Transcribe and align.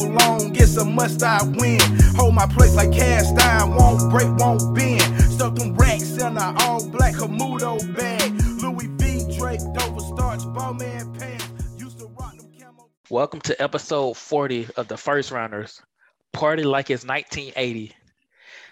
been 0.00 0.14
down 0.16 0.40
long, 0.40 0.56
it's 0.56 0.76
a 0.76 0.84
must 0.84 1.22
I 1.22 1.42
win. 1.42 1.80
Hold 2.16 2.34
my 2.34 2.46
place 2.46 2.74
like 2.74 2.92
cast 2.92 3.38
iron, 3.40 3.74
won't 3.74 4.10
break, 4.10 4.28
won't 4.36 4.74
bend. 4.74 5.02
Stuck 5.22 5.54
them 5.54 5.74
racks 5.74 6.18
in 6.18 6.36
a 6.36 6.54
all 6.60 6.86
black 6.88 7.14
Camudo 7.14 7.78
bag. 7.96 8.32
Louis 8.62 8.86
V. 8.86 9.36
Drake, 9.38 9.60
Dover 9.74 10.00
starch, 10.00 10.42
Bowman 10.54 11.12
pants. 11.14 11.46
Used 11.76 11.98
to 11.98 12.06
rock 12.06 12.36
them 12.36 12.50
camo. 12.58 12.88
Welcome 13.08 13.40
to 13.42 13.62
episode 13.62 14.16
40 14.16 14.68
of 14.76 14.88
the 14.88 14.96
First 14.96 15.30
Rounders. 15.30 15.80
Party 16.32 16.62
like 16.62 16.90
it's 16.90 17.04
1980. 17.04 17.94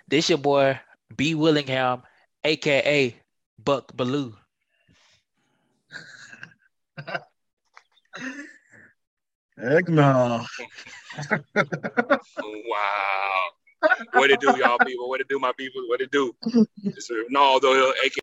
This 0.07 0.29
your 0.29 0.39
boy 0.39 0.81
B 1.17 1.35
Willingham, 1.35 2.03
aka 2.45 3.17
Buck 3.65 3.97
Baloo. 3.97 4.35
Heck 9.61 9.89
no. 9.89 10.45
Wow. 12.41 13.43
What 14.13 14.31
it 14.31 14.41
do, 14.41 14.57
y'all 14.59 14.79
people? 14.79 15.09
What 15.09 15.21
it 15.21 15.29
do, 15.29 15.39
my 15.39 15.53
people? 15.57 15.83
What 15.89 16.01
it 16.01 16.11
do? 16.11 16.35
It's 16.85 17.11
Ronaldo 17.11 17.75
Hill, 17.75 17.93
aka 18.05 18.21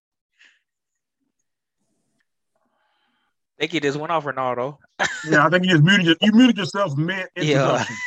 Think 3.58 3.72
he 3.72 3.80
just 3.80 3.98
went 3.98 4.12
off 4.12 4.26
Ronaldo. 4.26 4.78
Yeah, 5.24 5.46
I 5.46 5.50
think 5.50 5.64
you 5.66 5.72
just 5.72 5.84
muted 5.84 6.06
your, 6.06 6.16
you 6.22 6.32
muted 6.34 6.58
yourself 6.58 6.98
mid 6.98 7.28
Yeah. 7.36 7.44
introduction. 7.44 7.96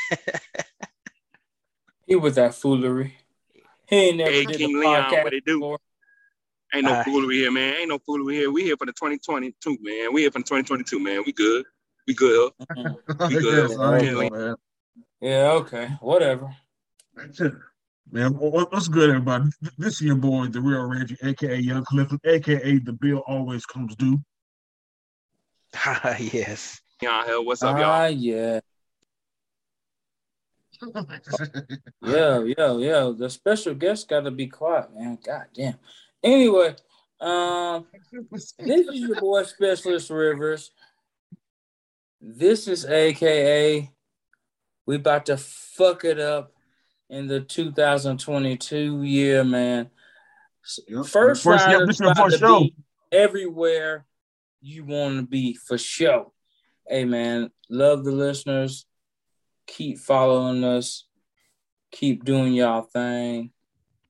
He 2.06 2.16
was 2.16 2.36
that 2.36 2.55
foolery. 2.55 3.14
He 3.86 3.97
ain't 3.97 4.16
never 4.16 4.31
Hey, 4.31 4.47
did 4.47 4.56
King 4.56 4.81
Leon, 4.81 5.05
podcast 5.05 5.25
what 5.25 5.34
it 5.34 5.44
do? 5.44 5.59
before. 5.61 5.78
Ain't 6.75 6.86
no 6.86 6.94
Uh, 6.94 7.05
foolery 7.05 7.36
here, 7.36 7.50
man. 7.50 7.75
Ain't 7.81 7.89
no 7.91 7.98
foolery 7.98 8.36
here. 8.36 8.50
We 8.50 8.62
here 8.62 8.78
for 8.78 8.86
the 8.86 8.92
2022, 8.92 9.77
man. 9.83 10.14
We 10.14 10.22
here 10.22 10.31
for 10.31 10.39
the 10.39 10.44
2022, 10.44 10.98
man. 11.00 11.22
We 11.27 11.33
good. 11.33 11.66
We 12.06 12.14
good. 12.14 12.53
I 12.77 13.28
You 13.28 13.41
good. 13.41 13.69
guess, 13.69 13.78
I 13.78 14.00
Yeah, 14.00 14.12
know, 14.14 14.31
man. 14.31 14.56
Yeah, 15.20 15.52
okay, 15.52 15.88
whatever. 16.00 16.55
That's 17.14 17.41
it. 17.41 17.52
Man, 18.11 18.33
what's 18.33 18.88
good, 18.88 19.11
everybody? 19.11 19.50
This 19.77 19.94
is 19.94 20.02
your 20.02 20.16
boy, 20.16 20.47
the 20.47 20.62
real 20.62 20.84
Reggie, 20.86 21.16
aka 21.22 21.58
Young 21.58 21.84
Clifton, 21.84 22.19
aka 22.25 22.78
the 22.78 22.92
bill 22.92 23.22
always 23.27 23.66
comes 23.66 23.94
due. 23.97 24.19
Ah, 25.77 26.16
yes. 26.19 26.80
Leon 27.02 27.27
Hill, 27.27 27.44
what's 27.44 27.62
up, 27.62 27.77
Ah, 27.77 28.06
y'all? 28.06 28.10
yeah, 28.10 28.60
yeah, 32.00 32.44
yeah, 32.44 32.77
yeah. 32.78 33.12
The 33.16 33.28
special 33.28 33.75
guest 33.75 34.08
got 34.08 34.20
to 34.20 34.30
be 34.30 34.47
quiet, 34.47 34.94
man. 34.94 35.19
God 35.22 35.47
damn. 35.55 35.75
Anyway, 36.22 36.77
um, 37.20 37.86
this 38.58 38.86
is 38.86 39.00
your 39.00 39.20
boy 39.20 39.42
Specialist 39.42 40.08
Rivers. 40.10 40.70
This 42.20 42.69
is 42.69 42.86
AKA. 42.86 43.91
We 44.89 44.97
about 44.97 45.27
to 45.27 45.36
fuck 45.36 46.06
it 46.06 46.19
up 46.19 46.55
in 47.11 47.27
the 47.27 47.41
2022 47.41 49.03
year, 49.03 49.44
man. 49.44 49.91
Yep. 50.89 51.05
First, 51.05 51.44
First- 51.44 51.47
round 51.67 51.72
yep, 51.72 51.81
this 51.86 51.97
is 51.97 52.00
your 52.00 52.12
about 52.12 52.25
first 52.25 52.39
to 52.39 52.41
show. 52.41 52.61
be 52.61 52.75
everywhere 53.12 54.06
you 54.62 54.86
want 54.86 55.16
to 55.16 55.27
be 55.27 55.53
for 55.53 55.77
sure. 55.77 56.33
Hey 56.89 57.05
man, 57.05 57.50
love 57.69 58.03
the 58.03 58.12
listeners. 58.12 58.86
Keep 59.66 59.98
following 59.98 60.64
us. 60.64 61.05
Keep 61.92 62.25
doing 62.25 62.55
y'all 62.55 62.81
thing, 62.81 63.50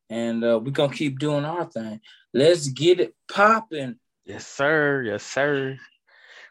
and 0.08 0.44
uh, 0.44 0.60
we're 0.62 0.70
gonna 0.70 0.94
keep 0.94 1.18
doing 1.18 1.44
our 1.44 1.64
thing. 1.64 2.00
Let's 2.32 2.68
get 2.68 3.00
it 3.00 3.16
popping. 3.28 3.96
Yes, 4.24 4.46
sir. 4.46 5.02
Yes, 5.02 5.24
sir. 5.24 5.76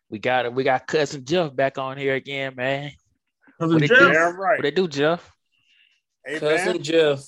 We 0.10 0.20
got 0.20 0.46
it. 0.46 0.54
We 0.54 0.66
got 0.66 0.86
cousin 0.86 1.24
Jeff 1.24 1.56
back 1.56 1.78
on 1.78 1.98
here 1.98 2.16
again, 2.16 2.56
man. 2.58 2.92
Cousin 3.60 3.76
What 3.76 3.84
it 3.84 3.88
Jeff, 3.88 4.00
do? 4.00 4.08
Yeah, 4.12 4.32
What 4.38 4.62
they 4.62 4.72
do, 4.72 4.88
Jeff? 4.88 5.32
Hey, 6.26 6.40
Cousin 6.40 6.74
man. 6.74 6.84
Jeff. 6.84 7.24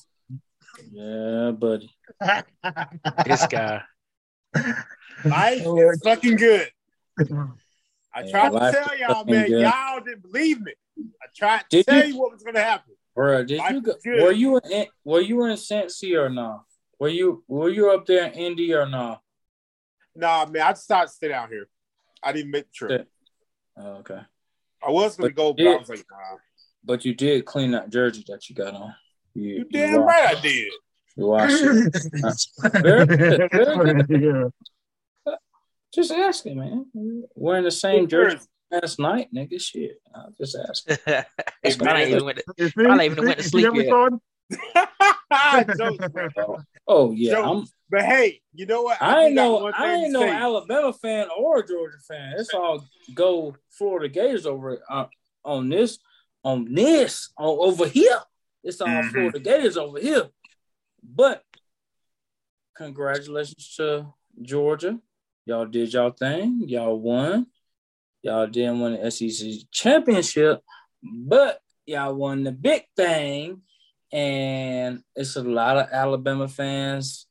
Yeah, 0.91 1.51
buddy. 1.51 1.91
This 3.25 3.47
guy. 3.47 3.81
Life 5.25 5.61
oh. 5.65 5.89
is 5.89 6.01
fucking 6.03 6.35
good. 6.37 6.69
I 7.19 8.21
Yeah, 8.21 8.31
tried 8.31 8.51
to 8.51 8.71
tell 8.71 8.97
y'all, 8.97 9.25
man. 9.25 9.47
good. 9.47 9.61
Y'all 9.61 9.99
didn't 10.01 10.23
believe 10.23 10.61
me. 10.61 10.73
I 11.21 11.27
tried 11.35 11.59
to 11.59 11.65
Did 11.69 11.85
tell 11.87 12.05
you? 12.05 12.13
you? 12.13 12.19
what 12.19 12.31
was 12.31 12.43
going 12.43 12.55
to 12.55 12.61
happen. 12.63 12.93
Bro, 13.15 13.43
did 13.45 13.57
Life 13.57 13.71
you 13.71 13.81
go, 13.81 13.93
were 14.05 14.31
you 14.31 14.59
in 14.71 14.85
were 15.03 15.21
you 15.21 15.43
in 15.45 15.55
Cincy 15.57 16.17
or 16.17 16.29
not? 16.29 16.63
Were 16.99 17.09
you 17.09 17.43
were 17.47 17.69
you 17.69 17.91
up 17.91 18.05
there 18.05 18.25
in 18.27 18.33
Indy 18.33 18.73
or 18.73 18.85
not? 18.87 19.21
Nah, 20.15 20.45
man. 20.45 20.61
I 20.61 20.71
decided 20.73 21.07
to 21.07 21.13
stay 21.13 21.27
down 21.29 21.49
here. 21.49 21.67
I 22.23 22.31
didn't 22.31 22.51
make 22.51 22.65
the 22.65 22.73
trip. 22.73 23.07
Oh, 23.77 23.87
okay. 23.99 24.19
I 24.85 24.91
was 24.91 25.15
going 25.17 25.29
to 25.29 25.35
But 25.35 25.41
go, 25.41 25.53
but 25.53 25.61
you 25.63 25.69
I 25.69 25.71
did. 25.73 25.79
was 25.81 25.89
like, 25.89 26.05
nah. 26.11 26.37
But 26.83 27.05
you 27.05 27.13
did 27.13 27.45
clean 27.45 27.71
that 27.71 27.89
jersey 27.89 28.23
that 28.27 28.49
you 28.49 28.55
got 28.55 28.73
on. 28.73 28.93
You, 29.33 29.49
You 29.59 29.65
damn 29.65 30.01
washed- 30.01 30.07
right 30.07 30.37
I 30.37 30.41
did. 30.41 30.71
You 31.17 31.25
washed 31.27 31.57
it. 31.61 32.73
Very 32.81 33.05
good, 33.05 33.49
very 33.51 34.23
yeah. 34.25 35.33
Just 35.93 36.11
asking, 36.11 36.57
man. 36.57 36.85
Wearing 37.35 37.63
the 37.63 37.71
same 37.71 38.07
jersey 38.07 38.39
last 38.71 38.99
night, 38.99 39.27
nigga. 39.35 39.59
Shit. 39.59 39.99
I'm 40.15 40.33
just 40.37 40.55
asking. 40.57 40.97
I 41.07 41.25
Probably 41.63 41.85
man. 41.85 42.07
even 42.09 42.25
went 42.25 42.37
to- 42.37 42.43
You 42.57 42.69
see? 42.69 43.03
Even 43.05 43.25
went 43.25 43.37
to 43.39 43.43
sleep 43.43 43.73
yet. 43.75 44.11
ever 45.31 45.73
started? 45.75 45.77
Jokes, 45.77 46.33
bro. 46.35 46.57
Oh 46.87 47.11
yeah, 47.11 47.31
Joe, 47.33 47.43
I'm. 47.43 47.65
But 47.91 48.03
hey, 48.03 48.41
you 48.53 48.65
know 48.67 48.83
what? 48.83 49.01
I 49.01 49.21
do 49.21 49.25
ain't 49.27 49.35
got 49.35 49.43
no. 49.61 49.71
I 49.75 49.95
ain't 49.95 50.05
to 50.07 50.11
no 50.11 50.19
say. 50.21 50.29
Alabama 50.31 50.93
fan 50.93 51.27
or 51.37 51.63
Georgia 51.63 51.97
fan. 52.07 52.33
It's 52.37 52.53
all 52.53 52.85
go 53.13 53.55
Florida 53.71 54.09
Gators 54.09 54.45
over 54.45 54.79
uh, 54.89 55.05
on 55.43 55.69
this, 55.69 55.97
on 56.43 56.73
this, 56.73 57.31
on 57.37 57.57
over 57.59 57.87
here. 57.87 58.19
It's 58.63 58.79
all 58.81 58.87
Mhm. 58.89 59.11
Florida 59.11 59.39
Gators 59.39 59.77
over 59.77 59.99
here. 59.99 60.29
But 61.03 61.43
congratulations 62.75 63.75
to 63.77 64.13
Georgia. 64.41 64.99
Y'all 65.45 65.65
did 65.65 65.91
y'all 65.93 66.11
thing. 66.11 66.63
Y'all 66.67 66.99
won. 66.99 67.47
Y'all 68.21 68.47
didn't 68.47 68.81
win 68.81 69.01
the 69.01 69.09
SEC 69.09 69.47
championship, 69.71 70.61
but 71.01 71.59
y'all 71.85 72.13
won 72.13 72.43
the 72.43 72.51
big 72.51 72.83
thing. 72.95 73.61
And 74.11 75.03
it's 75.15 75.35
a 75.35 75.43
lot 75.43 75.77
of 75.77 75.87
Alabama 75.91 76.47
fans 76.47 77.27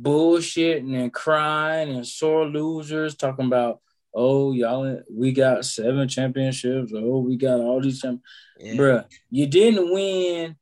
bullshitting 0.00 0.94
and 0.94 1.12
crying 1.12 1.90
and 1.90 2.06
sore 2.06 2.46
losers 2.46 3.16
talking 3.16 3.46
about, 3.46 3.80
oh, 4.14 4.52
y'all, 4.52 5.00
we 5.12 5.32
got 5.32 5.64
seven 5.64 6.06
championships. 6.08 6.92
Oh, 6.94 7.18
we 7.20 7.36
got 7.36 7.60
all 7.60 7.80
these 7.80 8.00
championships. 8.00 8.24
Yeah. 8.60 8.72
Bruh, 8.74 9.04
you 9.30 9.46
didn't 9.46 9.92
win 9.92 10.56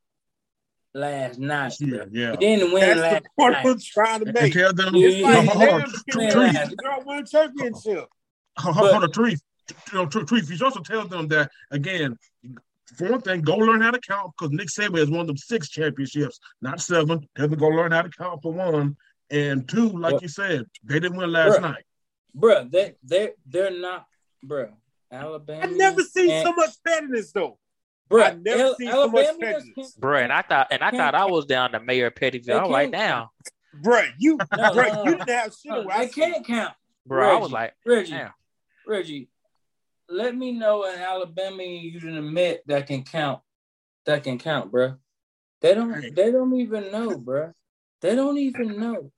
last 0.94 1.38
night. 1.38 1.74
Yeah, 1.80 2.04
yeah. 2.10 2.30
You 2.32 2.36
didn't 2.38 2.72
win 2.72 2.80
That's 2.80 3.00
last 3.00 3.22
the 3.24 3.28
point 3.38 3.52
night. 3.52 3.66
I'm 3.66 3.78
trying 3.78 4.20
to 4.20 4.26
And 4.26 4.34
make. 4.34 4.52
tell 4.52 4.72
them, 4.72 4.94
Yeah, 4.94 5.08
It's 5.08 5.22
like 5.22 5.48
hold 5.48 5.68
on, 5.68 5.80
them 5.80 5.90
yeah. 6.06 6.14
people 6.28 6.42
Yeah. 6.46 6.68
you 6.70 6.76
don't 6.82 7.06
win 7.06 7.26
championship. 7.26 8.04
hold 8.58 8.76
on, 8.78 9.00
hold 9.00 9.14
Trees. 9.14 9.42
You 9.92 9.98
know, 9.98 10.06
Tre- 10.06 10.24
Trees, 10.24 10.48
you 10.48 10.64
also 10.64 10.80
tell 10.80 11.06
them 11.08 11.26
that 11.28 11.50
again. 11.72 12.16
For 12.96 13.10
one 13.10 13.20
thing, 13.20 13.40
go 13.42 13.56
learn 13.56 13.80
how 13.80 13.90
to 13.90 13.98
count 13.98 14.32
because 14.38 14.52
Nick 14.52 14.68
Saban 14.68 14.98
has 14.98 15.10
won 15.10 15.26
them 15.26 15.36
six 15.36 15.68
championships, 15.68 16.38
not 16.62 16.80
seven. 16.80 17.26
Tell 17.36 17.48
them 17.48 17.50
to 17.50 17.56
go 17.56 17.68
learn 17.68 17.90
how 17.92 18.02
to 18.02 18.10
count 18.10 18.42
for 18.42 18.52
one. 18.52 18.96
And 19.30 19.68
two, 19.68 19.88
like 19.88 20.12
Well- 20.12 20.22
you 20.22 20.28
said, 20.28 20.66
they 20.84 21.00
didn't 21.00 21.16
win 21.16 21.32
last 21.32 21.58
Bruh. 21.58 21.62
night. 21.62 21.84
Bruh, 22.36 22.70
they, 22.70 22.94
they, 23.02 23.30
they're 23.46 23.76
not, 23.76 24.06
bruh. 24.44 24.70
Alabama. 25.10 25.64
I've 25.64 25.76
never 25.76 26.02
seen 26.02 26.30
and- 26.30 26.46
so 26.46 26.52
much 26.52 26.70
pettiness 26.84 27.32
though. 27.32 27.58
Bruh, 28.08 28.22
I've 28.22 28.42
never 28.42 28.62
Al- 28.62 28.74
seen 28.76 28.90
so 28.90 29.08
much 29.08 29.24
Alabama 29.26 29.38
prejudice. 29.54 29.92
Bro, 29.96 30.18
and 30.20 30.32
I 30.32 30.42
thought 30.42 30.68
and 30.70 30.82
I 30.82 30.90
thought 30.92 31.14
I 31.16 31.24
was 31.24 31.46
down 31.46 31.72
to 31.72 31.80
Mayor 31.80 32.10
Pettyville. 32.12 32.44
They 32.44 32.52
I 32.52 32.62
was 32.62 32.70
like, 32.70 32.92
can't- 32.92 33.28
damn. 33.74 33.82
Bruh, 33.82 34.08
you, 34.18 34.36
No, 34.36 34.44
bruh, 34.46 34.94
no, 34.94 35.04
you 35.04 35.10
didn't 35.16 35.28
have 35.28 35.52
shit 35.54 35.72
No, 35.72 35.90
I 35.90 36.06
can't 36.06 36.46
count. 36.46 36.74
Bro, 37.04 37.36
I 37.36 37.40
was 37.40 37.50
like, 37.52 37.74
Reggie, 37.84 38.12
damn. 38.12 38.30
Reggie, 38.86 39.28
let 40.08 40.36
me 40.36 40.52
know 40.52 40.84
an 40.84 40.98
Alabama 40.98 41.62
you 41.62 42.00
didn't 42.00 42.18
admit 42.18 42.62
that 42.66 42.86
can 42.86 43.02
count. 43.02 43.40
That 44.06 44.22
can 44.24 44.38
count, 44.38 44.70
bruh. 44.72 44.96
They 45.60 45.74
don't. 45.74 46.14
They 46.14 46.30
don't 46.30 46.54
even 46.60 46.92
know, 46.92 47.10
bruh. 47.18 47.52
They 48.00 48.14
don't 48.14 48.38
even 48.38 48.78
know. 48.78 49.10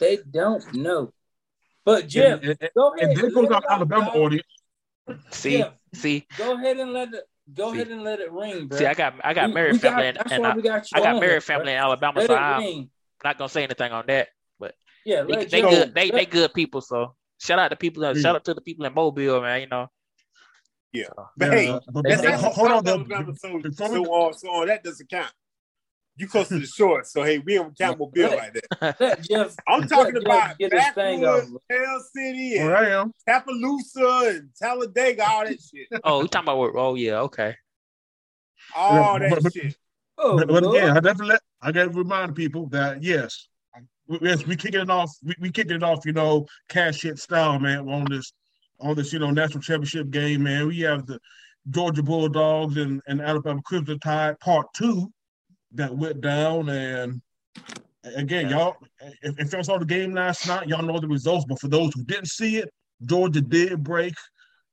They 0.00 0.18
don't 0.30 0.74
know. 0.74 1.12
But 1.84 2.08
Jeff, 2.08 2.42
and, 2.42 2.56
and, 2.60 2.70
go 2.76 2.94
ahead. 2.94 3.08
and 3.10 3.16
there 3.18 3.30
goes 3.30 3.42
let 3.44 3.52
our 3.52 3.56
out, 3.58 3.64
Alabama 3.70 4.04
dog. 4.06 4.16
audience. 4.16 4.46
See, 5.30 5.58
Yeah. 5.58 5.70
see, 5.94 6.26
Go 6.38 6.54
ahead 6.54 6.78
and 6.78 6.92
let 6.92 7.12
it. 7.14 7.24
Go 7.52 7.72
See. 7.72 7.80
ahead 7.80 7.92
and 7.92 8.02
let 8.02 8.20
it 8.20 8.32
ring, 8.32 8.68
bruh. 8.68 8.78
see. 8.78 8.86
I 8.86 8.94
got 8.94 9.14
I 9.22 9.34
got 9.34 9.48
We- 9.48 9.54
married 9.54 9.72
we 9.74 9.78
got- 9.78 9.90
family 9.92 10.06
and, 10.08 10.18
and 10.32 10.46
I, 10.46 10.60
got 10.60 10.88
I 10.94 11.00
got 11.00 11.14
married 11.20 11.30
here, 11.30 11.40
family 11.42 11.66
bruh. 11.66 11.76
in 11.76 11.76
Alabama, 11.76 12.20
Let 12.20 12.26
so 12.28 12.36
I'm 12.36 12.90
not 13.22 13.38
gonna 13.38 13.48
say 13.48 13.64
anything 13.64 13.92
on 13.92 14.04
that. 14.08 14.28
But 14.58 14.74
yeah, 15.04 15.22
They, 15.22 15.32
let 15.32 15.50
they 15.50 15.60
good. 15.60 15.94
They 15.94 16.10
they 16.10 16.26
good 16.26 16.52
people. 16.54 16.80
So 16.80 17.14
shout 17.38 17.58
out 17.58 17.68
to 17.68 17.76
people. 17.76 18.02
Yeah. 18.02 18.14
Shout 18.14 18.34
out 18.36 18.44
to 18.46 18.54
the 18.54 18.60
people 18.62 18.84
in 18.86 18.94
Mobile, 18.94 19.40
man. 19.42 19.60
You 19.60 19.66
know. 19.68 19.88
Yeah. 20.94 21.04
So, 21.16 21.28
But 21.36 21.46
Yeah, 21.52 21.58
hey, 21.58 21.78
but 21.92 22.04
that's 22.08 22.22
they- 22.22 22.30
not 22.30 22.40
hold, 22.40 22.54
hold 22.54 22.70
on, 22.70 22.84
though. 22.84 22.94
Alabama, 22.94 23.34
so, 23.36 23.58
Before 23.58 23.86
so 23.88 23.92
we- 24.00 24.08
on, 24.08 24.34
so 24.34 24.48
on. 24.50 24.66
That 24.68 24.82
doesn't 24.84 25.10
count. 25.10 25.32
You 26.16 26.28
close 26.28 26.46
to 26.48 26.60
the 26.60 26.66
shore, 26.78 27.02
so 27.02 27.24
hey, 27.24 27.38
we 27.38 27.58
on 27.58 27.74
Campbell 27.74 28.06
Bill 28.14 28.30
Let- 28.30 28.38
like 28.38 28.64
that. 28.80 28.96
let 29.00 29.22
Jeff. 29.22 29.56
I'm 29.68 29.86
talking 29.88 30.14
let 30.14 30.22
Jeff 30.22 30.22
about 30.24 30.58
get 30.58 30.72
his 30.72 30.84
thing 30.94 31.20
Backwoods, 31.22 31.52
off. 31.54 31.60
Hell 31.68 32.04
City, 32.14 32.54
Well, 32.58 32.66
and 32.68 32.76
I 32.76 32.90
am. 33.00 33.12
Tuscaloosa, 33.28 34.22
and 34.36 34.48
Talladega, 34.60 35.28
all 35.28 35.44
that 35.44 35.58
shit. 35.60 35.88
oh, 36.04 36.22
you 36.22 36.28
talking 36.28 36.44
about? 36.44 36.58
what- 36.58 36.72
Oh 36.76 36.94
yeah, 36.94 37.18
okay. 37.22 37.56
All 38.76 39.20
Yeah, 39.20 39.28
that 39.30 39.42
but- 39.42 39.52
shit. 39.52 39.76
Oh, 40.16 40.38
But, 40.38 40.46
but 40.46 40.64
again, 40.64 40.96
I 40.96 41.00
definitely 41.00 41.36
I 41.60 41.72
got 41.72 41.84
to 41.84 41.90
remind 41.90 42.36
people 42.36 42.66
that 42.68 43.02
yes, 43.02 43.48
we- 44.06 44.18
yes, 44.22 44.46
we 44.46 44.54
kicking 44.54 44.80
it 44.82 44.90
off. 44.90 45.10
We, 45.24 45.34
we 45.40 45.50
kicking 45.50 45.74
it 45.74 45.82
off. 45.82 46.06
You 46.06 46.12
know, 46.12 46.46
cash 46.68 47.02
hit 47.02 47.18
style, 47.18 47.58
man. 47.58 47.88
On 47.88 48.04
this, 48.08 48.32
on 48.84 48.94
this, 48.94 49.12
you 49.12 49.18
know, 49.18 49.30
national 49.30 49.62
championship 49.62 50.10
game, 50.10 50.42
man. 50.44 50.68
We 50.68 50.80
have 50.80 51.06
the 51.06 51.18
Georgia 51.70 52.02
Bulldogs 52.02 52.76
and, 52.76 53.00
and 53.08 53.20
Alabama 53.20 53.62
Crimson 53.64 53.98
Tide 53.98 54.38
Part 54.40 54.66
Two 54.76 55.10
that 55.72 55.96
went 55.96 56.20
down, 56.20 56.68
and 56.68 57.20
again, 58.14 58.50
y'all, 58.50 58.76
if, 59.22 59.38
if 59.38 59.52
y'all 59.52 59.64
saw 59.64 59.78
the 59.78 59.86
game 59.86 60.14
last 60.14 60.46
night, 60.46 60.68
y'all 60.68 60.84
know 60.84 61.00
the 61.00 61.08
results. 61.08 61.46
But 61.48 61.58
for 61.58 61.68
those 61.68 61.92
who 61.94 62.04
didn't 62.04 62.28
see 62.28 62.58
it, 62.58 62.70
Georgia 63.04 63.40
did 63.40 63.82
break 63.82 64.14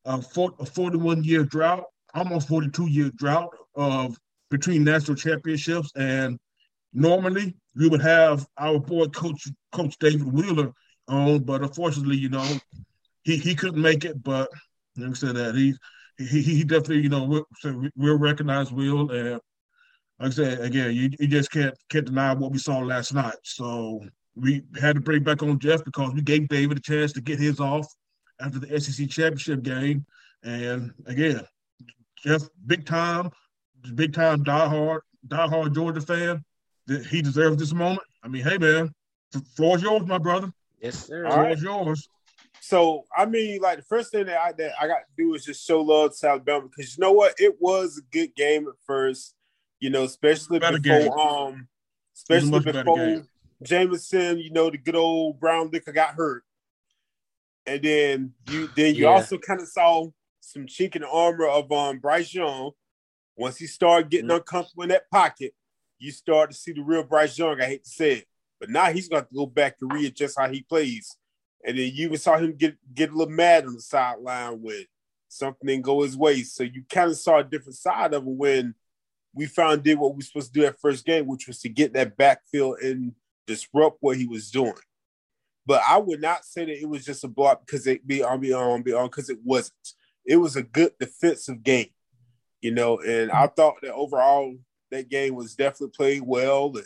a, 0.05 0.21
a 0.59 0.65
41 0.65 1.23
year 1.23 1.43
drought, 1.45 1.85
almost 2.13 2.49
42 2.49 2.87
year 2.87 3.11
drought 3.15 3.55
of 3.75 4.17
between 4.49 4.83
national 4.83 5.15
championships. 5.15 5.89
And 5.95 6.37
normally 6.93 7.55
we 7.75 7.87
would 7.87 8.01
have 8.01 8.45
our 8.57 8.79
boy 8.79 9.07
coach 9.07 9.47
Coach 9.71 9.97
David 9.99 10.31
Wheeler 10.31 10.73
on, 11.07 11.39
but 11.39 11.61
unfortunately, 11.61 12.17
you 12.17 12.29
know, 12.29 12.45
he, 13.23 13.38
he 13.38 13.56
couldn't 13.56 13.81
make 13.81 14.06
it. 14.06 14.21
But 14.23 14.50
like 14.97 15.12
I 15.12 15.13
said, 15.13 15.35
that 15.35 15.56
he 15.56 15.75
he, 16.18 16.41
he 16.41 16.63
definitely, 16.63 17.01
you 17.01 17.09
know, 17.09 17.23
we'll, 17.23 17.45
so 17.59 17.83
we'll 17.95 18.18
recognize 18.18 18.71
Will 18.71 19.09
and 19.12 19.39
like 20.19 20.27
I 20.27 20.29
said 20.29 20.62
again, 20.62 20.94
you, 20.94 21.09
you 21.19 21.27
just 21.27 21.51
can't 21.51 21.75
can't 21.89 22.06
deny 22.06 22.33
what 22.33 22.51
we 22.51 22.59
saw 22.59 22.79
last 22.79 23.13
night. 23.13 23.35
So 23.44 24.01
we 24.35 24.63
had 24.79 24.95
to 24.95 25.01
bring 25.01 25.23
back 25.23 25.41
on 25.41 25.59
Jeff 25.59 25.83
because 25.83 26.13
we 26.13 26.21
gave 26.21 26.47
David 26.47 26.77
a 26.77 26.81
chance 26.81 27.12
to 27.13 27.21
get 27.21 27.39
his 27.39 27.59
off 27.59 27.88
after 28.39 28.59
the 28.59 28.79
SEC 28.79 29.09
championship 29.09 29.63
game. 29.63 30.06
And 30.44 30.91
again, 31.06 31.41
Jeff, 32.24 32.44
big 32.65 32.85
time, 32.85 33.31
big 33.95 34.13
time 34.13 34.44
diehard, 34.44 35.00
diehard 35.27 35.74
Georgia 35.74 36.01
fan. 36.01 36.44
That 36.88 37.06
he 37.06 37.21
deserves 37.21 37.57
this 37.57 37.74
moment. 37.74 38.01
I 38.24 38.27
mean, 38.27 38.44
hey 38.44 38.57
man, 38.57 38.91
floor's 39.56 39.81
yours, 39.81 40.06
my 40.06 40.17
brother. 40.17 40.51
Yes, 40.81 41.07
sir. 41.07 41.25
All 41.25 41.38
right. 41.38 41.57
Floor's 41.57 41.63
yours. 41.63 42.09
So 42.63 43.07
I 43.17 43.25
mean, 43.25 43.59
like 43.61 43.79
the 43.79 43.83
first 43.85 44.11
thing 44.11 44.27
that 44.27 44.39
I 44.39 44.51
that 44.53 44.73
I 44.79 44.87
got 44.87 44.99
to 44.99 45.05
do 45.17 45.33
is 45.33 45.45
just 45.45 45.65
show 45.65 45.81
love 45.81 46.15
to 46.17 46.29
Alabama 46.29 46.67
because 46.69 46.95
you 46.95 47.01
know 47.01 47.11
what, 47.11 47.33
it 47.39 47.55
was 47.59 47.97
a 47.97 48.03
good 48.15 48.35
game 48.35 48.67
at 48.67 48.75
first. 48.85 49.35
You 49.79 49.89
know, 49.89 50.03
especially 50.03 50.59
before 50.59 50.79
game. 50.79 51.11
um, 51.19 51.67
It 52.29 52.35
was 52.35 52.51
a 52.51 52.51
especially 52.51 52.59
before 52.61 52.99
game. 52.99 53.27
Jameson, 53.63 54.39
you 54.39 54.51
know, 54.51 54.69
the 54.69 54.77
good 54.77 54.95
old 54.95 55.39
brown 55.39 55.71
liquor 55.71 55.91
got 55.91 56.13
hurt, 56.15 56.43
and 57.65 57.81
then 57.81 58.33
you 58.45 58.69
then 58.75 58.95
you 58.95 59.07
Yeah. 59.07 59.09
also 59.09 59.37
kind 59.39 59.61
of 59.61 59.67
saw 59.67 60.07
some 60.39 60.67
chink 60.67 60.95
in 60.95 61.01
the 61.01 61.09
armor 61.09 61.47
of 61.47 61.71
um 61.71 61.99
Bryce 61.99 62.33
Young. 62.33 62.71
Once 63.37 63.57
he 63.57 63.65
started 63.67 64.09
getting 64.11 64.29
Mm-hmm. 64.29 64.35
uncomfortable 64.37 64.83
in 64.83 64.89
that 64.89 65.09
pocket, 65.09 65.55
you 65.97 66.11
start 66.11 66.51
to 66.51 66.55
see 66.55 66.73
the 66.73 66.81
real 66.83 67.03
Bryce 67.03 67.37
Young. 67.39 67.59
I 67.61 67.65
hate 67.65 67.83
to 67.85 67.89
say 67.89 68.11
it, 68.13 68.27
but 68.59 68.69
now 68.69 68.91
he's 68.91 69.09
got 69.09 69.29
to 69.29 69.35
go 69.35 69.45
back 69.47 69.77
and 69.81 69.91
readjust 69.91 70.37
how 70.39 70.49
he 70.49 70.61
plays. 70.61 71.17
And 71.65 71.77
then 71.77 71.91
you 71.93 72.05
even 72.05 72.17
saw 72.17 72.37
him 72.37 72.55
get 72.55 72.75
get 72.93 73.11
a 73.11 73.15
little 73.15 73.33
mad 73.33 73.65
on 73.65 73.75
the 73.75 73.81
sideline 73.81 74.61
when 74.61 74.85
something 75.27 75.67
didn't 75.67 75.83
go 75.83 76.01
his 76.01 76.17
way. 76.17 76.43
So 76.43 76.63
you 76.63 76.83
kind 76.89 77.09
of 77.09 77.17
saw 77.17 77.39
a 77.39 77.43
different 77.43 77.75
side 77.75 78.13
of 78.13 78.23
him 78.23 78.37
when 78.37 78.75
we 79.33 79.45
found 79.45 79.83
did 79.83 79.97
what 79.97 80.11
we 80.11 80.17
were 80.17 80.23
supposed 80.23 80.53
to 80.53 80.59
do 80.59 80.65
at 80.65 80.79
first 80.79 81.05
game, 81.05 81.25
which 81.25 81.47
was 81.47 81.59
to 81.61 81.69
get 81.69 81.93
that 81.93 82.17
backfield 82.17 82.79
and 82.79 83.13
disrupt 83.47 83.97
what 84.01 84.17
he 84.17 84.25
was 84.25 84.51
doing. 84.51 84.73
But 85.65 85.81
I 85.87 85.97
would 85.97 86.21
not 86.21 86.43
say 86.43 86.65
that 86.65 86.81
it 86.81 86.89
was 86.89 87.05
just 87.05 87.23
a 87.23 87.27
block 87.27 87.65
because 87.65 87.87
it 87.87 88.05
be 88.05 88.23
on 88.23 88.39
be 88.39 88.51
on 88.53 88.81
be 88.81 88.93
on 88.93 89.07
because 89.07 89.29
it 89.29 89.39
wasn't. 89.43 89.75
It 90.25 90.37
was 90.37 90.55
a 90.55 90.63
good 90.63 90.91
defensive 90.99 91.63
game, 91.63 91.89
you 92.61 92.71
know. 92.71 92.99
And 92.99 93.31
I 93.31 93.47
thought 93.47 93.75
that 93.81 93.93
overall 93.93 94.55
that 94.89 95.09
game 95.09 95.35
was 95.35 95.55
definitely 95.55 95.93
played 95.95 96.23
well. 96.23 96.73
And 96.75 96.85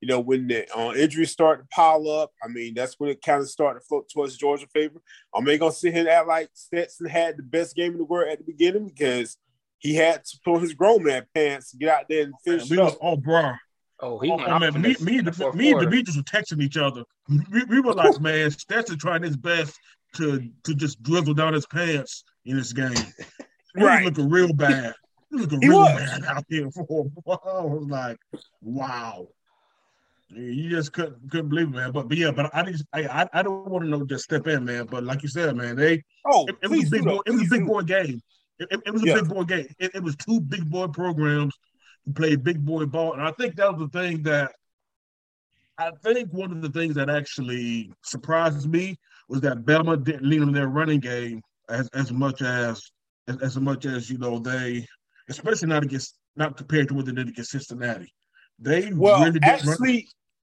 you 0.00 0.08
know, 0.08 0.20
when 0.20 0.46
the 0.46 0.66
uh, 0.78 0.92
injuries 0.92 1.30
start 1.30 1.60
to 1.60 1.66
pile 1.74 2.08
up, 2.08 2.32
I 2.44 2.48
mean, 2.48 2.74
that's 2.74 2.94
when 2.98 3.10
it 3.10 3.22
kind 3.22 3.40
of 3.40 3.48
started 3.48 3.80
to 3.80 3.86
float 3.86 4.08
towards 4.12 4.36
Georgia 4.36 4.66
favor. 4.72 5.00
I'm 5.34 5.48
ain't 5.48 5.60
gonna 5.60 5.72
sit 5.72 5.92
here 5.92 6.00
and 6.00 6.08
act 6.08 6.28
like 6.28 6.50
Stetson 6.54 7.06
had 7.08 7.36
the 7.36 7.42
best 7.42 7.74
game 7.74 7.92
in 7.92 7.98
the 7.98 8.04
world 8.04 8.28
at 8.30 8.38
the 8.38 8.44
beginning 8.44 8.88
because 8.88 9.36
he 9.78 9.94
had 9.94 10.24
to 10.24 10.38
put 10.44 10.56
on 10.56 10.60
his 10.62 10.74
grown 10.74 11.02
man 11.04 11.26
pants 11.34 11.70
to 11.70 11.76
get 11.78 11.88
out 11.88 12.04
there 12.08 12.24
and 12.24 12.34
finish 12.44 12.70
We 12.70 12.78
it 12.78 12.82
was 12.82 12.92
up. 12.94 12.98
oh 13.02 13.16
bro. 13.16 13.52
Oh, 14.00 14.18
he 14.18 14.30
Oh, 14.30 14.36
went 14.36 14.48
off 14.48 14.60
man, 14.60 14.82
me, 14.82 14.94
me, 15.00 15.18
in 15.18 15.24
the 15.24 15.30
and 15.30 15.34
the, 15.36 15.52
me 15.54 15.70
and 15.70 15.74
quarter. 15.74 15.90
Demetrius 15.90 16.16
were 16.18 16.22
texting 16.22 16.60
each 16.62 16.76
other. 16.76 17.02
We, 17.50 17.64
we 17.64 17.80
were 17.80 17.94
like, 17.94 18.20
man, 18.20 18.50
Stetson 18.50 18.98
trying 18.98 19.22
his 19.22 19.36
best 19.38 19.78
to 20.16 20.46
to 20.64 20.74
just 20.74 21.02
drizzle 21.02 21.32
down 21.34 21.54
his 21.54 21.66
pants 21.66 22.22
in 22.44 22.56
this 22.58 22.72
game. 22.74 22.92
He 22.94 23.82
Right. 23.82 24.04
was 24.04 24.10
looking 24.18 24.30
real 24.30 24.52
bad. 24.52 24.94
He 25.30 25.36
was 25.36 25.42
looking 25.44 25.62
He 25.62 25.68
real 25.68 25.78
was. 25.80 25.98
bad 25.98 26.24
out 26.24 26.44
here 26.48 26.70
for 26.70 26.82
a 26.82 27.02
while. 27.22 27.40
I 27.44 27.64
was 27.64 27.86
like, 27.88 28.18
wow. 28.60 29.28
You 30.28 30.68
just 30.70 30.92
couldn't 30.92 31.30
couldn't 31.30 31.48
believe 31.50 31.68
it, 31.68 31.70
man. 31.70 31.92
But 31.92 32.08
but 32.08 32.16
yeah, 32.16 32.30
but 32.32 32.50
I 32.54 32.62
just 32.64 32.84
I 32.92 33.04
I, 33.06 33.28
I 33.32 33.42
don't 33.42 33.68
want 33.70 33.84
to 33.84 33.90
know 33.90 34.04
just 34.04 34.24
step 34.24 34.46
in, 34.48 34.64
man. 34.64 34.86
But 34.86 35.04
like 35.04 35.22
you 35.22 35.28
said, 35.28 35.54
man, 35.56 35.76
they 35.76 36.02
Oh, 36.26 36.46
it, 36.48 36.56
it 36.62 36.70
was 36.70 36.86
a 36.86 36.90
big 36.90 37.04
boy. 37.04 37.20
It 37.26 37.30
was 37.30 37.42
a 37.42 37.50
big 37.50 37.66
boy 37.66 37.82
game. 37.82 38.20
It, 38.58 38.68
it- 38.70 38.80
it 38.86 38.90
was 38.92 39.02
a 39.02 39.06
Yeah. 39.06 39.14
big 39.14 39.28
boy 39.28 39.44
game. 39.44 39.66
It, 39.78 39.94
it 39.94 40.02
was 40.02 40.16
two 40.16 40.40
big 40.40 40.68
boy 40.68 40.88
programs 40.88 41.54
who 42.04 42.12
played 42.12 42.42
big 42.42 42.64
boy 42.64 42.86
ball, 42.86 43.12
and 43.12 43.22
I 43.22 43.30
think 43.32 43.54
that 43.56 43.72
was 43.76 43.88
the 43.88 43.98
thing 44.00 44.22
that 44.24 44.52
I 45.78 45.90
think 46.02 46.32
one 46.32 46.50
of 46.52 46.62
the 46.62 46.70
things 46.70 46.94
that 46.94 47.10
actually 47.10 47.92
surprised 48.02 48.68
me 48.68 48.96
was 49.28 49.40
that 49.42 49.64
Bama 49.64 50.02
didn't 50.02 50.28
lean 50.28 50.42
on 50.42 50.52
their 50.52 50.68
running 50.68 51.00
game 51.00 51.42
as, 51.68 51.88
as 51.94 52.10
much 52.12 52.40
as, 52.42 52.82
as 53.28 53.36
as 53.42 53.58
much 53.58 53.84
as 53.86 54.08
you 54.10 54.18
know 54.18 54.38
they, 54.38 54.86
especially 55.28 55.68
not 55.68 55.84
against 55.84 56.18
not 56.34 56.56
compared 56.56 56.88
to 56.88 56.94
what 56.94 57.06
they 57.06 57.12
did 57.12 57.28
against 57.28 57.50
Cincinnati. 57.50 58.12
They 58.58 58.92
Well, 58.92 59.22
really 59.24 59.40
actually, 59.42 60.08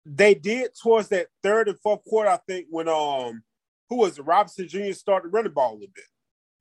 they 0.05 0.33
did 0.33 0.71
towards 0.81 1.09
that 1.09 1.27
third 1.43 1.67
and 1.67 1.79
fourth 1.79 2.03
quarter. 2.05 2.29
I 2.29 2.37
think 2.47 2.67
when 2.69 2.87
um, 2.87 3.43
who 3.89 3.97
was 3.97 4.17
it? 4.17 4.23
Robinson 4.23 4.67
Jr. 4.67 4.93
started 4.93 5.29
running 5.29 5.51
the 5.51 5.55
ball 5.55 5.73
a 5.73 5.75
little 5.75 5.89
bit. 5.93 6.05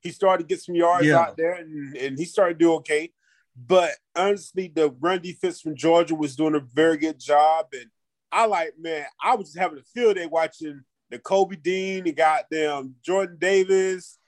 He 0.00 0.10
started 0.10 0.44
to 0.44 0.48
get 0.54 0.62
some 0.62 0.74
yards 0.74 1.06
Yeah. 1.06 1.18
out 1.20 1.36
there, 1.36 1.54
and, 1.54 1.96
and 1.96 2.18
he 2.18 2.24
started 2.24 2.54
to 2.58 2.64
do 2.64 2.72
okay. 2.74 3.10
But 3.56 3.90
honestly, 4.14 4.70
the 4.72 4.90
run 5.00 5.20
defense 5.20 5.60
from 5.60 5.74
Georgia 5.76 6.14
was 6.14 6.36
doing 6.36 6.54
a 6.54 6.60
very 6.60 6.96
good 6.96 7.18
job, 7.18 7.66
and 7.72 7.86
I 8.30 8.46
like, 8.46 8.74
man, 8.78 9.06
I 9.22 9.34
was 9.34 9.48
just 9.48 9.58
having 9.58 9.78
a 9.78 9.82
field 9.82 10.16
day 10.16 10.26
watching 10.26 10.82
the 11.10 11.18
Kobe 11.18 11.56
Dean, 11.56 12.06
and 12.06 12.16
goddamn 12.16 12.94
Jordan 13.02 13.36
Davis, 13.40 14.18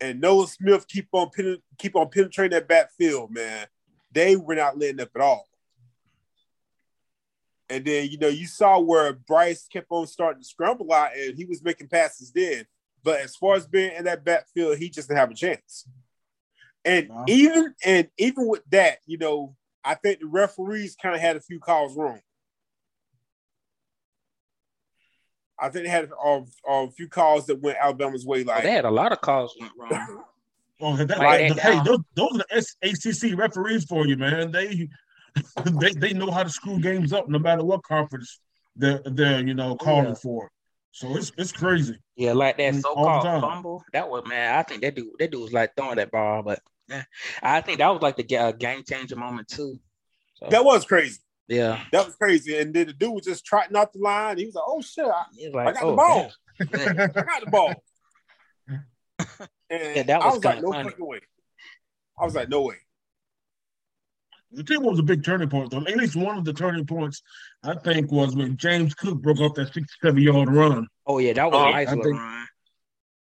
and 0.00 0.20
Nolan 0.20 0.46
Smith 0.48 0.88
keep 0.88 1.08
on 1.12 1.30
pen- 1.30 1.58
keep 1.78 1.94
on 1.94 2.08
penetrating 2.08 2.56
that 2.56 2.66
backfield, 2.68 3.30
man. 3.30 3.66
They 4.12 4.34
were 4.36 4.54
not 4.56 4.78
letting 4.78 5.00
up 5.00 5.10
at 5.14 5.20
all. 5.20 5.46
And 7.70 7.84
then, 7.84 8.10
you 8.10 8.18
know, 8.18 8.28
you 8.28 8.46
saw 8.46 8.80
where 8.80 9.12
Bryce 9.12 9.68
kept 9.68 9.86
on 9.90 10.06
starting 10.06 10.42
to 10.42 10.48
scramble 10.48 10.92
out 10.92 11.16
and 11.16 11.36
he 11.36 11.44
was 11.44 11.62
making 11.62 11.88
passes 11.88 12.32
then. 12.32 12.66
But 13.02 13.20
as 13.20 13.36
far 13.36 13.54
as 13.54 13.66
being 13.66 13.92
in 13.96 14.04
that 14.04 14.24
backfield, 14.24 14.76
he 14.78 14.90
just 14.90 15.08
didn't 15.08 15.20
have 15.20 15.30
a 15.30 15.34
chance. 15.34 15.86
And 16.84 17.08
Wow. 17.08 17.24
even 17.28 17.74
and 17.84 18.08
even 18.18 18.48
with 18.48 18.62
that, 18.70 18.98
you 19.06 19.18
know, 19.18 19.54
I 19.84 19.94
think 19.94 20.20
the 20.20 20.26
referees 20.26 20.96
kind 21.00 21.14
of 21.14 21.20
had 21.20 21.36
a 21.36 21.40
few 21.40 21.60
calls 21.60 21.96
wrong. 21.96 22.20
I 25.58 25.68
think 25.68 25.84
they 25.84 25.90
had 25.90 26.10
a, 26.10 26.44
a 26.66 26.90
few 26.90 27.08
calls 27.08 27.46
that 27.46 27.60
went 27.60 27.78
Alabama's 27.78 28.24
way. 28.24 28.40
Oh, 28.42 28.46
Like, 28.46 28.64
they 28.64 28.72
had 28.72 28.86
a 28.86 28.90
lot 28.90 29.12
of 29.12 29.20
calls 29.20 29.54
went 29.60 29.72
wrong. 29.78 30.24
Oh, 30.80 30.96
that, 30.96 31.18
Write 31.18 31.50
like, 31.50 31.56
that 31.56 31.58
hey, 31.58 31.78
um, 31.78 31.84
those, 31.84 31.98
those 32.14 32.30
are 32.32 32.38
the 32.38 32.56
S- 32.56 32.76
ACC 32.82 33.38
referees 33.38 33.84
for 33.84 34.06
you, 34.06 34.16
man. 34.16 34.50
They, 34.50 34.88
they 35.64 35.92
they 35.92 36.12
know 36.12 36.30
how 36.30 36.42
to 36.42 36.48
screw 36.50 36.80
games 36.80 37.12
up, 37.12 37.28
no 37.28 37.38
matter 37.38 37.64
what 37.64 37.82
conference 37.82 38.40
they're 38.76 39.00
they're 39.04 39.40
you 39.46 39.54
know 39.54 39.76
calling 39.76 40.06
Yeah. 40.08 40.14
for. 40.14 40.50
So 40.92 41.16
it's 41.16 41.30
it's 41.38 41.52
crazy. 41.52 41.98
Yeah, 42.16 42.32
like 42.32 42.56
that 42.58 42.74
all 42.84 42.94
the 42.96 43.22
so-called 43.22 43.40
fumble. 43.42 43.84
That 43.92 44.08
was 44.10 44.24
man. 44.26 44.54
I 44.58 44.62
think 44.62 44.82
that 44.82 44.94
dude, 44.96 45.08
that 45.18 45.30
dude 45.30 45.40
was 45.40 45.52
like 45.52 45.72
throwing 45.76 45.96
that 45.96 46.10
ball, 46.10 46.42
but 46.42 46.60
eh, 46.90 47.02
I 47.42 47.60
think 47.60 47.78
that 47.78 47.88
was 47.88 48.02
like 48.02 48.16
the 48.16 48.36
uh, 48.36 48.52
game 48.52 48.82
changer 48.88 49.16
moment 49.16 49.48
too. 49.48 49.78
So, 50.34 50.46
that 50.50 50.64
was 50.64 50.84
crazy. 50.84 51.18
yeah, 51.48 51.84
That 51.92 52.06
was 52.06 52.16
crazy. 52.16 52.58
And 52.58 52.72
then 52.74 52.86
the 52.88 52.92
dude 52.92 53.12
was 53.14 53.24
just 53.24 53.44
trotting 53.44 53.76
out 53.76 53.92
the 53.92 53.98
line. 54.00 54.38
He 54.38 54.46
was 54.46 54.54
like, 54.54 54.64
oh, 54.66 54.80
shit, 54.80 55.04
I, 55.04 55.24
He's 55.36 55.54
I 55.54 55.72
got 55.72 55.82
oh, 55.82 55.90
the 55.90 55.96
ball. 55.96 56.32
damn. 56.58 57.00
I 57.00 57.06
got 57.22 57.44
the 57.44 57.50
ball. 57.50 57.74
And 58.68 58.80
Yeah, 59.96 60.02
that 60.04 60.22
I 60.22 60.26
was 60.26 60.36
was 60.36 60.44
like, 60.44 60.62
no 60.62 60.72
funny. 60.72 60.90
fucking 60.90 61.06
way. 61.06 61.20
I 62.18 62.24
was 62.24 62.34
like, 62.34 62.48
no 62.48 62.62
way. 62.62 62.76
The 64.52 64.64
team 64.64 64.82
was 64.82 64.98
a 64.98 65.02
big 65.04 65.24
turning 65.24 65.48
point, 65.48 65.70
though. 65.70 65.78
At 65.78 65.96
least 65.96 66.16
one 66.16 66.36
of 66.36 66.44
the 66.44 66.52
turning 66.52 66.84
points, 66.86 67.22
I 67.62 67.74
think, 67.74 68.10
was 68.10 68.34
when 68.34 68.56
James 68.56 68.94
Cook 68.94 69.22
broke 69.22 69.38
off 69.40 69.54
that 69.54 69.72
67 69.72 70.20
yard 70.20 70.48
run. 70.52 70.88
Oh 71.06 71.18
yeah, 71.18 71.32
that 71.34 71.50
was 71.50 71.54
Uh, 71.54 71.68
a 71.68 71.70
nice 71.72 71.88
I 71.88 71.90
think- 71.92 72.06
run. 72.06 72.46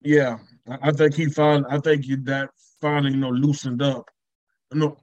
Yeah, 0.01 0.37
I 0.69 0.89
I 0.89 0.91
think 0.91 1.13
he 1.15 1.27
found. 1.27 1.65
I 1.69 1.79
think 1.79 2.03
he, 2.03 2.15
that 2.17 2.49
finally, 2.81 3.11
you 3.13 3.17
know, 3.19 3.29
loosened 3.29 3.81
up. 3.81 4.09
No, 4.73 4.97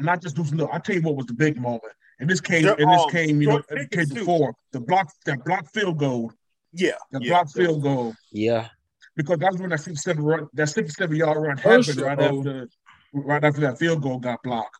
not 0.00 0.22
just 0.22 0.38
loosened 0.38 0.60
up. 0.62 0.70
I 0.72 0.78
tell 0.78 0.94
you 0.94 1.02
what 1.02 1.16
was 1.16 1.26
the 1.26 1.34
big 1.34 1.60
moment, 1.60 1.92
and 2.20 2.30
this 2.30 2.40
came, 2.40 2.62
Sure, 2.62 2.76
and 2.78 2.88
this 2.88 3.02
um, 3.02 3.10
came, 3.10 3.42
you 3.42 3.48
know, 3.48 3.62
it 3.70 3.90
came 3.90 4.06
too. 4.06 4.14
before 4.14 4.54
the 4.70 4.80
block, 4.80 5.10
that 5.26 5.44
block 5.44 5.68
field 5.72 5.98
goal, 5.98 6.32
Yeah. 6.72 6.92
the 7.10 7.18
yeah. 7.20 7.30
block 7.30 7.50
field 7.50 7.82
goal. 7.82 8.14
Yeah, 8.30 8.68
because 9.16 9.38
that 9.38 9.50
was 9.50 9.60
when 9.60 9.70
that 9.70 9.80
67 9.80 10.22
run, 10.22 10.46
that 10.52 10.68
67 10.68 11.16
yard 11.16 11.36
run 11.36 11.56
happened 11.56 11.88
of 11.88 11.96
right 11.98 12.20
after 12.20 12.68
right 13.12 13.42
after 13.42 13.60
that 13.62 13.78
field 13.80 14.02
goal 14.02 14.18
got 14.20 14.40
blocked. 14.44 14.76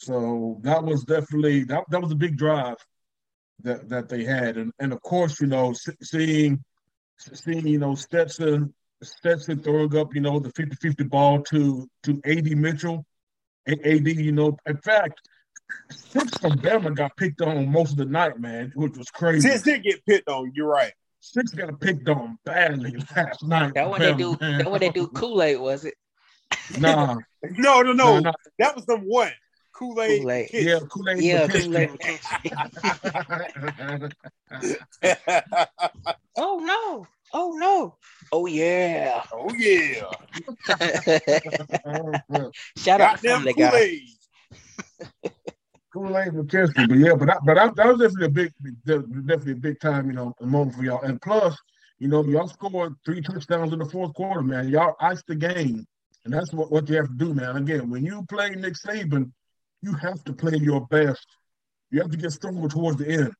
So 0.00 0.58
that 0.62 0.82
was 0.82 1.04
definitely 1.04 1.64
that, 1.64 1.84
that 1.90 2.00
was 2.00 2.10
a 2.10 2.16
big 2.16 2.38
drive 2.38 2.76
that 3.62 3.90
that 3.90 4.08
they 4.08 4.24
had, 4.24 4.56
and 4.56 4.72
and 4.78 4.94
of 4.94 5.02
course, 5.02 5.40
you 5.40 5.46
know, 5.46 5.74
seeing 6.02 6.64
seeing 7.18 7.66
you 7.66 7.78
know 7.78 7.94
Stetson 7.94 8.72
Stetson 9.02 9.60
throwing 9.60 9.94
up 9.96 10.14
you 10.14 10.22
know 10.22 10.40
the 10.40 10.50
50-50 10.54 11.08
ball 11.10 11.42
to 11.42 11.86
to 12.04 12.20
AD 12.24 12.46
Mitchell, 12.56 13.04
AD, 13.68 14.06
you 14.06 14.32
know, 14.32 14.56
in 14.66 14.76
fact. 14.78 15.20
Six 15.92 16.36
from 16.38 16.58
Bama 16.58 16.96
got 16.96 17.16
picked 17.16 17.40
on 17.42 17.70
most 17.70 17.92
of 17.92 17.98
the 17.98 18.04
night, 18.04 18.40
man, 18.40 18.72
which 18.74 18.96
was 18.96 19.08
crazy. 19.08 19.48
Six 19.48 19.62
did 19.62 19.84
get 19.84 20.04
picked 20.04 20.28
on. 20.28 20.50
You're 20.52 20.66
right. 20.66 20.92
Six 21.20 21.52
got 21.52 21.80
picked 21.80 22.08
on 22.08 22.38
badly 22.44 22.96
last 23.14 23.44
night. 23.44 23.74
That 23.74 23.88
when 23.88 24.00
they 24.00 24.12
do 24.14 24.34
that 24.40 24.68
when 24.68 24.80
they 24.80 24.90
do 24.90 25.06
Kool 25.06 25.40
Aid 25.40 25.60
was 25.60 25.84
it? 25.84 25.94
Nah. 26.76 27.18
no, 27.44 27.82
no, 27.82 27.92
no. 27.92 28.14
Nah, 28.14 28.20
nah. 28.20 28.32
That 28.58 28.74
was 28.74 28.84
the 28.86 28.96
one. 28.96 29.30
Kool 29.80 30.00
Aid. 30.02 30.50
Yeah, 30.52 30.80
Kool 30.90 31.08
Aid. 31.08 31.22
Yeah, 31.22 31.48
Kool 31.48 31.78
Aid. 31.78 31.90
oh 36.36 36.58
no! 36.58 37.06
Oh 37.32 37.56
no! 37.56 37.96
Oh 38.30 38.44
yeah! 38.44 39.22
Oh 39.32 39.50
yeah! 39.56 40.04
Shout 42.76 43.00
out 43.00 43.22
to 43.22 43.28
Family 43.28 43.54
Guy. 43.54 44.00
Kool 45.94 46.18
Aid 46.18 46.34
McKinstry, 46.34 46.86
but 46.86 46.98
yeah, 46.98 47.14
but 47.14 47.30
I, 47.30 47.38
but 47.42 47.56
I, 47.56 47.68
that 47.68 47.86
was 47.86 48.00
definitely 48.00 48.26
a 48.26 48.28
big, 48.28 48.52
definitely 48.84 49.52
a 49.52 49.56
big 49.56 49.80
time, 49.80 50.08
you 50.08 50.12
know, 50.12 50.34
moment 50.42 50.76
for 50.76 50.82
y'all. 50.82 51.00
And 51.00 51.18
plus, 51.22 51.56
you 51.98 52.08
know, 52.08 52.22
y'all 52.24 52.48
scored 52.48 52.96
three 53.06 53.22
touchdowns 53.22 53.72
in 53.72 53.78
the 53.78 53.86
fourth 53.86 54.12
quarter, 54.12 54.42
man. 54.42 54.68
Y'all 54.68 54.94
iced 55.00 55.26
the 55.26 55.36
game, 55.36 55.86
and 56.26 56.34
that's 56.34 56.52
what, 56.52 56.70
what 56.70 56.86
you 56.90 56.96
have 56.96 57.08
to 57.08 57.14
do, 57.14 57.32
man. 57.32 57.56
Again, 57.56 57.88
when 57.88 58.04
you 58.04 58.26
play 58.28 58.50
Nick 58.50 58.74
Saban, 58.74 59.32
you 59.82 59.94
have 59.94 60.22
to 60.24 60.32
play 60.32 60.56
your 60.58 60.86
best. 60.86 61.26
You 61.90 62.00
have 62.00 62.10
to 62.10 62.16
get 62.16 62.32
stronger 62.32 62.68
towards 62.68 62.98
the 62.98 63.08
end. 63.08 63.32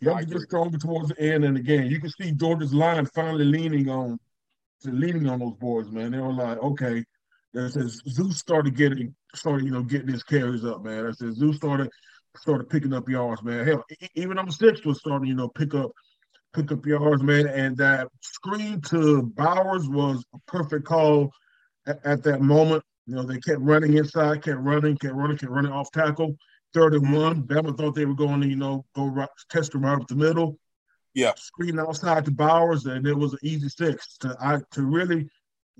You 0.00 0.10
have 0.10 0.20
to 0.20 0.26
get 0.26 0.40
stronger 0.42 0.78
towards 0.78 1.08
the 1.08 1.20
end. 1.20 1.44
And 1.44 1.56
again, 1.56 1.86
you 1.86 2.00
can 2.00 2.10
see 2.10 2.32
Georgia's 2.32 2.74
line 2.74 3.06
finally 3.06 3.44
leaning 3.44 3.88
on, 3.88 4.18
leaning 4.84 5.28
on 5.28 5.40
those 5.40 5.54
boards, 5.54 5.90
man. 5.90 6.12
They 6.12 6.18
were 6.18 6.32
like, 6.32 6.58
okay, 6.58 7.04
that 7.52 7.72
says 7.72 8.00
Zeus 8.08 8.38
started 8.38 8.76
getting 8.76 9.14
started, 9.34 9.64
you 9.64 9.72
know, 9.72 9.82
getting 9.82 10.08
his 10.08 10.22
carries 10.22 10.64
up, 10.64 10.84
man. 10.84 11.06
I 11.06 11.10
said 11.12 11.34
Zeus 11.34 11.56
started 11.56 11.90
started 12.36 12.70
picking 12.70 12.92
up 12.92 13.08
yards, 13.08 13.42
man. 13.42 13.66
Hell, 13.66 13.84
even 14.14 14.36
number 14.36 14.52
six 14.52 14.84
was 14.84 14.98
starting, 14.98 15.28
you 15.28 15.34
know, 15.34 15.48
pick 15.48 15.74
up 15.74 15.90
pick 16.54 16.70
up 16.72 16.86
yards, 16.86 17.22
man. 17.22 17.46
And 17.46 17.76
that 17.78 18.08
screen 18.20 18.80
to 18.82 19.22
Bowers 19.22 19.88
was 19.88 20.24
a 20.34 20.38
perfect 20.46 20.84
call 20.84 21.30
at, 21.86 22.04
at 22.04 22.22
that 22.24 22.40
moment. 22.40 22.84
You 23.10 23.16
know, 23.16 23.24
they 23.24 23.40
kept 23.40 23.60
running 23.60 23.96
inside, 23.96 24.44
kept 24.44 24.60
running, 24.60 24.96
kept 24.96 25.14
running, 25.14 25.36
kept 25.36 25.50
running 25.50 25.72
off 25.72 25.90
tackle. 25.90 26.36
Third 26.72 26.94
and 26.94 27.12
one. 27.12 27.42
Bama 27.42 27.76
thought 27.76 27.96
they 27.96 28.04
were 28.04 28.14
going 28.14 28.40
to, 28.40 28.46
you 28.46 28.54
know, 28.54 28.84
go 28.94 29.06
right, 29.06 29.28
test 29.50 29.72
them 29.72 29.82
right 29.82 30.00
up 30.00 30.06
the 30.06 30.14
middle. 30.14 30.60
Yeah. 31.12 31.32
Screen 31.36 31.80
outside 31.80 32.24
to 32.26 32.30
Bowers, 32.30 32.86
and 32.86 33.04
it 33.08 33.18
was 33.18 33.32
an 33.32 33.40
easy 33.42 33.68
six 33.68 34.16
to 34.18 34.36
I 34.40 34.60
to 34.70 34.82
really 34.82 35.28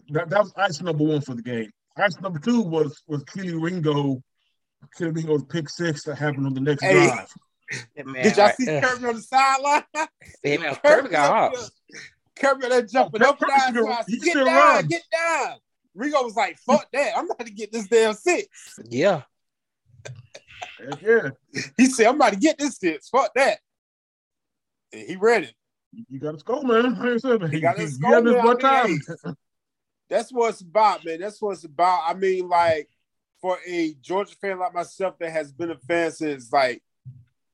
that, 0.08 0.28
that 0.28 0.40
was 0.40 0.52
ice 0.56 0.80
number 0.80 1.04
one 1.04 1.20
for 1.20 1.36
the 1.36 1.42
game. 1.42 1.70
Ice 1.96 2.20
number 2.20 2.40
two 2.40 2.62
was 2.62 3.00
was 3.06 3.22
Kelee 3.22 3.62
Ringo, 3.62 4.20
Kelee 4.98 5.14
Ringo's 5.14 5.44
pick 5.44 5.68
six 5.68 6.02
that 6.06 6.18
happened 6.18 6.46
on 6.46 6.54
the 6.54 6.60
next 6.60 6.82
hey. 6.82 7.06
drive. 7.06 7.32
Man, 8.04 8.24
Did 8.24 8.36
y'all 8.38 8.50
see 8.58 8.76
uh, 8.76 8.80
Kirby 8.80 9.06
on 9.06 9.14
the 9.14 9.22
sideline? 9.22 9.84
Yeah, 10.42 10.56
man, 10.56 10.74
Kirby 10.84 11.10
got 11.10 11.30
off. 11.54 11.70
Kirby 12.34 12.68
that 12.70 12.90
jumping 12.90 13.22
oh, 13.22 13.28
up 13.28 13.40
and 13.40 13.76
down. 13.76 14.04
Get 14.08 14.34
down, 14.34 14.46
run. 14.46 14.86
get 14.88 15.02
down. 15.12 15.58
Ringo 15.94 16.22
was 16.22 16.36
like, 16.36 16.58
"Fuck 16.58 16.88
that! 16.92 17.16
I'm 17.16 17.30
about 17.30 17.46
to 17.46 17.52
get 17.52 17.72
this 17.72 17.88
damn 17.88 18.14
six. 18.14 18.78
Yeah. 18.88 19.22
yeah. 21.02 21.30
He 21.76 21.86
said, 21.86 22.06
"I'm 22.06 22.16
about 22.16 22.32
to 22.32 22.38
get 22.38 22.58
this 22.58 22.76
six. 22.76 23.08
Fuck 23.08 23.32
that." 23.34 23.58
And 24.92 25.08
he 25.08 25.16
read 25.16 25.44
it. 25.44 25.54
You 26.08 26.20
got 26.20 26.32
to 26.32 26.38
score, 26.38 26.62
man. 26.62 26.94
Like 26.94 27.14
I 27.14 27.16
said, 27.16 27.42
he, 27.44 27.56
he 27.56 27.60
got 27.60 27.76
to 27.76 27.88
score. 27.88 28.22
This 28.22 28.44
one 28.44 28.58
time 28.58 29.00
that's 30.10 30.32
what 30.32 30.50
it's 30.50 30.60
about, 30.60 31.04
man. 31.04 31.20
That's 31.20 31.40
what 31.40 31.52
it's 31.52 31.64
about. 31.64 32.02
I 32.06 32.14
mean, 32.14 32.48
like 32.48 32.90
for 33.40 33.58
a 33.66 33.94
Georgia 34.02 34.34
fan 34.34 34.58
like 34.58 34.74
myself 34.74 35.18
that 35.20 35.30
has 35.30 35.52
been 35.52 35.70
a 35.70 35.76
fan 35.76 36.10
since 36.10 36.52
like 36.52 36.82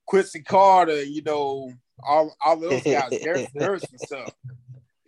Quincy 0.07 0.43
Carter, 0.43 1.03
you 1.05 1.23
know, 1.23 1.73
all, 2.03 2.35
all 2.45 2.57
those 2.57 2.83
guys, 2.83 3.11
Garrett 3.23 3.51
and 3.55 4.01
stuff. 4.01 4.31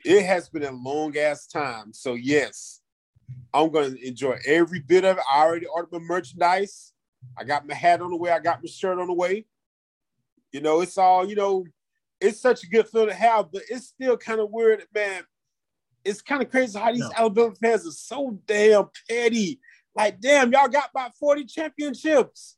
It 0.05 0.25
has 0.25 0.49
been 0.49 0.63
a 0.63 0.71
long 0.71 1.17
ass 1.17 1.47
time. 1.47 1.93
So 1.93 2.15
yes, 2.15 2.78
I'm 3.53 3.71
gonna 3.71 3.97
enjoy 4.03 4.39
every 4.47 4.81
bit 4.81 5.05
of 5.05 5.19
it. 5.19 5.25
I 5.33 5.45
already 5.45 5.67
ordered 5.67 5.93
my 5.93 5.99
merchandise. 5.99 6.93
I 7.37 7.45
got 7.45 7.67
my 7.67 7.75
hat 7.75 8.01
on 8.01 8.11
the 8.11 8.17
way. 8.17 8.31
I 8.31 8.39
got 8.39 8.63
my 8.63 8.69
shirt 8.69 8.99
on 8.99 9.07
the 9.07 9.15
way. 9.15 9.47
You 10.53 10.61
know, 10.61 10.81
it's 10.81 10.97
all, 10.97 11.29
you 11.29 11.37
know, 11.37 11.65
it's 12.21 12.41
such 12.41 12.65
a 12.65 12.69
good 12.69 12.89
feeling 12.89 13.09
to 13.09 13.15
have, 13.15 13.53
but 13.53 13.63
it's 13.69 13.87
still 13.87 14.17
kind 14.17 14.41
of 14.41 14.51
weird, 14.51 14.85
man 14.95 15.25
it's 16.05 16.23
kind 16.23 16.43
of 16.43 16.51
crazy 16.51 16.79
how 16.79 16.93
these 16.93 17.01
no. 17.01 17.11
Alabama 17.17 17.55
fans 17.55 17.87
are 17.87 17.91
so 17.91 18.39
damn 18.47 18.89
petty. 19.09 19.61
Like, 19.95 20.21
damn, 20.21 20.53
y'all 20.53 20.69
got 20.69 20.91
about 20.91 21.17
40 21.17 21.45
championships. 21.45 22.57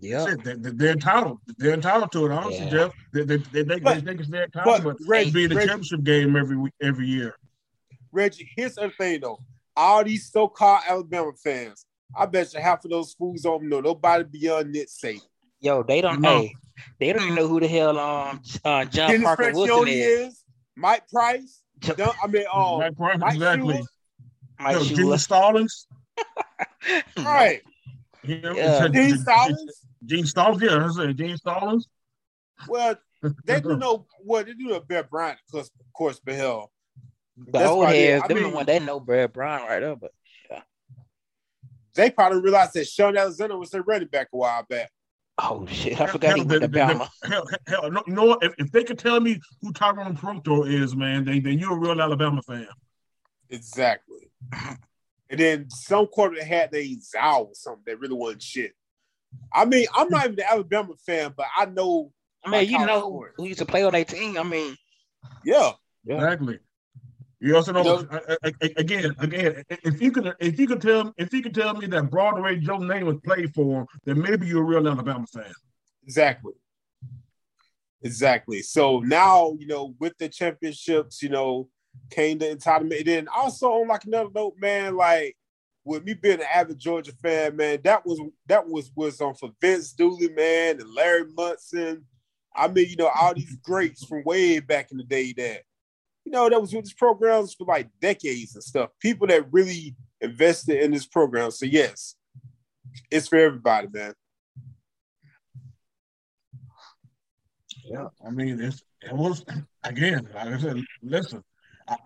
Yeah, 0.00 0.34
they, 0.44 0.88
are 0.88 0.92
entitled. 0.92 1.38
They're 1.56 1.72
entitled 1.72 2.10
to 2.12 2.26
it. 2.26 2.32
Honestly, 2.32 2.64
yeah. 2.64 2.70
Jeff, 2.70 2.92
they, 3.12 3.22
they, 3.22 3.36
they, 3.36 3.62
they, 3.62 3.78
but, 3.78 3.94
they 3.94 4.00
think 4.00 4.20
it's 4.20 4.28
their 4.28 4.44
entitled, 4.44 4.82
but, 4.82 4.98
but 4.98 5.08
Reggie, 5.08 5.30
be 5.30 5.44
in 5.44 5.50
the 5.50 5.56
Reggie, 5.56 5.68
championship 5.68 6.02
game 6.02 6.34
every 6.34 6.72
every 6.82 7.06
year. 7.06 7.36
Reggie, 8.10 8.50
here's 8.56 8.74
the 8.74 8.90
thing 8.98 9.20
though: 9.20 9.38
all 9.76 10.04
these 10.04 10.30
so-called 10.30 10.82
Alabama 10.88 11.32
fans, 11.42 11.86
I 12.16 12.26
bet 12.26 12.52
you 12.54 12.60
half 12.60 12.84
of 12.84 12.90
those 12.90 13.14
fools 13.14 13.42
don't 13.42 13.68
know 13.68 13.80
nobody 13.80 14.24
beyond 14.24 14.72
Nick 14.72 14.88
Saban. 14.88 15.20
Yo, 15.60 15.82
they 15.82 16.00
don't 16.00 16.20
know. 16.20 16.40
Hey, 16.40 16.54
they 17.00 17.12
don't 17.12 17.22
even 17.22 17.34
know 17.34 17.48
who 17.48 17.60
the 17.60 17.68
hell 17.68 17.98
um 17.98 18.40
uh, 18.64 18.84
John 18.84 19.10
Dennis 19.10 19.24
Parker 19.24 19.52
Wilson 19.52 19.88
is. 19.88 20.28
is. 20.28 20.44
Mike 20.76 21.08
Price. 21.08 21.62
I 21.86 22.26
mean, 22.28 22.44
oh, 22.52 22.78
Mike 22.78 23.18
Mike 23.18 23.34
exactly. 23.34 23.74
Shula. 23.74 23.86
Mike 24.60 24.76
Yo, 24.76 24.84
Gene 24.84 25.18
Stallings. 25.18 25.86
right. 27.18 27.60
Yeah. 28.22 28.88
Gene 28.88 29.18
Stallings. 29.18 29.86
Gene 30.04 30.26
Stallings, 30.26 30.62
yeah, 30.62 30.86
I 30.86 30.90
said 30.90 31.16
Gene 31.16 31.36
Stallings. 31.36 31.88
Well, 32.68 32.96
they 33.44 33.60
do 33.60 33.76
know 33.76 33.92
what 33.96 34.06
well, 34.24 34.44
they 34.44 34.52
do 34.52 34.64
know 34.68 34.80
Bear 34.80 35.04
Bryant, 35.04 35.38
of 35.52 35.68
course, 35.92 36.20
but 36.24 36.34
hell. 36.34 36.70
The 37.36 37.64
old 37.64 37.88
heads, 37.88 38.28
them 38.28 38.36
mean, 38.36 38.50
the 38.50 38.56
one 38.56 38.66
they 38.66 38.78
know 38.78 39.00
Brad 39.00 39.32
Brown 39.32 39.62
right 39.62 39.80
there, 39.80 39.96
but 39.96 40.12
yeah. 40.50 40.62
They 41.94 42.10
probably 42.10 42.40
realized 42.40 42.74
that 42.74 42.86
Shaun 42.86 43.16
Alexander 43.16 43.58
was 43.58 43.70
their 43.70 43.82
running 43.82 44.08
back 44.08 44.28
a 44.32 44.36
while 44.36 44.64
back. 44.68 44.90
Oh 45.38 45.66
shit! 45.66 46.00
I 46.00 46.06
forgot 46.06 46.36
hell, 46.36 46.36
he 46.36 46.44
went 46.44 46.62
to 46.62 46.68
Bama. 46.68 47.08
Hell, 47.24 47.44
hell, 47.66 47.90
no, 47.90 48.02
you 48.06 48.14
know? 48.14 48.38
If, 48.40 48.54
if 48.58 48.70
they 48.70 48.84
could 48.84 49.00
tell 49.00 49.18
me 49.18 49.40
who 49.60 49.72
Tyrone 49.72 50.16
Prothro 50.16 50.70
is, 50.70 50.94
man, 50.94 51.24
then, 51.24 51.42
then 51.42 51.58
you're 51.58 51.72
a 51.72 51.78
real 51.78 52.00
Alabama 52.00 52.40
fan. 52.42 52.68
Exactly. 53.50 54.30
and 55.30 55.40
then 55.40 55.70
some 55.70 56.06
quarter 56.06 56.44
had 56.44 56.70
they 56.70 56.96
Zow 57.00 57.48
or 57.48 57.54
something 57.54 57.82
that 57.86 57.98
really 57.98 58.14
wasn't 58.14 58.42
shit. 58.42 58.74
I 59.52 59.64
mean, 59.64 59.86
I'm 59.92 60.08
not 60.08 60.26
even 60.26 60.38
an 60.38 60.46
Alabama 60.48 60.94
fan, 61.04 61.34
but 61.36 61.46
I 61.56 61.64
know. 61.66 62.12
I 62.44 62.50
mean, 62.50 62.70
you 62.70 62.78
know 62.78 63.00
sports. 63.00 63.34
who 63.36 63.46
used 63.46 63.58
to 63.58 63.66
play 63.66 63.82
on 63.82 63.92
that 63.92 64.06
team. 64.06 64.38
I 64.38 64.44
mean, 64.44 64.76
yeah, 65.44 65.72
yeah. 66.04 66.14
exactly. 66.14 66.58
You 67.44 67.56
also 67.56 67.72
know, 67.72 68.08
again, 68.42 69.14
again, 69.18 69.64
if 69.68 70.00
you 70.00 70.10
could, 70.12 70.34
if 70.40 70.58
you 70.58 70.66
could 70.66 70.80
tell, 70.80 71.12
if 71.18 71.30
you 71.30 71.42
could 71.42 71.54
tell 71.54 71.74
me 71.74 71.86
that 71.88 72.10
Broadway 72.10 72.56
Joe 72.56 72.78
Namath 72.78 73.22
played 73.22 73.52
for 73.52 73.80
him, 73.80 73.86
then 74.04 74.22
maybe 74.22 74.46
you're 74.46 74.62
a 74.62 74.64
real 74.64 74.88
Alabama 74.88 75.26
fan. 75.26 75.52
Exactly. 76.04 76.54
Exactly. 78.00 78.62
So 78.62 79.00
now, 79.00 79.54
you 79.58 79.66
know, 79.66 79.94
with 80.00 80.16
the 80.16 80.30
championships, 80.30 81.22
you 81.22 81.28
know, 81.28 81.68
came 82.08 82.38
the 82.38 82.46
entitlement. 82.46 83.00
And 83.00 83.06
then 83.06 83.28
also 83.28 83.72
on 83.72 83.88
like 83.88 84.06
another 84.06 84.30
note, 84.34 84.54
man, 84.58 84.96
like 84.96 85.36
with 85.84 86.02
me 86.02 86.14
being 86.14 86.40
an 86.40 86.46
avid 86.50 86.78
Georgia 86.78 87.12
fan, 87.12 87.56
man, 87.56 87.78
that 87.84 88.06
was 88.06 88.22
that 88.46 88.66
was 88.66 88.90
was 88.96 89.20
on 89.20 89.34
for 89.34 89.50
Vince 89.60 89.92
Dooley, 89.92 90.30
man, 90.30 90.80
and 90.80 90.94
Larry 90.94 91.26
Munson. 91.36 92.06
I 92.56 92.68
mean, 92.68 92.88
you 92.88 92.96
know, 92.96 93.10
all 93.14 93.34
these 93.34 93.54
greats 93.56 94.02
from 94.02 94.24
way 94.24 94.60
back 94.60 94.92
in 94.92 94.96
the 94.96 95.04
day 95.04 95.34
that 95.34 95.64
you 96.24 96.32
know, 96.32 96.48
that 96.48 96.60
was 96.60 96.72
with 96.72 96.84
this 96.84 96.92
programs 96.92 97.54
for 97.54 97.66
like 97.66 97.88
decades 98.00 98.54
and 98.54 98.64
stuff. 98.64 98.90
People 99.00 99.26
that 99.26 99.52
really 99.52 99.94
invested 100.20 100.82
in 100.82 100.90
this 100.90 101.06
program. 101.06 101.50
So 101.50 101.66
yes, 101.66 102.16
it's 103.10 103.28
for 103.28 103.38
everybody, 103.38 103.88
man. 103.92 104.14
Yeah, 107.84 108.08
I 108.26 108.30
mean, 108.30 108.60
it's 108.60 108.82
it 109.02 109.12
was 109.12 109.44
again, 109.82 110.26
like 110.34 110.48
I 110.48 110.58
said, 110.58 110.80
listen, 111.02 111.44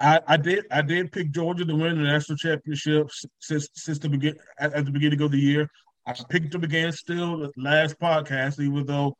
I, 0.01 0.21
I 0.27 0.37
did 0.37 0.65
I 0.73 0.83
did 0.83 1.13
pick 1.13 1.31
Georgia 1.31 1.65
to 1.65 1.75
win 1.75 1.99
the 1.99 2.03
national 2.03 2.37
championship 2.37 3.09
since 3.39 3.69
since 3.75 3.99
the 4.01 4.09
begin 4.09 4.37
at, 4.59 4.73
at 4.73 4.85
the 4.85 4.91
beginning 4.91 5.21
of 5.21 5.31
the 5.31 5.39
year. 5.39 5.71
I 6.05 6.15
picked 6.29 6.53
them 6.53 6.65
again 6.65 6.91
still 6.91 7.39
the 7.39 7.53
last 7.57 7.99
podcast, 8.01 8.59
even 8.61 8.87
though, 8.87 9.17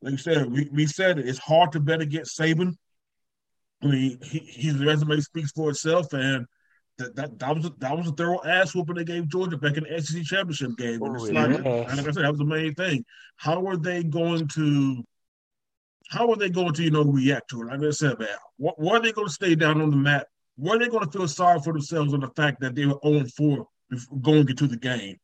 like 0.00 0.12
you 0.12 0.18
said, 0.18 0.50
we, 0.50 0.68
we 0.72 0.86
said 0.86 1.18
it, 1.18 1.28
it's 1.28 1.38
hard 1.38 1.70
to 1.72 1.80
bet 1.80 2.00
against 2.00 2.38
Saban 2.38 2.74
I 3.82 3.86
mean, 3.86 4.18
he, 4.22 4.38
his 4.40 4.78
resume 4.78 5.20
speaks 5.20 5.52
for 5.52 5.70
itself, 5.70 6.12
and 6.12 6.46
that, 6.98 7.16
that, 7.16 7.38
that 7.38 7.56
was 7.56 7.64
a, 7.64 7.70
that 7.78 7.96
was 7.96 8.08
a 8.08 8.12
thorough 8.12 8.44
ass 8.44 8.74
whooping 8.74 8.96
they 8.96 9.04
gave 9.04 9.28
Georgia 9.28 9.56
back 9.56 9.76
in 9.76 9.84
the 9.84 10.02
SEC 10.02 10.22
championship 10.24 10.76
game. 10.76 11.00
Oh, 11.02 11.06
and 11.06 11.66
Oh, 11.66 11.78
like, 11.78 11.88
like 11.88 11.98
I 11.98 12.02
said, 12.02 12.24
that 12.24 12.30
was 12.30 12.38
the 12.38 12.44
main 12.44 12.74
thing. 12.74 13.04
How 13.36 13.66
are 13.66 13.76
they 13.76 14.02
going 14.02 14.48
to? 14.48 15.02
How 16.10 16.28
are 16.30 16.36
they 16.36 16.50
going 16.50 16.74
to, 16.74 16.82
you 16.82 16.90
know, 16.90 17.04
react 17.04 17.50
to 17.50 17.62
it? 17.62 17.66
Like 17.66 17.80
I 17.82 17.90
said, 17.90 18.18
man, 18.18 18.28
what, 18.56 18.78
where 18.80 18.96
are 18.96 19.00
they 19.00 19.12
going 19.12 19.28
to 19.28 19.32
stay 19.32 19.54
down 19.54 19.80
on 19.80 19.90
the 19.90 19.96
mat? 19.96 20.26
Where 20.56 20.74
are 20.76 20.78
they 20.78 20.88
going 20.88 21.04
to 21.04 21.10
feel 21.10 21.28
sorry 21.28 21.60
for 21.60 21.72
themselves 21.72 22.12
on 22.12 22.20
the 22.20 22.28
fact 22.30 22.60
that 22.60 22.74
they 22.74 22.84
were 22.84 22.98
0 23.04 23.24
4 23.36 23.66
going 24.20 24.48
into 24.48 24.66
the 24.66 24.76
game? 24.76 25.16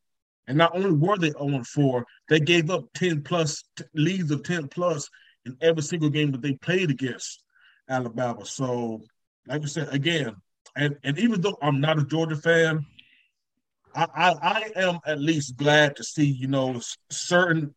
And 0.47 0.57
not 0.57 0.73
only 0.73 0.91
were 0.93 1.17
they 1.17 1.31
0 1.31 1.61
4, 1.63 2.05
they 2.29 2.39
gave 2.39 2.69
up 2.69 2.85
10 2.95 3.21
plus 3.23 3.65
t- 3.75 3.83
leads 3.93 4.31
of 4.31 4.43
10 4.43 4.69
plus 4.69 5.09
in 5.45 5.57
every 5.61 5.83
single 5.83 6.09
game 6.09 6.31
that 6.31 6.41
they 6.41 6.53
played 6.53 6.89
against 6.89 7.43
Alabama. 7.89 8.45
So, 8.45 9.01
like 9.47 9.63
I 9.63 9.65
said, 9.65 9.89
again, 9.93 10.35
and, 10.75 10.95
and 11.03 11.17
even 11.19 11.41
though 11.41 11.57
I'm 11.61 11.79
not 11.79 11.99
a 11.99 12.05
Georgia 12.05 12.35
fan, 12.35 12.85
I, 13.95 14.07
I, 14.15 14.33
I 14.75 14.81
am 14.81 14.99
at 15.05 15.19
least 15.19 15.57
glad 15.57 15.95
to 15.97 16.03
see, 16.03 16.25
you 16.25 16.47
know, 16.47 16.79
certain 17.09 17.73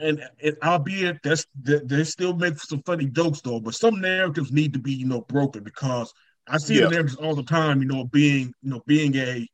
and, 0.00 0.20
and 0.42 0.56
albeit 0.62 1.18
that's 1.22 1.46
they, 1.60 1.78
they 1.84 2.04
still 2.04 2.34
make 2.34 2.58
some 2.58 2.82
funny 2.84 3.06
jokes 3.06 3.40
though, 3.40 3.60
but 3.60 3.74
some 3.74 4.00
narratives 4.00 4.50
need 4.52 4.72
to 4.72 4.78
be, 4.78 4.92
you 4.92 5.06
know, 5.06 5.20
broken 5.22 5.62
because 5.62 6.12
I 6.48 6.58
see 6.58 6.74
Yeah. 6.74 6.86
the 6.86 6.88
narratives 6.88 7.16
all 7.16 7.34
the 7.34 7.44
time, 7.44 7.80
you 7.80 7.86
know, 7.88 8.04
being, 8.04 8.52
you 8.62 8.70
know, 8.70 8.82
being 8.86 9.14
a 9.16 9.46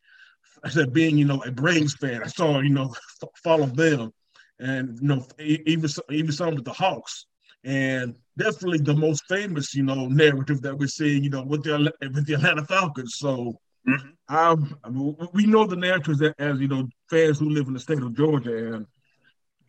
I 0.65 0.69
said 0.69 0.93
being, 0.93 1.17
you 1.19 1.25
know, 1.25 1.43
a 1.43 1.51
Braves 1.51 1.95
fan. 1.95 2.23
I 2.23 2.27
saw, 2.29 2.61
you 2.61 2.71
know, 2.71 2.91
f- 3.23 3.29
follow 3.45 3.67
them 3.67 4.13
and 4.59 4.99
you 5.01 5.09
know, 5.09 5.27
even 5.39 5.91
even 6.11 6.33
some 6.33 6.55
with 6.55 6.65
the 6.65 6.73
Hawks. 6.73 7.27
And 7.65 8.17
definitely 8.39 8.79
the 8.79 8.95
most 8.95 9.25
famous, 9.29 9.75
you 9.75 9.83
know, 9.83 10.07
narrative 10.09 10.63
that 10.63 10.79
we're 10.79 10.89
seeing, 10.89 11.23
you 11.23 11.31
know, 11.31 11.43
with 11.43 11.63
the 11.65 11.93
with 12.01 12.27
the 12.27 12.35
Atlanta 12.35 12.65
Falcons. 12.65 13.17
So 13.19 13.59
Mhm. 13.87 14.13
um, 14.29 14.79
I 14.85 14.91
mean, 14.91 15.17
we 15.33 15.47
know 15.47 15.67
the 15.67 15.77
narratives 15.77 16.19
that, 16.21 16.35
as 16.39 16.61
you 16.61 16.69
know, 16.69 16.89
fans 17.09 17.39
who 17.39 17.51
live 17.51 17.67
in 17.67 17.75
the 17.75 17.81
state 17.81 18.03
of 18.03 18.15
Georgia, 18.15 18.75
and 18.75 18.87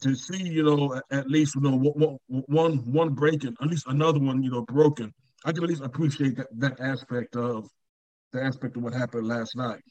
to 0.01 0.15
see, 0.15 0.43
you 0.43 0.63
know, 0.63 0.95
at, 0.95 1.03
at 1.11 1.29
least 1.29 1.55
you 1.55 1.61
know 1.61 1.75
one, 1.75 2.17
one 2.27 2.91
one 2.91 3.09
breaking, 3.13 3.55
at 3.61 3.67
least 3.67 3.87
another 3.87 4.19
one, 4.19 4.43
you 4.43 4.51
know, 4.51 4.61
broken. 4.61 5.13
I 5.45 5.51
can 5.51 5.63
at 5.63 5.69
least 5.69 5.81
appreciate 5.83 6.35
that, 6.37 6.47
that 6.59 6.79
aspect 6.79 7.35
of 7.35 7.67
the 8.31 8.43
aspect 8.43 8.77
of 8.77 8.83
what 8.83 8.93
happened 8.93 9.27
last 9.27 9.55
night. 9.55 9.81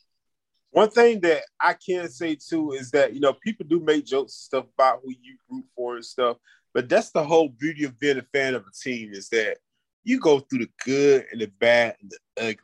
One 0.71 0.90
thing 0.90 1.21
that 1.23 1.42
I 1.61 1.75
can 1.75 2.09
say 2.09 2.37
too 2.37 2.73
is 2.73 2.90
that 2.92 3.14
you 3.14 3.21
know 3.21 3.33
people 3.33 3.66
do 3.69 3.80
make 3.80 4.07
jokes 4.07 4.33
and 4.35 4.62
stuff 4.62 4.66
about 4.75 5.00
who 5.02 5.11
you 5.11 5.37
root 5.49 5.64
for 5.75 5.97
and 5.97 6.04
stuff, 6.04 6.37
but 6.75 6.89
that's 6.89 7.11
the 7.11 7.25
whole 7.25 7.49
beauty 7.49 7.85
of 7.85 7.99
being 7.99 8.19
a 8.19 8.23
fan 8.33 8.55
of 8.55 8.62
a 8.62 8.73
team 8.73 9.12
is 9.12 9.29
that 9.31 9.59
you 10.05 10.19
go 10.19 10.41
through 10.41 10.61
the 10.61 10.71
good 10.85 11.27
and 11.33 11.41
the 11.41 11.47
bad 11.59 11.97
and 12.00 12.11
the 12.11 12.43
ugly. 12.43 12.57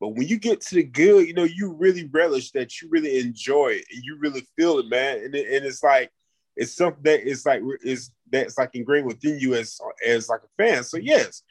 But 0.00 0.16
when 0.16 0.26
you 0.26 0.38
get 0.38 0.60
to 0.62 0.74
the 0.74 0.82
good, 0.82 1.28
you 1.28 1.34
know 1.34 1.44
you 1.44 1.72
really 1.72 2.08
relish 2.12 2.50
that, 2.52 2.80
you 2.80 2.88
really 2.90 3.20
enjoy 3.20 3.68
it, 3.68 3.84
and 3.92 4.02
you 4.02 4.18
really 4.18 4.46
feel 4.56 4.78
it, 4.78 4.88
man. 4.88 5.18
And, 5.18 5.34
it, 5.34 5.54
and 5.54 5.64
it's 5.64 5.82
like 5.82 6.10
it's 6.56 6.74
something 6.74 7.02
that 7.04 7.20
is 7.20 7.46
like 7.46 7.62
is 7.82 8.10
that's 8.30 8.58
like 8.58 8.74
ingrained 8.74 9.06
within 9.06 9.38
you 9.38 9.54
as 9.54 9.78
as 10.04 10.28
like 10.28 10.40
a 10.40 10.62
fan. 10.62 10.82
So 10.82 10.96
yes, 10.96 11.42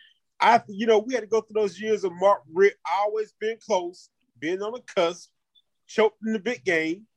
I 0.41 0.61
you 0.67 0.85
know 0.85 0.99
we 0.99 1.13
had 1.13 1.21
to 1.21 1.27
go 1.27 1.41
through 1.41 1.61
those 1.61 1.79
years 1.79 2.03
of 2.03 2.11
Mark 2.19 2.41
Richt 2.51 2.77
always 2.91 3.33
being 3.39 3.57
close, 3.65 4.09
being 4.39 4.61
on 4.61 4.73
the 4.73 4.81
cusp, 4.81 5.29
choked 5.87 6.17
in 6.25 6.33
the 6.33 6.39
big 6.39 6.65
game, 6.65 7.07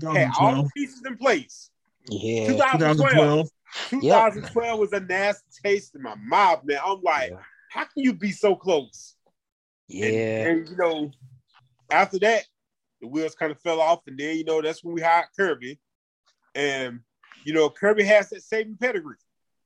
had 0.00 0.30
all 0.40 0.62
the 0.62 0.70
pieces 0.74 1.02
in 1.04 1.18
place. 1.18 1.70
Yeah. 2.08 2.48
2012, 2.48 2.96
2012. 2.96 3.48
2012 3.88 4.78
was 4.78 4.92
a 4.92 5.00
nasty 5.00 5.48
taste 5.64 5.94
in 5.94 6.02
my 6.02 6.14
mouth, 6.16 6.62
man. 6.64 6.78
I'm 6.84 7.00
like, 7.02 7.30
Yeah. 7.30 7.38
how 7.70 7.84
can 7.84 8.02
you 8.02 8.12
be 8.14 8.30
so 8.32 8.54
close? 8.56 9.16
And- 9.90 9.98
Yeah. 10.14 10.48
And, 10.48 10.68
you 10.68 10.76
know, 10.76 11.10
after 11.90 12.18
that, 12.20 12.44
the 13.00 13.08
wheels 13.08 13.34
kind 13.34 13.52
of 13.52 13.60
fell 13.60 13.80
off, 13.80 14.00
and 14.06 14.18
then 14.18 14.36
you 14.38 14.44
know 14.44 14.62
that's 14.62 14.82
when 14.82 14.94
we 14.94 15.02
hired 15.02 15.26
Kirby, 15.36 15.78
and 16.54 17.00
you 17.44 17.52
know 17.52 17.68
Kirby 17.68 18.02
has 18.04 18.30
that 18.30 18.40
Saban 18.42 18.80
pedigree. 18.80 19.16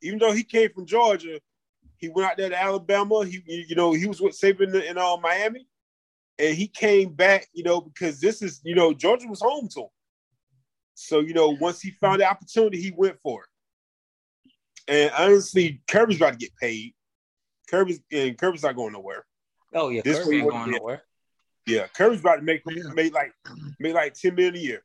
Even 0.02 0.18
though 0.18 0.32
he 0.32 0.42
came 0.42 0.70
from 0.72 0.86
Georgia, 0.86 1.40
he 1.98 2.08
went 2.08 2.28
out 2.28 2.36
there 2.36 2.48
to 2.48 2.60
Alabama. 2.60 3.24
He, 3.24 3.40
you 3.46 3.76
know, 3.76 3.92
he 3.92 4.06
was 4.06 4.20
with 4.20 4.32
Saban 4.38 4.74
in, 4.74 4.82
in 4.82 4.98
uh, 4.98 5.16
Miami, 5.18 5.68
and 6.38 6.56
he 6.56 6.66
came 6.66 7.12
back, 7.14 7.46
you 7.52 7.62
know, 7.62 7.80
because 7.80 8.20
this 8.20 8.42
is, 8.42 8.60
you 8.64 8.74
know, 8.74 8.92
Georgia 8.92 9.28
was 9.28 9.40
home 9.40 9.68
to 9.74 9.82
him. 9.82 9.88
So 10.94 11.20
you 11.20 11.34
know, 11.34 11.50
once 11.50 11.80
he 11.80 11.92
found 11.92 12.20
the 12.20 12.28
opportunity, 12.28 12.80
he 12.82 12.90
went 12.90 13.20
for 13.22 13.42
it. 13.44 13.48
And 14.88 15.10
honestly, 15.16 15.80
Kirby's 15.86 16.16
about 16.16 16.32
to 16.32 16.38
get 16.38 16.56
paid. 16.56 16.94
Kirby's 17.70 18.00
and 18.10 18.36
Kirby's 18.38 18.62
not 18.62 18.74
going 18.76 18.92
nowhere. 18.94 19.24
Oh 19.74 19.90
yeah. 19.90 20.00
This 20.04 20.18
Kirby 20.24 20.38
ain't 20.38 20.46
one- 20.46 20.54
going 20.70 20.78
nowhere. 20.78 21.02
Yeah, 21.66 21.86
Kirby's 21.88 22.20
about 22.20 22.36
to 22.36 22.42
make 22.42 22.62
Yeah. 22.66 22.84
make 22.94 23.12
like 23.12 23.34
make 23.78 23.92
like 23.94 24.14
ten 24.14 24.34
million 24.34 24.54
a 24.56 24.58
year. 24.58 24.82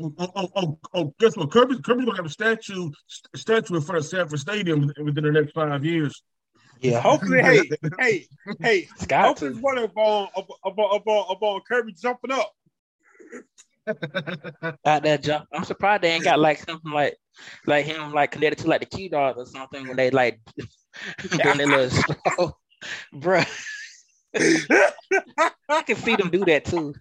Oh, 0.00 0.14
oh, 0.16 0.30
oh, 0.36 0.48
oh, 0.54 0.78
oh, 0.94 1.14
guess 1.18 1.36
what? 1.36 1.50
Kirby, 1.50 1.80
Kirby's 1.80 2.04
gonna 2.04 2.16
have 2.16 2.26
a 2.26 2.30
statue 2.30 2.92
st- 3.08 3.28
statue 3.36 3.74
in 3.74 3.80
front 3.82 3.98
of 3.98 4.06
Sanford 4.06 4.38
Stadium 4.38 4.86
within- 4.86 5.04
within 5.04 5.24
the 5.24 5.32
next 5.32 5.52
five 5.52 5.84
years. 5.84 6.22
Yeah. 6.80 7.00
Hopefully, 7.00 7.42
hey, 7.42 7.68
hey, 7.98 8.26
hey, 8.60 8.88
It's 8.94 9.06
got 9.06 9.24
hopefully 9.26 9.50
to. 9.50 9.56
it's 9.56 9.64
one 9.64 9.78
of 9.78 9.90
on 9.96 10.28
upon 10.64 10.94
upon 10.94 11.24
upon 11.30 11.60
Kirby 11.68 11.94
jumping 12.00 12.30
up. 12.30 12.52
Out 14.84 15.02
that 15.02 15.22
jump. 15.22 15.46
I'm 15.52 15.64
surprised 15.64 16.02
they 16.02 16.10
ain't 16.12 16.22
got 16.24 16.38
like 16.38 16.58
something 16.58 16.92
like 16.92 17.16
like 17.66 17.86
him 17.86 18.12
like 18.12 18.32
connected 18.32 18.62
to 18.62 18.68
like 18.68 18.80
the 18.80 18.86
Q 18.86 19.08
dog 19.10 19.36
or 19.38 19.46
something 19.46 19.86
when 19.86 19.96
they 19.96 20.10
like 20.10 20.40
doing 21.42 21.58
their 21.58 21.66
little 21.66 21.90
slow. 21.90 22.56
Bruh. 23.14 23.46
I 25.68 25.82
can 25.82 25.96
see 25.96 26.16
them 26.16 26.30
do 26.30 26.44
that 26.44 26.64
too. 26.64 26.94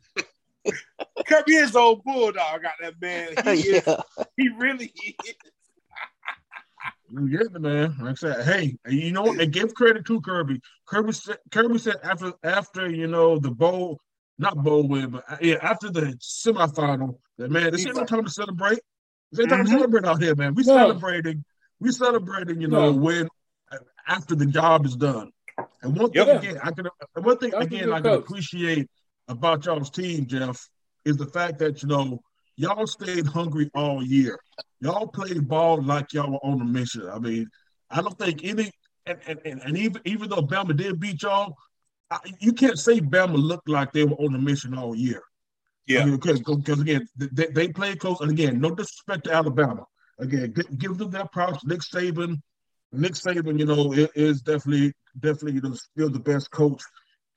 Kirby 1.27 1.55
is 1.55 1.75
old 1.75 2.03
bulldog. 2.03 2.61
Got 2.61 2.73
that 2.81 3.01
man. 3.01 3.33
He 3.55 3.69
is, 3.69 3.83
yeah. 3.85 4.01
he 4.35 4.49
really 4.49 4.91
is. 5.05 5.35
You 7.09 7.29
get 7.29 7.41
it, 7.41 7.61
man. 7.61 7.95
Like 8.01 8.11
I 8.11 8.15
said, 8.15 8.45
hey, 8.45 8.77
you 8.89 9.11
know 9.11 9.23
what? 9.23 9.39
And 9.39 9.51
give 9.51 9.73
credit 9.73 10.05
to 10.05 10.21
Kirby. 10.21 10.59
Kirby 10.85 11.13
said, 11.13 11.37
Kirby 11.51 11.79
said 11.79 11.95
after 12.03 12.33
after 12.43 12.89
you 12.89 13.07
know 13.07 13.39
the 13.39 13.51
bowl, 13.51 14.01
not 14.37 14.61
bowl 14.61 14.87
win, 14.87 15.11
but 15.11 15.23
uh, 15.29 15.37
yeah, 15.41 15.57
after 15.61 15.89
the 15.89 16.17
semifinal, 16.21 17.17
that 17.37 17.49
man, 17.49 17.71
this 17.71 17.85
ain't 17.85 17.95
no 17.95 18.03
time 18.03 18.25
to 18.25 18.29
celebrate. 18.29 18.79
This 19.31 19.41
ain't 19.41 19.49
time 19.49 19.65
to 19.65 19.69
Mhm. 19.71 19.73
celebrate 19.73 20.05
out 20.05 20.21
here, 20.21 20.35
man. 20.35 20.53
We 20.55 20.63
No. 20.63 20.73
celebrating, 20.75 21.43
we 21.79 21.91
celebrating, 21.91 22.61
you 22.61 22.67
know, 22.67 22.91
No. 22.91 22.97
when 22.97 23.27
after 24.07 24.35
the 24.35 24.45
job 24.45 24.85
is 24.85 24.95
done. 24.95 25.31
And 25.81 25.95
one 25.97 26.11
thing 26.11 26.29
again, 26.29 26.59
I 26.63 26.71
can 26.71 26.87
one 27.15 27.37
thing 27.37 27.51
That's 27.51 27.65
again 27.65 27.91
I 27.91 27.99
can 28.01 28.13
appreciate 28.13 28.89
about 29.27 29.65
y'all's 29.65 29.89
team, 29.89 30.25
Jeff, 30.25 30.69
is 31.03 31.17
the 31.17 31.25
fact 31.25 31.59
that 31.59 31.83
you 31.83 31.89
know 31.89 32.21
y'all 32.55 32.87
stayed 32.87 33.25
hungry 33.27 33.69
all 33.75 34.01
year. 34.01 34.39
Y'all 34.79 35.07
played 35.07 35.47
ball 35.47 35.81
like 35.81 36.13
y'all 36.13 36.31
were 36.31 36.37
on 36.43 36.61
a 36.61 36.65
mission. 36.65 37.07
I 37.09 37.19
mean, 37.19 37.49
I 37.89 38.01
don't 38.01 38.17
think 38.17 38.43
any 38.43 38.71
and, 39.05 39.19
and, 39.27 39.39
and, 39.45 39.61
and 39.61 39.77
even 39.77 40.01
even 40.05 40.29
though 40.29 40.41
Bama 40.41 40.75
did 40.75 40.99
beat 40.99 41.21
y'all, 41.21 41.55
I, 42.09 42.19
you 42.39 42.53
can't 42.53 42.79
say 42.79 42.99
Bama 42.99 43.35
looked 43.35 43.67
like 43.67 43.91
they 43.91 44.05
were 44.05 44.15
on 44.15 44.35
a 44.35 44.39
mission 44.39 44.73
all 44.73 44.95
year. 44.95 45.21
Yeah. 45.87 46.05
because 46.05 46.41
because 46.41 46.81
again 46.81 47.07
they, 47.17 47.47
they 47.47 47.67
played 47.69 47.99
close, 47.99 48.19
and 48.21 48.31
again, 48.31 48.59
no 48.59 48.71
disrespect 48.71 49.23
to 49.25 49.33
Alabama. 49.33 49.85
Again, 50.19 50.53
gi- 50.55 50.75
give 50.77 50.97
them 50.97 51.11
their 51.11 51.25
props. 51.27 51.63
Nick 51.65 51.79
Saban, 51.81 52.41
Nick 52.91 53.13
Saban, 53.13 53.57
you 53.59 53.65
know, 53.65 53.93
i- 53.93 54.09
is 54.15 54.41
definitely 54.41 54.93
definitely 55.17 55.53
you 55.53 55.61
know 55.61 55.73
still 55.73 56.09
the 56.09 56.19
best 56.19 56.51
coach 56.51 56.81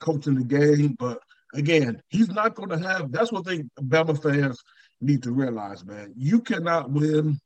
coach 0.01 0.27
in 0.27 0.35
the 0.35 0.45
game. 0.45 0.97
But 0.99 1.21
again, 1.55 2.03
he's 2.09 2.29
not 2.29 2.55
going 2.55 2.71
to 2.71 2.79
have. 2.79 3.13
That's 3.13 3.31
one 3.33 3.45
thing 3.45 3.71
Bama 3.81 4.21
fans 4.21 4.61
need 5.01 5.23
to 5.23 5.33
realize, 5.33 5.85
man. 5.85 6.13
You 6.17 6.41
cannot 6.41 6.91
win. 6.91 7.39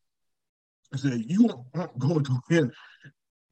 I 0.93 0.97
said 0.97 1.23
you 1.27 1.49
aren't 1.75 1.99
going 2.07 2.25
to 2.25 2.41
win 2.49 2.73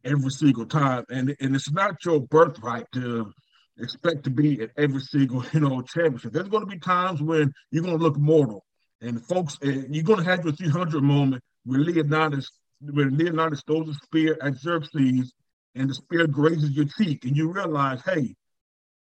every 0.05 0.31
single 0.31 0.67
time, 0.67 1.05
and 1.11 1.37
and 1.41 1.55
it's 1.55 1.71
not 1.71 1.97
your 2.05 2.21
birthright 2.21 2.87
to 2.95 3.33
expect 3.79 4.25
to 4.25 4.31
be 4.31 4.63
at 4.63 4.71
every 4.77 5.01
single 5.01 5.45
you 5.53 5.61
know 5.61 5.83
championship. 5.83 6.33
There's 6.33 6.49
going 6.49 6.65
to 6.65 6.71
be 6.71 6.79
times 6.79 7.23
when 7.23 7.53
you're 7.71 7.83
going 7.83 7.99
to 7.99 8.03
look 8.03 8.19
mortal, 8.19 8.65
and 9.01 9.25
folks, 9.25 9.59
and 9.63 9.95
you're 9.95 10.05
going 10.05 10.25
to 10.25 10.31
have 10.31 10.45
your 10.45 10.55
300 10.55 11.03
moment 11.03 11.43
where 11.65 11.81
Leonidas 11.81 12.51
when 12.81 13.17
Leonidas 13.17 13.63
throws 13.67 13.89
a 13.89 13.95
spear 13.95 14.37
at 14.43 14.57
Xerxes, 14.57 15.33
and 15.75 15.89
the 15.89 15.95
spear 15.95 16.27
grazes 16.27 16.71
your 16.71 16.87
cheek, 16.99 17.25
and 17.25 17.37
you 17.37 17.53
realize, 17.53 18.03
hey, 18.05 18.35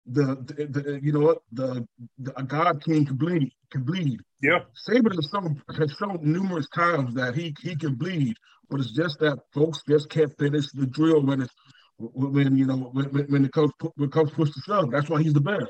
the, 0.07 0.37
the, 0.37 0.67
the 0.67 1.01
you 1.03 1.13
know 1.13 1.21
what 1.21 1.39
the, 1.53 1.87
the 2.19 2.39
a 2.39 2.43
God 2.43 2.83
king 2.83 3.05
can 3.05 3.17
bleed 3.17 3.53
can 3.71 3.83
bleed. 3.83 4.21
Yeah. 4.43 4.61
Saban 4.89 5.15
has 5.15 5.29
shown, 5.33 5.63
has 5.79 5.93
shown 5.99 6.19
numerous 6.23 6.69
times 6.75 7.15
that 7.15 7.35
he 7.35 7.55
he 7.61 7.77
can 7.77 7.95
bleed, 7.95 8.35
but 8.71 8.81
it's 8.81 8.93
just 8.93 9.19
that 9.21 9.39
folks 9.53 9.83
just 9.89 10.09
can't 10.09 10.37
finish 10.39 10.71
the 10.73 10.87
drill 10.87 11.25
when 11.25 11.43
it's 11.43 11.53
when 11.99 12.57
you 12.57 12.67
know 12.67 12.77
when, 12.77 13.07
when 13.07 13.25
when 13.27 13.43
the 13.43 13.49
coach 13.49 13.71
pu- 13.79 13.93
when 13.97 14.11
coach 14.11 14.33
pushes 14.33 14.55
the 14.55 14.63
shove. 14.63 14.91
That's 14.91 15.09
why 15.09 15.23
he's 15.23 15.33
the 15.35 15.41
best. 15.41 15.67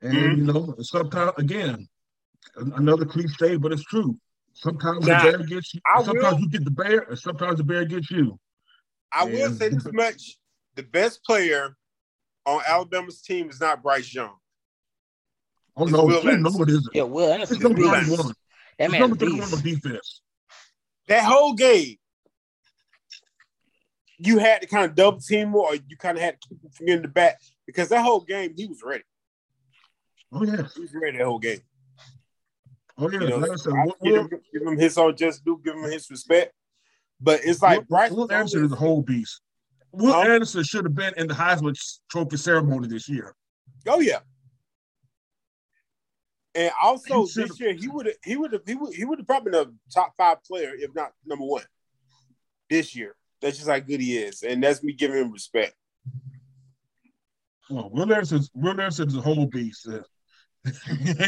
And 0.00 0.14
Mhm. 0.18 0.36
you 0.38 0.44
know 0.52 0.74
sometimes 0.80 1.32
again 1.38 1.88
another 2.56 3.04
cliche, 3.06 3.56
but 3.56 3.72
it's 3.72 3.84
true. 3.84 4.18
Sometimes 4.54 5.06
Now, 5.06 5.24
the 5.24 5.38
bear 5.38 5.46
gets 5.46 5.74
you. 5.74 5.80
I 5.86 6.02
Sometimes 6.02 6.34
will- 6.34 6.40
you 6.40 6.50
get 6.50 6.64
the 6.64 6.70
bear, 6.70 7.00
and 7.02 7.18
sometimes 7.18 7.58
the 7.58 7.64
bear 7.64 7.84
gets 7.84 8.10
you. 8.10 8.38
I 9.12 9.24
will 9.24 9.50
say 9.50 9.68
this 9.68 9.86
much: 9.92 10.38
the 10.74 10.82
best 10.82 11.24
player 11.24 11.76
on 12.44 12.62
Alabama's 12.66 13.22
team 13.22 13.48
is 13.48 13.60
not 13.60 13.82
Bryce 13.82 14.12
Young. 14.12 14.36
Oh 15.76 15.84
It's 15.84 15.92
no, 15.92 16.04
Will 16.04 16.22
you 16.24 16.36
know 16.38 16.62
it 16.62 16.68
isn't. 16.68 16.94
Yeah, 16.94 17.04
Will 17.04 17.32
Anderson. 17.32 17.56
It's 17.56 17.64
number 17.64 17.80
is 17.82 18.08
thirty-one. 18.08 18.34
That 18.78 18.84
It's 18.84 18.92
man's 18.92 19.00
number 19.00 19.14
a 19.14 19.18
thirty-one 19.18 19.52
on 19.54 19.62
defense. 19.62 20.20
That 21.08 21.24
whole 21.24 21.54
game, 21.54 21.96
you 24.24 24.38
had 24.38 24.62
to 24.62 24.68
kind 24.68 24.84
of 24.84 24.94
double 24.94 25.20
team 25.20 25.48
him 25.48 25.54
or 25.56 25.74
you 25.74 25.96
kind 25.98 26.16
of 26.16 26.22
had 26.22 26.40
to 26.40 26.48
keep 26.48 26.62
him 26.62 26.70
from 26.70 26.86
getting 26.86 27.02
the 27.02 27.08
back 27.08 27.40
because 27.66 27.88
that 27.88 28.02
whole 28.02 28.20
game 28.20 28.54
he 28.56 28.66
was 28.66 28.82
ready. 28.82 29.04
Oh 30.32 30.44
yeah, 30.44 30.62
He 30.74 30.80
was 30.80 30.94
ready 30.94 31.18
that 31.18 31.24
whole 31.24 31.38
game. 31.38 31.60
oh 32.98 33.10
yeah. 33.10 33.20
You 33.20 33.28
know, 33.28 33.36
like 33.38 33.50
I 33.50 33.56
said, 33.56 33.72
I 33.74 33.84
Will, 33.84 33.94
give, 34.02 34.14
him, 34.14 34.40
give 34.52 34.62
him 34.62 34.78
his 34.78 34.96
own 34.96 35.16
just 35.16 35.44
do, 35.44 35.60
give 35.64 35.74
him 35.74 35.82
his 35.90 36.08
respect. 36.10 36.52
But 37.20 37.40
it's 37.44 37.62
like 37.62 37.86
Bryce 37.88 38.10
Will 38.10 38.30
Anderson 38.32 38.64
is 38.64 38.72
a 38.72 38.76
whole 38.76 39.02
beast. 39.02 39.40
Will 39.92 40.12
Huh? 40.12 40.20
Anderson 40.22 40.62
should 40.64 40.84
have 40.84 40.94
been 40.94 41.14
in 41.16 41.26
the 41.26 41.34
Heisman 41.34 41.76
Trophy 42.10 42.36
ceremony 42.36 42.88
this 42.88 43.08
year. 43.08 43.34
Oh 43.86 44.00
yeah. 44.00 44.20
And 46.54 46.70
also 46.82 47.26
this 47.26 47.58
year 47.58 47.72
he 47.72 47.88
would 47.88 48.06
have 48.06 48.14
he 48.24 48.36
would 48.36 48.52
have 48.52 48.62
he 48.66 48.74
would 48.74 48.94
he 48.94 49.04
would 49.04 49.18
have 49.18 49.26
probably 49.26 49.52
been 49.52 49.60
a 49.68 49.92
top 49.92 50.12
five 50.16 50.42
player 50.44 50.72
if 50.76 50.94
not 50.94 51.12
number 51.24 51.44
one 51.44 51.64
this 52.68 52.94
year. 52.94 53.14
That's 53.42 53.58
just 53.58 53.68
how 53.68 53.78
good 53.80 54.00
he 54.00 54.16
is, 54.16 54.42
and 54.42 54.62
that's 54.62 54.82
me 54.82 54.92
giving 54.92 55.18
him 55.18 55.32
respect. 55.32 55.74
Well, 57.68 57.90
Will 57.90 58.12
Anderson, 58.12 58.42
Will 58.54 58.70
Anderson 58.70 59.08
is 59.08 59.16
a 59.16 59.20
whole 59.20 59.46
beast. 59.46 59.88
uh, 59.88 60.02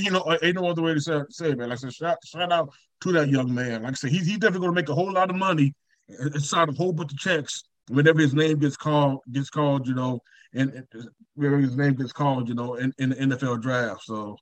you 0.00 0.10
know, 0.10 0.36
ain't 0.42 0.54
no 0.54 0.68
other 0.68 0.82
way 0.82 0.94
to 0.94 1.00
say, 1.00 1.20
say 1.30 1.50
it, 1.50 1.58
man. 1.58 1.70
Like 1.70 1.78
I 1.78 1.80
said, 1.80 1.92
shout, 1.92 2.18
shout 2.24 2.52
out 2.52 2.72
to 3.00 3.12
that 3.12 3.28
young 3.28 3.52
man. 3.52 3.82
Like 3.82 3.92
I 3.92 3.94
said, 3.94 4.10
he's, 4.10 4.26
he's 4.26 4.38
definitely 4.38 4.60
going 4.60 4.74
to 4.74 4.80
make 4.80 4.88
a 4.88 4.94
whole 4.94 5.12
lot 5.12 5.30
of 5.30 5.36
money 5.36 5.74
inside 6.08 6.68
a 6.68 6.72
whole 6.72 6.92
bunch 6.92 7.12
of 7.12 7.18
checks 7.18 7.64
whenever 7.88 8.20
his 8.20 8.34
name 8.34 8.58
gets 8.58 8.76
called. 8.76 9.20
Gets 9.32 9.50
called, 9.50 9.88
you 9.88 9.94
know, 9.94 10.20
and, 10.52 10.70
and 10.72 11.08
whenever 11.34 11.58
his 11.58 11.76
name 11.76 11.94
gets 11.94 12.12
called, 12.12 12.48
you 12.48 12.54
know, 12.54 12.74
in, 12.74 12.92
in 12.98 13.10
the 13.10 13.16
NFL 13.16 13.62
draft. 13.62 14.02
So, 14.04 14.36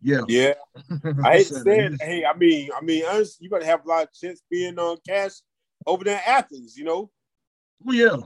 yeah, 0.00 0.20
Yeah, 0.28 0.54
I 1.24 1.38
hate 1.38 1.48
to 1.48 1.54
said, 1.54 1.62
say 1.64 1.78
it. 1.86 1.92
Hey, 2.00 2.24
I 2.24 2.36
mean, 2.36 2.70
I 2.76 2.84
mean, 2.84 3.04
honestly, 3.08 3.44
you 3.44 3.50
better 3.50 3.64
have 3.64 3.84
a 3.84 3.88
lot 3.88 4.04
of 4.04 4.12
chance 4.12 4.42
being 4.48 4.78
on 4.78 4.98
cash 5.06 5.32
over 5.86 6.04
there 6.04 6.16
in 6.16 6.22
Athens. 6.26 6.76
You 6.76 6.84
know, 6.84 7.10
Oh 7.86 7.92
yeah, 7.92 8.16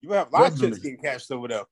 you 0.00 0.12
have 0.12 0.28
a 0.28 0.30
lot 0.30 0.46
of 0.46 0.50
Definitely. 0.54 0.68
chance 0.70 0.78
getting 0.78 1.00
cashed 1.02 1.30
over 1.32 1.48
there. 1.48 1.64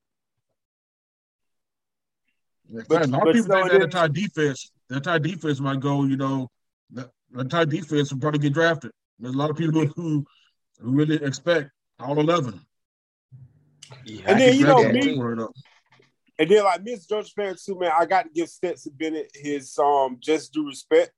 But, 2.68 2.88
But- 2.88 3.04
a 3.04 3.06
lot 3.08 3.20
but 3.24 3.28
of 3.28 3.34
people 3.36 3.48
so 3.48 3.54
think 3.62 3.66
it 3.66 3.72
that 3.72 3.78
is- 3.78 3.84
entire 3.84 4.08
defense, 4.08 4.72
the 4.88 4.96
entire 4.96 5.18
defense 5.18 5.60
might 5.60 5.80
go, 5.80 6.04
you 6.04 6.16
know, 6.16 6.50
the 6.90 7.10
the 7.30 7.40
entire 7.40 7.66
defense 7.66 8.12
will 8.12 8.20
probably 8.20 8.38
get 8.38 8.52
drafted. 8.52 8.92
There's 9.18 9.34
a 9.34 9.38
lot 9.38 9.50
of 9.50 9.56
people 9.56 9.84
who 9.86 10.24
who 10.78 10.90
really 10.92 11.16
expect 11.24 11.70
all 11.98 12.18
eleven. 12.20 12.60
Yeah, 14.04 14.22
And 14.26 14.36
I 14.36 14.38
then, 14.38 14.56
you 14.58 14.64
know, 14.66 14.92
me- 14.92 15.00
too. 15.00 15.18
Word 15.18 15.40
up. 15.40 15.52
And 16.38 16.50
then, 16.50 16.64
like 16.64 16.82
Miss 16.82 17.06
Georgia 17.06 17.30
fan 17.34 17.56
too, 17.62 17.78
man, 17.78 17.92
I 17.98 18.04
got 18.04 18.24
to 18.24 18.28
give 18.28 18.48
Stetson 18.50 18.92
Bennett 18.96 19.30
his 19.34 19.76
um 19.78 20.18
just 20.20 20.52
due 20.52 20.66
respect 20.66 21.12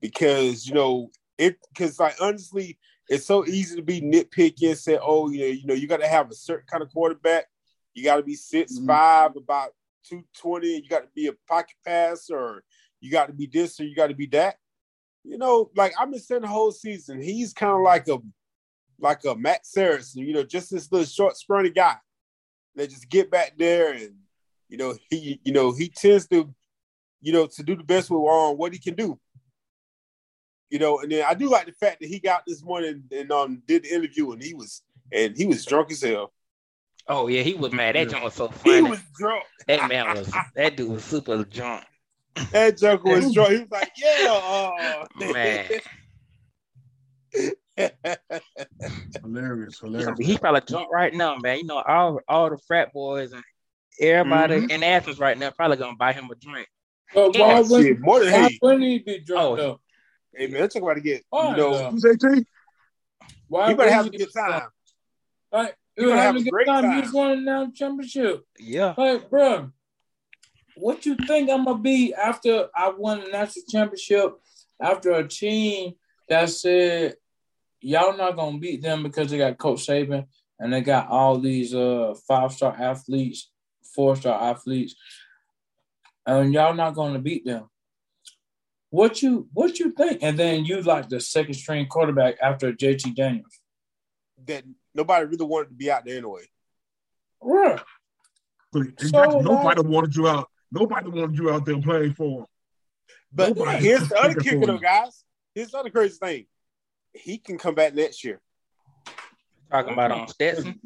because 0.00 0.66
you 0.66 0.74
know 0.74 1.10
it 1.38 1.56
because 1.68 1.98
like 2.00 2.14
honestly, 2.20 2.78
it's 3.08 3.26
so 3.26 3.46
easy 3.46 3.76
to 3.76 3.82
be 3.82 4.00
nitpicky 4.00 4.68
and 4.68 4.78
say, 4.78 4.98
oh, 5.00 5.28
you 5.30 5.40
know, 5.40 5.46
you 5.46 5.66
know, 5.66 5.74
you 5.74 5.86
got 5.86 6.00
to 6.00 6.08
have 6.08 6.30
a 6.30 6.34
certain 6.34 6.66
kind 6.66 6.82
of 6.82 6.90
quarterback. 6.90 7.46
You 7.92 8.02
got 8.04 8.16
to 8.16 8.22
be 8.22 8.34
six 8.34 8.78
Mhm. 8.78 8.86
five, 8.86 9.36
about 9.36 9.74
two 10.08 10.24
twenty. 10.36 10.76
You 10.76 10.88
got 10.88 11.02
to 11.02 11.08
be 11.14 11.26
a 11.28 11.32
pocket 11.48 11.76
pass, 11.84 12.30
or 12.30 12.64
you 13.00 13.10
got 13.10 13.26
to 13.26 13.32
be 13.32 13.46
this, 13.46 13.78
or 13.78 13.84
you 13.84 13.94
got 13.94 14.08
to 14.08 14.14
be 14.14 14.26
that. 14.28 14.56
You 15.22 15.38
know, 15.38 15.70
like 15.76 15.94
I've 15.98 16.10
been 16.10 16.20
saying 16.20 16.42
the 16.42 16.48
whole 16.48 16.72
season, 16.72 17.20
he's 17.20 17.52
kind 17.52 17.72
of 17.72 17.80
like 17.82 18.08
a 18.08 18.18
like 18.98 19.24
a 19.24 19.34
Matt 19.34 19.66
Saracen. 19.66 20.22
You 20.22 20.34
know, 20.34 20.42
just 20.42 20.70
this 20.70 20.90
little 20.90 21.06
short, 21.06 21.36
scrawny 21.36 21.70
guy 21.70 21.96
that 22.76 22.90
just 22.90 23.08
get 23.08 23.30
back 23.30 23.54
there 23.56 23.92
and 23.92 24.14
you 24.68 24.76
know 24.76 24.96
he 25.10 25.40
you 25.44 25.52
know 25.52 25.72
he 25.72 25.88
tends 25.88 26.26
to 26.28 26.52
you 27.20 27.32
know 27.32 27.46
to 27.46 27.62
do 27.62 27.76
the 27.76 27.84
best 27.84 28.10
with 28.10 28.18
um, 28.28 28.56
what 28.56 28.72
he 28.72 28.78
can 28.78 28.94
do 28.94 29.18
you 30.74 30.80
know 30.80 30.98
and 30.98 31.12
then 31.12 31.24
i 31.28 31.32
do 31.34 31.48
like 31.48 31.66
the 31.66 31.72
fact 31.72 32.00
that 32.00 32.08
he 32.08 32.18
got 32.18 32.42
this 32.48 32.60
morning 32.64 33.04
and 33.12 33.30
um 33.30 33.62
did 33.64 33.84
the 33.84 33.94
interview 33.94 34.32
and 34.32 34.42
he 34.42 34.54
was 34.54 34.82
and 35.12 35.36
he 35.36 35.46
was 35.46 35.64
drunk 35.64 35.92
as 35.92 36.02
hell 36.02 36.32
Oh 37.06 37.28
yeah, 37.28 37.42
he 37.42 37.52
was 37.52 37.70
mad. 37.70 37.96
That 37.96 38.08
joint 38.08 38.24
was 38.24 38.32
so 38.32 38.48
funny. 38.48 38.76
he 38.76 38.82
was 38.82 39.02
drunk 39.18 39.44
That 39.68 39.86
man 39.90 40.14
was. 40.14 40.32
That 40.56 40.74
dude 40.76 40.90
was 40.90 41.04
super 41.04 41.44
drunk. 41.44 41.84
that 42.50 42.78
joker 42.78 43.08
was 43.10 43.32
drunk 43.34 43.52
he 43.52 43.58
was 43.58 43.70
like 43.70 43.92
yeah 43.96 44.32
uh 44.32 45.04
Man. 45.14 45.66
Hilarious, 49.22 49.80
Yeah, 49.82 49.86
hilarious. 49.88 50.10
but 50.16 50.24
he 50.24 50.38
probably 50.38 50.60
drunk 50.66 50.88
right 50.90 51.12
now, 51.14 51.36
man. 51.36 51.58
You 51.58 51.64
know, 51.66 51.82
all 51.86 52.20
all 52.26 52.50
the 52.50 52.58
frat 52.66 52.92
boys 52.92 53.32
and 53.32 53.42
everybody 54.00 54.62
Mhm. 54.62 54.70
in 54.70 54.82
Athens 54.82 55.18
right 55.18 55.36
now 55.38 55.50
probably 55.50 55.76
gonna 55.76 55.96
buy 55.96 56.12
him 56.12 56.28
a 56.30 56.34
drink. 56.36 56.68
But 57.12 57.36
Yeah, 57.36 57.46
why 57.46 57.62
Shit, 57.62 57.70
wouldn't, 57.70 58.00
more 58.00 58.20
than 58.24 58.32
why 58.32 58.48
hey, 58.48 58.58
wouldn't 58.62 58.82
he 58.82 58.98
be 58.98 59.18
drunk 59.20 59.42
Oh. 59.42 59.56
though? 59.56 59.80
Hey 60.36 60.46
man 60.48 60.68
talk 60.68 60.82
about 60.82 60.94
to 60.94 61.00
get 61.00 61.24
Why 61.30 61.50
you 61.50 61.56
know 61.56 61.76
though? 61.78 61.90
Who's 61.90 62.04
18? 62.04 62.46
Why 63.48 63.70
you 63.70 63.76
better 63.76 63.90
have 63.92 64.06
a 64.06 64.10
good 64.10 64.32
time 64.32 64.68
Like, 65.52 65.76
You 65.96 66.04
you 66.04 66.08
better 66.10 66.20
having 66.20 66.22
have 66.22 66.36
a 66.36 66.38
a 66.40 66.42
good 66.44 66.50
great 66.50 66.66
time. 66.66 66.82
time. 66.84 66.96
You 66.96 67.02
just 67.02 67.14
won 67.14 67.48
a 67.48 67.70
championship. 67.74 68.44
Yeah. 68.58 68.94
Like, 68.96 69.30
bro, 69.30 69.70
what 70.76 71.06
you 71.06 71.16
think 71.26 71.50
I'm 71.50 71.64
gonna 71.64 71.78
be 71.78 72.12
after 72.14 72.68
I 72.74 72.90
won 72.96 73.20
the 73.20 73.28
national 73.28 73.64
championship? 73.70 74.32
After 74.80 75.12
a 75.12 75.26
team 75.28 75.94
that 76.28 76.50
said 76.50 77.16
y'all 77.80 78.16
not 78.16 78.34
gonna 78.36 78.58
beat 78.58 78.82
them 78.82 79.02
because 79.02 79.30
they 79.30 79.38
got 79.38 79.56
Coach 79.58 79.86
Saban 79.86 80.26
and 80.58 80.72
they 80.72 80.80
got 80.80 81.08
all 81.08 81.38
these 81.38 81.74
uh 81.74 82.14
five 82.26 82.52
star 82.52 82.74
athletes, 82.78 83.50
four 83.94 84.16
star 84.16 84.50
athletes, 84.50 84.96
and 86.26 86.52
y'all 86.52 86.74
not 86.74 86.94
gonna 86.94 87.20
beat 87.20 87.44
them. 87.44 87.68
What 88.94 89.22
you 89.22 89.48
what 89.52 89.80
you 89.80 89.90
think? 89.90 90.20
And 90.22 90.38
then 90.38 90.64
you 90.64 90.80
like 90.80 91.08
the 91.08 91.18
second 91.18 91.54
string 91.54 91.88
quarterback 91.88 92.36
after 92.40 92.72
JT 92.72 93.16
Daniels. 93.16 93.58
that 94.46 94.62
nobody 94.94 95.26
really 95.26 95.44
wanted 95.44 95.70
to 95.70 95.74
be 95.74 95.90
out 95.90 96.04
there 96.04 96.18
anyway 96.18 96.44
Right. 97.42 97.80
Exactly. 98.72 99.08
So, 99.08 99.40
Nobody 99.40 99.80
wanted 99.82 100.14
you 100.14 100.28
out. 100.28 100.48
Nobody 100.70 101.08
wanted 101.08 101.36
you 101.36 101.50
out 101.50 101.64
there 101.64 101.80
playing 101.80 102.14
for. 102.14 102.42
him. 102.42 102.46
but 103.32 103.56
Nobody 103.56 103.84
here's 103.84 104.08
the 104.08 104.16
other 104.16 104.40
kicker 104.40 104.64
though 104.64 104.78
guys 104.78 105.24
here's 105.56 105.72
the 105.72 105.78
other 105.78 105.90
crazy 105.90 106.16
thing 106.16 106.46
he 107.12 107.38
can 107.38 107.58
come 107.58 107.74
back 107.74 107.96
next 107.96 108.22
year 108.22 108.40
Talking 109.72 109.92
about 109.94 110.12
on 110.12 110.28
Stetson. 110.28 110.80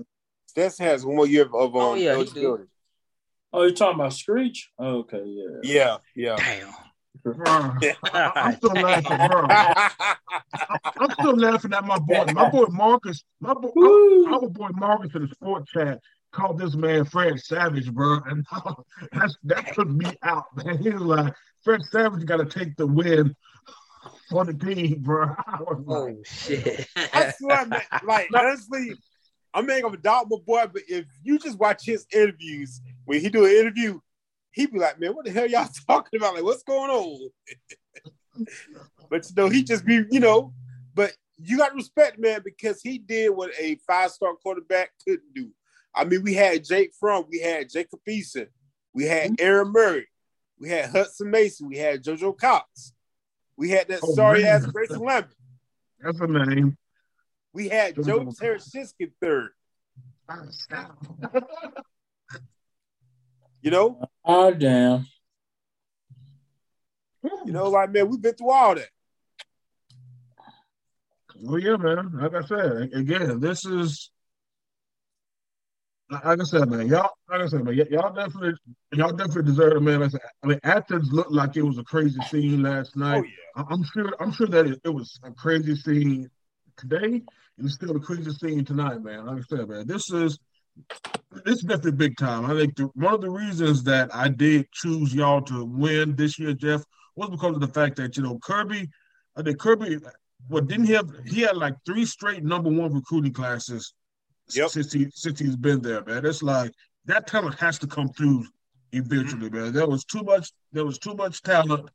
Stetson 0.47 0.87
has 0.87 1.05
one 1.05 1.17
more 1.17 1.27
year 1.27 1.43
of, 1.45 1.55
of 1.55 1.77
um, 1.77 1.83
Oh, 1.83 1.95
yeah, 1.95 2.13
eligibility. 2.13 2.65
Oh, 3.53 3.65
you're 3.65 3.73
talking 3.73 4.01
about 4.01 4.15
Screech? 4.15 4.71
Okay, 4.81 5.25
yeah. 5.27 5.59
Yeah, 5.63 5.97
yeah. 6.15 6.37
Damn. 6.37 6.73
Bruh, 7.25 7.97
I- 8.05 8.33
I'm 8.37 8.57
still 8.57 8.75
laughing, 8.81 9.17
bro. 9.27 9.49
I'm 11.01 11.13
still 11.13 11.37
laughing 11.37 11.73
at 11.73 11.85
my 11.85 11.99
boy. 11.99 12.27
My 12.27 12.49
boy 12.49 12.67
Marcus. 12.71 13.25
My 13.41 13.55
boy, 13.55 13.71
our 14.33 14.49
boy 14.49 14.69
Marcus 14.73 15.15
in 15.15 15.23
the 15.23 15.29
sports 15.29 15.71
chat 15.71 16.01
called 16.33 16.59
this 16.59 16.75
man 16.75 17.05
Fred 17.05 17.41
Savage, 17.41 17.93
bro, 17.93 18.21
and 18.27 18.45
that's 19.13 19.37
that 19.45 19.73
took 19.75 19.89
me 19.89 20.07
out, 20.23 20.45
man. 20.57 20.79
He 20.79 20.91
was 20.91 21.03
like, 21.03 21.35
Fred 21.63 21.83
Savage 21.83 22.25
got 22.27 22.37
to 22.39 22.47
take 22.47 22.77
the 22.77 22.87
win 22.87 23.35
for 24.31 24.45
the 24.45 24.55
team, 24.55 25.01
bro. 25.01 25.35
I 25.47 25.63
was 25.63 25.83
oh, 25.87 25.93
like, 25.93 26.15
Oh 26.15 26.23
shit. 26.25 26.87
I 26.97 27.33
swear, 27.39 27.67
man, 27.67 27.83
like 28.05 28.29
honestly, 28.35 28.95
I 29.55 29.63
mean, 29.63 29.85
I'm 29.85 29.95
a 29.95 29.97
dog, 29.97 30.29
my 30.31 30.39
boy, 30.45 30.65
but 30.73 30.83
if 30.89 31.07
you 31.23 31.39
just 31.39 31.59
watch 31.59 31.85
his 31.85 32.07
interviews, 32.13 32.81
when 33.07 33.21
he 33.21 33.29
do 33.29 33.47
an 33.47 33.53
interview, 33.53 33.99
he 34.51 34.67
be 34.67 34.79
like, 34.79 34.99
"Man, 35.01 35.15
what 35.15 35.25
the 35.25 35.31
hell 35.31 35.47
y'all 35.47 35.69
talking 35.89 36.19
about? 36.19 36.35
Like, 36.35 36.45
what's 36.45 36.63
going 36.63 36.91
on?" 36.91 37.31
but 39.11 39.29
you 39.29 39.35
know, 39.37 39.49
he 39.49 39.63
just 39.63 39.85
be, 39.85 40.05
you 40.11 40.21
know, 40.21 40.53
but 40.95 41.13
you 41.39 41.59
got 41.59 41.71
to 41.71 41.75
respect, 41.75 42.19
man, 42.19 42.41
because 42.45 42.81
he 42.83 42.99
did 42.99 43.31
what 43.31 43.51
a 43.59 43.77
five 43.87 44.11
star 44.11 44.35
quarterback 44.35 44.91
couldn't 45.05 45.35
do. 45.35 45.51
I 45.95 46.05
mean, 46.05 46.23
we 46.23 46.35
had 46.35 46.65
Jake 46.65 46.93
Fromm, 46.99 47.25
we 47.31 47.41
had 47.41 47.71
Jacob 47.71 48.01
Eason, 48.09 48.49
we 48.93 49.05
had 49.05 49.33
mm-hmm. 49.33 49.45
Aaron 49.47 49.73
Murray, 49.73 50.07
we 50.59 50.69
had 50.69 50.91
Hutson 50.91 51.27
Mason, 51.27 51.69
we 51.69 51.79
had 51.79 52.03
JoJo 52.03 52.37
Cox, 52.39 52.93
we 53.57 53.71
had 53.71 53.89
that 53.89 54.01
Oh, 54.03 54.15
sorry 54.15 54.45
ass 54.45 54.63
man. 54.63 54.71
Grayson 54.71 55.01
Lambert. 55.01 55.35
that's 56.01 56.21
a 56.21 56.27
name. 56.27 56.77
We 57.53 57.69
had 57.69 57.97
Joe 57.97 58.25
Cox. 58.25 58.39
Tereshinski 58.39 59.11
third. 59.21 59.51
You 63.63 63.71
know, 63.71 64.01
Oh 64.25 64.53
damn. 64.53 65.07
you 67.23 67.53
know, 67.53 67.69
like 67.69 67.91
man, 67.91 68.09
we've 68.09 68.21
been 68.21 68.35
through 68.35 68.51
all 68.51 68.75
that. 68.75 68.89
Well, 71.41 71.59
yeah, 71.61 71.77
man. 71.77 72.11
Like 72.15 72.35
I 72.35 72.47
said, 72.47 72.91
again, 72.95 73.41
this 73.41 73.65
is 73.65 74.11
like 76.11 76.25
I 76.25 76.45
said, 76.45 76.71
man. 76.71 76.89
Y'all, 76.89 77.11
like 77.31 77.43
I 77.43 77.47
said, 77.47 77.65
man. 77.65 77.77
y- 77.77 77.85
Y'all 77.91 78.13
definitely, 78.15 78.55
y'all 78.93 79.13
definitely 79.13 79.43
deserve 79.43 79.75
it, 79.77 79.81
man. 79.81 80.01
Like 80.01 80.09
I, 80.09 80.11
said, 80.11 80.21
I 80.43 80.47
mean, 80.47 80.61
Athens 80.65 81.13
looked 81.13 81.33
like 81.33 81.57
it 81.57 81.63
was 81.63 81.79
a 81.79 81.85
crazy 81.85 82.21
scene 82.23 82.63
last 82.63 82.93
oh, 82.97 83.01
night. 83.01 83.25
Oh 83.25 83.27
yeah. 83.57 83.63
I- 83.63 83.73
I'm 83.75 83.85
sure. 83.85 84.15
I'm 84.21 84.33
sure 84.33 84.47
that 84.47 84.67
it, 84.67 84.81
it 84.85 84.89
was 84.91 85.19
a 85.23 85.31
crazy 85.33 85.75
scene 85.75 86.31
today, 86.77 87.05
and 87.05 87.23
it's 87.59 87.75
still 87.75 87.97
a 87.97 88.01
crazy 88.01 88.31
scene 88.31 88.65
tonight, 88.65 89.03
man. 89.03 89.27
Like 89.27 89.39
I 89.39 89.57
said, 89.57 89.69
man. 89.69 89.87
This 89.87 90.11
is 90.11 90.39
This 91.45 91.57
is 91.57 91.63
definitely 91.63 91.93
big 91.93 92.17
time. 92.17 92.47
I 92.47 92.55
think 92.55 92.77
the, 92.77 92.87
one 92.95 93.15
of 93.15 93.21
the 93.21 93.31
reasons 93.31 93.83
that 93.85 94.15
I 94.15 94.29
did 94.29 94.71
choose 94.73 95.15
y'all 95.15 95.43
to 95.43 95.65
win 95.65 96.17
this 96.17 96.39
year, 96.39 96.55
Jeff, 96.55 96.83
was 97.17 97.31
because 97.31 97.55
of 97.55 97.61
the 97.61 97.69
fact 97.69 97.97
that 97.97 98.17
you 98.17 98.23
know 98.23 98.39
Kirby. 98.43 98.83
Uh, 99.37 99.41
I 99.41 99.43
think 99.43 99.59
Kirby, 99.59 99.99
well, 100.49 100.65
didn't 100.65 100.87
he 100.87 100.95
have? 100.95 101.11
He 101.27 101.43
had 101.43 101.57
like 101.57 101.75
three 101.87 102.05
straight 102.05 102.43
number 102.43 102.71
one 102.71 102.93
recruiting 102.93 103.33
classes 103.33 103.93
Yep. 104.55 104.71
since 104.71 104.93
he 104.93 105.09
since 105.15 105.39
he's 105.39 105.57
been 105.57 105.83
there, 105.83 106.03
man. 106.05 106.25
It's 106.25 106.43
like 106.43 106.73
that 107.05 107.27
talent 107.27 107.59
has 107.59 107.79
to 107.81 107.87
come 107.87 108.09
through 108.09 108.47
eventually, 108.93 109.49
mm-hmm. 109.49 109.65
man. 109.65 109.73
There 109.73 109.87
was 109.87 110.05
too 110.05 110.23
much. 110.23 110.53
There 110.73 110.85
was 110.85 110.99
too 110.99 111.15
much 111.15 111.43
talent, 111.43 111.91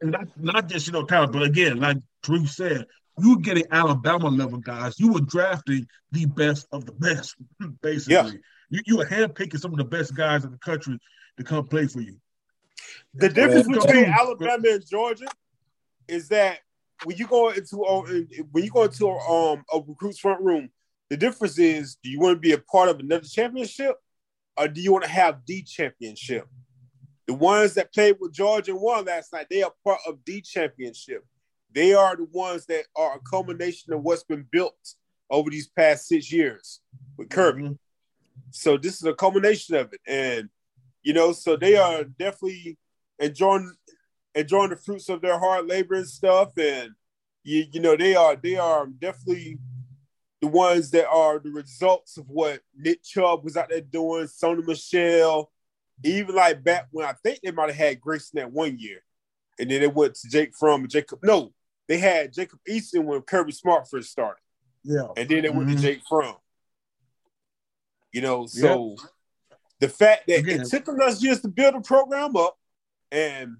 and 0.00 0.12
not 0.12 0.28
not 0.36 0.68
just 0.68 0.86
you 0.86 0.92
know 0.92 1.04
talent, 1.04 1.32
but 1.32 1.42
again, 1.42 1.78
like 1.78 1.98
Drew 2.22 2.46
said, 2.46 2.86
you 3.18 3.34
were 3.36 3.40
getting 3.40 3.64
Alabama 3.70 4.28
level 4.28 4.58
guys. 4.58 4.98
You 4.98 5.12
were 5.12 5.20
drafting 5.20 5.86
the 6.10 6.26
best 6.26 6.66
of 6.72 6.86
the 6.86 6.92
best, 6.92 7.36
basically. 7.82 8.14
Yeah. 8.14 8.30
You 8.70 8.80
you 8.86 8.96
were 8.96 9.06
handpicking 9.06 9.58
some 9.58 9.72
of 9.72 9.78
the 9.78 9.84
best 9.84 10.14
guys 10.14 10.44
in 10.44 10.50
the 10.50 10.58
country 10.58 10.98
to 11.36 11.44
come 11.44 11.66
play 11.66 11.86
for 11.86 12.00
you. 12.00 12.16
The 13.14 13.28
difference 13.28 13.68
between 13.68 14.06
Alabama 14.06 14.68
and 14.68 14.86
Georgia 14.86 15.26
is 16.08 16.28
that 16.28 16.60
when 17.04 17.16
you 17.16 17.26
go 17.26 17.50
into 17.50 17.84
uh, 17.84 18.02
when 18.50 18.64
you 18.64 18.70
go 18.70 18.84
into 18.84 19.08
um 19.10 19.62
a 19.72 19.80
recruit's 19.86 20.18
front 20.18 20.40
room, 20.40 20.70
the 21.10 21.16
difference 21.16 21.58
is 21.58 21.96
do 22.02 22.10
you 22.10 22.18
want 22.18 22.36
to 22.36 22.40
be 22.40 22.52
a 22.52 22.58
part 22.58 22.88
of 22.88 22.98
another 23.00 23.26
championship 23.26 23.96
or 24.56 24.68
do 24.68 24.80
you 24.80 24.92
want 24.92 25.04
to 25.04 25.10
have 25.10 25.40
the 25.46 25.62
championship? 25.62 26.46
The 27.26 27.34
ones 27.34 27.74
that 27.74 27.92
played 27.92 28.16
with 28.20 28.32
Georgia 28.32 28.72
and 28.72 28.80
won 28.80 29.04
last 29.04 29.32
night, 29.32 29.46
they 29.48 29.62
are 29.62 29.72
part 29.84 30.00
of 30.06 30.18
the 30.24 30.40
championship. 30.40 31.24
They 31.74 31.94
are 31.94 32.16
the 32.16 32.24
ones 32.24 32.66
that 32.66 32.84
are 32.96 33.16
a 33.16 33.20
culmination 33.20 33.92
of 33.92 34.02
what's 34.02 34.24
been 34.24 34.46
built 34.50 34.94
over 35.30 35.50
these 35.50 35.68
past 35.68 36.06
six 36.06 36.30
years 36.30 36.80
with 37.16 37.30
Kirby. 37.30 37.62
Mhm. 37.62 37.78
So 38.50 38.76
this 38.76 38.96
is 38.96 39.04
a 39.04 39.14
culmination 39.14 39.76
of 39.76 39.92
it, 39.92 40.00
and 40.06 40.50
you 41.02 41.12
know, 41.12 41.32
so 41.32 41.56
they 41.56 41.76
are 41.76 42.04
definitely 42.04 42.78
enjoying 43.18 43.74
enjoying 44.34 44.70
the 44.70 44.76
fruits 44.76 45.08
of 45.08 45.20
their 45.20 45.38
hard 45.38 45.66
labor 45.66 45.94
and 45.94 46.08
stuff. 46.08 46.56
And 46.58 46.90
you 47.44 47.66
you 47.72 47.80
know, 47.80 47.96
they 47.96 48.14
are 48.14 48.36
they 48.36 48.56
are 48.56 48.86
definitely 48.86 49.58
the 50.40 50.48
ones 50.48 50.90
that 50.90 51.08
are 51.08 51.38
the 51.38 51.50
results 51.50 52.18
of 52.18 52.28
what 52.28 52.60
Nick 52.76 53.02
Chubb 53.04 53.44
was 53.44 53.56
out 53.56 53.68
there 53.70 53.80
doing, 53.80 54.24
Sony 54.26 54.66
Michel, 54.66 55.50
even 56.04 56.34
like 56.34 56.62
back 56.64 56.88
when 56.90 57.06
I 57.06 57.12
think 57.22 57.40
they 57.42 57.52
might 57.52 57.70
have 57.70 57.76
had 57.76 58.00
Grayson 58.00 58.38
that 58.38 58.50
one 58.50 58.78
year, 58.78 59.02
and 59.58 59.70
then 59.70 59.80
they 59.80 59.86
went 59.88 60.14
to 60.16 60.28
Jake 60.28 60.52
Fromm 60.58 60.82
and 60.82 60.90
Jacob. 60.90 61.20
No, 61.22 61.52
they 61.92 61.98
had 61.98 62.32
Jacob 62.32 62.58
Eason 62.66 63.04
when 63.04 63.20
Kirby 63.20 63.52
Smart 63.52 63.86
first 63.86 64.10
started 64.10 64.40
Yeah. 64.82 65.08
and 65.14 65.28
then 65.28 65.42
they 65.42 65.50
went 65.50 65.68
Mhm. 65.68 65.76
to 65.76 65.82
Jake 65.82 66.00
Fromm. 66.08 66.38
You 68.12 68.22
know, 68.22 68.46
so 68.46 68.96
the 69.78 69.90
fact 69.90 70.26
that 70.28 70.38
Again. 70.38 70.62
it 70.62 70.68
took 70.68 70.86
them 70.86 70.98
us 71.02 71.22
years 71.22 71.42
to 71.42 71.48
build 71.48 71.74
a 71.74 71.82
program 71.82 72.34
up, 72.34 72.58
and 73.10 73.58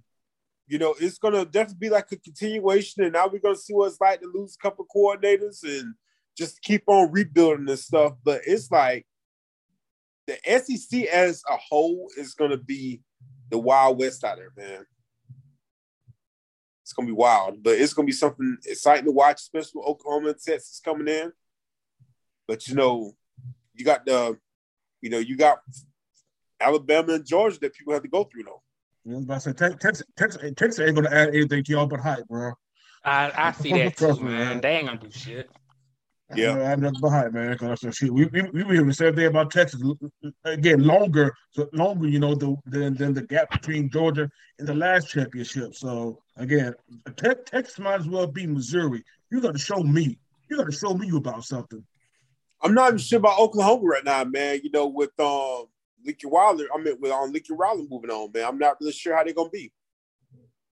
you 0.67 0.79
know, 0.79 0.95
it's 0.99 1.19
gonna 1.19 1.45
definitely 1.45 1.89
be 1.89 1.91
like 1.91 2.11
a 2.11 2.17
continuation. 2.17 3.03
And 3.03 3.13
now 3.13 3.27
we're 3.29 3.39
gonna 3.41 3.55
see 3.55 3.75
what 3.75 3.91
it's 3.91 4.01
like 4.01 4.23
to 4.23 4.27
lose 4.29 4.55
a 4.55 4.63
couple 4.63 4.87
coordinators 4.87 5.63
and 5.65 5.95
just 6.35 6.63
keep 6.63 6.85
on 6.87 7.13
rebuilding 7.13 7.67
this 7.67 7.85
stuff. 7.85 8.17
But 8.25 8.41
it's 8.47 8.71
like 8.71 9.07
the 10.27 10.39
SEC 10.49 11.07
as 11.09 11.43
a 11.51 11.59
whole 11.59 12.11
is 12.17 12.33
gonna 12.33 12.57
be 12.57 13.03
the 13.51 13.59
Wild 13.59 13.99
West 13.99 14.25
out 14.25 14.39
there, 14.39 14.53
man. 14.57 14.87
It's 16.93 16.97
gonna 16.99 17.07
be 17.07 17.13
wild, 17.15 17.63
but 17.63 17.81
it's 17.81 17.95
gonna 17.95 18.05
be 18.05 18.13
something 18.13 18.59
exciting 18.67 19.07
to 19.07 19.13
watch, 19.13 19.41
especially 19.41 19.81
with 19.81 19.87
Oklahoma 19.87 20.29
and 20.29 20.39
Texas 20.39 20.79
coming 20.85 21.09
in. 21.09 21.33
But 22.47 22.69
you 22.69 22.75
know, 22.75 23.17
you 23.73 23.83
got 23.83 24.05
the, 24.05 24.37
you 25.01 25.09
know, 25.09 25.17
you 25.17 25.39
got 25.39 25.61
Alabama 26.61 27.15
and 27.15 27.25
Georgia 27.25 27.59
that 27.61 27.73
people 27.73 27.95
have 27.95 28.03
to 28.03 28.11
go 28.11 28.25
through 28.25 28.43
though. 28.43 28.63
You 29.07 29.13
know, 29.13 29.17
I'm 29.17 29.25
about 29.25 29.41
to 29.41 29.41
say, 29.41 29.75
Texas, 29.81 30.07
Texas, 30.19 30.43
Texas 30.55 30.81
ain't 30.81 30.95
gonna 30.95 31.09
add 31.09 31.31
anything 31.31 31.65
to 31.65 31.73
y'all 31.73 31.87
but 31.87 32.01
hype, 32.01 32.29
bro. 32.29 32.53
I, 33.03 33.33
I 33.35 33.53
see 33.59 33.73
that 33.73 33.97
too, 33.97 34.17
man. 34.17 34.25
man. 34.25 34.61
They 34.61 34.77
ain't 34.77 34.89
gonna 34.89 35.01
do 35.01 35.11
shit. 35.11 35.49
Yeah. 36.35 36.73
I 36.73 36.77
nothing 36.77 37.01
but 37.01 37.11
hype, 37.11 37.33
man. 37.33 37.57
Shit. 37.93 38.13
We 38.13 38.27
we 38.27 38.43
we 38.43 38.65
were 38.65 38.85
the 38.85 38.95
same 38.95 39.15
thing 39.15 39.27
about 39.27 39.51
Texas. 39.51 39.83
Again, 40.45 40.85
longer, 40.85 41.35
so 41.51 41.69
longer, 41.73 42.09
you 42.09 42.19
know, 42.19 42.35
the, 42.35 42.57
than 42.67 42.95
than 42.95 43.15
the 43.15 43.23
gap 43.23 43.51
between 43.51 43.91
Georgia 43.91 44.31
and 44.59 44.69
the 44.69 44.75
last 44.75 45.11
championship. 45.11 45.75
So 45.75 46.23
again, 46.37 46.75
Te- 47.17 47.35
Texas 47.47 47.79
might 47.79 48.01
as 48.01 48.09
well 48.09 48.27
be 48.27 48.47
Missouri. 48.47 49.03
You 49.31 49.41
got 49.41 49.53
to 49.53 49.59
show 49.59 49.83
me. 49.83 50.19
You 50.51 50.57
got 50.59 50.67
to 50.67 50.73
show 50.77 50.95
me 50.95 51.11
about 51.17 51.45
something. 51.45 51.85
I'm 52.61 52.75
not 52.75 52.89
even 52.89 52.99
sure 52.99 53.19
about 53.19 53.39
Oklahoma 53.39 53.83
right 53.85 54.05
now, 54.05 54.25
man. 54.25 54.61
You 54.63 54.71
know, 54.71 54.87
with 54.87 55.19
um 55.19 55.65
Leaky 56.05 56.27
Wilder, 56.27 56.67
I 56.75 56.81
mean 56.81 56.97
with 57.01 57.13
um 57.13 57.33
Leaky 57.33 57.53
Wilder 57.53 57.85
moving 57.89 58.11
on, 58.11 58.31
man. 58.33 58.45
I'm 58.45 58.59
not 58.59 58.77
really 58.81 58.93
sure 58.93 59.17
how 59.17 59.25
they're 59.25 59.35
gonna 59.35 59.51
be. 59.51 59.73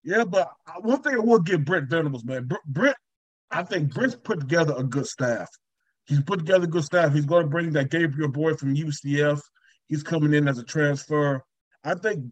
Yeah, 0.04 0.24
but 0.24 0.52
one 0.82 1.02
thing 1.02 1.16
I 1.16 1.20
will 1.20 1.40
give 1.40 1.66
Brent 1.66 1.90
Venables, 1.90 2.24
man. 2.24 2.46
Br- 2.46 2.56
Brent, 2.68 2.96
I 3.56 3.64
think 3.64 3.94
Brent's 3.94 4.16
put 4.16 4.40
together 4.42 4.74
a 4.78 4.84
good 4.84 5.08
staff. 5.08 5.48
He's 6.06 6.22
put 6.24 6.40
together 6.40 6.66
a 6.66 6.68
good 6.68 6.84
staff. 6.84 7.14
He's 7.14 7.26
going 7.26 7.44
to 7.44 7.50
bring 7.50 7.72
that 7.72 7.90
Gabriel 7.90 8.30
boy 8.32 8.54
from 8.56 8.76
UCF. 8.76 9.40
He's 9.88 10.04
coming 10.04 10.34
in 10.34 10.48
as 10.48 10.58
a 10.60 10.64
transfer. 10.64 11.44
I 11.84 11.96
think 11.96 12.26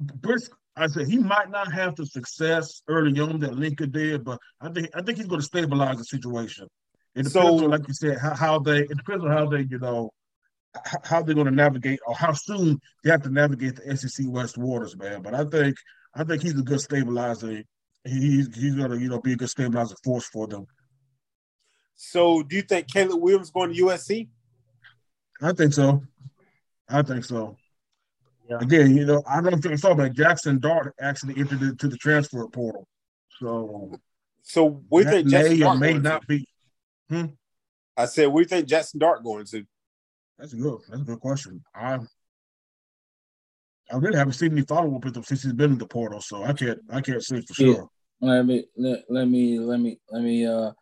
Brent's. 0.00 0.50
I 0.76 0.86
said 0.86 1.08
he 1.08 1.18
might 1.18 1.50
not 1.50 1.72
have 1.72 1.96
the 1.96 2.06
success 2.06 2.82
early 2.86 3.18
on 3.18 3.40
that 3.40 3.54
Lincoln 3.58 3.90
did, 3.90 4.24
but 4.24 4.38
I 4.60 4.68
think 4.70 4.90
I 4.94 5.02
think 5.02 5.18
he's 5.18 5.26
going 5.26 5.40
to 5.40 5.46
stabilize 5.46 5.96
the 5.98 6.04
situation. 6.04 6.68
It 7.16 7.24
depends 7.24 7.32
So- 7.32 7.64
on, 7.64 7.70
like 7.70 7.88
you 7.88 7.94
said, 7.94 8.18
how, 8.18 8.34
how 8.34 8.58
they. 8.60 8.80
It 8.82 8.96
depends 8.96 9.24
on 9.24 9.30
how 9.32 9.46
they, 9.46 9.62
you 9.68 9.78
know, 9.80 10.10
how 11.02 11.22
they're 11.22 11.34
going 11.34 11.46
to 11.46 11.52
navigate 11.52 11.98
or 12.06 12.14
how 12.14 12.32
soon 12.32 12.78
they 13.02 13.10
have 13.10 13.22
to 13.22 13.30
navigate 13.30 13.76
the 13.76 13.96
SEC 13.96 14.26
West 14.28 14.56
waters, 14.56 14.96
man. 14.96 15.22
But 15.22 15.34
I 15.34 15.44
think 15.44 15.76
I 16.14 16.22
think 16.24 16.42
he's 16.42 16.58
a 16.58 16.62
good 16.62 16.80
stabilizer. 16.80 17.62
He's 18.04 18.54
he's 18.54 18.74
gonna 18.74 18.96
you 18.96 19.08
know 19.08 19.20
be 19.20 19.32
a 19.32 19.36
good 19.36 19.50
stabilizer 19.50 19.96
force 20.04 20.26
for 20.26 20.46
them. 20.46 20.66
So 21.94 22.42
do 22.42 22.56
you 22.56 22.62
think 22.62 22.86
Caleb 22.86 23.20
Williams 23.20 23.50
going 23.50 23.74
to 23.74 23.82
USC? 23.82 24.28
I 25.42 25.52
think 25.52 25.72
so. 25.72 26.02
I 26.88 27.02
think 27.02 27.24
so. 27.24 27.56
Yeah. 28.48 28.58
Again, 28.60 28.96
you 28.96 29.04
know, 29.04 29.22
I 29.26 29.40
don't 29.40 29.52
think 29.52 29.66
if 29.66 29.70
you 29.72 29.76
saw, 29.76 29.94
but 29.94 30.12
Jackson 30.14 30.58
Dart 30.58 30.94
actually 31.00 31.38
entered 31.38 31.60
into 31.60 31.88
the 31.88 31.96
transfer 31.96 32.46
portal. 32.48 32.86
So 33.40 33.92
So 34.42 34.82
we 34.90 35.02
do 35.04 35.08
you 35.08 35.14
think 35.16 35.28
Jackson 35.28 35.58
may 35.58 35.64
or 35.64 35.64
Dart 35.66 35.78
may 35.78 35.98
not 35.98 36.20
to? 36.22 36.26
be. 36.26 36.46
Hmm? 37.10 37.24
I 37.96 38.06
said, 38.06 38.28
we 38.28 38.44
think 38.44 38.68
Jackson 38.68 39.00
Dart 39.00 39.22
going 39.24 39.44
to? 39.46 39.64
That's 40.38 40.54
good. 40.54 40.78
That's 40.88 41.02
a 41.02 41.04
good 41.04 41.20
question. 41.20 41.62
I 41.74 41.98
I 43.90 43.96
really 43.96 44.18
haven't 44.18 44.34
seen 44.34 44.52
any 44.52 44.62
follow 44.62 44.94
up 44.96 45.04
with 45.04 45.16
him 45.16 45.22
since 45.22 45.42
he's 45.42 45.52
been 45.52 45.72
in 45.72 45.78
the 45.78 45.86
portal, 45.86 46.20
so 46.20 46.42
I 46.44 46.52
can't 46.52 46.78
I 46.90 47.00
can't 47.00 47.22
say 47.22 47.40
for 47.40 47.62
Yeah. 47.62 47.74
sure. 47.74 47.88
Let 48.20 48.44
me 48.46 48.64
let, 48.76 49.04
let 49.08 49.26
me 49.28 49.58
let 49.58 49.80
me 49.80 50.00
let 50.10 50.22
me 50.22 50.46
uh 50.46 50.72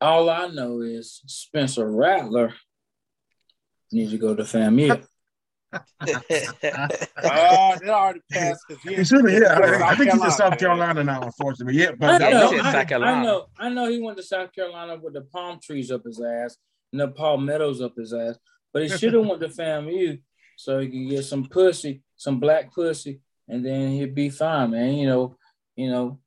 all 0.00 0.28
I 0.28 0.48
know 0.48 0.80
is 0.80 1.22
Spencer 1.26 1.88
Rattler 1.90 2.54
needs 3.92 4.10
to 4.10 4.18
go 4.18 4.34
to 4.34 4.42
FAMU. 4.42 5.04
Oh, 6.04 7.78
that 7.80 7.88
already 7.88 8.20
passed. 8.30 8.60
'cause 8.68 8.78
he- 8.82 8.94
He 8.96 9.04
should 9.04 9.24
have, 9.30 9.40
yeah. 9.42 9.58
I, 9.84 9.92
I 9.92 9.94
think 9.94 10.12
he's 10.12 10.22
in 10.22 10.30
South 10.30 10.34
South 10.36 10.58
Carolina, 10.58 10.94
Carolina 10.96 11.04
now, 11.04 11.22
unfortunately. 11.22 11.80
Yeah, 11.80 11.92
but 11.98 12.18
that, 12.18 12.30
know, 12.32 12.50
I, 12.58 12.72
South 12.72 12.92
I 13.02 13.22
know, 13.22 13.46
I 13.58 13.68
know 13.70 13.88
he 13.88 14.00
went 14.00 14.16
to 14.18 14.22
South 14.22 14.52
Carolina 14.52 14.98
with 15.02 15.14
the 15.14 15.22
palm 15.22 15.60
trees 15.62 15.90
up 15.90 16.02
his 16.04 16.20
ass 16.20 16.56
and 16.92 17.00
the 17.00 17.08
palmettos 17.08 17.80
up 17.80 17.94
his 17.96 18.12
ass, 18.12 18.36
but 18.72 18.82
he 18.82 18.88
should 18.88 19.14
have 19.14 19.24
went 19.26 19.40
to 19.40 19.48
FAMU 19.48 20.20
so 20.58 20.78
he 20.80 20.88
could 20.88 21.08
get 21.08 21.24
some 21.24 21.44
pussy, 21.46 22.02
some 22.22 22.38
black 22.40 22.72
pussy, 22.72 23.20
and 23.48 23.64
then 23.64 23.90
he'd 23.90 24.14
be 24.14 24.30
fine, 24.30 24.70
man. 24.70 24.94
You 24.94 25.06
know, 25.06 25.36
you 25.76 25.90
know, 25.90 26.18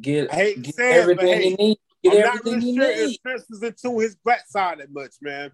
get, 0.00 0.32
I 0.32 0.36
hate 0.36 0.62
get 0.62 0.74
say 0.74 1.00
it, 1.00 1.06
but 1.06 1.24
everything 1.24 1.28
hey, 1.28 1.50
he 1.50 1.54
needs. 1.56 1.80
Get 2.02 2.12
I'm 2.12 2.18
not 2.20 2.26
everything 2.28 2.52
really 2.54 2.66
he 2.72 2.76
sure 2.76 2.96
needs. 3.06 3.14
Spencer's 3.14 3.62
into 3.62 3.98
his 4.00 4.16
black 4.16 4.46
side 4.48 4.78
that 4.80 4.92
much, 4.92 5.14
man. 5.22 5.50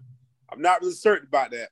I'm 0.51 0.61
not 0.61 0.81
really 0.81 0.93
certain 0.93 1.27
about 1.27 1.51
that. 1.51 1.69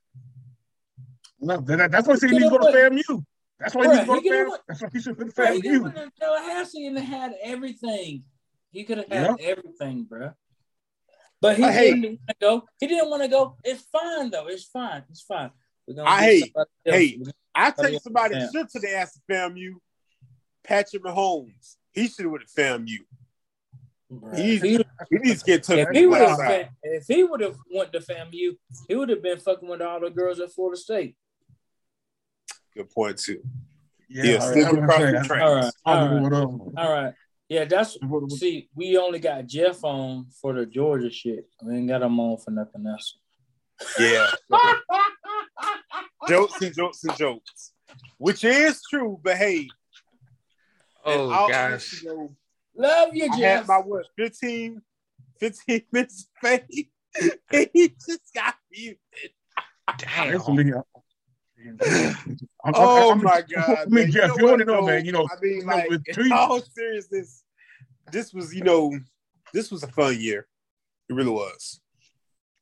no, 1.40 1.58
that, 1.60 1.90
that's 1.90 2.06
why 2.06 2.14
he 2.14 2.20
said 2.20 2.30
he 2.30 2.36
You 2.36 2.40
needs 2.42 2.52
to 2.52 2.58
go 2.58 2.72
to 2.72 2.78
FAMU. 2.78 3.24
That's 3.58 3.74
why 3.74 3.82
he 3.82 3.88
needs 3.88 4.00
to 4.00 4.06
go 4.06 4.14
to 4.16 4.20
he 4.22 4.30
FAMU. 4.30 4.56
That's 4.68 4.82
why 4.82 4.88
he 4.92 5.00
should 5.00 5.18
go 5.18 5.24
to 5.24 5.32
Bro, 5.32 5.52
he 5.52 5.60
could 5.62 5.72
have 5.72 5.82
went 5.82 5.94
to 5.96 6.10
Tallahassee 6.18 6.86
and 6.86 6.98
had 6.98 7.34
everything. 7.42 8.24
He 8.72 8.84
could 8.84 8.98
have 8.98 9.08
had 9.08 9.40
everything, 9.40 10.04
bro. 10.04 10.32
But 11.42 11.56
he 11.56 11.64
uh, 11.64 11.68
I 11.68 11.72
hate- 11.72 11.94
didn't 12.00 12.20
want 12.20 12.28
to 12.28 12.36
go. 12.40 12.64
He 12.78 12.86
didn't 12.86 13.10
want 13.10 13.22
to 13.22 13.28
go. 13.28 13.56
It's 13.64 13.82
fine 13.82 14.30
though. 14.30 14.46
It's 14.48 14.64
fine. 14.64 15.02
It's 15.10 15.22
fine. 15.22 15.50
We're 15.86 15.94
gonna 15.96 16.08
I 16.08 16.22
hate- 16.22 16.52
somebody 16.54 16.70
hate. 16.84 17.18
We're 17.18 17.32
I 17.54 17.70
think 17.70 17.92
yeah. 17.94 17.98
somebody 18.00 18.36
Yeah. 18.36 18.48
should 18.52 18.68
to 18.70 18.80
the 18.80 18.94
ass 18.96 19.16
of 19.16 19.22
FAMU. 19.30 19.74
Patrick 20.62 21.02
Mahomes. 21.02 21.76
He 21.92 22.06
should 22.08 22.24
have 22.26 22.32
went 22.32 22.46
to 22.48 22.54
FAMU. 22.60 22.98
gonna- 24.20 24.36
He, 24.36 24.54
If 24.56 24.62
he, 24.62 24.76
he 25.10 25.18
needs 25.18 25.40
to 25.42 25.46
get 25.46 25.62
to 25.64 25.78
if 25.78 25.88
the 25.88 25.98
he 25.98 26.06
would 26.06 26.20
have, 26.20 26.68
if 26.82 27.04
he 27.06 27.24
would 27.24 27.40
have 27.40 27.56
went 27.72 27.92
to 27.92 28.00
FAMU, 28.00 28.56
he 28.88 28.94
would 28.94 29.08
have 29.08 29.22
been 29.22 29.38
fucking 29.38 29.68
with 29.68 29.80
all 29.82 30.00
the 30.00 30.10
girls 30.10 30.40
at 30.40 30.52
Florida 30.52 30.76
State. 30.80 31.16
Good 32.76 32.90
point 32.90 33.18
too. 33.18 33.42
Yeah, 34.08 34.24
Yeah, 34.24 34.32
that's 34.38 34.52
slip 34.52 34.72
across 34.82 34.98
the 34.98 35.04
That's- 35.06 35.26
track. 35.26 35.42
All 35.42 35.54
right, 35.54 35.72
I 35.86 35.92
all 35.92 36.08
don't 36.08 36.10
know 36.10 36.22
right, 36.22 36.32
what 36.32 36.32
else. 36.32 36.74
all 36.76 36.92
right. 36.92 37.14
Yeah, 37.48 37.64
that's 37.64 37.96
What- 38.00 38.22
what- 38.22 38.32
see. 38.32 38.68
We 38.74 38.96
only 38.96 39.18
got 39.18 39.46
Jeff 39.46 39.82
on 39.84 40.26
for 40.40 40.52
the 40.52 40.66
Georgia 40.66 41.10
shit. 41.10 41.48
We 41.62 41.76
ain't 41.76 41.88
got 41.88 42.02
him 42.02 42.18
on 42.20 42.36
for 42.38 42.50
nothing 42.52 42.86
else. 42.86 43.18
Yeah. 43.98 44.30
jokes 46.30 46.62
and 46.62 46.74
jokes 46.74 47.04
and 47.04 47.16
jokes, 47.16 47.72
which 48.18 48.44
is 48.44 48.80
true. 48.88 49.18
But 49.22 49.36
hey, 49.36 49.68
Oh 51.04 51.28
gosh. 51.48 51.52
honesty, 51.54 52.06
though, 52.06 52.30
Love 52.76 53.14
you, 53.14 53.26
Jeff. 53.28 53.34
I 53.34 53.38
Jeff. 53.38 53.58
had 53.60 53.68
my 53.68 53.78
what 53.78 54.06
15, 54.16 54.82
15 55.40 55.82
minutes 55.92 56.28
of 56.42 56.48
fame. 56.50 57.30
he 57.72 57.88
just 58.06 58.32
got 58.34 58.54
muted. 58.70 58.98
Damn. 59.98 60.40
I'm- 60.40 60.84
Oh 62.74 63.10
I'm- 63.10 63.22
my 63.22 63.42
god! 63.42 63.68
I 63.68 63.84
mean, 63.86 64.04
man. 64.04 64.10
Jeff, 64.12 64.36
you 64.38 64.44
what, 64.44 64.50
already 64.54 64.64
know, 64.64 64.82
man. 64.82 65.04
You 65.04 65.12
know, 65.12 65.26
I 65.30 65.34
mean, 65.42 65.66
like, 65.66 65.88
with 65.90 66.02
in 66.18 66.32
all 66.32 66.60
seriousness, 66.60 67.42
this 68.12 68.32
was, 68.32 68.54
you 68.54 68.62
know, 68.62 68.96
this 69.52 69.70
was 69.70 69.82
a 69.82 69.88
fun 69.88 70.18
year. 70.18 70.46
It 71.08 71.14
really 71.14 71.30
was. 71.30 71.80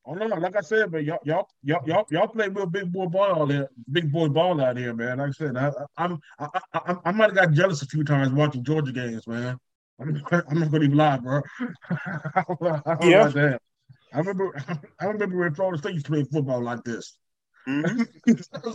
Oh 0.09 0.14
no, 0.14 0.25
like 0.25 0.57
I 0.57 0.62
said, 0.62 0.90
man, 0.90 1.05
y'all, 1.05 1.18
y'all, 1.23 1.47
y'all, 1.62 1.83
y'all, 1.87 2.07
y'all 2.11 2.29
play 2.29 2.49
real 2.49 2.64
big 2.64 2.90
boy 2.90 3.05
ball 3.07 3.42
out 3.42 3.51
here, 3.51 3.68
big 3.92 4.11
boy 4.11 4.29
ball 4.29 4.59
out 4.59 4.79
here, 4.79 4.94
man. 4.94 5.18
Like 5.18 5.29
I 5.29 5.33
said, 5.33 5.55
I, 5.59 5.68
I, 5.68 5.73
I'm, 5.99 6.18
I, 6.38 6.49
I, 6.55 6.61
I, 6.73 6.97
I 7.05 7.12
might 7.12 7.27
have 7.27 7.35
got 7.35 7.53
jealous 7.53 7.83
a 7.83 7.87
few 7.87 8.05
times 8.05 8.33
watching 8.33 8.64
Georgia 8.64 8.90
games, 8.90 9.27
man. 9.27 9.59
I'm, 10.01 10.25
I'm 10.49 10.61
not 10.61 10.71
gonna 10.71 10.85
even 10.85 10.97
lie, 10.97 11.18
bro. 11.18 11.42
I 11.90 12.44
don't 12.47 12.61
know 12.62 12.77
Yeah. 13.11 13.27
about 13.27 13.35
that. 13.35 13.61
I 14.14 14.18
remember, 14.21 14.57
I 15.01 15.05
remember 15.05 15.37
when 15.37 15.55
Florida 15.55 15.77
State 15.77 15.92
used 15.92 16.07
to 16.07 16.12
play 16.12 16.25
football 16.25 16.62
like 16.62 16.83
this. 16.85 17.18
Mhm. 17.68 18.07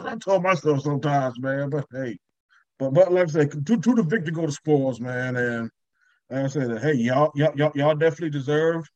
I 0.05 0.15
told 0.17 0.43
myself 0.43 0.81
sometimes, 0.81 1.39
man. 1.39 1.71
But 1.71 1.87
hey, 1.91 2.19
but 2.77 2.93
but 2.93 3.11
like 3.11 3.29
I 3.29 3.31
said, 3.31 3.65
to, 3.65 3.77
to 3.77 3.95
the 3.95 4.03
victor 4.03 4.29
go 4.29 4.45
to 4.45 4.51
spoils, 4.51 4.99
man. 4.99 5.35
And 5.35 5.71
like 6.29 6.43
I 6.43 6.47
said, 6.47 6.79
hey, 6.79 6.93
y'all, 6.93 7.31
y'all, 7.33 7.53
y'all, 7.55 7.71
y'all 7.73 7.95
definitely 7.95 8.29
deserve. 8.29 8.87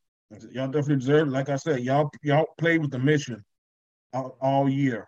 Y'all 0.51 0.67
definitely 0.67 0.97
deserve. 0.97 1.27
It. 1.27 1.31
Like 1.31 1.49
I 1.49 1.55
said, 1.55 1.81
y'all, 1.81 2.09
y'all 2.21 2.47
played 2.57 2.81
with 2.81 2.91
the 2.91 2.99
mission 2.99 3.43
all, 4.13 4.37
all 4.41 4.69
year. 4.69 5.07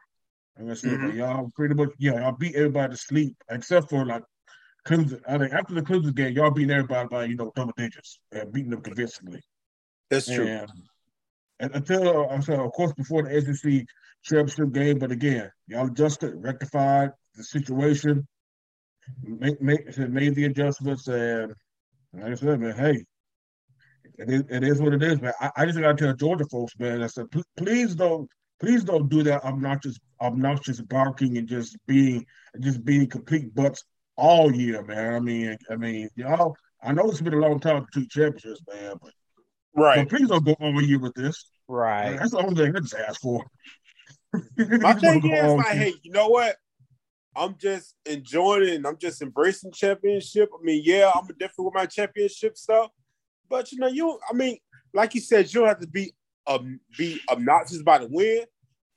Like 0.57 0.71
I 0.71 0.73
said, 0.75 0.99
Mhm. 0.99 1.15
y'all 1.15 1.51
pretty 1.55 1.73
much, 1.75 1.89
yeah, 1.97 2.19
y'all 2.21 2.31
beat 2.31 2.55
everybody 2.55 2.93
to 2.93 2.97
sleep 2.97 3.35
except 3.49 3.89
for 3.89 4.05
like 4.05 4.23
Clemson. 4.85 5.21
I 5.27 5.37
think 5.37 5.53
after 5.53 5.73
the 5.73 5.81
Clemson 5.81 6.15
game, 6.15 6.33
y'all 6.33 6.51
beating 6.51 6.71
everybody 6.71 7.07
by 7.09 7.25
you 7.25 7.35
know 7.35 7.51
double 7.55 7.73
digits 7.75 8.19
and 8.31 8.51
beating 8.51 8.71
them 8.71 8.81
convincingly. 8.81 9.41
That's 10.09 10.27
true. 10.27 10.47
And, 10.47 10.71
and 11.59 11.75
until 11.75 12.29
I'm 12.29 12.41
sorry, 12.41 12.65
of 12.65 12.71
course, 12.71 12.93
before 12.93 13.23
the 13.23 13.41
SEC 13.41 13.85
championship 14.23 14.71
game, 14.71 14.99
but 14.99 15.11
again, 15.11 15.51
y'all 15.67 15.87
adjusted, 15.87 16.33
rectified 16.37 17.11
the 17.35 17.43
situation, 17.43 18.27
make, 19.23 19.61
make, 19.61 19.97
made 19.97 20.35
the 20.35 20.45
adjustments, 20.45 21.07
and 21.07 21.53
like 22.13 22.31
I 22.31 22.35
said, 22.35 22.59
man, 22.59 22.75
hey, 22.75 23.05
it 24.19 24.29
is, 24.29 24.43
it 24.49 24.63
is 24.63 24.81
what 24.81 24.93
it 24.93 25.01
is, 25.03 25.21
man. 25.21 25.33
I, 25.39 25.51
I 25.57 25.65
just 25.65 25.79
gotta 25.79 25.95
tell 25.95 26.13
Georgia 26.13 26.45
folks, 26.51 26.73
man, 26.79 27.01
I 27.03 27.07
said, 27.07 27.31
"Pl- 27.31 27.43
please 27.57 27.95
don't, 27.95 28.29
please 28.59 28.83
don't 28.83 29.09
do 29.09 29.23
that 29.23 29.43
obnoxious, 29.43 29.97
obnoxious 30.21 30.81
barking 30.81 31.37
and 31.37 31.47
just 31.47 31.77
being, 31.87 32.25
just 32.59 32.83
being 32.85 33.07
complete 33.07 33.53
butts 33.55 33.83
all 34.17 34.53
year, 34.53 34.83
man. 34.83 35.13
I 35.15 35.19
mean, 35.19 35.57
I 35.71 35.75
mean, 35.75 36.09
y'all. 36.15 36.55
I 36.81 36.93
know 36.93 37.09
it's 37.09 37.19
been 37.19 37.33
a 37.33 37.37
long 37.37 37.59
time 37.59 37.83
for 37.83 37.91
two 37.93 38.07
championships, 38.07 38.61
man, 38.71 38.95
but 39.01 39.11
Right. 39.75 39.97
but 40.07 40.09
please 40.17 40.29
don't 40.29 40.45
go 40.45 40.53
all 40.61 40.81
year 40.81 40.99
with 40.99 41.13
this. 41.13 41.49
Right. 41.67 42.17
That's 42.17 42.31
the 42.31 42.37
only 42.39 42.55
thing 42.55 42.75
I 42.75 42.79
just 42.79 42.95
ask 42.95 43.19
for. 43.21 43.43
My 44.57 44.91
You 44.93 44.99
thing 44.99 45.31
is 45.31 45.53
like, 45.53 45.73
year. 45.75 45.83
hey, 45.83 45.93
you 46.03 46.11
know 46.11 46.27
what? 46.29 46.55
I'm 47.35 47.55
just 47.57 47.95
enjoying 48.05 48.63
it 48.63 48.75
and 48.75 48.87
I'm 48.87 48.97
just 48.97 49.21
embracing 49.21 49.71
championship. 49.71 50.49
I 50.57 50.63
mean, 50.63 50.81
yeah, 50.85 51.11
I'm 51.13 51.27
different 51.27 51.65
with 51.65 51.73
my 51.75 51.85
championship 51.85 52.57
stuff, 52.57 52.89
but 53.49 53.71
you 53.71 53.79
know, 53.79 53.87
you 53.87 54.19
I 54.29 54.33
mean, 54.33 54.57
like 54.93 55.15
you 55.15 55.21
said, 55.21 55.51
you 55.51 55.61
don't 55.61 55.69
have 55.69 55.79
to 55.81 55.87
be 55.87 56.13
um 56.47 56.79
be 56.97 57.19
obnoxious 57.29 57.81
about 57.81 58.01
the 58.01 58.07
win, 58.07 58.45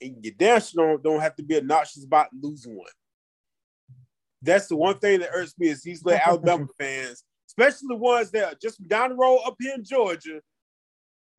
and 0.01 0.23
you 0.23 0.33
damn 0.37 0.61
sure 0.61 0.97
don't, 0.97 1.03
don't 1.03 1.21
have 1.21 1.35
to 1.35 1.43
be 1.43 1.57
obnoxious 1.57 2.05
about 2.05 2.27
losing 2.39 2.75
one. 2.75 2.87
That's 4.41 4.67
the 4.67 4.75
one 4.75 4.99
thing 4.99 5.21
that 5.21 5.29
irks 5.33 5.55
me 5.57 5.69
is 5.69 5.81
these 5.81 6.03
little 6.03 6.21
Alabama 6.25 6.67
fans, 6.77 7.23
especially 7.47 7.87
the 7.89 7.95
ones 7.95 8.31
that 8.31 8.53
are 8.53 8.57
just 8.61 8.85
down 8.87 9.09
the 9.09 9.15
road 9.15 9.41
up 9.45 9.55
here 9.59 9.73
in 9.75 9.83
Georgia. 9.83 10.41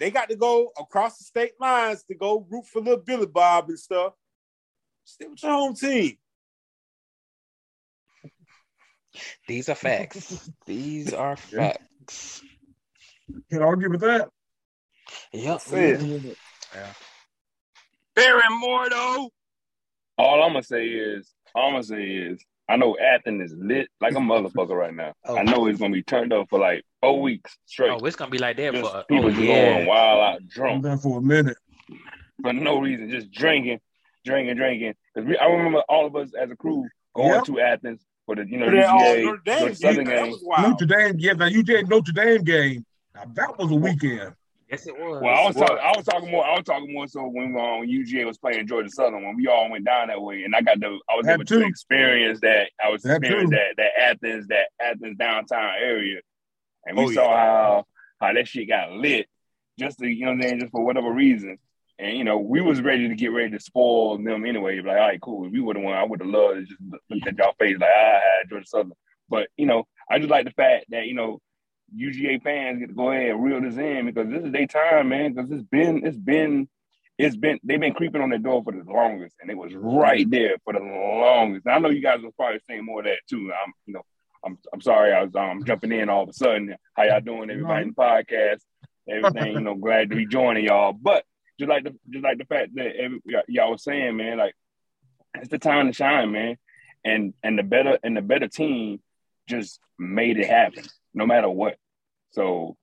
They 0.01 0.11
got 0.11 0.29
to 0.31 0.37
go 0.37 0.73
across 0.79 1.19
the 1.19 1.25
state 1.25 1.53
lines 1.61 2.03
to 2.05 2.15
go 2.17 2.47
root 2.51 2.67
for 2.67 2.81
little 2.81 3.05
Billy 3.05 3.27
Bob 3.27 3.69
and 3.69 3.79
stuff. 3.79 4.15
Stay 5.05 5.27
with 5.27 5.43
your 5.43 5.53
home 5.53 5.75
team. 5.75 6.17
These 9.47 9.69
are 9.69 9.75
facts. 9.75 10.51
These 10.67 11.13
are 11.13 11.37
facts. 11.37 12.43
Can't 13.51 13.63
argue 13.63 13.91
with 13.91 14.01
that. 14.01 14.29
Yep. 15.33 15.61
Say 15.61 15.91
it. 15.93 16.37
Baron 18.15 18.43
Mordo. 18.63 19.29
All 20.17 20.43
I'm 20.43 20.51
gonna 20.53 20.63
say 20.63 20.87
is, 20.87 21.33
all 21.55 21.67
I'm 21.69 21.73
gonna 21.75 21.83
say 21.85 22.03
is, 22.05 22.45
I 22.69 22.77
know 22.77 22.97
Athens 22.99 23.51
is 23.53 23.59
lit 23.59 23.89
like 24.01 24.13
a 24.15 24.19
motherfucker 24.19 24.71
right 24.77 24.95
now. 24.95 25.13
Oh. 25.27 25.37
I 25.37 25.43
know 25.43 25.67
it's 25.67 25.81
gonna 25.81 25.93
be 25.93 26.03
turned 26.03 26.33
up 26.33 26.49
for 26.49 26.59
like 26.61 26.85
four 27.01 27.21
weeks 27.21 27.57
straight. 27.67 27.91
Oh, 27.91 27.99
it's 28.07 28.17
gonna 28.17 28.31
be 28.31 28.39
like 28.39 28.57
that 28.59 28.73
just 28.75 28.91
for 28.91 28.99
oh, 28.99 29.05
people 29.09 29.25
oh 29.27 29.31
just 29.31 29.43
yeah. 29.43 29.75
going 29.75 29.87
wild 29.87 30.21
out 30.21 30.37
I'm 30.41 30.47
drunk 30.49 30.83
there 30.85 30.97
for 30.97 31.19
a 31.19 31.23
minute. 31.23 31.57
for 32.43 32.53
no 32.53 32.79
reason, 32.81 33.11
just 33.11 33.31
drinking, 33.33 33.81
drinking, 34.25 34.57
drinking. 34.57 34.95
Because 35.15 35.37
I 35.41 35.47
remember 35.47 35.81
all 35.89 36.07
of 36.07 36.15
us 36.17 36.31
as 36.41 36.51
a 36.51 36.57
crew 36.57 36.87
going 37.15 37.31
Yep. 37.35 37.45
to 37.47 37.61
Athens 37.61 38.05
for 38.25 38.37
the 38.37 38.47
you 38.49 38.59
know 38.59 38.69
Yeah, 38.69 38.93
oh, 38.93 38.99
UGA 38.99 39.25
Notre 39.25 39.41
Dame, 39.45 39.59
Georgia 39.59 39.75
Southern 39.75 40.07
yeah, 40.07 40.15
that 40.17 40.25
game. 40.25 40.31
was. 40.31 40.63
Notre 40.63 40.87
Dame, 40.87 41.15
yeah, 41.19 41.33
now 41.33 41.49
UJ 41.49 41.89
Notre 41.89 42.13
Dame 42.13 42.45
game. 42.45 42.87
Now 43.15 43.25
that 43.35 43.59
was 43.59 43.71
a 43.71 43.75
weekend. 43.75 44.35
Yes, 44.71 44.87
it 44.87 44.95
was. 44.99 45.23
Well, 45.23 45.35
I 45.35 45.47
was 45.47 45.55
What? 45.57 45.67
talking. 45.69 45.85
I 45.85 45.93
was 45.97 46.05
talking 46.07 46.31
more. 46.31 46.45
I 46.45 46.55
was 46.55 46.65
talking 46.65 46.93
more 46.93 47.07
so 47.07 47.27
when 47.29 47.49
um, 47.57 47.87
UGA 47.87 48.25
was 48.27 48.39
playing 48.39 48.67
Georgia 48.67 48.89
Southern 48.89 49.23
when 49.25 49.37
we 49.37 49.47
all 49.47 49.71
went 49.71 49.85
down 49.85 50.09
that 50.09 50.21
way, 50.21 50.43
and 50.45 50.55
I 50.55 50.63
got 50.63 50.81
the. 50.81 50.99
I 51.09 51.15
was 51.17 51.27
That 51.27 51.35
able 51.35 51.45
too. 51.45 51.61
to 51.61 51.67
experience 51.67 52.41
that. 52.41 52.71
I 52.85 52.89
was 52.91 53.03
That 53.03 53.19
experiencing 53.19 53.51
too. 53.51 53.57
that 53.57 53.77
that 53.77 54.03
Athens 54.03 54.47
that 54.49 54.69
Athens 54.81 55.17
downtown 55.19 55.75
area, 55.81 56.21
and 56.87 56.97
we 56.97 57.05
Oh, 57.05 57.11
saw 57.11 57.31
yeah. 57.31 57.37
how 57.37 57.85
how 58.21 58.33
that 58.33 58.49
shit 58.49 58.69
got 58.69 58.91
lit, 58.93 59.29
just 59.79 59.99
to 59.99 60.09
you 60.09 60.25
know 60.25 60.33
what 60.33 60.37
I'm 60.37 60.43
saying, 60.43 60.61
just 60.61 60.73
for 60.73 60.85
whatever 60.85 61.13
reason. 61.13 61.59
And 61.99 62.17
you 62.17 62.25
know, 62.25 62.39
we 62.39 62.61
was 62.61 62.81
ready 62.81 63.07
to 63.09 63.15
get 63.15 63.29
ready 63.33 63.51
to 63.51 63.61
spoil 63.61 64.17
them 64.19 64.45
anyway. 64.47 64.79
Like, 64.81 64.89
all 64.89 64.95
right, 64.95 65.21
cool. 65.21 65.47
If 65.47 65.53
we 65.53 65.61
would 65.61 65.77
have 65.77 65.85
won, 65.85 65.95
I 65.95 66.03
would 66.05 66.21
have 66.21 66.29
loved 66.29 66.57
to 66.57 66.65
just 66.65 66.81
look 67.11 67.27
at 67.29 67.39
y'all 67.39 67.55
face 67.61 67.77
like 67.79 67.89
I 67.91 68.13
had 68.15 68.49
Georgia 68.49 68.67
Southern. 68.67 68.93
But 69.29 69.49
you 69.57 69.67
know, 69.67 69.85
I 70.11 70.19
just 70.19 70.31
like 70.31 70.47
the 70.47 70.53
fact 70.53 70.87
that 70.89 71.07
you 71.07 71.15
know 71.15 71.39
UGA 71.97 72.43
fans 72.43 72.79
get 72.79 72.89
to 72.89 72.95
go 72.95 73.11
ahead 73.11 73.31
and 73.31 73.45
reel 73.45 73.61
this 73.61 73.77
in 73.77 74.07
because 74.07 74.29
this 74.29 74.45
is 74.45 74.53
their 74.53 74.67
time, 74.67 75.09
man. 75.09 75.33
Because 75.33 75.51
it's 75.51 75.63
been, 75.63 76.07
it's 76.07 76.17
been, 76.17 76.69
it's 77.19 77.37
been, 77.37 77.59
they've 77.63 77.81
been 77.81 77.95
creeping 77.95 78.23
on 78.23 78.31
the 78.31 78.39
door 78.39 78.63
for 78.65 78.73
the 78.73 78.83
longest, 78.91 79.37
and 79.41 79.51
it 79.51 79.57
was 79.57 79.73
right 79.75 80.29
there 80.29 80.57
for 80.65 80.73
the 80.73 80.81
longest. 80.81 81.67
And 81.67 81.75
I 81.75 81.79
know 81.79 81.91
you 81.91 82.03
guys 82.03 82.21
will 82.23 82.33
probably 82.33 82.61
saying 82.69 82.85
more 82.85 83.01
of 83.01 83.07
that 83.07 83.19
too. 83.29 83.53
I'm, 83.53 83.73
you 83.87 83.95
know, 83.95 84.03
I'm, 84.45 84.59
I'm 84.73 84.81
sorry, 84.81 85.13
I 85.13 85.23
was 85.23 85.35
um 85.35 85.65
jumping 85.65 85.93
in 85.93 86.09
all 86.09 86.25
of 86.25 86.29
a 86.29 86.33
sudden. 86.33 86.75
How 86.95 87.05
y'all 87.05 87.21
doing, 87.21 87.51
everybody 87.51 87.83
in 87.83 87.89
the 87.89 87.95
podcast? 87.95 88.61
Everything, 89.09 89.53
you 89.53 89.61
know, 89.61 89.75
glad 89.75 90.11
to 90.11 90.17
be 90.17 90.27
joining 90.27 90.65
y'all. 90.65 90.93
But 90.93 91.25
just 91.59 91.69
like 91.69 91.85
the, 91.85 91.95
just 92.11 92.25
like 92.25 92.39
the 92.39 92.45
fact 92.47 92.75
that 92.75 92.97
every, 92.97 93.21
y'all 93.49 93.71
was 93.71 93.85
saying, 93.85 94.17
man, 94.17 94.39
like 94.39 94.55
it's 95.35 95.49
the 95.49 95.59
time 95.59 95.87
to 95.87 95.93
shine, 95.93 96.33
man. 96.33 96.57
And 97.05 97.35
and 97.43 97.59
the 97.59 97.63
better 97.63 97.99
and 98.03 98.17
the 98.17 98.23
better 98.23 98.49
team 98.49 99.01
just 99.49 99.79
made 99.99 100.39
it 100.39 100.47
happen, 100.47 100.85
no 101.15 101.27
matter 101.27 101.49
what. 101.49 101.77
So 102.33 102.77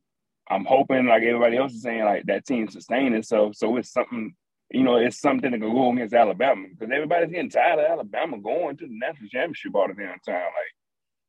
I'm 0.49 0.65
hoping, 0.65 1.05
like 1.05 1.23
everybody 1.23 1.57
else 1.57 1.73
is 1.73 1.83
saying, 1.83 2.05
like 2.05 2.25
that 2.25 2.45
team 2.45 2.69
sustain 2.69 3.13
itself. 3.13 3.55
So 3.55 3.77
it's 3.77 3.91
something, 3.91 4.33
you 4.69 4.83
know, 4.83 4.95
it's 4.95 5.19
something 5.19 5.51
that 5.51 5.59
can 5.59 5.73
go 5.73 5.91
against 5.91 6.13
Alabama 6.13 6.67
because 6.69 6.91
everybody's 6.93 7.31
getting 7.31 7.49
tired 7.49 7.79
of 7.79 7.85
Alabama 7.85 8.39
going 8.39 8.77
to 8.77 8.87
the 8.87 8.97
national 8.97 9.29
championship 9.29 9.75
all 9.75 9.87
the 9.87 9.93
damn 9.93 10.19
time. 10.25 10.45
Like, 10.45 10.73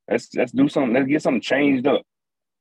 let's 0.09 0.35
let's 0.35 0.53
do 0.53 0.69
something. 0.69 0.95
Let's 0.95 1.09
get 1.09 1.23
something 1.23 1.41
changed 1.41 1.87
up. 1.87 2.03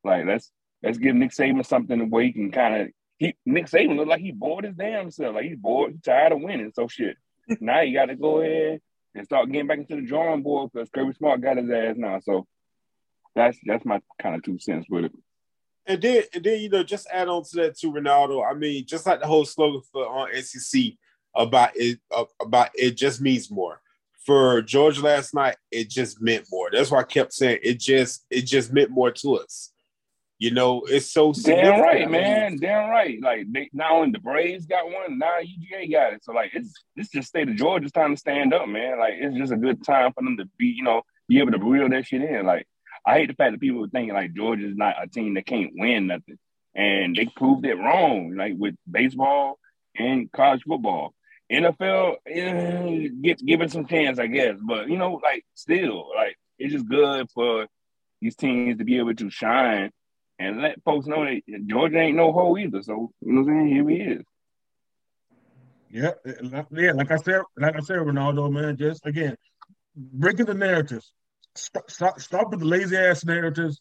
Like 0.04 0.26
let's 0.26 0.50
let's 0.82 0.98
give 0.98 1.14
Nick 1.14 1.30
Saban 1.30 1.64
something 1.64 2.10
where 2.10 2.24
he 2.24 2.32
can 2.32 2.50
kind 2.50 2.82
of. 2.82 2.88
He 3.18 3.36
Nick 3.46 3.66
Saban 3.66 3.96
look 3.96 4.08
like 4.08 4.20
he 4.20 4.32
bored 4.32 4.64
his 4.64 4.74
damn 4.74 5.10
self. 5.10 5.34
Like 5.34 5.44
he's 5.44 5.58
bored, 5.58 6.02
tired 6.02 6.32
of 6.32 6.40
winning. 6.40 6.72
So 6.74 6.88
shit. 6.88 7.16
now 7.60 7.80
you 7.80 7.96
got 7.96 8.06
to 8.06 8.16
go 8.16 8.40
ahead 8.40 8.80
and 9.14 9.24
start 9.24 9.50
getting 9.50 9.66
back 9.66 9.78
into 9.78 9.96
the 9.96 10.02
drawing 10.02 10.42
board 10.42 10.70
because 10.72 10.88
Kirby 10.90 11.12
Smart 11.14 11.40
got 11.40 11.58
his 11.58 11.70
ass 11.70 11.96
now. 11.96 12.20
So 12.20 12.46
that's 13.34 13.58
that's 13.64 13.84
my 13.84 14.00
kind 14.20 14.34
of 14.34 14.42
two 14.42 14.58
cents 14.58 14.86
with 14.88 15.06
it. 15.06 15.12
And 15.86 16.00
then, 16.00 16.22
and 16.32 16.44
then, 16.44 16.60
you 16.60 16.68
know, 16.68 16.84
just 16.84 17.08
add 17.12 17.28
on 17.28 17.42
to 17.44 17.56
that 17.56 17.78
too, 17.78 17.92
Ronaldo. 17.92 18.48
I 18.48 18.54
mean, 18.54 18.86
just 18.86 19.04
like 19.04 19.20
the 19.20 19.26
whole 19.26 19.44
slogan 19.44 19.82
for 19.90 20.06
on 20.06 20.28
SEC 20.42 20.80
about 21.34 21.70
it, 21.74 21.98
uh, 22.14 22.24
about 22.40 22.70
it 22.74 22.96
just 22.96 23.20
means 23.20 23.50
more. 23.50 23.80
For 24.24 24.62
Georgia 24.62 25.02
last 25.02 25.34
night, 25.34 25.56
it 25.72 25.90
just 25.90 26.22
meant 26.22 26.46
more. 26.52 26.68
That's 26.70 26.92
why 26.92 27.00
I 27.00 27.04
kept 27.04 27.32
saying 27.32 27.58
it. 27.64 27.80
Just, 27.80 28.24
it 28.30 28.42
just 28.42 28.72
meant 28.72 28.90
more 28.90 29.10
to 29.10 29.38
us. 29.38 29.72
You 30.38 30.52
know, 30.52 30.82
it's 30.88 31.12
so 31.12 31.32
Damn 31.32 31.80
right, 31.80 32.10
man. 32.10 32.56
Damn 32.56 32.90
right. 32.90 33.20
Like 33.22 33.46
they 33.52 33.70
not 33.72 33.92
only 33.92 34.10
the 34.10 34.18
Braves 34.18 34.66
got 34.66 34.86
one, 34.86 35.18
now 35.18 35.38
UGA 35.38 35.92
got 35.92 36.14
it. 36.14 36.24
So 36.24 36.32
like 36.32 36.50
it's 36.52 36.72
it's 36.96 37.10
just 37.10 37.28
state 37.28 37.48
of 37.48 37.54
Georgia's 37.54 37.92
time 37.92 38.14
to 38.14 38.16
stand 38.18 38.52
up, 38.52 38.68
man. 38.68 38.98
Like 38.98 39.14
it's 39.18 39.36
just 39.36 39.52
a 39.52 39.56
good 39.56 39.84
time 39.84 40.12
for 40.12 40.24
them 40.24 40.36
to 40.38 40.44
be, 40.58 40.66
you 40.66 40.82
know, 40.82 41.02
be 41.28 41.38
able 41.38 41.52
to 41.52 41.58
reel 41.58 41.88
that 41.90 42.06
shit 42.08 42.22
in. 42.22 42.44
Like 42.44 42.66
I 43.04 43.14
hate 43.14 43.28
the 43.28 43.34
fact 43.34 43.52
that 43.52 43.60
people 43.60 43.80
were 43.80 43.88
thinking 43.88 44.14
like 44.14 44.34
Georgia's 44.34 44.76
not 44.76 45.02
a 45.02 45.08
team 45.08 45.34
that 45.34 45.46
can't 45.46 45.72
win 45.74 46.06
nothing. 46.06 46.38
And 46.74 47.14
they 47.14 47.26
proved 47.26 47.66
it 47.66 47.74
wrong, 47.74 48.34
like 48.36 48.54
with 48.56 48.76
baseball 48.90 49.58
and 49.96 50.30
college 50.32 50.62
football. 50.66 51.14
NFL, 51.50 52.16
eh, 52.26 53.08
get 53.20 53.44
give 53.44 53.60
it 53.60 53.70
some 53.70 53.86
chance, 53.86 54.18
I 54.18 54.26
guess. 54.26 54.56
But 54.62 54.88
you 54.88 54.96
know, 54.96 55.20
like 55.22 55.44
still, 55.54 56.10
like 56.14 56.36
it's 56.58 56.72
just 56.72 56.88
good 56.88 57.30
for 57.34 57.66
these 58.20 58.36
teams 58.36 58.78
to 58.78 58.84
be 58.84 58.98
able 58.98 59.14
to 59.14 59.30
shine 59.30 59.90
and 60.38 60.62
let 60.62 60.82
folks 60.82 61.06
know 61.06 61.24
that 61.24 61.66
Georgia 61.66 61.98
ain't 61.98 62.16
no 62.16 62.32
hoe 62.32 62.56
either. 62.56 62.82
So 62.82 63.12
you 63.20 63.32
know 63.32 63.42
what 63.42 63.50
I'm 63.50 63.58
saying? 63.58 63.68
Here 63.68 63.88
he 63.88 63.96
is. 63.96 64.24
Yeah, 65.90 66.12
yeah. 66.70 66.92
Like 66.92 67.10
I 67.10 67.16
said, 67.16 67.42
like 67.58 67.76
I 67.76 67.80
said, 67.80 67.98
Ronaldo, 67.98 68.50
man. 68.50 68.76
Just 68.78 69.04
again, 69.04 69.36
breaking 69.94 70.46
the 70.46 70.54
narratives. 70.54 71.12
Stop, 71.54 71.90
stop, 71.90 72.20
stop 72.20 72.50
with 72.50 72.60
the 72.60 72.66
lazy 72.66 72.96
ass 72.96 73.24
narratives. 73.24 73.80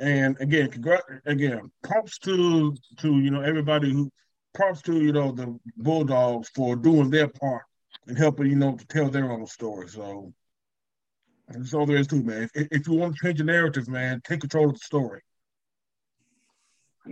And 0.00 0.36
again, 0.40 0.70
congrat, 0.70 1.02
again, 1.26 1.70
props 1.82 2.18
to 2.20 2.74
to 2.98 3.20
you 3.20 3.30
know 3.30 3.42
everybody 3.42 3.92
who 3.92 4.10
props 4.54 4.82
to 4.82 5.00
you 5.00 5.12
know 5.12 5.32
the 5.32 5.58
Bulldogs 5.76 6.48
for 6.48 6.74
doing 6.74 7.10
their 7.10 7.28
part 7.28 7.62
and 8.06 8.18
helping 8.18 8.46
you 8.46 8.56
know 8.56 8.74
to 8.74 8.86
tell 8.86 9.08
their 9.08 9.30
own 9.30 9.46
story. 9.46 9.88
So 9.88 10.32
that's 11.48 11.74
all 11.74 11.86
there 11.86 11.98
is 11.98 12.08
to 12.08 12.16
it, 12.16 12.24
man. 12.24 12.48
If, 12.54 12.68
if 12.72 12.88
you 12.88 12.94
want 12.94 13.16
to 13.16 13.26
change 13.26 13.38
the 13.38 13.44
narrative, 13.44 13.88
man, 13.88 14.20
take 14.24 14.40
control 14.40 14.70
of 14.70 14.74
the 14.74 14.80
story. 14.80 15.20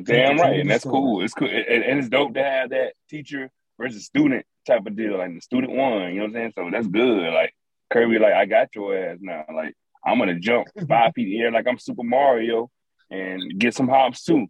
Damn 0.03 0.39
right, 0.39 0.61
and 0.61 0.71
that's 0.71 0.85
cool. 0.85 1.23
It's 1.23 1.35
cool, 1.35 1.49
and, 1.49 1.85
and 1.85 1.99
it's 1.99 2.09
dope 2.09 2.35
to 2.35 2.43
have 2.43 2.71
that 2.71 2.95
teacher 3.09 3.51
versus 3.79 4.05
student 4.05 4.47
type 4.67 4.87
of 4.87 4.97
deal. 4.97 5.19
Like 5.19 5.35
the 5.35 5.41
student 5.41 5.73
won, 5.73 6.13
you 6.13 6.21
know 6.21 6.23
what 6.23 6.29
I'm 6.29 6.33
saying? 6.35 6.53
So 6.55 6.69
that's 6.71 6.87
good. 6.87 7.33
Like 7.33 7.55
Kirby, 7.93 8.19
like 8.19 8.35
I 8.35 8.47
got 8.47 8.75
your 8.75 8.97
ass 8.97 9.19
now. 9.21 9.45
Like 9.53 9.75
I'm 10.05 10.19
gonna 10.19 10.39
jump 10.39 10.69
five 10.89 11.13
feet 11.15 11.29
in 11.29 11.33
the 11.33 11.41
air 11.41 11.53
like 11.53 11.67
I'm 11.67 11.79
Super 11.79 12.03
Mario 12.03 12.71
and 13.11 13.59
get 13.59 13.75
some 13.75 13.89
hops 13.89 14.25
too. 14.25 14.47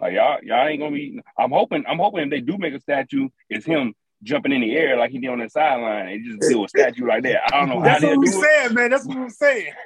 Like 0.00 0.14
y'all, 0.14 0.38
y'all 0.42 0.66
ain't 0.66 0.80
gonna 0.80 0.94
be. 0.94 1.20
I'm 1.38 1.50
hoping. 1.50 1.84
I'm 1.88 1.98
hoping 1.98 2.24
if 2.24 2.30
they 2.30 2.40
do 2.40 2.58
make 2.58 2.74
a 2.74 2.80
statue, 2.80 3.28
it's 3.48 3.64
him 3.64 3.94
jumping 4.22 4.52
in 4.52 4.60
the 4.60 4.76
air 4.76 4.96
like 4.96 5.10
he 5.10 5.18
did 5.18 5.30
on 5.30 5.38
the 5.38 5.48
sideline 5.48 6.08
and 6.08 6.24
just 6.24 6.50
do 6.50 6.64
a 6.64 6.68
statue 6.68 7.06
like 7.06 7.22
that. 7.22 7.52
I 7.52 7.60
don't 7.60 7.68
know 7.68 7.82
That's 7.82 8.02
how 8.02 8.10
they 8.10 8.14
do 8.14 8.22
it. 8.22 8.32
saying, 8.32 8.74
man. 8.74 8.90
That's 8.90 9.06
what 9.06 9.16
I'm 9.16 9.30
saying. 9.30 9.72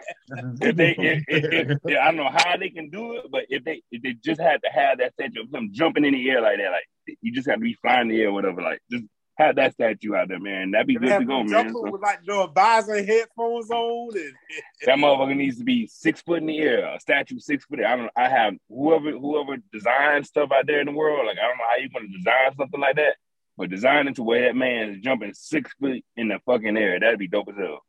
If 0.60 0.76
they, 0.76 0.94
if, 0.96 1.24
if, 1.26 1.78
if, 1.84 1.98
I 1.98 2.04
don't 2.04 2.16
know 2.16 2.30
how 2.30 2.56
they 2.56 2.70
can 2.70 2.88
do 2.88 3.16
it, 3.16 3.24
but 3.32 3.46
if 3.48 3.64
they, 3.64 3.82
if 3.90 4.00
they 4.00 4.12
just 4.12 4.40
had 4.40 4.60
to 4.62 4.70
have 4.70 4.98
that 4.98 5.12
statue 5.14 5.42
of 5.42 5.52
him 5.52 5.70
jumping 5.72 6.04
in 6.04 6.12
the 6.14 6.30
air 6.30 6.40
like 6.40 6.58
that, 6.58 6.70
like 6.70 7.18
you 7.20 7.32
just 7.32 7.48
got 7.48 7.54
to 7.54 7.60
be 7.60 7.74
flying 7.82 8.02
in 8.02 8.08
the 8.08 8.22
air, 8.22 8.28
or 8.28 8.32
whatever. 8.32 8.62
Like 8.62 8.80
just 8.92 9.04
have 9.40 9.56
that 9.56 9.72
statue 9.72 10.14
out 10.14 10.28
there, 10.28 10.38
man. 10.38 10.70
That'd 10.70 10.86
be 10.86 10.94
good 10.96 11.18
to 11.18 11.24
go, 11.24 11.42
man. 11.42 11.72
So- 11.72 11.90
with 11.90 12.02
like 12.02 12.20
no 12.26 12.46
visor 12.46 13.02
headphones 13.02 13.70
on, 13.70 14.16
and 14.16 14.34
That 14.86 14.98
motherfucker 14.98 15.36
needs 15.36 15.58
to 15.58 15.64
be 15.64 15.86
six 15.86 16.22
foot 16.22 16.38
in 16.40 16.46
the 16.46 16.58
air. 16.58 16.94
A 16.94 17.00
statue 17.00 17.38
six 17.38 17.64
foot. 17.64 17.80
I 17.80 17.96
don't. 17.96 18.04
Know. 18.04 18.10
I 18.16 18.28
have 18.28 18.54
whoever 18.68 19.10
whoever 19.12 19.56
designs 19.72 20.28
stuff 20.28 20.50
out 20.52 20.66
there 20.66 20.80
in 20.80 20.86
the 20.86 20.92
world. 20.92 21.26
Like 21.26 21.38
I 21.38 21.48
don't 21.48 21.58
know 21.58 21.64
how 21.70 21.76
you're 21.78 21.88
going 21.88 22.10
to 22.10 22.18
design 22.18 22.56
something 22.56 22.80
like 22.80 22.96
that, 22.96 23.16
but 23.56 23.70
design 23.70 24.08
it 24.08 24.16
to 24.16 24.22
where 24.22 24.42
that 24.42 24.56
man 24.56 24.90
is 24.90 25.00
jumping 25.00 25.32
six 25.34 25.72
foot 25.80 26.02
in 26.16 26.28
the 26.28 26.38
fucking 26.46 26.76
air. 26.76 27.00
That'd 27.00 27.18
be 27.18 27.28
dope 27.28 27.48
as 27.48 27.56
hell. 27.56 27.84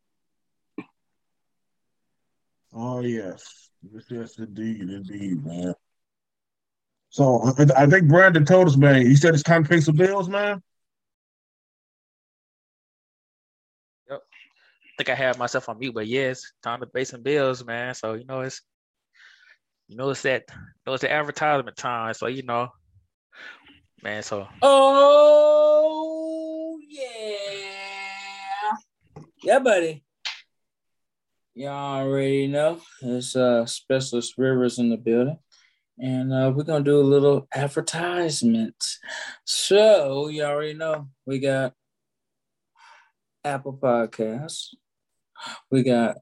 Oh 2.74 3.00
yes, 3.00 3.70
yes, 3.92 4.04
yes, 4.08 4.38
indeed, 4.38 4.80
indeed, 4.80 5.44
man. 5.44 5.74
So 7.10 7.42
I, 7.58 7.82
I 7.82 7.86
think 7.86 8.08
Brandon 8.08 8.46
told 8.46 8.68
us, 8.68 8.76
man. 8.76 9.04
He 9.04 9.16
said 9.16 9.34
it's 9.34 9.42
time 9.42 9.64
to 9.64 9.68
pay 9.68 9.80
some 9.80 9.96
bills, 9.96 10.30
man. 10.30 10.62
Think 14.96 15.10
I 15.10 15.14
had 15.14 15.38
myself 15.38 15.68
on 15.68 15.78
mute, 15.78 15.94
but 15.94 16.06
yes, 16.06 16.52
time 16.62 16.80
to 16.80 16.86
pay 16.86 17.04
some 17.04 17.22
bills, 17.22 17.64
man. 17.64 17.94
So 17.94 18.14
you 18.14 18.24
know 18.24 18.40
it's 18.40 18.62
you 19.88 19.96
know 19.96 20.10
it's 20.10 20.22
that 20.22 20.44
you 20.50 20.56
know 20.86 20.94
it's 20.94 21.02
the 21.02 21.12
advertisement 21.12 21.76
time. 21.76 22.14
So 22.14 22.26
you 22.26 22.42
know, 22.42 22.68
man. 24.02 24.22
So 24.22 24.48
Oh 24.62 25.18
yeah, 26.88 28.76
yeah, 29.42 29.58
buddy. 29.58 30.04
Y'all 31.54 32.00
already 32.00 32.46
know 32.46 32.80
it's 33.02 33.36
uh 33.36 33.66
Specialist 33.66 34.34
Rivers 34.38 34.78
in 34.78 34.88
the 34.88 34.96
building, 34.96 35.38
and 35.98 36.32
uh, 36.32 36.50
we're 36.54 36.64
gonna 36.64 36.84
do 36.84 36.98
a 36.98 37.02
little 37.02 37.46
advertisement. 37.54 38.82
So 39.44 40.28
you 40.28 40.44
already 40.44 40.74
know 40.74 41.08
we 41.26 41.40
got 41.40 41.74
Apple 43.44 43.74
Podcasts, 43.74 44.68
we 45.70 45.82
got 45.82 46.16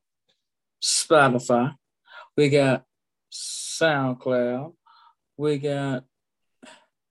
Spotify, 0.83 1.75
we 2.37 2.49
got 2.49 2.85
SoundCloud, 3.33 4.75
we 5.37 5.59
got 5.59 6.05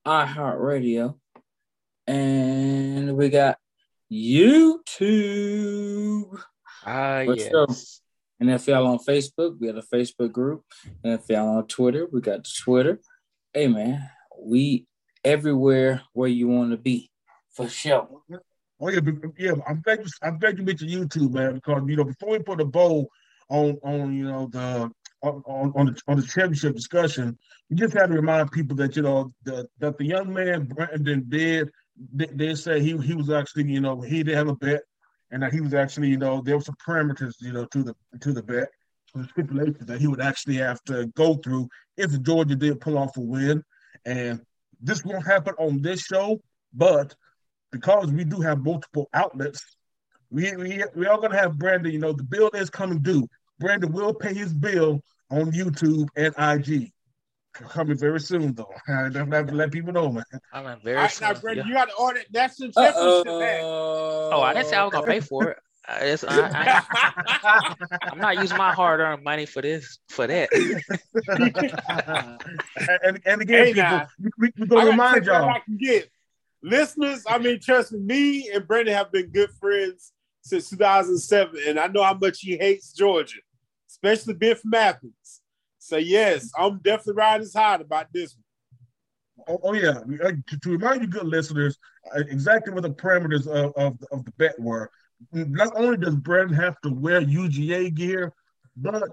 iHeartRadio, 0.06 1.18
and 2.06 3.16
we 3.16 3.28
got 3.28 3.58
YouTube. 4.10 5.06
ah 6.84 7.22
For 7.24 7.34
yes. 7.36 7.48
sure. 7.48 7.66
And 8.40 8.50
if 8.50 8.66
y'all 8.66 8.86
on 8.86 8.98
Facebook, 8.98 9.60
we 9.60 9.66
got 9.66 9.76
a 9.76 9.94
Facebook 9.94 10.32
group. 10.32 10.64
And 11.04 11.12
if 11.12 11.28
y'all 11.28 11.58
on 11.58 11.66
Twitter, 11.66 12.08
we 12.10 12.20
got 12.22 12.42
the 12.44 12.50
Twitter. 12.64 13.00
Hey 13.52 13.68
man, 13.68 14.08
we 14.42 14.86
everywhere 15.22 16.02
where 16.12 16.28
you 16.28 16.48
want 16.48 16.70
to 16.70 16.78
be. 16.78 17.10
For 17.52 17.68
sure. 17.68 18.08
Oh 18.80 18.88
yeah, 18.88 19.00
yeah. 19.36 19.52
I'm 19.68 19.82
glad 19.82 20.00
you, 20.00 20.06
I'm 20.22 20.38
glad 20.38 20.58
you 20.58 20.64
mentioned 20.64 20.90
YouTube, 20.90 21.32
man, 21.32 21.54
because 21.54 21.82
you 21.86 21.96
know 21.96 22.04
before 22.04 22.30
we 22.30 22.38
put 22.38 22.60
a 22.60 22.64
bow 22.64 23.06
on 23.48 23.78
on 23.82 24.14
you 24.14 24.24
know 24.24 24.48
the 24.50 24.90
on 25.22 25.42
on, 25.46 25.86
the 25.86 26.00
on 26.08 26.16
the 26.16 26.22
championship 26.22 26.74
discussion, 26.74 27.38
we 27.68 27.76
just 27.76 27.92
had 27.92 28.06
to 28.06 28.14
remind 28.14 28.50
people 28.52 28.76
that 28.76 28.96
you 28.96 29.02
know 29.02 29.30
the, 29.44 29.68
that 29.78 29.98
the 29.98 30.06
young 30.06 30.32
man 30.32 30.64
Brandon 30.64 31.24
did 31.28 31.70
did, 32.16 32.36
did 32.36 32.58
say 32.58 32.80
he 32.80 32.96
he 32.98 33.14
was 33.14 33.28
actually 33.28 33.64
you 33.64 33.80
know 33.80 34.00
he 34.00 34.22
didn't 34.22 34.38
have 34.38 34.48
a 34.48 34.56
bet 34.56 34.82
and 35.30 35.42
that 35.42 35.52
he 35.52 35.60
was 35.60 35.74
actually 35.74 36.08
you 36.08 36.16
know 36.16 36.40
there 36.40 36.56
were 36.56 36.62
some 36.62 36.76
parameters 36.86 37.34
you 37.40 37.52
know 37.52 37.66
to 37.66 37.82
the 37.82 37.94
to 38.20 38.32
the 38.32 38.42
bet 38.42 38.68
some 39.12 39.28
stipulations 39.32 39.86
that 39.86 40.00
he 40.00 40.06
would 40.06 40.20
actually 40.20 40.56
have 40.56 40.82
to 40.84 41.06
go 41.16 41.34
through 41.34 41.68
if 41.96 42.20
Georgia 42.22 42.54
did 42.54 42.80
pull 42.80 42.96
off 42.96 43.16
a 43.16 43.20
win, 43.20 43.62
and 44.06 44.40
this 44.80 45.04
won't 45.04 45.26
happen 45.26 45.54
on 45.58 45.82
this 45.82 46.00
show, 46.00 46.40
but 46.72 47.14
because 47.72 48.12
we 48.12 48.24
do 48.24 48.40
have 48.40 48.62
multiple 48.62 49.08
outlets, 49.14 49.64
we 50.30 50.54
we 50.56 50.84
we 50.94 51.06
are 51.06 51.18
gonna 51.18 51.36
have 51.36 51.58
Brandon. 51.58 51.92
You 51.92 51.98
know, 51.98 52.12
the 52.12 52.24
bill 52.24 52.50
is 52.54 52.70
coming 52.70 53.00
due. 53.00 53.26
Brandon 53.58 53.92
will 53.92 54.14
pay 54.14 54.34
his 54.34 54.54
bill 54.54 55.02
on 55.30 55.52
YouTube 55.52 56.08
and 56.16 56.34
IG. 56.38 56.92
Coming 57.52 57.98
very 57.98 58.20
soon, 58.20 58.54
though. 58.54 58.70
I 58.88 59.08
don't 59.08 59.32
have 59.32 59.48
to 59.48 59.54
let 59.54 59.72
people 59.72 59.92
know, 59.92 60.10
man. 60.10 60.24
I'm 60.52 60.66
in 60.66 60.72
all 60.72 60.78
very 60.84 60.96
right, 60.96 61.20
now, 61.20 61.32
soon. 61.32 61.40
Brandon, 61.40 61.66
yeah. 61.66 61.68
you 61.68 61.74
got 61.74 61.88
to 61.88 61.94
order 61.96 62.20
national 62.32 62.70
Uh 62.76 62.92
championship 62.92 63.40
bag. 63.40 63.60
oh. 63.64 64.30
Oh, 64.32 64.42
I 64.42 64.54
didn't 64.54 64.68
say 64.68 64.76
I 64.76 64.84
was 64.84 64.92
gonna 64.92 65.06
pay 65.06 65.20
for 65.20 65.50
it. 65.50 65.58
I, 65.88 66.16
I, 66.28 66.82
I, 67.42 67.74
I'm 68.12 68.18
not 68.18 68.36
using 68.36 68.56
my 68.56 68.72
hard-earned 68.72 69.24
money 69.24 69.46
for 69.46 69.60
this 69.60 69.98
for 70.08 70.28
that. 70.28 70.48
and, 73.02 73.20
and 73.24 73.42
again, 73.42 73.66
Hey, 73.66 73.74
people, 73.74 74.00
we, 74.20 74.30
we, 74.38 74.52
we're 74.58 74.66
gonna 74.66 74.80
gotta 74.80 74.90
remind 74.90 75.24
take 75.24 75.32
what 75.32 75.42
y'all. 75.42 75.60
Listeners, 76.62 77.24
I 77.26 77.38
mean, 77.38 77.58
trust 77.60 77.92
me, 77.92 78.00
me 78.00 78.50
and 78.52 78.66
Brandon 78.66 78.94
have 78.94 79.10
been 79.10 79.30
good 79.30 79.50
friends 79.58 80.12
since 80.42 80.68
2007, 80.70 81.60
and 81.66 81.78
I 81.78 81.86
know 81.86 82.02
how 82.02 82.14
much 82.14 82.40
he 82.40 82.56
hates 82.56 82.92
Georgia, 82.92 83.38
especially 83.88 84.34
being 84.34 84.56
from 84.56 84.74
Athens. 84.74 85.40
So 85.78 85.96
yes, 85.96 86.50
I'm 86.58 86.78
definitely 86.78 87.14
riding 87.14 87.42
his 87.42 87.54
hard 87.54 87.80
about 87.80 88.12
this 88.12 88.36
one. 88.36 88.44
Oh, 89.48 89.60
oh, 89.64 89.72
yeah. 89.72 90.00
Uh, 90.22 90.32
To, 90.62 90.70
remind 90.70 91.00
you, 91.00 91.08
good 91.08 91.24
listeners, 91.24 91.78
uh, 92.14 92.20
exactly 92.28 92.74
what 92.74 92.82
the 92.82 92.90
parameters 92.90 93.46
of, 93.46 93.72
of, 93.76 93.98
of 94.12 94.24
the 94.26 94.32
bet 94.32 94.58
were. 94.60 94.90
Not 95.32 95.72
only 95.76 95.96
does 95.96 96.16
Brandon 96.16 96.56
have 96.56 96.80
to 96.82 96.90
wear 96.90 97.22
UGA 97.22 97.94
gear, 97.94 98.34
but 98.76 99.08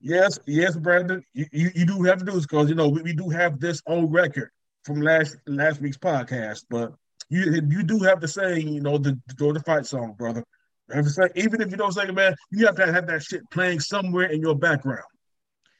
yes, 0.00 0.38
yes, 0.46 0.76
Brandon, 0.76 1.24
you, 1.32 1.46
you, 1.52 1.70
you 1.74 1.86
do 1.86 2.02
have 2.02 2.18
to 2.18 2.24
do 2.24 2.32
this 2.32 2.46
because 2.46 2.68
you 2.68 2.74
know 2.74 2.88
we, 2.88 3.02
we 3.02 3.12
do 3.14 3.30
have 3.30 3.60
this 3.60 3.82
on 3.86 4.10
record 4.10 4.50
from 4.84 5.00
last 5.00 5.36
last 5.46 5.80
week's 5.80 5.98
podcast. 5.98 6.64
But 6.68 6.92
you 7.28 7.62
you 7.68 7.82
do 7.82 7.98
have 8.00 8.20
to 8.20 8.28
sing, 8.28 8.68
you 8.68 8.80
know, 8.80 8.98
the, 8.98 9.18
the 9.26 9.34
Georgia 9.34 9.60
Fight 9.60 9.86
song, 9.86 10.14
brother. 10.18 10.44
You 10.88 10.96
have 10.96 11.04
to 11.04 11.10
say, 11.10 11.28
even 11.36 11.60
if 11.60 11.70
you 11.70 11.76
don't 11.76 11.92
sing 11.92 12.08
it, 12.08 12.14
man, 12.14 12.34
you 12.50 12.66
have 12.66 12.76
to 12.76 12.92
have 12.92 13.06
that 13.06 13.22
shit 13.22 13.48
playing 13.50 13.80
somewhere 13.80 14.26
in 14.26 14.40
your 14.40 14.54
background. 14.54 15.04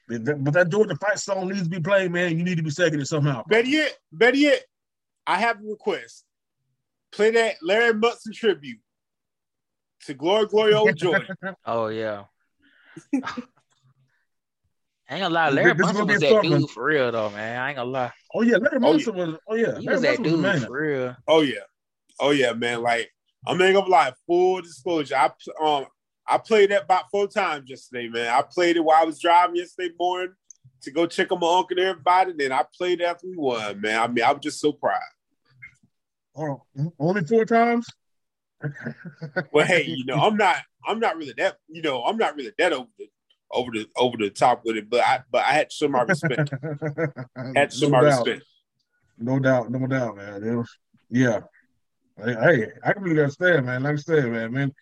But 0.07 0.25
that, 0.25 0.43
but 0.43 0.53
that 0.53 0.69
Georgia 0.69 0.95
Fight 0.95 1.19
song 1.19 1.49
needs 1.49 1.63
to 1.63 1.69
be 1.69 1.79
playing, 1.79 2.11
man. 2.11 2.37
You 2.37 2.43
need 2.43 2.57
to 2.57 2.63
be 2.63 2.69
singing 2.69 2.99
it 2.99 3.07
somehow. 3.07 3.43
Better 3.47 3.67
yet, 3.67 3.97
better 4.11 4.37
yet, 4.37 4.63
I 5.27 5.37
have 5.37 5.59
a 5.59 5.63
request. 5.63 6.25
Play 7.11 7.31
that 7.31 7.55
Larry 7.61 7.93
Munson 7.93 8.33
tribute 8.33 8.79
to 10.05 10.13
Glory, 10.13 10.47
Glory, 10.47 10.73
Old 10.73 10.95
Georgia. 10.95 11.35
Oh 11.65 11.87
yeah. 11.87 12.25
I 15.09 15.15
ain't 15.15 15.21
gonna 15.23 15.33
lie, 15.33 15.49
Larry 15.49 15.73
This 15.73 15.87
is 15.87 15.91
gonna 15.93 16.05
Munson 16.05 16.07
be 16.07 16.13
was 16.13 16.23
a 16.23 16.25
that 16.25 16.49
fun 16.49 16.59
dude 16.61 16.69
for 16.69 16.85
real 16.85 17.11
though, 17.11 17.29
man. 17.31 17.59
I 17.59 17.69
ain't 17.69 17.75
gonna 17.77 17.89
lie. 17.89 18.11
Oh 18.33 18.41
yeah, 18.41 18.57
Larry 18.57 18.77
Oh, 18.77 18.79
Munson 18.79 19.15
was. 19.15 19.35
Oh 19.49 19.55
yeah, 19.55 19.77
He 19.79 19.85
Larry 19.85 19.95
was 19.95 20.01
that 20.01 20.07
Munson 20.19 20.23
was 20.23 20.31
dude 20.31 20.41
man. 20.41 20.59
for 20.61 20.81
real. 20.81 21.15
Oh 21.27 21.41
yeah, 21.41 21.59
oh 22.19 22.31
yeah, 22.31 22.53
man. 22.53 22.81
Like 22.81 23.11
I'm 23.45 23.61
ain't 23.61 23.75
gonna 23.75 23.89
lie. 23.89 24.13
Full 24.27 24.61
disclosure, 24.61 25.15
I 25.15 25.29
um 25.63 25.85
I 26.25 26.37
played 26.37 26.71
that 26.71 26.83
about 26.83 27.09
four 27.11 27.27
times 27.27 27.69
yesterday, 27.69 28.07
man. 28.07 28.27
I 28.33 28.43
played 28.49 28.77
it 28.77 28.83
while 28.83 29.01
I 29.01 29.05
was 29.05 29.19
driving 29.19 29.57
yesterday 29.57 29.93
morning 29.99 30.33
to 30.83 30.91
go 30.91 31.05
check 31.05 31.31
on 31.31 31.39
my 31.39 31.47
uncle 31.57 31.77
and 31.77 31.79
everybody. 31.87 32.31
And 32.31 32.39
Then 32.39 32.51
I 32.53 32.63
played 32.77 33.01
it 33.01 33.03
after 33.03 33.27
we 33.27 33.35
won, 33.35 33.81
man. 33.81 33.99
I 33.99 34.07
mean, 34.07 34.23
I 34.23 34.31
was 34.31 34.41
just 34.41 34.61
so 34.61 34.71
proud. 34.71 34.99
Oh, 36.35 36.63
only 36.97 37.23
four 37.25 37.45
times. 37.45 37.87
Well, 39.51 39.65
hey, 39.65 39.83
you 39.85 40.05
know, 40.05 40.15
I'm 40.15 40.37
not, 40.37 40.55
I'm 40.87 40.99
not 40.99 41.17
really 41.17 41.33
that, 41.37 41.57
you 41.67 41.81
know, 41.81 42.03
I'm 42.03 42.17
not 42.17 42.35
really 42.35 42.53
that 42.57 42.71
over 42.73 42.87
the, 42.97 43.07
over 43.53 43.71
the, 43.71 43.87
over 43.95 44.17
the 44.17 44.29
top 44.29 44.63
with 44.65 44.77
it. 44.77 44.89
But 44.89 45.01
I, 45.01 45.21
but 45.31 45.45
I 45.45 45.53
had 45.53 45.69
to 45.69 45.75
show 45.75 45.87
my 45.87 46.01
respect. 46.01 46.51
had 47.55 47.71
to 47.71 47.77
show 47.77 47.85
no 47.87 47.91
my 47.91 48.01
doubt. 48.01 48.25
respect. 48.25 48.45
No 49.17 49.39
doubt, 49.39 49.71
no 49.71 49.85
doubt, 49.87 50.17
man. 50.17 50.43
It 50.43 50.55
was, 50.55 50.77
yeah. 51.09 51.41
Hey, 52.17 52.33
hey, 52.33 52.67
I 52.83 52.93
can 52.93 53.03
really 53.03 53.21
understand, 53.21 53.65
man. 53.65 53.83
Like 53.83 53.93
I 53.93 53.97
said, 53.97 54.25
man, 54.31 54.51
man, 54.51 54.73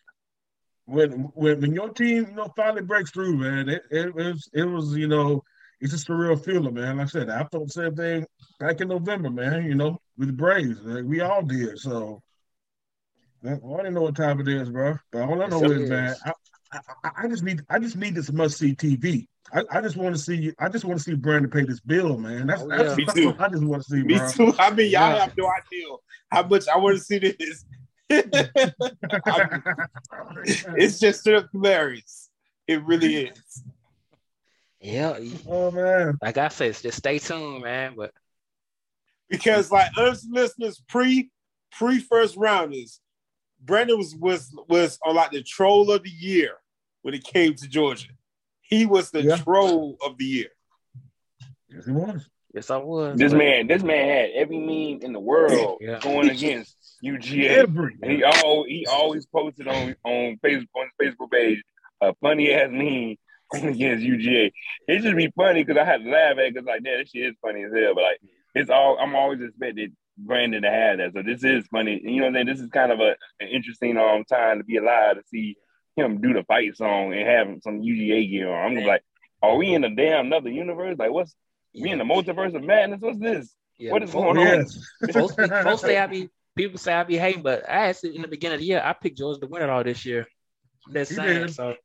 when 0.86 1.12
when 1.34 1.62
when 1.62 1.74
your 1.74 1.90
team, 1.90 2.28
you 2.30 2.36
know, 2.36 2.52
finally 2.56 2.82
breaks 2.82 3.12
through, 3.12 3.38
man, 3.38 3.70
it, 3.70 3.84
it 3.92 4.14
was 4.14 4.50
it 4.54 4.64
was, 4.64 4.96
you 4.96 5.08
know, 5.08 5.44
it's 5.80 5.92
just 5.92 6.10
a 6.10 6.16
real 6.16 6.36
feeling, 6.36 6.74
man. 6.74 6.98
Like 6.98 7.08
I 7.08 7.10
said, 7.10 7.30
I 7.30 7.44
felt 7.46 7.68
the 7.68 7.74
same 7.74 7.96
thing 7.96 8.26
back 8.60 8.82
in 8.82 8.88
November, 8.88 9.30
man. 9.30 9.66
You 9.66 9.76
know, 9.76 10.00
with 10.18 10.28
the 10.28 10.34
Braves, 10.34 10.80
like, 10.84 11.06
we 11.06 11.22
all 11.22 11.42
did. 11.42 11.80
So, 11.80 12.22
man, 13.42 13.62
I 13.64 13.78
didn't 13.78 13.94
know 13.94 14.02
what 14.02 14.16
time 14.16 14.40
it 14.40 14.48
is, 14.48 14.70
bro. 14.70 14.98
But 15.12 15.24
all 15.24 15.42
I 15.42 15.48
know 15.48 15.62
Yes, 15.62 15.72
is, 15.72 15.90
it 15.90 15.90
man. 15.90 16.16
I, 16.26 16.34
I, 16.74 16.80
I 17.24 17.28
just 17.28 17.44
need 17.44 17.62
I 17.70 17.80
just 17.80 17.96
need 17.98 18.16
this 18.16 18.32
must 18.32 18.58
see 18.58 18.76
TV. 18.76 19.28
I, 19.54 19.64
I 19.72 19.82
just 19.82 19.98
want 19.98 20.16
to 20.16 20.22
see 20.22 20.36
you 20.36 20.54
I 20.60 20.70
just 20.70 20.86
want 20.86 20.98
to 21.00 21.04
see 21.04 21.14
Brandon 21.16 21.52
pay 21.52 21.64
this 21.66 21.80
bill, 21.82 22.18
man. 22.18 22.48
That's, 22.48 22.62
Oh, 22.62 22.68
that's, 22.70 22.84
yeah. 22.92 22.96
Me 22.96 23.04
that's 23.06 23.20
what 23.26 23.42
I 23.42 23.50
just 23.50 23.64
want 23.64 23.84
to 23.84 23.90
see, 23.90 24.04
Me 24.04 24.18
bro. 24.18 24.32
too. 24.32 24.54
I 24.58 24.70
mean, 24.72 24.92
y'all 24.92 25.14
Yeah. 25.14 25.20
have 25.26 25.38
no 25.38 25.48
idea 25.48 25.86
how 26.32 26.44
much 26.48 26.68
I 26.68 26.78
want 26.78 26.98
to 26.98 27.04
see 27.04 27.20
this. 27.20 27.66
it's 30.76 31.00
just 31.00 31.22
straight 31.22 31.38
up 31.38 31.48
hilarious. 31.52 32.30
It 32.68 32.84
really 32.84 33.16
is. 33.28 33.64
Yeah, 34.80 35.18
oh 35.48 35.70
man. 35.72 36.18
like 36.22 36.38
I 36.38 36.48
said, 36.48 36.76
just 36.76 36.98
stay 36.98 37.20
tuned, 37.20 37.64
man. 37.64 37.94
But 37.96 38.12
Because 39.30 39.72
like 39.72 39.92
us 39.98 40.26
listeners, 40.30 40.82
pre 40.88 41.30
pre 41.72 42.00
first 42.00 42.36
rounders, 42.38 43.00
Brandon 43.62 43.98
was 43.98 44.16
was 44.16 44.50
was 44.68 44.98
on 45.06 45.16
like 45.16 45.32
the 45.32 45.44
troll 45.44 45.92
of 45.92 46.04
the 46.04 46.10
year 46.10 46.54
when 47.02 47.14
it 47.14 47.24
came 47.24 47.54
to 47.56 47.68
Georgia. 47.68 48.08
He 48.62 48.86
was 48.86 49.12
the 49.12 49.24
Yeah. 49.24 49.38
troll 49.38 49.98
of 50.06 50.18
the 50.18 50.26
year. 50.26 50.50
Yes, 51.70 51.86
he 51.86 51.92
was. 51.92 52.30
yes, 52.54 52.70
I 52.70 52.78
was. 52.78 53.18
This 53.18 53.34
man, 53.34 53.68
this 53.68 53.84
man 53.84 54.08
had 54.08 54.30
every 54.32 54.58
meme 54.60 55.02
in 55.04 55.14
the 55.14 55.20
world 55.20 55.78
Yeah. 55.82 56.00
going 56.00 56.30
against 56.30 56.76
UGA. 57.04 57.50
Every 57.50 57.96
he 58.04 58.24
all 58.24 58.66
he 58.66 58.86
always 58.86 59.26
posted 59.26 59.68
on 59.68 59.96
on 60.04 60.38
Facebook 60.44 60.68
on 60.76 60.90
his 61.00 61.14
Facebook 61.16 61.32
page 61.32 61.62
a 62.02 62.14
funny 62.22 62.52
ass 62.52 62.70
meme 62.72 63.16
against 63.54 64.06
UGA. 64.06 64.52
It 64.88 65.00
just 65.02 65.16
be 65.16 65.32
funny 65.36 65.64
because 65.64 65.80
I 65.80 65.86
had 65.86 66.04
to 66.04 66.10
laugh 66.10 66.34
at 66.34 66.40
it 66.40 66.54
because 66.54 66.66
like, 66.68 66.84
damn, 66.84 67.00
this 67.00 67.10
shit 67.10 67.26
is 67.28 67.36
funny 67.42 67.64
as 67.64 67.72
hell. 67.74 67.96
But 67.96 68.04
like, 68.04 68.20
it's 68.56 68.70
all 68.70 68.98
I'm 69.00 69.16
always 69.16 69.42
expected 69.42 69.96
Brandon 70.18 70.62
to 70.64 70.70
have 70.70 70.98
that. 71.00 71.14
So 71.14 71.24
this 71.24 71.44
is 71.44 71.66
funny. 71.68 72.00
You 72.04 72.18
know 72.18 72.24
what 72.24 72.28
I'm 72.30 72.34
saying? 72.36 72.48
This 72.48 72.60
is 72.60 72.70
kind 72.70 72.92
of 72.92 73.00
a, 73.00 73.16
an 73.40 73.48
interesting 73.48 73.98
um 73.98 74.24
time 74.26 74.58
to 74.60 74.64
be 74.64 74.78
alive 74.78 75.16
to 75.16 75.24
see 75.30 75.56
him 75.96 76.22
do 76.22 76.34
the 76.34 76.44
fight 76.44 76.76
song 76.76 77.14
and 77.14 77.28
have 77.28 77.62
some 77.64 77.82
UGA 77.82 78.30
gear 78.30 78.50
on. 78.52 78.66
I'm 78.68 78.74
gonna 78.76 78.88
like, 78.88 79.04
are 79.42 79.56
we 79.56 79.74
in 79.74 79.84
a 79.84 79.94
damn 79.94 80.28
another 80.28 80.50
universe? 80.50 80.98
Like, 80.98 81.12
what's 81.12 81.36
we 81.74 81.90
in 81.90 81.98
the 81.98 82.04
multiverse 82.04 82.54
of 82.56 82.64
madness? 82.64 83.02
What's 83.02 83.20
this? 83.20 83.54
Yeah, 83.78 83.92
what 83.92 84.04
is 84.04 84.12
going 84.12 84.38
on? 84.38 84.46
yes. 84.46 84.80
Folks, 85.14 85.36
folks 85.36 85.82
say 85.82 85.98
I 85.98 86.08
be 86.08 86.30
people 86.56 86.78
say 86.78 86.94
I 86.94 87.04
be 87.04 87.18
hating, 87.18 87.42
but 87.44 87.68
I 87.70 87.88
actually 87.88 88.16
in 88.16 88.22
the 88.22 88.28
beginning 88.28 88.56
of 88.56 88.60
the 88.62 88.68
year 88.68 88.82
I 88.84 88.94
picked 88.94 89.18
George 89.18 89.40
to 89.40 89.48
win 89.48 89.64
it 89.64 89.70
all 89.70 89.84
this 89.84 90.06
year. 90.06 90.28
That's 90.92 91.10
He 91.10 91.16
saying 91.16 91.48
did. 91.48 91.54
so. 91.56 91.76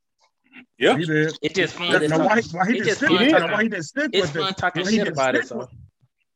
Yeah. 0.79 0.97
He 0.97 1.05
did. 1.05 1.37
It's 1.43 1.55
just 1.55 1.75
fun. 1.75 1.91
Now, 1.93 1.99
to 1.99 2.19
why, 2.25 2.27
why 2.27 2.37
he 2.37 2.41
it's 2.41 2.53
didn't 2.53 2.85
just 2.87 2.97
stick 2.99 3.09
fun 3.09 3.19
with 3.19 3.29
it? 3.29 3.31
talking- 3.33 3.51
Why 3.53 3.63
he 3.63 3.69
didn't 3.69 3.85
stick 3.85 4.11
It's 4.13 4.23
with 4.35 4.43
fun 4.43 4.51
it? 4.51 4.57
talking 4.57 4.87
shit 4.87 5.09
about 5.09 5.35
it. 5.35 5.47
So 5.49 5.59
with- 5.59 5.69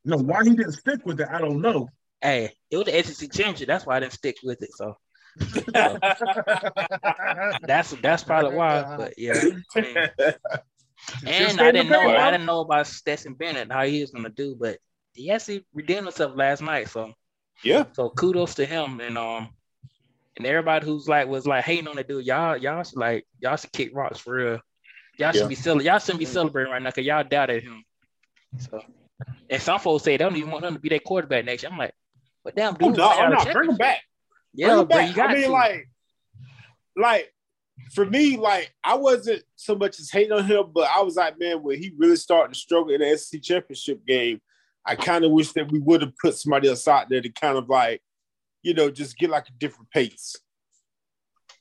No, 0.05 0.17
why 0.19 0.45
he 0.45 0.51
didn't 0.51 0.73
stick 0.73 1.05
with 1.07 1.21
it? 1.21 1.29
I 1.31 1.39
don't 1.39 1.61
know. 1.63 1.89
hey, 2.23 2.53
it 2.71 2.77
was 2.77 2.87
the 2.87 3.03
SEC 3.03 3.33
championship. 3.33 3.67
That's 3.69 3.87
why 3.87 3.97
I 3.97 4.01
didn't 4.01 4.13
stick 4.13 4.37
with 4.45 4.63
it. 4.63 4.71
So 4.75 4.97
that's 7.63 7.91
that's 8.03 8.25
probably 8.25 8.57
why. 8.57 8.97
But 8.97 9.19
yeah, 9.19 9.43
I 9.77 9.81
mean, 9.81 9.97
and 11.27 11.61
I 11.61 11.71
didn't 11.73 11.89
know 11.89 12.03
paint, 12.03 12.19
I 12.19 12.31
didn't 12.31 12.47
know 12.47 12.61
about 12.61 12.87
Stetson 12.87 13.35
Bennett 13.35 13.71
how 13.73 13.85
he 13.85 14.01
was 14.01 14.11
gonna 14.11 14.29
do, 14.31 14.57
but 14.59 14.79
he 15.15 15.31
actually 15.31 15.65
redeemed 15.75 16.05
himself 16.07 16.33
last 16.37 16.63
night. 16.63 16.89
So 16.89 17.13
Yeah. 17.63 17.85
so 17.93 18.11
kudos 18.11 18.55
to 18.57 18.67
him 18.67 19.01
and 19.01 19.17
um 19.19 19.49
and 20.37 20.47
everybody 20.47 20.87
who's 20.87 21.09
like 21.09 21.29
was 21.29 21.47
like 21.47 21.65
hating 21.65 21.89
on 21.89 21.97
the 21.97 22.05
dude. 22.05 22.25
Y'all 22.27 22.57
y'all 22.57 22.83
should 22.83 22.99
like 22.99 23.27
y'all 23.41 23.57
should 23.57 23.73
kick 23.73 23.91
rocks 23.95 24.19
for 24.19 24.35
real. 24.35 24.61
Y'all 25.19 25.33
should 25.33 25.43
Yeah. 25.43 25.49
be 25.49 25.55
cel- 25.55 25.83
y'all 25.83 25.99
shouldn't 25.99 26.21
be 26.21 26.25
celebrating 26.25 26.73
right 26.73 26.83
now 26.83 26.91
because 26.91 27.05
y'all 27.07 27.25
doubted 27.25 27.63
him. 27.63 27.85
So 28.59 28.81
and 29.51 29.61
some 29.63 29.81
folks 29.81 30.05
say 30.05 30.13
they 30.13 30.25
don't 30.25 30.37
even 30.37 30.51
want 30.51 30.65
him 30.65 30.75
to 30.75 30.81
be 30.81 30.89
their 30.89 30.99
quarterback 31.01 31.45
next 31.45 31.63
year. 31.63 31.71
I'm 31.73 31.79
like, 31.79 31.93
but 32.45 32.55
damn 32.57 32.75
Oh, 32.75 32.77
dude, 32.77 32.97
no, 32.97 33.09
won 33.09 33.31
no, 33.33 33.39
a 33.39 33.53
bring 33.53 33.71
him 33.71 33.77
back. 33.77 34.03
Yeah, 34.53 34.69
Bring 34.69 34.79
him 34.81 34.89
back. 34.89 35.09
you 35.09 35.15
got 35.15 35.31
I 35.31 35.35
mean, 35.35 35.45
to. 35.45 35.51
like, 35.51 35.89
like 36.97 37.33
for 37.93 38.07
me, 38.07 38.37
like 38.37 38.73
I 38.85 38.95
wasn't 38.97 39.43
so 39.57 39.75
much 39.75 39.99
as 39.99 40.11
hating 40.11 40.33
on 40.33 40.45
him, 40.45 40.67
but 40.73 40.89
I 40.95 41.03
was 41.03 41.17
like, 41.17 41.39
man, 41.39 41.63
when 41.63 41.79
he 41.79 41.93
really 41.97 42.17
started 42.17 42.55
to 42.55 42.59
struggle 42.59 42.95
in 42.95 43.01
the 43.01 43.17
SEC 43.17 43.43
championship 43.43 44.07
game, 44.07 44.41
I 44.85 44.97
kind 44.97 45.25
of 45.25 45.33
wish 45.33 45.53
that 45.53 45.71
we 45.71 45.79
would 45.81 46.03
have 46.03 46.17
put 46.21 46.37
somebody 46.37 46.69
else 46.69 46.87
out 46.89 47.09
there 47.09 47.21
to 47.21 47.29
kind 47.29 47.59
of 47.59 47.69
like, 47.69 48.03
you 48.63 48.75
know, 48.75 48.91
just 48.91 49.19
get 49.19 49.31
like 49.31 49.49
a 49.49 49.53
different 49.59 49.91
pace. 49.91 50.37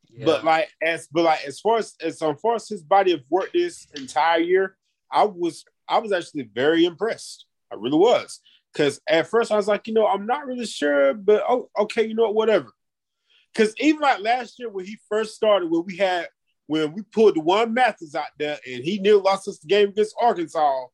Yeah. 0.10 0.26
But 0.26 0.44
like 0.44 0.70
as 0.82 1.08
but 1.12 1.24
like 1.24 1.46
as 1.46 1.60
far 1.60 1.78
as 1.78 1.96
as 2.02 2.22
um, 2.22 2.38
far 2.38 2.56
as 2.56 2.68
his 2.68 2.84
body 2.84 3.14
of 3.14 3.22
work 3.30 3.52
this 3.54 3.88
entire 3.96 4.40
year, 4.40 4.76
I 5.12 5.24
was 5.24 5.64
I 5.88 6.00
was 6.00 6.12
actually 6.12 6.50
very 6.54 6.86
impressed. 6.86 7.46
I 7.72 7.76
really 7.76 7.98
was. 7.98 8.40
Cause 8.76 9.00
at 9.10 9.28
first 9.28 9.52
I 9.52 9.56
was 9.56 9.68
like, 9.68 9.88
you 9.88 9.94
know, 9.94 10.08
I'm 10.08 10.28
not 10.28 10.46
really 10.46 10.66
sure, 10.66 11.14
but 11.14 11.44
oh, 11.48 11.70
okay, 11.80 12.06
you 12.06 12.14
know 12.14 12.24
what, 12.24 12.36
whatever. 12.36 12.72
Cause 13.56 13.74
even 13.80 14.02
like 14.02 14.20
last 14.20 14.60
year 14.60 14.70
when 14.70 14.86
he 14.86 14.98
first 15.10 15.36
started, 15.36 15.70
when 15.70 15.84
we 15.86 15.98
had 15.98 16.28
when 16.68 16.94
we 16.94 17.02
pulled 17.02 17.36
D'Wan 17.36 17.74
Mathis 17.74 18.14
out 18.16 18.28
there 18.38 18.60
and 18.68 18.84
he 18.84 19.00
nearly 19.00 19.22
lost 19.22 19.48
us 19.48 19.58
the 19.60 19.68
game 19.68 19.90
against 19.90 20.16
Arkansas. 20.22 20.86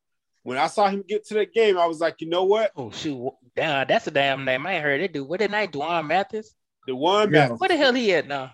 When 0.43 0.57
I 0.57 0.67
saw 0.67 0.87
him 0.87 1.03
get 1.07 1.25
to 1.27 1.33
that 1.35 1.53
game, 1.53 1.77
I 1.77 1.85
was 1.87 1.99
like, 1.99 2.21
you 2.21 2.29
know 2.29 2.43
what? 2.45 2.71
oh 2.75 2.91
shoot, 2.91 3.31
damn, 3.55 3.85
that's 3.87 4.07
a 4.07 4.11
damn 4.11 4.45
name. 4.45 4.65
I 4.65 4.73
ain't 4.75 4.83
heard 4.83 5.01
it 5.01 5.11
do. 5.11 5.23
What 5.25 5.39
did 5.39 5.51
night 5.51 5.71
D'Wan 5.71 6.07
Mathis? 6.07 6.55
D'Wan 6.87 7.33
Yeah. 7.33 7.39
Mathis, 7.47 7.59
Where 7.59 7.67
the 7.69 7.77
hell 7.77 7.93
he 7.93 8.13
at 8.13 8.27
now? 8.27 8.51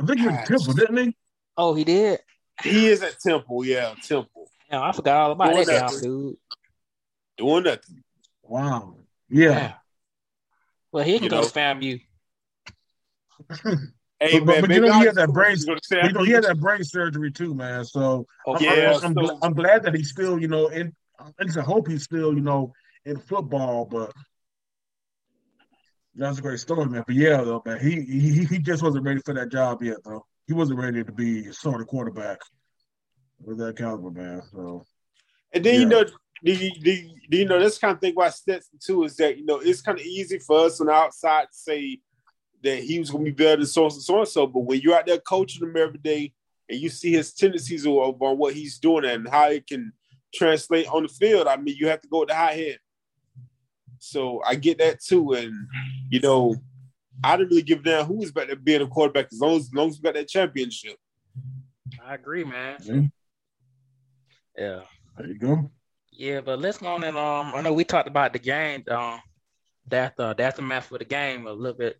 I 0.00 0.06
think 0.06 0.20
he 0.20 0.26
was 0.26 0.48
Temple, 0.48 0.72
didn't 0.74 0.96
he? 0.96 1.16
Oh, 1.56 1.74
he 1.74 1.84
did. 1.84 2.20
he 2.62 2.86
is 2.88 3.02
at 3.02 3.20
Temple, 3.20 3.64
yeah, 3.64 3.94
Temple. 4.02 4.50
Damn, 4.70 4.82
I 4.82 4.92
forgot 4.92 5.16
all 5.18 5.32
about 5.32 5.52
Doing 5.52 5.66
that 5.66 5.72
damn 5.72 5.80
nothing. 5.82 6.00
dude. 6.00 6.36
Doing 7.36 7.62
nothing. 7.64 8.02
Wow. 8.42 8.96
Yeah. 9.28 9.48
Damn. 9.54 9.72
Well, 10.90 11.04
he 11.04 11.14
can 11.14 11.24
You 11.24 11.30
go 11.30 11.42
know. 11.42 11.48
to 11.48 11.52
FAMU. 11.54 12.00
Hey 14.20 14.38
But- 14.38 14.46
man, 14.46 14.60
but 14.62 14.70
you 14.70 14.80
know, 14.80 14.92
he 15.00 15.06
had 15.06 15.16
that 15.16 15.30
brain- 15.32 15.56
go 15.66 15.74
to 15.74 15.80
Sam 15.82 16.06
You 16.06 16.12
know, 16.12 16.22
he 16.22 16.30
had 16.32 16.44
that 16.44 16.60
brain 16.60 16.84
surgery 16.84 17.32
too, 17.32 17.54
man. 17.54 17.84
So 17.84 18.26
I'm, 18.46 18.62
Yeah, 18.62 18.98
I'm, 19.02 19.14
so- 19.14 19.38
I'm 19.42 19.54
glad 19.54 19.82
that 19.82 19.94
he's 19.94 20.10
still, 20.10 20.40
you 20.40 20.48
know, 20.48 20.68
and 20.68 20.92
I 21.18 21.60
hope 21.60 21.88
he's 21.88 22.04
still, 22.04 22.32
you 22.32 22.40
know, 22.40 22.72
in 23.04 23.18
football. 23.18 23.84
But 23.86 24.12
that's 26.14 26.38
a 26.38 26.42
great 26.42 26.60
story, 26.60 26.86
man. 26.86 27.04
But 27.06 27.16
yeah, 27.16 27.42
though, 27.42 27.62
man, 27.66 27.80
he 27.80 28.02
he 28.02 28.44
he 28.44 28.58
just 28.58 28.82
wasn't 28.82 29.04
ready 29.04 29.20
for 29.24 29.34
that 29.34 29.50
job 29.50 29.82
yet, 29.82 29.98
though. 30.04 30.24
He 30.46 30.52
wasn't 30.52 30.78
ready 30.78 31.02
to 31.02 31.12
be 31.12 31.48
a 31.48 31.52
starter 31.52 31.84
quarterback 31.84 32.40
with 33.42 33.58
that 33.58 33.76
caliber, 33.76 34.10
man. 34.10 34.42
So 34.52 34.84
And 35.52 35.64
then 35.64 35.80
you 35.80 35.86
know, 35.86 36.04
the, 36.42 36.72
the, 36.82 37.10
you 37.30 37.46
know, 37.46 37.58
this 37.58 37.78
kind 37.78 37.94
of 37.94 38.00
thing 38.00 38.12
about 38.16 38.34
Stetson 38.34 38.78
too 38.84 39.04
is 39.04 39.16
that 39.16 39.36
you 39.38 39.44
know 39.44 39.58
it's 39.58 39.80
kind 39.82 39.98
of 39.98 40.04
easy 40.04 40.38
for 40.38 40.66
us 40.66 40.80
on 40.80 40.86
the 40.86 40.92
outside 40.92 41.46
to 41.50 41.56
say 41.56 42.00
that 42.64 42.82
he 42.82 42.98
was 42.98 43.10
going 43.10 43.24
to 43.24 43.30
be 43.30 43.34
better 43.44 43.58
than 43.58 43.66
so 43.66 43.84
and 43.84 43.92
so 43.92 44.18
and 44.18 44.28
so, 44.28 44.46
but 44.46 44.60
when 44.60 44.80
you're 44.80 44.96
out 44.96 45.06
there 45.06 45.18
coaching 45.18 45.62
him 45.62 45.76
every 45.76 45.98
day 45.98 46.32
and 46.68 46.80
you 46.80 46.88
see 46.88 47.12
his 47.12 47.32
tendencies 47.32 47.86
on, 47.86 48.16
on 48.20 48.38
what 48.38 48.54
he's 48.54 48.78
doing 48.78 49.04
and 49.04 49.28
how 49.28 49.48
it 49.50 49.66
can 49.66 49.92
translate 50.34 50.88
on 50.88 51.02
the 51.04 51.08
field, 51.08 51.46
I 51.46 51.56
mean, 51.56 51.76
you 51.78 51.88
have 51.88 52.00
to 52.00 52.08
go 52.08 52.20
with 52.20 52.30
the 52.30 52.34
high 52.34 52.54
head. 52.54 52.78
So 53.98 54.42
I 54.44 54.54
get 54.56 54.78
that 54.78 55.00
too, 55.02 55.32
and 55.32 55.52
you 56.10 56.20
know, 56.20 56.56
I 57.22 57.36
didn't 57.36 57.50
really 57.50 57.62
give 57.62 57.80
a 57.80 57.82
damn 57.82 58.06
who 58.06 58.14
was 58.14 58.32
back 58.32 58.48
there 58.48 58.56
being 58.56 58.82
a 58.82 58.86
quarterback 58.86 59.28
as 59.32 59.40
long 59.40 59.56
as, 59.56 59.62
as 59.62 59.72
long 59.74 59.88
as 59.88 59.96
we 59.96 60.02
got 60.02 60.14
that 60.14 60.28
championship. 60.28 60.96
I 62.04 62.14
agree, 62.14 62.44
man. 62.44 62.76
yeah, 62.82 63.00
Yeah. 64.58 64.80
there 65.16 65.26
you 65.28 65.38
go. 65.38 65.70
Yeah, 66.12 66.40
but 66.42 66.58
let's 66.60 66.78
go 66.78 66.88
on 66.88 67.04
and 67.04 67.16
um 67.16 67.52
I 67.54 67.60
know 67.62 67.72
we 67.72 67.84
talked 67.84 68.08
about 68.08 68.32
the 68.32 68.38
game, 68.38 68.84
um 68.88 69.20
that 69.88 70.18
uh 70.18 70.32
that's 70.34 70.56
the 70.56 70.62
match 70.62 70.84
for 70.84 70.98
the 70.98 71.04
game 71.04 71.46
a 71.46 71.52
little 71.52 71.76
bit 71.76 71.98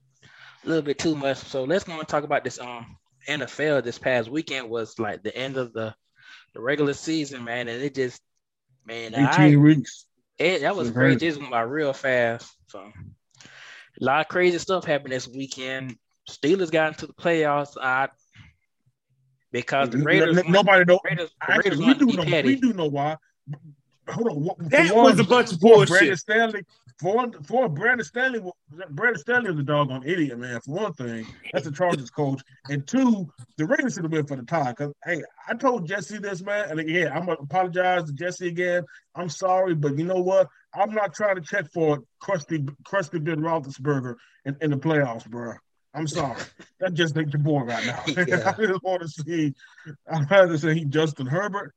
a 0.64 0.68
little 0.68 0.82
bit 0.82 0.98
too 0.98 1.14
much. 1.14 1.38
So 1.38 1.64
let's 1.64 1.84
go 1.84 1.98
and 1.98 2.08
talk 2.08 2.24
about 2.24 2.44
this 2.44 2.58
um 2.60 2.96
NFL 3.28 3.82
this 3.84 3.98
past 3.98 4.28
weekend 4.30 4.68
was 4.68 4.98
like 4.98 5.22
the 5.22 5.34
end 5.36 5.56
of 5.56 5.72
the 5.72 5.94
the 6.54 6.60
regular 6.60 6.92
season, 6.92 7.44
man, 7.44 7.68
and 7.68 7.82
it 7.82 7.94
just 7.94 8.20
man, 8.86 9.14
I, 9.14 9.46
Eighteen 9.46 9.62
weeks. 9.62 10.06
it, 10.38 10.60
that 10.60 10.76
was 10.76 10.90
Mhm. 10.90 10.94
great. 10.94 11.18
Just 11.20 11.38
went 11.38 11.50
by 11.50 11.62
real 11.62 11.92
fast. 11.92 12.52
So 12.68 12.80
a 12.80 14.04
lot 14.04 14.20
of 14.20 14.28
crazy 14.28 14.58
stuff 14.58 14.84
happened 14.84 15.12
this 15.12 15.26
weekend. 15.28 15.96
Steelers 16.30 16.70
got 16.70 16.92
into 16.92 17.06
the 17.06 17.12
playoffs 17.14 17.76
uh, 17.80 18.08
because 19.52 19.90
the 19.90 19.98
Raiders 19.98 20.38
N- 20.38 20.50
Nobody 20.50 20.84
know. 20.84 21.00
Raiders, 21.04 21.30
the 21.40 21.52
Actually, 21.52 21.70
Raiders 21.70 21.78
we 21.78 21.94
do 22.12 22.16
know. 22.16 22.42
We 22.42 22.56
do 22.56 22.72
know 22.72 22.86
why. 22.86 23.16
Hold 24.08 24.28
on. 24.28 24.44
what- 24.44 24.70
That 24.70 24.88
for 24.88 24.94
one, 24.96 25.04
was 25.04 25.18
a 25.18 25.24
bunch 25.24 25.52
of 25.52 25.60
for 25.60 25.68
bullshit. 25.76 25.88
Brandon 25.88 26.16
Staley. 26.16 26.62
For 27.00 27.26
for 27.42 27.68
Brandon 27.68 28.04
Staley, 28.04 28.40
Brandon 28.90 29.18
Staley 29.20 29.50
is 29.50 29.58
a 29.58 29.62
doggone 29.64 30.04
idiot, 30.06 30.38
man. 30.38 30.60
For 30.60 30.74
one 30.74 30.92
thing, 30.92 31.26
that's 31.52 31.64
the 31.64 31.72
Chargers 31.72 32.08
coach, 32.10 32.40
and 32.68 32.86
two, 32.86 33.28
the 33.56 33.66
Raiders 33.66 33.94
should 33.94 34.04
have 34.04 34.12
been 34.12 34.26
for 34.26 34.36
the 34.36 34.44
tie. 34.44 34.72
Cause 34.74 34.92
hey, 35.04 35.20
I 35.48 35.54
told 35.54 35.88
Jesse 35.88 36.18
this, 36.18 36.40
man, 36.42 36.70
and 36.70 36.78
again, 36.78 37.10
I'm 37.12 37.26
gonna 37.26 37.38
apologize 37.40 38.04
to 38.04 38.12
Jesse 38.12 38.46
again. 38.46 38.84
I'm 39.16 39.28
sorry, 39.28 39.74
but 39.74 39.98
you 39.98 40.04
know 40.04 40.20
what? 40.20 40.48
I'm 40.72 40.92
not 40.94 41.14
trying 41.14 41.34
to 41.34 41.40
check 41.40 41.66
for 41.72 41.98
crusty, 42.20 42.64
crusty 42.84 43.18
Ben 43.18 43.40
Roethlisberger 43.40 44.14
in, 44.44 44.56
in 44.60 44.70
the 44.70 44.76
playoffs, 44.76 45.28
bro. 45.28 45.54
I'm 45.94 46.06
sorry. 46.06 46.42
That 46.80 46.94
just 46.94 47.16
ain't 47.18 47.32
your 47.32 47.42
boy 47.42 47.60
right 47.62 47.86
now. 47.86 48.02
Yeah. 48.26 48.54
I 48.56 48.66
just 48.66 48.82
want 48.82 49.02
to 49.02 49.08
see. 49.08 49.52
I'd 50.10 50.30
rather 50.30 50.58
see 50.58 50.84
Justin 50.84 51.26
Herbert. 51.26 51.72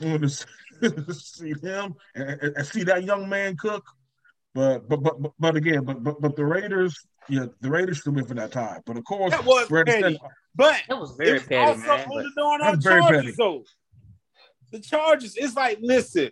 I 0.00 0.06
want 0.06 0.22
to 0.22 1.14
see 1.14 1.54
him 1.62 1.94
and, 2.14 2.30
and- 2.30 2.56
and 2.56 2.66
see 2.66 2.84
that 2.84 3.04
young 3.04 3.28
man 3.28 3.56
cook. 3.56 3.84
But 4.54 4.88
but 4.88 5.02
but 5.02 5.22
but, 5.22 5.32
but 5.38 5.56
again, 5.56 5.84
but, 5.84 6.02
but 6.02 6.20
but 6.20 6.34
the 6.36 6.44
Raiders, 6.44 6.96
yeah, 7.28 7.46
the 7.60 7.70
Raiders 7.70 7.98
should 7.98 8.14
win 8.16 8.26
for 8.26 8.34
that 8.34 8.50
tie. 8.52 8.78
But 8.84 8.96
of 8.96 9.04
course, 9.04 9.30
That 9.30 9.44
was 9.44 9.68
Brandon 9.68 9.94
petty. 10.02 10.14
Staley- 10.16 10.30
But 10.56 10.82
That 10.88 10.98
was 10.98 11.10
it 11.12 11.16
very 11.18 11.32
was 11.34 11.42
petty, 11.46 11.70
also 11.70 11.80
man. 11.86 12.00
on 12.00 12.08
but- 12.08 12.34
the 12.34 12.64
our 12.66 12.76
very 12.76 13.00
Chargers, 13.00 13.22
petty. 13.24 13.34
though. 13.38 13.64
The 14.72 14.80
Chargers, 14.80 15.36
it's 15.36 15.54
like, 15.56 15.78
listen, 15.80 16.30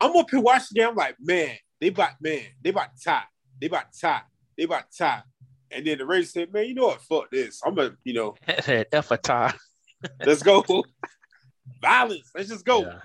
I'm 0.00 0.16
up 0.16 0.30
here 0.30 0.40
watching 0.40 0.80
them. 0.80 0.90
I'm 0.90 0.96
like, 0.96 1.16
man, 1.20 1.56
they 1.80 1.88
about 1.88 2.12
man, 2.20 2.42
they 2.62 2.70
about 2.70 2.96
to 2.96 3.02
tie, 3.04 3.22
they 3.60 3.66
about 3.68 3.92
to 3.92 4.00
tie, 4.00 4.22
they 4.56 4.64
about 4.64 4.90
to 4.90 4.98
tie. 4.98 5.22
And 5.70 5.86
then 5.86 5.98
the 5.98 6.06
Raiders 6.06 6.32
said, 6.32 6.52
man, 6.52 6.66
you 6.66 6.74
know 6.74 6.86
what? 6.86 7.02
Fuck 7.02 7.30
this. 7.30 7.60
I'm 7.64 7.74
gonna, 7.74 7.96
you 8.04 8.14
know, 8.14 8.34
That 8.46 8.88
F 8.92 9.10
a 9.12 9.16
tie. 9.16 9.54
let's 10.24 10.42
go. 10.42 10.64
Violence. 11.82 12.30
Let's 12.34 12.48
just 12.48 12.64
go. 12.64 12.82
Yeah. 12.82 12.98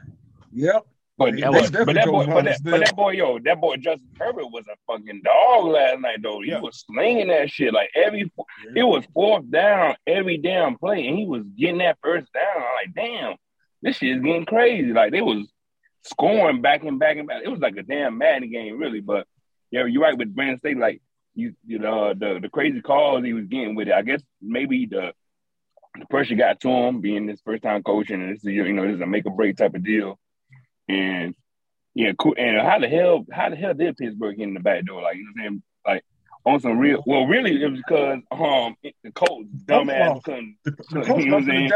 Yep. 0.53 0.85
But, 1.25 1.35
They 1.35 1.41
but, 1.41 1.85
but 1.85 1.95
that 1.95 2.05
boy, 2.07 2.25
but 2.25 2.45
that, 2.45 2.59
but 2.63 2.79
that 2.79 2.95
boy, 2.95 3.11
yo, 3.11 3.39
that 3.39 3.59
boy 3.61 3.75
Justin 3.77 4.07
Herbert 4.19 4.47
was 4.47 4.65
a 4.67 4.75
fucking 4.87 5.21
dog 5.23 5.65
last 5.65 5.99
night, 5.99 6.19
though. 6.21 6.41
He 6.41 6.49
Yeah. 6.51 6.59
was 6.61 6.83
slinging 6.87 7.27
that 7.27 7.49
shit 7.49 7.73
like 7.73 7.89
every. 7.95 8.31
It 8.75 8.83
was 8.83 9.05
fourth 9.13 9.49
down 9.49 9.95
every 10.07 10.37
damn 10.37 10.77
play, 10.77 11.07
and 11.07 11.17
he 11.17 11.25
was 11.25 11.43
getting 11.57 11.79
that 11.79 11.97
first 12.01 12.31
down. 12.33 12.43
I'm 12.57 12.63
like, 12.75 12.93
damn, 12.95 13.35
this 13.81 13.97
shit 13.97 14.17
is 14.17 14.23
getting 14.23 14.45
crazy. 14.45 14.91
Like 14.93 15.11
they 15.11 15.21
was 15.21 15.51
scoring 16.03 16.61
back 16.61 16.83
and 16.83 16.99
back 16.99 17.17
and 17.17 17.27
back. 17.27 17.43
It 17.43 17.49
was 17.49 17.59
like 17.59 17.77
a 17.77 17.83
damn 17.83 18.17
Madden 18.17 18.51
game, 18.51 18.77
really. 18.77 19.01
But 19.01 19.27
yeah, 19.71 19.85
you're 19.85 20.01
right 20.01 20.17
with 20.17 20.33
Brandon 20.33 20.57
Staley. 20.59 20.75
Like 20.75 21.01
you, 21.35 21.53
you 21.65 21.79
know, 21.79 22.05
uh, 22.09 22.13
the 22.13 22.39
the 22.41 22.49
crazy 22.49 22.81
calls 22.81 23.23
he 23.23 23.33
was 23.33 23.45
getting 23.45 23.75
with 23.75 23.87
it. 23.87 23.93
I 23.93 24.01
guess 24.01 24.21
maybe 24.41 24.85
the 24.85 25.13
the 25.99 26.05
pressure 26.09 26.35
got 26.35 26.59
to 26.61 26.69
him 26.69 27.01
being 27.01 27.27
his 27.27 27.41
first 27.41 27.63
time 27.63 27.83
coaching, 27.83 28.21
and 28.21 28.31
this 28.33 28.39
is 28.39 28.45
you 28.51 28.71
know 28.73 28.85
this 28.87 28.95
is 28.95 29.01
a 29.01 29.05
make 29.05 29.25
or 29.25 29.35
break 29.35 29.57
type 29.57 29.75
of 29.75 29.83
deal. 29.83 30.17
And 30.87 31.35
yeah, 31.93 32.11
cool. 32.19 32.35
And 32.37 32.57
how 32.61 32.79
the 32.79 32.87
hell, 32.87 33.25
how 33.31 33.49
the 33.49 33.55
hell 33.55 33.73
did 33.73 33.97
Pittsburgh 33.97 34.37
get 34.37 34.47
in 34.47 34.53
the 34.53 34.59
back 34.59 34.85
door? 34.85 35.01
Like 35.01 35.17
you 35.17 35.23
know 35.23 35.31
what 35.35 35.41
I'm 35.45 35.49
saying? 35.51 35.63
Like 35.85 36.03
on 36.45 36.59
some 36.59 36.77
real. 36.79 37.03
Well, 37.05 37.25
really, 37.27 37.61
it 37.61 37.69
was 37.69 37.79
because 37.79 38.19
um 38.31 38.75
the 39.03 39.11
Colts 39.11 39.49
dumbass 39.65 40.09
lost. 40.15 40.23
couldn't. 40.25 40.55
The, 40.65 40.71
the 40.71 40.85
You 40.91 40.95
know 40.97 40.99
lost 40.99 41.09
what 41.09 41.33
I'm 41.33 41.45
to 41.45 41.45
the 41.45 41.51
saying? 41.51 41.69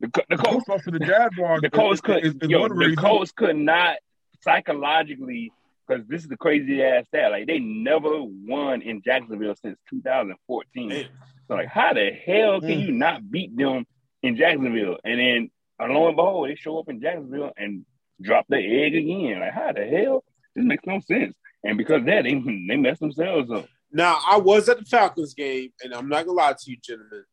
The, 0.00 0.08
the 0.08 0.24
the 0.30 0.36
Colts 0.36 0.64
coach 0.64 0.68
lost 0.68 0.84
to 0.84 0.90
the 0.90 0.98
Jaguars. 1.00 1.60
the 1.62 1.70
Colts 1.70 2.00
could, 2.00 2.24
is- 2.24 2.34
is 2.40 2.48
yo, 2.48 2.68
the. 2.68 2.94
Colts 2.98 3.32
could 3.32 3.56
not 3.56 3.96
psychologically, 4.42 5.52
because 5.86 6.04
this 6.08 6.22
is 6.22 6.28
the 6.28 6.36
crazy 6.36 6.82
ass 6.82 7.06
stat. 7.08 7.30
Like 7.30 7.46
they 7.46 7.58
never 7.58 8.22
won 8.22 8.82
in 8.82 9.02
Jacksonville 9.02 9.54
since 9.62 9.78
2014. 9.90 10.88
Man. 10.88 11.04
So 11.48 11.54
like, 11.54 11.68
how 11.68 11.92
the 11.92 12.10
hell 12.10 12.60
can 12.60 12.70
Mm. 12.70 12.86
you 12.86 12.92
not 12.92 13.30
beat 13.30 13.56
them 13.56 13.86
in 14.22 14.36
Jacksonville? 14.36 14.98
And 15.04 15.20
then, 15.20 15.50
uh, 15.80 15.86
lo 15.92 16.08
and 16.08 16.16
behold, 16.16 16.48
they 16.48 16.56
show 16.56 16.78
up 16.78 16.88
in 16.88 17.00
Jacksonville 17.00 17.52
and 17.56 17.84
drop 18.22 18.46
the 18.48 18.56
egg 18.56 18.94
again. 18.94 19.40
Like, 19.40 19.52
how 19.52 19.72
the 19.72 19.84
hell? 19.84 20.24
This 20.54 20.64
makes 20.64 20.84
no 20.86 21.00
sense. 21.00 21.34
And 21.64 21.76
because 21.78 22.00
of 22.00 22.06
that, 22.06 22.24
they 22.24 22.34
they 22.68 22.76
messed 22.76 23.00
themselves 23.00 23.50
up. 23.50 23.66
Now, 23.92 24.18
I 24.26 24.36
was 24.38 24.68
at 24.68 24.78
the 24.78 24.84
Falcons 24.84 25.34
game, 25.34 25.70
and 25.82 25.94
I'm 25.94 26.08
not 26.08 26.24
gonna 26.26 26.36
lie 26.36 26.52
to 26.52 26.70
you, 26.70 26.76
gentlemen. 26.82 27.24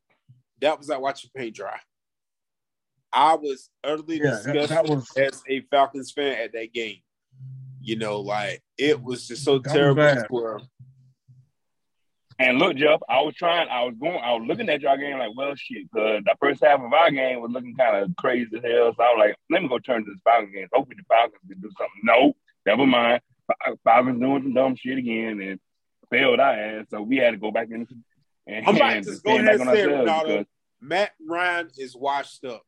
That 0.61 0.77
was 0.77 0.87
like 0.89 0.99
watching 1.01 1.29
paint 1.35 1.55
dry. 1.55 1.77
I 3.11 3.35
was 3.35 3.69
utterly 3.83 4.17
Yeah, 4.17 4.31
that- 4.31 4.43
that 4.45 4.53
disgusted 4.53 4.89
was- 4.89 5.17
as 5.17 5.43
a 5.49 5.61
Falcons 5.69 6.11
fan 6.11 6.37
at 6.39 6.53
that 6.53 6.73
game. 6.73 6.97
You 7.81 7.97
know, 7.97 8.21
like 8.21 8.61
it 8.77 9.01
was 9.01 9.27
just 9.27 9.43
so 9.43 9.59
That 9.59 9.65
was 9.65 9.73
terrible. 9.73 10.67
Bad. 12.37 12.45
for- 12.45 12.49
And 12.49 12.59
look, 12.59 12.75
Jeff, 12.77 12.99
I 13.09 13.21
was 13.21 13.35
trying, 13.35 13.67
I 13.69 13.83
was 13.83 13.95
going, 13.99 14.19
I 14.23 14.33
was 14.33 14.45
looking 14.47 14.69
at 14.69 14.81
y'all 14.81 14.97
game 14.97 15.17
like, 15.17 15.31
well, 15.35 15.53
shit, 15.55 15.89
because 15.91 16.23
the 16.23 16.35
first 16.39 16.63
half 16.63 16.79
of 16.81 16.91
our 16.93 17.11
game 17.11 17.41
was 17.41 17.51
looking 17.51 17.75
kind 17.75 17.97
of 17.97 18.15
crazy 18.15 18.49
as 18.57 18.63
hell. 18.63 18.93
So 18.95 19.03
I 19.03 19.13
was 19.13 19.17
like, 19.19 19.35
let 19.49 19.61
me 19.61 19.67
go 19.69 19.79
turn 19.79 20.05
to 20.05 20.11
this 20.11 20.19
Falcons 20.23 20.53
game. 20.53 20.67
Hopefully 20.73 20.97
the 20.97 21.05
Falcons 21.07 21.39
can 21.49 21.59
do 21.61 21.69
something. 21.77 22.01
No, 22.03 22.33
never 22.65 22.85
mind. 22.85 23.21
Fa- 23.47 23.75
Falcons 23.83 24.19
doing 24.19 24.43
some 24.43 24.53
dumb 24.53 24.75
shit 24.75 24.97
again 24.97 25.41
and 25.41 25.59
failed 26.09 26.39
our 26.39 26.53
ass. 26.53 26.85
So 26.91 27.01
we 27.01 27.17
had 27.17 27.31
to 27.31 27.37
go 27.37 27.51
back 27.51 27.67
in 27.71 27.87
and, 28.45 28.67
I'm 28.67 28.75
about 28.75 28.93
and 28.97 29.05
to 29.05 29.15
go 29.23 29.37
ahead 29.37 29.47
and 29.61 29.69
say 29.69 29.81
it, 29.83 29.89
ourselves 29.91 30.09
Ronaldo. 30.29 30.45
Matt 30.81 31.11
Ryan 31.27 31.69
is 31.77 31.95
washed 31.95 32.43
up. 32.45 32.61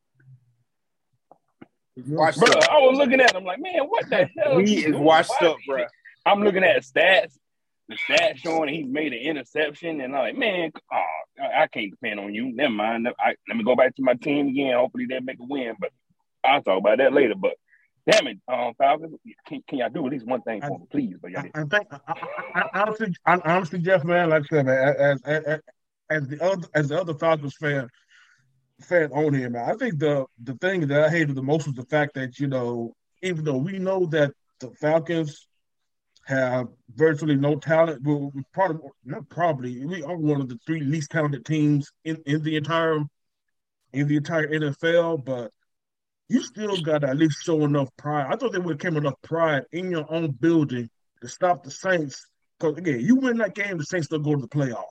Washed 2.06 2.38
bro, 2.38 2.48
up. 2.48 2.68
I 2.70 2.78
was 2.80 2.98
looking 2.98 3.20
at 3.20 3.34
him 3.34 3.44
like, 3.44 3.58
man, 3.60 3.84
what 3.86 4.08
the 4.10 4.28
hell? 4.38 4.58
He 4.58 4.66
he 4.66 4.84
is 4.86 4.96
washed 4.96 5.30
up, 5.42 5.56
bro. 5.66 5.84
I'm 6.26 6.42
looking 6.42 6.62
at 6.64 6.82
stats, 6.82 7.38
the 7.88 7.96
stats 7.96 8.38
showing 8.38 8.72
he's 8.72 8.86
made 8.86 9.12
an 9.12 9.20
interception, 9.20 10.00
and 10.00 10.14
I'm 10.14 10.22
like, 10.22 10.36
man, 10.36 10.72
oh, 10.92 11.02
I 11.56 11.66
can't 11.68 11.90
depend 11.90 12.18
on 12.18 12.34
you. 12.34 12.52
Never 12.52 12.72
mind. 12.72 13.08
I, 13.18 13.34
let 13.48 13.56
me 13.56 13.64
go 13.64 13.76
back 13.76 13.94
to 13.96 14.02
my 14.02 14.14
team 14.14 14.48
again. 14.48 14.74
Hopefully 14.74 15.06
they'll 15.08 15.20
make 15.20 15.38
a 15.40 15.44
win, 15.44 15.74
but 15.78 15.90
I'll 16.44 16.62
talk 16.62 16.78
about 16.78 16.98
that 16.98 17.12
later. 17.12 17.34
But 17.36 17.54
damn 18.10 18.26
it, 18.26 18.38
um, 18.48 18.72
Falcons, 18.76 19.14
can, 19.46 19.62
can 19.68 19.78
y'all 19.78 19.90
do 19.90 20.04
at 20.06 20.12
least 20.12 20.26
one 20.26 20.42
thing 20.42 20.60
for 20.60 20.78
me, 20.78 20.86
please? 20.90 21.16
But 21.20 21.30
y'all 21.30 21.44
I, 21.54 21.60
I 21.60 21.64
think 21.64 21.86
I, 21.92 22.00
I, 22.54 22.80
honestly, 22.80 23.14
I, 23.24 23.40
honestly, 23.44 23.78
Jeff, 23.78 24.04
man, 24.04 24.30
like 24.30 24.42
I 24.42 24.56
said, 24.56 24.66
man, 24.66 24.88
as 24.98 25.22
as, 25.22 25.44
as, 25.44 25.60
as 26.10 26.28
the 26.28 26.44
other 26.44 26.68
as 26.74 26.88
the 26.88 27.00
other 27.00 27.14
Falcons 27.14 27.56
fan 27.56 27.88
fan 28.80 29.10
on 29.12 29.32
here, 29.32 29.50
man, 29.50 29.70
I 29.70 29.74
think 29.74 29.98
the 29.98 30.26
the 30.42 30.54
thing 30.54 30.86
that 30.88 31.04
I 31.04 31.08
hated 31.08 31.34
the 31.34 31.42
most 31.42 31.66
was 31.66 31.76
the 31.76 31.84
fact 31.84 32.14
that 32.14 32.38
you 32.40 32.48
know, 32.48 32.94
even 33.22 33.44
though 33.44 33.58
we 33.58 33.78
know 33.78 34.06
that 34.06 34.32
the 34.58 34.70
Falcons 34.80 35.46
have 36.26 36.66
virtually 36.96 37.36
no 37.36 37.56
talent, 37.56 38.02
well, 38.02 38.32
we 38.34 38.42
probably 38.52 38.90
not 39.04 39.28
probably 39.28 39.84
we 39.86 40.02
are 40.02 40.16
one 40.16 40.40
of 40.40 40.48
the 40.48 40.58
three 40.66 40.80
least 40.80 41.12
talented 41.12 41.46
teams 41.46 41.92
in, 42.04 42.20
in 42.26 42.42
the 42.42 42.56
entire 42.56 42.98
in 43.92 44.08
the 44.08 44.16
entire 44.16 44.48
NFL, 44.48 45.24
but 45.24 45.52
you 46.28 46.42
still 46.42 46.76
got 46.82 47.02
to 47.02 47.08
at 47.08 47.16
least 47.16 47.44
show 47.44 47.62
enough 47.62 47.88
pride. 47.96 48.26
I 48.28 48.34
thought 48.36 48.52
they 48.52 48.58
would 48.58 48.72
have 48.72 48.80
came 48.80 48.96
enough 48.96 49.22
pride 49.22 49.62
in 49.70 49.92
your 49.92 50.04
own 50.12 50.32
building 50.32 50.90
to 51.22 51.28
stop 51.28 51.62
the 51.62 51.70
Saints. 51.70 52.26
Because 52.58 52.76
again, 52.76 53.00
you 53.00 53.14
win 53.16 53.38
that 53.38 53.54
game, 53.54 53.78
the 53.78 53.84
Saints 53.84 54.06
still 54.06 54.18
go 54.18 54.34
to 54.34 54.40
the 54.42 54.48
playoffs. 54.48 54.82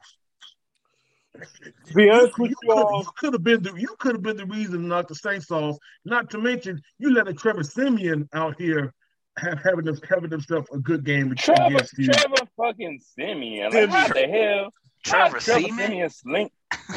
Be 1.94 2.10
honest 2.10 2.38
You 2.38 2.48
you 2.48 2.56
could 2.62 2.72
all, 2.72 3.02
you 3.02 3.10
could 3.18 3.34
have 3.34 3.44
been 3.44 3.62
the 3.62 3.74
you 3.74 3.94
could 4.00 4.14
have 4.14 4.22
been 4.22 4.38
the 4.38 4.46
reason 4.46 4.88
not 4.88 5.10
the 5.10 5.16
Saints 5.16 5.52
off. 5.52 5.76
Not 6.06 6.30
to 6.30 6.38
mention 6.38 6.82
you 6.98 7.14
let 7.14 7.28
a 7.28 7.34
Trevor 7.34 7.64
Siemian 7.64 8.30
out 8.34 8.56
here 8.58 8.94
having 9.64 9.86
them 9.86 10.00
having 10.10 10.30
themselves 10.30 10.68
a 10.74 10.78
good 10.78 11.04
game 11.04 11.34
Trevor, 11.36 11.76
against 11.76 11.98
you. 11.98 12.08
Trevor 12.08 12.48
fucking 12.58 13.02
Siemian. 13.16 13.72
Like, 13.74 13.90
how 13.90 14.08
the 14.08 14.28
hell? 14.28 14.74
Trevor 15.04 15.34
how 15.34 15.40
Seaman? 15.40 15.78
Siemian 15.78 16.10
sling. 16.10 16.50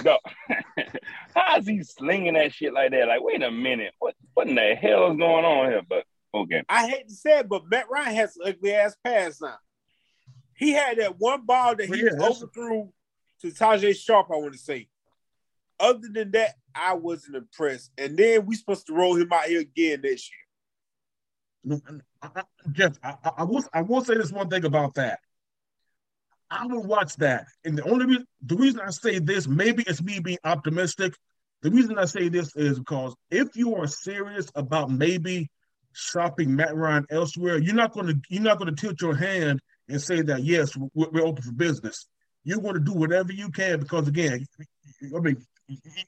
Go. 0.02 0.18
how 1.34 1.58
is 1.58 1.66
he 1.66 1.82
slinging 1.82 2.34
that 2.34 2.52
shit 2.52 2.72
like 2.72 2.90
that? 2.92 3.08
Like, 3.08 3.22
wait 3.22 3.42
a 3.42 3.50
minute. 3.50 3.92
What 3.98 4.14
what 4.34 4.48
in 4.48 4.54
the 4.54 4.74
hell 4.74 5.10
is 5.10 5.18
going 5.18 5.44
on 5.44 5.70
here? 5.70 5.82
But 5.88 6.04
okay. 6.32 6.62
I 6.68 6.88
hate 6.88 7.08
to 7.08 7.14
say 7.14 7.40
it, 7.40 7.48
but 7.48 7.68
Matt 7.68 7.90
Ryan 7.90 8.14
has 8.14 8.36
an 8.36 8.52
ugly 8.54 8.72
ass 8.72 8.96
pass 9.02 9.40
now. 9.40 9.56
He 10.54 10.72
had 10.72 10.98
that 10.98 11.18
one 11.18 11.44
ball 11.44 11.76
that 11.76 11.84
he 11.84 11.90
Well, 11.90 12.00
yeah, 12.00 12.10
that's- 12.12 12.42
overthrew 12.42 12.92
to 13.42 13.48
Tajae 13.48 13.96
Sharpe, 13.96 14.30
I 14.32 14.36
want 14.36 14.52
to 14.52 14.58
say. 14.58 14.88
Other 15.80 16.08
than 16.12 16.32
that, 16.32 16.54
I 16.74 16.94
wasn't 16.94 17.36
impressed. 17.36 17.92
And 17.96 18.16
then 18.16 18.46
we 18.46 18.56
supposed 18.56 18.86
to 18.88 18.94
roll 18.94 19.14
him 19.14 19.32
out 19.32 19.44
here 19.44 19.60
again 19.60 20.00
this 20.02 20.28
year. 20.28 20.47
I, 22.22 22.42
Jeff, 22.72 22.96
I, 23.02 23.14
I, 23.38 23.44
will 23.44 23.64
I 23.72 23.82
will 23.82 24.04
say 24.04 24.14
this 24.14 24.32
one 24.32 24.48
thing 24.48 24.64
about 24.64 24.94
that. 24.94 25.20
I 26.50 26.66
will 26.66 26.82
watch 26.82 27.16
that, 27.16 27.46
and 27.64 27.76
the 27.76 27.84
only 27.84 28.06
reason 28.06 28.26
the 28.42 28.56
reason 28.56 28.80
I 28.80 28.90
say 28.90 29.18
this, 29.18 29.46
maybe 29.46 29.84
it's 29.86 30.02
me 30.02 30.18
being 30.20 30.38
optimistic. 30.44 31.14
The 31.62 31.70
reason 31.70 31.98
I 31.98 32.06
say 32.06 32.28
this 32.28 32.54
is 32.56 32.78
because 32.78 33.14
if 33.30 33.54
you 33.54 33.74
are 33.74 33.86
serious 33.86 34.50
about 34.54 34.90
maybe 34.90 35.50
shopping 35.92 36.54
Matt 36.54 36.74
Ryan 36.74 37.06
elsewhere, 37.10 37.58
you're 37.58 37.74
not 37.74 37.92
going 37.92 38.06
to 38.06 38.16
you're 38.30 38.42
not 38.42 38.58
going 38.58 38.74
to 38.74 38.80
tilt 38.80 39.00
your 39.00 39.14
hand 39.14 39.60
and 39.88 40.00
say 40.00 40.22
that 40.22 40.42
yes, 40.42 40.76
we're, 40.76 41.10
we're 41.10 41.26
open 41.26 41.42
for 41.42 41.52
business. 41.52 42.06
You're 42.44 42.60
going 42.60 42.74
to 42.74 42.80
do 42.80 42.92
whatever 42.92 43.32
you 43.32 43.50
can 43.50 43.80
because 43.80 44.08
again, 44.08 44.46
I 45.14 45.18
mean, 45.18 45.44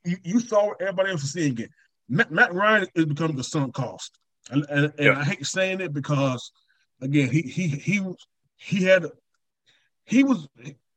you, 0.05 0.17
you 0.23 0.41
saw 0.41 0.73
everybody 0.81 1.11
else 1.11 1.25
is 1.25 1.33
seeing 1.33 1.59
it. 1.59 1.71
Matt, 2.09 2.31
Matt 2.31 2.55
Ryan 2.55 2.87
is 2.95 3.05
becoming 3.07 3.37
the 3.37 3.45
sunk 3.45 3.75
cost, 3.75 4.19
and, 4.51 4.65
and, 4.69 4.85
and 4.85 4.95
Yeah. 4.99 5.19
I 5.19 5.25
hate 5.25 5.45
saying 5.47 5.81
it 5.81 5.93
because 5.93 6.51
again, 7.01 7.31
he 7.31 7.43
he 7.43 7.69
he 7.69 8.03
he 8.57 8.85
had 8.85 9.07
he 10.05 10.25
was. 10.25 10.49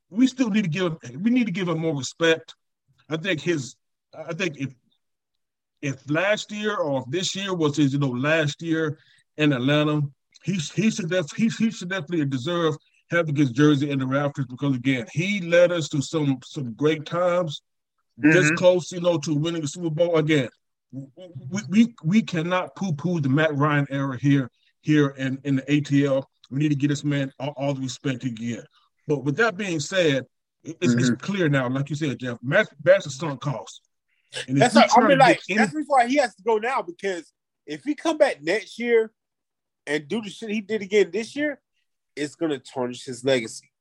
We 0.10 0.28
still 0.28 0.50
need 0.50 0.64
to 0.66 0.70
give 0.70 0.96
we 1.20 1.32
need 1.32 1.48
to 1.48 1.52
give 1.52 1.68
him 1.68 1.80
more 1.80 1.96
respect. 1.98 2.54
I 3.10 3.18
think 3.18 3.42
his 3.42 3.76
I 4.14 4.34
think 4.34 4.58
if 4.58 4.74
if 5.82 6.10
last 6.10 6.52
year 6.52 6.76
or 6.78 7.02
if 7.02 7.06
this 7.10 7.36
year 7.36 7.54
was 7.54 7.78
his 7.78 7.94
you 7.94 8.00
know 8.00 8.10
last 8.10 8.62
year 8.62 9.00
in 9.38 9.54
Atlanta, 9.54 10.02
he 10.44 10.54
he 10.54 10.92
should 10.92 11.10
def, 11.10 11.26
he, 11.36 11.50
he 11.50 11.72
should 11.72 11.90
definitely 11.90 12.26
deserve 12.26 12.76
having 13.10 13.36
his 13.36 13.52
jersey 13.52 13.90
in 13.90 14.00
the 14.00 14.06
rafters 14.08 14.46
because 14.46 14.76
again, 14.76 15.06
he 15.12 15.42
led 15.42 15.72
us 15.72 15.90
to 15.90 16.02
some 16.02 16.38
some 16.46 16.74
great 16.74 17.06
times. 17.06 17.62
This 18.18 18.52
Mhm. 18.52 18.58
close, 18.58 18.92
you 18.92 19.02
know, 19.02 19.18
to 19.18 19.34
winning 19.34 19.62
the 19.64 19.68
Super 19.68 19.90
Bowl 19.90 20.18
again. 20.18 20.50
We 20.94 21.62
we, 21.70 21.96
we 22.04 22.22
cannot 22.22 22.76
poo 22.76 22.94
poo 22.94 23.20
the 23.20 23.30
Matt 23.30 23.56
Ryan 23.56 23.88
era 23.90 24.18
here 24.18 24.50
here 24.82 25.10
in, 25.18 25.40
in 25.44 25.56
the 25.58 25.62
ATL. 25.64 26.24
We 26.52 26.60
need 26.60 26.70
to 26.70 26.76
get 26.76 26.90
this 26.90 27.04
man 27.04 27.32
all, 27.40 27.54
all 27.58 27.74
the 27.74 27.82
respect 27.82 28.22
he 28.24 28.30
get. 28.32 28.66
But 29.08 29.24
with 29.24 29.36
that 29.38 29.58
being 29.58 29.80
said, 29.80 30.26
it- 30.64 30.78
it's, 30.82 30.94
it's 30.94 31.10
clear 31.22 31.50
now, 31.50 31.68
like 31.70 31.90
you 31.90 31.96
said, 31.96 32.20
Jeff, 32.20 32.38
Matt 32.44 32.68
is 32.86 33.16
sunk 33.18 33.42
cost. 33.42 33.82
And 34.48 34.58
That's 34.62 34.76
what, 34.76 34.90
I 34.96 35.08
mean, 35.08 35.18
like 35.18 35.42
any- 35.50 35.58
that's 35.60 35.74
why 35.88 36.08
he 36.08 36.18
has 36.18 36.36
to 36.36 36.44
go 36.44 36.58
now 36.58 36.82
because 36.82 37.32
if 37.66 37.84
he 37.84 37.96
come 37.96 38.18
back 38.18 38.42
next 38.44 38.78
year 38.78 39.12
and 39.88 40.08
do 40.08 40.22
the 40.22 40.30
shit 40.30 40.50
he 40.50 40.62
did 40.62 40.82
again 40.82 41.10
this 41.12 41.36
year, 41.36 41.60
it's 42.16 42.36
gonna 42.36 42.60
tarnish 42.60 43.04
his 43.06 43.24
legacy. 43.24 43.72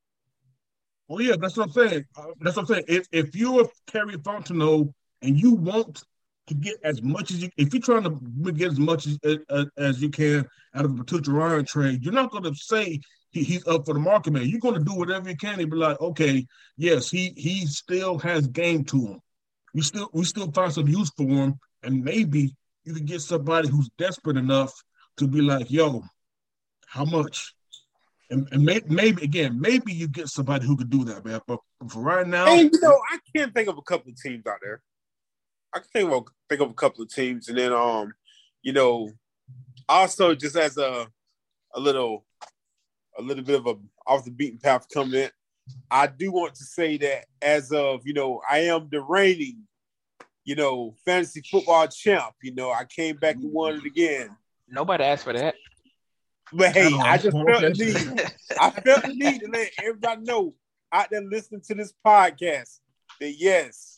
Oh 1.11 1.19
yeah, 1.19 1.35
that's 1.39 1.57
what 1.57 1.65
I'm 1.67 1.73
saying. 1.73 2.05
Uh, 2.17 2.27
that's 2.41 2.57
what 2.57 2.63
I'm 2.63 2.67
saying. 2.75 2.85
If 2.89 3.07
if 3.13 3.37
you're 3.37 3.69
Terry 3.87 4.17
Fontenot 4.17 4.93
and 5.21 5.39
you 5.39 5.53
want 5.53 6.05
to 6.49 6.55
get 6.55 6.77
as 6.83 7.03
much 7.03 7.31
as 7.31 7.43
you, 7.43 7.51
if 7.57 7.73
you're 7.73 7.83
trying 7.83 8.05
to 8.05 8.53
get 8.53 8.73
as 8.73 8.79
much 8.79 9.07
as 9.07 9.19
as, 9.49 9.67
as 9.77 10.03
you 10.03 10.11
can 10.11 10.47
out 10.75 10.85
of 10.85 10.97
the 10.97 11.05
Patricia 11.05 11.31
Ryan 11.31 11.65
trade, 11.65 12.05
you're 12.05 12.13
not 12.13 12.31
going 12.31 12.45
to 12.45 12.55
say 12.55 13.01
he, 13.31 13.43
he's 13.43 13.67
up 13.67 13.87
for 13.87 13.95
the 13.95 14.01
market, 14.01 14.33
man. 14.33 14.49
You're 14.49 14.61
going 14.61 14.75
to 14.75 14.85
do 14.85 14.95
whatever 14.95 15.29
you 15.29 15.37
can 15.37 15.59
to 15.59 15.67
be 15.67 15.77
like, 15.77 16.01
okay, 16.01 16.47
yes, 16.77 17.11
he 17.11 17.33
he 17.37 17.67
still 17.67 18.19
has 18.19 18.47
game 18.47 18.85
to 18.87 19.07
him. 19.07 19.21
We 19.75 19.83
still 19.83 20.11
we 20.13 20.25
still 20.25 20.51
find 20.53 20.73
some 20.73 20.89
use 20.89 21.11
for 21.17 21.25
him, 21.25 21.59
and 21.83 22.05
maybe 22.05 22.55
you 22.85 22.95
can 22.95 23.05
get 23.05 23.21
somebody 23.21 23.69
who's 23.69 23.89
desperate 23.97 24.37
enough 24.37 24.73
to 25.19 25.27
be 25.27 25.41
like, 25.41 25.71
yo, 25.71 26.03
how 26.87 27.05
much? 27.05 27.55
And, 28.31 28.49
and 28.51 28.65
may, 28.65 28.81
maybe 28.87 29.23
again, 29.23 29.61
maybe 29.61 29.93
you 29.93 30.09
get 30.09 30.29
somebody 30.29 30.67
who 30.67 30.77
could 30.77 30.91
do 30.91 31.05
that, 31.05 31.25
man. 31.25 31.41
But 31.47 31.61
for 31.89 32.03
right 32.03 32.27
now, 32.27 32.47
And 32.47 32.71
you 32.73 32.81
know, 32.81 32.99
I 33.13 33.19
can't 33.35 33.55
think 33.55 33.69
of 33.69 33.79
a 33.79 33.83
couple 33.83 34.11
of 34.11 34.21
teams 34.21 34.47
out 34.47 34.59
there. 34.63 34.81
I 35.75 35.79
can 35.79 35.89
think 35.93 36.11
of 36.13 36.27
think 36.49 36.61
of 36.61 36.71
a 36.71 36.75
couple 36.75 37.03
of 37.03 37.13
teams, 37.13 37.49
and 37.49 37.57
then 37.59 37.73
um, 37.73 38.13
you 38.63 38.73
know, 38.73 39.11
also 39.89 40.35
just 40.35 40.57
as 40.57 40.77
a 40.79 41.07
a 41.75 41.81
little 41.81 42.25
a 43.19 43.23
little 43.23 43.45
bit 43.45 43.59
of 43.59 43.67
a 43.67 43.77
off 44.07 44.25
the 44.25 44.31
beaten 44.31 44.59
path 44.59 44.87
coming 44.93 45.15
in, 45.23 45.31
I 45.91 46.07
do 46.07 46.33
want 46.33 46.55
to 46.57 46.65
say 46.65 46.97
that 46.99 47.27
as 47.41 47.73
of 47.73 48.03
you 48.07 48.13
know, 48.15 48.41
I 48.49 48.59
am 48.61 48.89
the 48.91 49.01
reigning, 49.01 49.63
you 50.45 50.55
know, 50.57 50.95
fantasy 51.05 51.43
football 51.51 51.87
champ. 51.89 52.35
You 52.43 52.55
know, 52.55 52.71
I 52.71 52.85
came 52.85 53.17
back 53.17 53.37
and 53.37 53.53
won 53.53 53.75
it 53.77 53.85
again. 53.85 54.37
Nobody 54.69 55.05
asked 55.05 55.25
for 55.25 55.33
that. 55.33 55.55
But 56.53 56.75
hey, 56.75 56.91
Oh, 56.93 56.99
I 57.01 57.17
just 57.17 57.35
felt 57.37 57.63
the 57.63 57.71
need. 57.71 58.31
I 58.61 58.71
felt 58.71 59.03
the 59.05 59.15
need 59.15 59.41
to 59.41 59.49
let 59.51 59.71
everybody 59.79 60.23
know 60.23 60.55
out 60.93 61.09
there 61.11 61.23
listening 61.23 61.63
to 61.63 61.75
this 61.75 61.95
podcast 62.05 62.79
that 63.21 63.33
yes, 63.39 63.92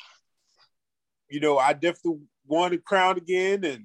you 1.34 1.40
know, 1.40 1.58
I 1.58 1.72
definitely 1.72 2.20
won 2.46 2.70
the 2.70 2.78
crown 2.78 3.16
again, 3.16 3.64
and 3.64 3.84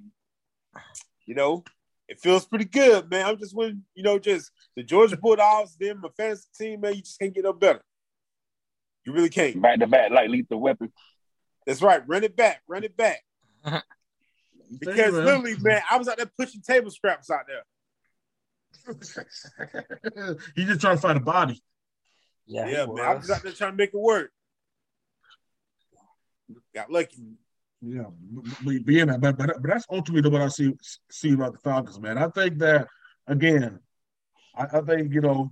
you 1.26 1.34
know, 1.34 1.64
it 2.08 2.20
feels 2.20 2.46
pretty 2.46 2.66
good, 2.66 3.10
man. 3.10 3.26
I'm 3.26 3.40
just 3.40 3.56
winning, 3.56 3.84
you 3.96 4.04
know, 4.04 4.20
just 4.20 4.52
the 4.76 4.84
Georgia 4.84 5.18
Bulldogs, 5.18 5.76
them 5.76 6.02
my 6.02 6.10
fantasy 6.16 6.48
team, 6.56 6.82
man. 6.82 6.94
You 6.94 7.02
just 7.02 7.18
can't 7.18 7.34
get 7.34 7.44
no 7.46 7.54
better. 7.54 7.82
You 9.04 9.14
really 9.14 9.30
can't. 9.30 9.60
Back 9.60 9.80
to 9.80 9.88
back 9.88 10.12
like 10.12 10.30
lethal 10.30 10.60
weapon. 10.62 10.94
That's 11.66 11.82
right. 11.82 12.08
Run 12.08 12.24
it 12.24 12.36
back. 12.36 12.62
Run 12.68 12.84
it 12.84 12.96
back. 12.96 13.24
Because 14.80 15.14
man. 15.14 15.26
literally, 15.26 15.56
man, 15.62 15.82
I 15.90 15.98
was 15.98 16.08
out 16.08 16.18
there 16.18 16.30
pushing 16.38 16.62
table 16.62 16.92
scraps 16.92 17.32
out 17.32 17.46
there. 17.48 17.64
he's 20.56 20.68
just 20.68 20.80
trying 20.80 20.96
to 20.98 21.02
find 21.02 21.18
a 21.18 21.22
body. 21.22 21.60
Yeah, 22.46 22.68
Yeah, 22.68 22.86
man. 22.86 23.00
I 23.04 23.16
was 23.16 23.22
was. 23.24 23.32
out 23.32 23.42
there 23.42 23.52
trying 23.52 23.72
to 23.72 23.78
make 23.78 23.96
it 23.96 24.00
work. 24.00 24.32
Got 26.74 26.92
lucky. 26.92 27.38
Yeah, 27.82 28.04
be- 28.66 28.80
being 28.80 29.08
that, 29.08 29.22
but, 29.22 29.38
but 29.38 29.48
but 29.62 29.64
that's 29.64 29.86
ultimately 29.90 30.30
what 30.30 30.42
I 30.42 30.50
see 30.50 30.74
see 31.10 31.32
about 31.34 31.54
the 31.54 31.60
Falcons, 31.60 32.00
man. 32.00 32.18
I 32.18 32.28
think 32.28 32.58
that 32.60 32.88
again, 33.28 33.80
I, 34.56 34.66
I 34.74 34.82
think 34.82 35.14
you 35.14 35.22
know, 35.22 35.52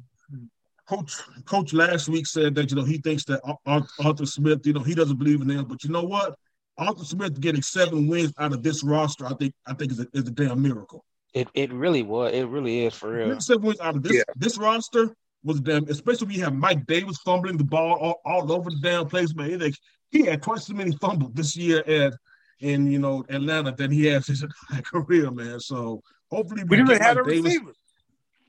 coach 0.90 1.14
coach 1.46 1.72
last 1.72 2.10
week 2.10 2.28
said 2.28 2.54
that 2.56 2.70
you 2.70 2.76
know 2.76 2.84
he 2.84 2.98
thinks 2.98 3.24
that 3.26 3.40
Ar- 3.46 3.58
Ar- 3.66 3.88
Arthur 4.04 4.26
Smith, 4.26 4.68
you 4.68 4.74
know, 4.74 4.82
he 4.84 4.94
doesn't 4.94 5.18
believe 5.18 5.40
in 5.42 5.48
them, 5.48 5.66
but 5.66 5.84
you 5.86 5.90
know 5.90 6.04
what? 6.04 6.36
Arthur 6.78 7.06
Smith 7.06 7.40
getting 7.40 7.62
seven 7.62 8.08
wins 8.08 8.34
out 8.38 8.52
of 8.54 8.62
this 8.62 8.84
roster, 8.84 9.26
I 9.26 9.34
think 9.36 9.54
I 9.66 9.74
think 9.74 9.92
is 9.94 10.02
a, 10.02 10.08
is 10.14 10.28
a 10.28 10.32
damn 10.32 10.62
miracle. 10.62 11.06
It 11.34 11.48
it 11.54 11.72
really 11.72 12.04
was. 12.04 12.34
It 12.34 12.48
really 12.48 12.86
is 12.86 12.94
for 12.94 13.14
real. 13.14 13.28
Getting 13.28 13.40
seven 13.40 13.64
wins 13.64 13.80
out 13.80 13.96
of 13.96 14.04
this 14.04 14.18
Yeah. 14.18 14.24
this 14.36 14.58
roster 14.58 15.16
was 15.44 15.62
damn, 15.62 15.88
especially 15.88 16.28
when 16.28 16.36
you 16.36 16.44
have 16.44 16.54
Mike 16.54 16.86
Davis 16.88 17.20
fumbling 17.20 17.56
the 17.56 17.64
ball 17.64 17.96
all, 17.96 18.22
all 18.26 18.52
over 18.52 18.70
the 18.70 18.80
damn 18.82 19.08
place, 19.08 19.34
man. 19.34 19.50
He, 19.50 19.56
like, 19.58 19.76
he 20.12 20.26
had 20.26 20.42
twice 20.42 20.70
as 20.70 20.76
many 20.76 20.92
fumbles 20.98 21.34
this 21.34 21.56
year 21.56 21.84
at 21.88 22.14
in 22.60 22.92
you 22.92 23.00
know 23.00 23.24
Atlanta 23.30 23.72
than 23.72 23.92
he 23.92 24.06
has 24.06 24.28
his 24.28 24.44
entire 24.70 24.82
career, 24.82 25.30
man. 25.32 25.60
So 25.60 26.02
hopefully 26.32 26.64
We 26.64 26.78
didn't 26.78 26.90
get 26.90 26.96
even 26.96 27.04
have 27.08 27.18
a 27.18 27.24
Mike 27.24 27.34
Davis. 27.34 27.56
receiver. 27.56 27.72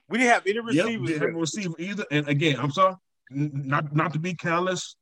We 0.09 0.19
didn't 0.19 0.33
have 0.33 0.47
any 0.47 0.59
Yep, 0.59 0.65
receivers. 0.65 1.07
didn't 1.09 1.21
have 1.23 1.35
a 1.37 1.39
receiver 1.39 1.75
either. 1.79 2.05
And 2.11 2.29
again, 2.29 2.57
I'm 2.59 2.71
sorry, 2.71 2.95
not 3.31 3.95
not 3.95 4.13
to 4.15 4.19
be 4.19 4.35
callous. 4.35 4.97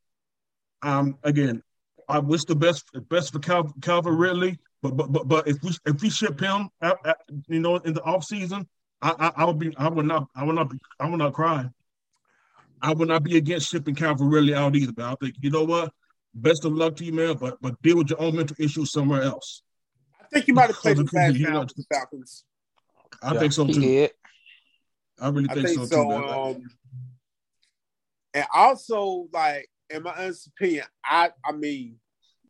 Um, 0.81 1.17
again, 1.23 1.63
I 2.09 2.19
wish 2.19 2.43
the 2.45 2.55
best 2.55 2.83
best 3.09 3.33
for 3.33 3.39
Cal, 3.39 3.71
Calvin 3.81 4.17
Ridley, 4.17 4.59
but 4.81 4.97
but 4.97 5.11
but 5.11 5.27
but 5.27 5.47
if 5.47 5.57
we 5.63 5.71
if 5.85 6.01
we 6.01 6.09
ship 6.09 6.39
him, 6.39 6.69
out, 6.81 6.97
out, 7.05 7.17
you 7.47 7.59
know, 7.59 7.77
in 7.77 7.93
the 7.93 8.03
off 8.03 8.23
season, 8.25 8.67
I, 9.01 9.13
I 9.17 9.43
I 9.43 9.45
would 9.45 9.59
be 9.59 9.73
I 9.77 9.87
would 9.89 10.05
not 10.05 10.27
I 10.35 10.43
would 10.43 10.55
not 10.55 10.69
be, 10.69 10.77
I 10.99 11.09
would 11.09 11.19
not 11.19 11.33
cry. 11.33 11.69
I 12.81 12.93
would 12.93 13.07
not 13.07 13.23
be 13.23 13.37
against 13.37 13.69
shipping 13.69 13.95
Calvin 13.95 14.29
Ridley 14.29 14.53
out 14.53 14.75
either. 14.75 14.91
But 14.93 15.05
I 15.05 15.15
think 15.21 15.35
you 15.41 15.49
know 15.49 15.63
what, 15.63 15.91
best 16.37 16.65
of 16.65 16.73
luck 16.73 16.95
to 16.97 17.05
you, 17.05 17.13
man. 17.13 17.35
But 17.37 17.57
but 17.61 17.81
deal 17.81 17.97
with 17.97 18.09
your 18.09 18.21
own 18.21 18.35
mental 18.35 18.55
issues 18.59 18.91
somewhere 18.91 19.23
else. 19.23 19.63
I 20.21 20.25
think 20.31 20.47
you 20.47 20.53
might 20.53 20.67
have 20.67 20.77
played 20.77 20.97
the 20.97 21.03
Because 21.03 21.13
last 21.13 21.35
you 21.37 21.47
know, 21.47 21.53
round 21.53 21.69
with 21.75 21.87
the 21.87 21.95
Falcons. 21.95 22.43
I 23.21 23.33
Yeah, 23.33 23.39
think 23.39 23.53
so 23.53 23.67
too. 23.67 23.81
did. 23.81 24.11
I 25.19 25.29
really 25.29 25.49
I 25.49 25.53
think, 25.55 25.67
think 25.67 25.79
so, 25.79 25.85
so. 25.85 26.03
too, 26.03 26.07
man. 26.09 26.23
um, 26.23 26.63
and 28.33 28.45
also, 28.53 29.27
like 29.33 29.67
in 29.89 30.03
my 30.03 30.13
honest 30.13 30.47
opinion, 30.47 30.85
I 31.03 31.31
I 31.43 31.53
mean, 31.53 31.95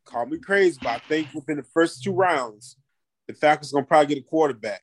call 0.06 0.26
me 0.26 0.38
crazy, 0.40 0.80
but 0.82 0.90
I 0.90 1.00
think 1.08 1.30
within 1.34 1.58
the 1.58 1.64
first 1.64 2.04
two 2.04 2.14
rounds, 2.14 2.78
the 3.28 3.34
Falcons 3.34 3.72
gonna 3.72 3.86
probably 3.86 4.16
get 4.16 4.24
a 4.24 4.28
quarterback. 4.28 4.82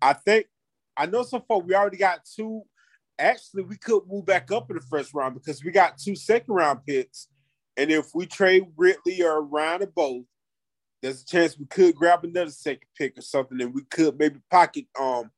I 0.00 0.12
think 0.14 0.46
I 0.96 1.06
know 1.06 1.22
so 1.24 1.40
far 1.40 1.58
we 1.60 1.74
already 1.74 1.98
got 1.98 2.20
two. 2.24 2.62
Actually, 3.18 3.62
we 3.64 3.76
could 3.76 4.02
move 4.06 4.26
back 4.26 4.50
up 4.52 4.70
in 4.70 4.76
the 4.76 4.82
first 4.82 5.14
round 5.14 5.34
because 5.34 5.64
we 5.64 5.70
got 5.70 5.98
two 5.98 6.14
second 6.14 6.54
round 6.54 6.80
picks, 6.86 7.28
and 7.76 7.90
if 7.90 8.14
we 8.14 8.26
trade 8.26 8.66
Ridley 8.76 9.22
or 9.22 9.42
Ryan 9.42 9.82
or 9.82 9.86
both, 9.86 10.24
there's 11.02 11.22
a 11.22 11.26
chance 11.26 11.58
we 11.58 11.66
could 11.66 11.94
grab 11.94 12.24
another 12.24 12.50
second 12.50 12.88
pick 12.96 13.18
or 13.18 13.22
something, 13.22 13.60
and 13.60 13.74
we 13.74 13.82
could 13.84 14.18
maybe 14.18 14.40
pocket 14.50 14.86
um, 14.98 15.30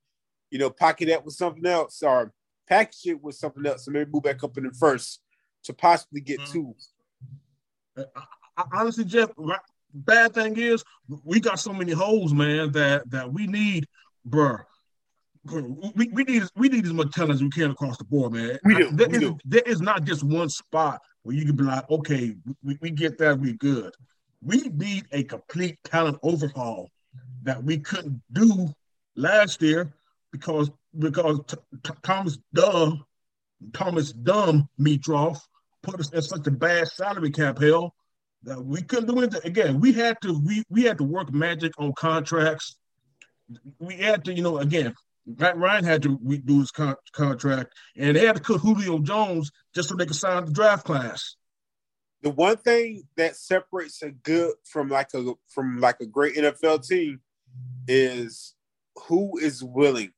you 0.50 0.58
know, 0.58 0.70
pocket 0.70 1.08
that 1.08 1.24
with 1.24 1.34
something 1.34 1.66
else 1.66 2.02
or 2.02 2.32
package 2.66 3.06
it 3.06 3.22
with 3.22 3.34
something 3.34 3.66
else, 3.66 3.86
and 3.86 3.94
maybe 3.94 4.10
move 4.10 4.22
back 4.22 4.42
up 4.42 4.56
in 4.56 4.64
the 4.64 4.70
first 4.72 5.20
to 5.64 5.72
possibly 5.72 6.20
get 6.20 6.40
Mhm. 6.40 6.52
two. 6.52 6.74
I, 7.96 8.04
I, 8.56 8.64
honestly, 8.72 9.04
Jeff, 9.04 9.30
bad 9.92 10.34
thing 10.34 10.56
is 10.56 10.84
we 11.24 11.40
got 11.40 11.58
so 11.58 11.72
many 11.72 11.92
holes, 11.92 12.32
man, 12.32 12.72
that 12.72 13.10
that 13.10 13.32
we 13.32 13.46
need, 13.46 13.86
bruh. 14.26 14.64
We, 15.44 16.08
we 16.08 16.24
need 16.24 16.42
we 16.56 16.68
need 16.68 16.84
as 16.84 16.92
much 16.92 17.12
talent 17.12 17.34
as 17.34 17.42
we 17.42 17.50
can 17.50 17.70
across 17.70 17.96
the 17.98 18.04
board, 18.04 18.32
man. 18.32 18.58
We 18.64 18.74
do, 18.74 18.88
I- 18.88 18.92
there 18.92 19.08
we 19.08 19.14
is- 19.16 19.20
do. 19.20 19.38
there 19.44 19.62
is 19.66 19.80
not 19.80 20.04
just 20.04 20.22
one 20.22 20.48
spot 20.48 21.00
where 21.22 21.34
you 21.36 21.44
can 21.44 21.56
be 21.56 21.64
like, 21.64 21.88
okay, 21.90 22.34
we, 22.62 22.78
we 22.80 22.90
get 22.90 23.18
that, 23.18 23.38
we 23.38 23.52
good. 23.54 23.94
We 24.42 24.58
need 24.74 25.06
a 25.12 25.22
complete 25.24 25.78
talent 25.84 26.18
overhaul 26.22 26.90
that 27.42 27.62
we 27.62 27.78
couldn't 27.78 28.20
do 28.32 28.68
last 29.16 29.60
year 29.62 29.92
because 30.32 30.70
because 30.98 31.40
T- 31.46 31.56
T- 31.84 31.92
Thomas 32.02 32.38
Dumb 32.54 33.04
Thomas 33.72 34.12
Dumb 34.12 34.68
Meatroff 34.80 35.40
put 35.82 35.98
us 36.00 36.10
in 36.10 36.22
such 36.22 36.46
a 36.46 36.50
bad 36.50 36.88
salary 36.88 37.30
cap 37.30 37.58
hell 37.60 37.94
that 38.44 38.62
we 38.64 38.82
couldn't 38.82 39.06
do 39.06 39.18
anything. 39.18 39.40
Again, 39.44 39.80
we 39.80 39.92
had 39.92 40.16
to 40.22 40.38
we 40.44 40.62
we 40.70 40.82
had 40.84 40.98
to 40.98 41.04
work 41.04 41.32
magic 41.32 41.72
on 41.78 41.92
contracts. 41.94 42.76
We 43.80 43.94
had 43.96 44.24
to, 44.26 44.34
you 44.34 44.42
know, 44.42 44.58
again, 44.58 44.94
Matt 45.36 45.58
Ryan 45.58 45.84
had 45.84 46.02
to 46.02 46.18
redo 46.18 46.60
his 46.60 46.70
con- 46.70 46.96
contract, 47.12 47.74
and 47.96 48.16
they 48.16 48.26
had 48.26 48.36
to 48.36 48.42
cut 48.42 48.60
Julio 48.60 48.98
Jones 49.00 49.50
just 49.74 49.88
so 49.88 49.96
they 49.96 50.06
could 50.06 50.16
sign 50.16 50.46
the 50.46 50.52
draft 50.52 50.86
class. 50.86 51.36
The 52.22 52.30
one 52.30 52.56
thing 52.56 53.02
that 53.16 53.36
separates 53.36 54.02
a 54.02 54.10
good 54.10 54.54
from 54.64 54.88
like 54.88 55.12
a 55.14 55.34
from 55.48 55.80
like 55.80 56.00
a 56.00 56.06
great 56.06 56.36
NFL 56.36 56.86
team 56.86 57.20
is 57.86 58.54
who 59.06 59.38
is 59.38 59.62
willing 59.62 60.12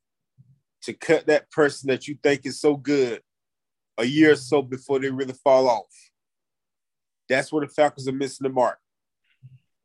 to 0.83 0.93
cut 0.95 1.27
that 1.27 1.51
person 1.51 1.89
that 1.89 2.09
you 2.09 2.17
think 2.23 2.47
is 2.47 2.61
so 2.61 2.77
good 2.77 3.21
a 3.99 4.05
year 4.05 4.33
or 4.33 4.37
so 4.37 4.63
before 4.63 4.99
they 4.99 5.11
really 5.11 5.35
fall 5.35 5.69
off. 5.69 6.11
That's 7.29 7.53
where 7.53 7.67
the 7.67 7.73
Falcons 7.73 8.09
are 8.09 8.13
missing 8.13 8.45
the 8.45 8.53
mark. 8.53 8.79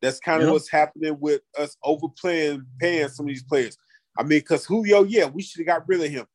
That's 0.00 0.20
kind 0.20 0.40
of 0.42 0.46
Yep. 0.46 0.52
what's 0.52 0.70
happening 0.70 1.16
with 1.20 1.42
us 1.58 1.76
overplaying, 1.82 2.66
paying 2.80 3.08
some 3.08 3.26
of 3.26 3.28
these 3.28 3.42
players. 3.42 3.76
I 4.18 4.22
mean, 4.22 4.40
because 4.40 4.64
Julio, 4.64 5.04
yeah, 5.04 5.26
we 5.26 5.42
should 5.42 5.60
have 5.60 5.66
got 5.66 5.88
rid 5.88 6.02
of 6.02 6.10
him, 6.10 6.26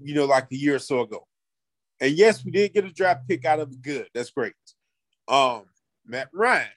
you 0.00 0.14
know, 0.14 0.24
like 0.24 0.50
a 0.50 0.56
year 0.56 0.76
or 0.76 0.80
so 0.80 1.00
ago. 1.02 1.26
And 2.00 2.12
yes, 2.12 2.44
we 2.44 2.50
did 2.50 2.72
get 2.72 2.84
a 2.84 2.92
draft 2.92 3.28
pick 3.28 3.44
out 3.44 3.60
of. 3.60 3.80
Good. 3.82 4.08
That's 4.14 4.30
great. 4.30 4.54
Um, 5.28 5.64
Matt 6.06 6.28
Ryan, 6.32 6.68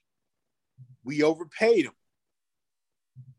we 1.03 1.23
overpaid 1.23 1.85
him. 1.85 1.93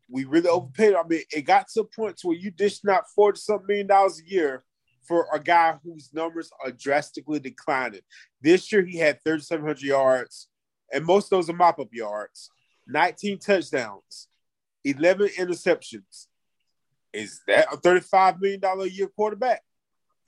We 0.09 0.25
really 0.25 0.49
overpaid 0.49 0.93
him. 0.93 0.99
I 1.03 1.07
mean, 1.07 1.21
it 1.31 1.41
got 1.43 1.67
to 1.69 1.81
a 1.81 1.85
point 1.85 2.17
to 2.17 2.27
where 2.27 2.37
you 2.37 2.51
dished 2.51 2.87
out 2.87 3.05
40 3.15 3.39
something 3.39 3.67
million 3.67 3.87
dollars 3.87 4.19
a 4.19 4.29
year 4.29 4.63
for 5.07 5.27
a 5.33 5.39
guy 5.39 5.77
whose 5.83 6.13
numbers 6.13 6.51
are 6.63 6.71
drastically 6.71 7.39
declining. 7.39 8.01
This 8.41 8.71
year 8.71 8.83
he 8.83 8.97
had 8.97 9.23
3,700 9.23 9.81
yards, 9.81 10.47
and 10.91 11.05
most 11.05 11.25
of 11.25 11.29
those 11.31 11.49
are 11.49 11.53
mop-up 11.53 11.89
yards, 11.91 12.49
19 12.87 13.39
touchdowns, 13.39 14.27
11 14.83 15.29
interceptions. 15.37 16.27
Is 17.15 17.41
that 17.47 17.71
a 17.73 17.77
$35 17.77 18.41
million 18.41 18.61
a 18.63 18.85
year 18.85 19.07
quarterback? 19.07 19.61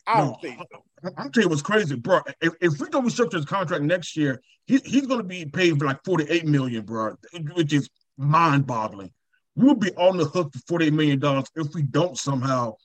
I 0.05 0.17
don't 0.19 0.29
No. 0.31 0.37
think 0.41 0.59
so. 0.71 0.83
I'm 1.17 1.31
telling 1.31 1.45
you 1.45 1.49
what's 1.49 1.61
crazy, 1.61 1.95
bro. 1.95 2.21
If, 2.41 2.53
if 2.61 2.79
we 2.79 2.89
don't 2.89 3.05
restructure 3.05 3.33
his 3.33 3.45
contract 3.45 3.83
next 3.83 4.15
year, 4.17 4.41
he, 4.65 4.77
he's 4.83 5.05
going 5.05 5.19
to 5.19 5.27
be 5.27 5.45
paid 5.45 5.77
for 5.77 5.85
like 5.85 6.03
48 6.03 6.45
million, 6.45 6.83
bro, 6.85 7.15
which 7.53 7.73
is 7.73 7.89
mind-boggling. 8.17 9.11
We'll 9.55 9.75
be 9.75 9.93
on 9.95 10.17
the 10.17 10.25
hook 10.25 10.53
for 10.53 10.59
48 10.67 10.93
million 10.93 11.19
dollars 11.19 11.45
if 11.55 11.73
we 11.73 11.81
don't 11.83 12.17
somehow 12.17 12.75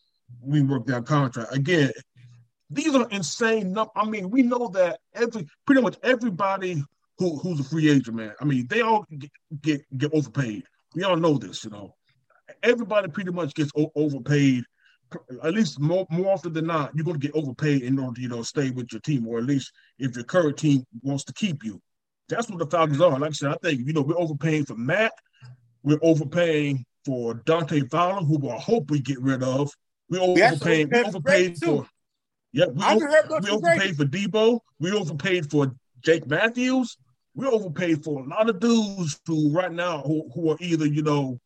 rework 0.47 0.87
that 0.87 1.07
contract. 1.07 1.55
Again, 1.55 1.93
these 2.71 2.95
are 2.95 3.09
insane 3.11 3.73
numbers. 3.73 3.93
I 3.97 4.05
mean, 4.09 4.31
we 4.31 4.43
know 4.43 4.69
that 4.69 5.01
every 5.15 5.47
pretty 5.67 5.83
much 5.83 5.97
everybody 6.03 6.83
who, 7.19 7.39
who's 7.39 7.61
a 7.61 7.65
free 7.65 7.91
agent, 7.91 8.17
man. 8.17 8.33
I 8.41 8.45
mean, 8.45 8.67
they 8.69 8.81
all 8.81 9.07
get, 9.19 9.31
get 9.61 9.99
get 9.99 10.15
overpaid. 10.15 10.65
We 10.95 11.05
all 11.05 11.17
know 11.17 11.37
this, 11.39 11.65
you 11.65 11.71
know. 11.71 11.95
Everybody 12.63 13.09
pretty 13.09 13.31
much 13.33 13.55
gets 13.55 13.71
o- 13.77 13.93
overpaid 13.95 14.65
at 15.43 15.55
least 15.55 15.81
more, 15.81 16.07
more 16.11 16.33
often 16.33 16.53
than 16.53 16.67
not, 16.67 16.93
you're 16.95 17.05
going 17.05 17.19
to 17.19 17.27
get 17.27 17.37
overpaid 17.37 17.83
in 17.83 17.99
order 17.99 18.15
to 18.17 18.21
you 18.21 18.29
know 18.29 18.43
stay 18.43 18.71
with 18.71 18.93
your 18.93 19.01
team, 19.01 19.27
or 19.27 19.39
at 19.39 19.45
least 19.45 19.73
if 19.99 20.15
your 20.15 20.25
current 20.25 20.57
team 20.57 20.85
wants 21.03 21.25
to 21.25 21.33
keep 21.33 21.65
you. 21.65 21.81
That's 22.29 22.49
what 22.49 22.59
the 22.59 22.67
Falcons 22.67 23.01
are. 23.01 23.19
Like 23.19 23.31
I 23.31 23.33
said, 23.33 23.51
I 23.53 23.57
think 23.63 23.87
you 23.87 23.93
know 23.93 24.03
we're 24.03 24.19
overpaying 24.19 24.65
for 24.67 24.75
Matt, 24.75 25.13
we're 25.83 25.99
overpaying 26.03 26.85
for 27.05 27.35
Dante 27.35 27.81
Fowler, 27.89 28.25
who 28.25 28.49
I 28.49 28.59
hope 28.59 28.91
we 28.91 29.01
get 29.01 29.21
rid 29.21 29.43
of. 29.43 29.73
We're 30.09 30.21
We 30.21 30.43
overpaying. 30.43 30.89
We 30.91 30.99
overpaid 30.99 31.03
for 31.03 31.09
overpaid 31.09 31.23
Brady, 31.23 31.55
too. 31.55 31.67
for 31.67 31.87
yeah. 32.53 32.67
We, 32.67 32.73
over, 32.73 32.85
haven't 32.85 33.11
heard 33.11 33.31
much 33.31 33.45
we 33.45 33.51
overpaid 33.51 33.97
for 33.97 34.05
Debo. 34.05 34.61
We 34.79 34.93
overpaid 34.93 35.51
for 35.51 35.75
Jake 36.05 36.27
Matthews. 36.27 36.97
We 37.35 37.47
overpaid 37.47 38.05
for 38.05 38.21
a 38.21 38.29
lot 38.29 38.49
of 38.49 38.61
dudes 38.61 39.19
who 39.27 39.51
right 39.53 39.73
now 39.73 40.03
who, 40.03 40.31
who 40.35 40.51
are 40.51 40.59
either 40.61 40.87
you 40.87 41.03
know 41.03 41.41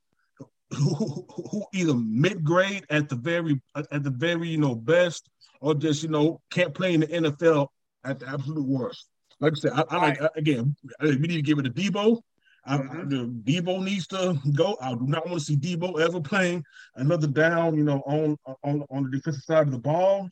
who, 0.71 1.25
who, 1.51 1.65
either 1.73 1.95
mid 1.95 2.43
grade 2.45 2.85
at 2.91 3.09
the 3.09 3.15
very 3.17 3.61
at 3.77 4.03
the 4.03 4.11
very 4.11 4.49
you 4.49 4.59
know 4.59 4.75
best 4.75 5.29
or 5.61 5.75
just 5.75 6.03
you 6.03 6.09
know 6.09 6.41
can't 6.51 6.75
play 6.75 6.95
in 6.95 7.01
the 7.01 7.07
NFL 7.07 7.69
at 8.05 8.19
the 8.19 8.29
absolute 8.29 8.67
worst. 8.67 9.07
Like 9.41 9.53
I 9.53 9.57
said, 9.57 9.73
I, 9.75 9.85
I 9.91 9.97
like 9.97 10.21
again 10.37 10.75
I- 11.01 11.07
we 11.07 11.17
need 11.19 11.37
to 11.37 11.43
give 11.43 11.59
it 11.59 11.63
to 11.63 11.71
Debo. 11.71 12.21
I, 12.69 12.79
Mhm. 12.79 13.11
the 13.11 13.53
Debo 13.53 13.81
needs 13.83 14.09
to 14.09 14.37
go. 14.55 14.77
I 14.81 14.93
do 14.95 15.07
not 15.07 15.25
want 15.27 15.39
to 15.39 15.45
see 15.45 15.57
Debo 15.57 16.01
ever 16.01 16.21
playing 16.21 16.65
another 16.97 17.29
down. 17.29 17.77
You 17.77 17.85
know, 17.85 18.01
on 18.07 18.37
on 18.65 18.85
on 18.91 19.05
the 19.05 19.11
defensive 19.11 19.45
side 19.45 19.67
of 19.69 19.73
the 19.73 19.79
ball. 19.79 20.29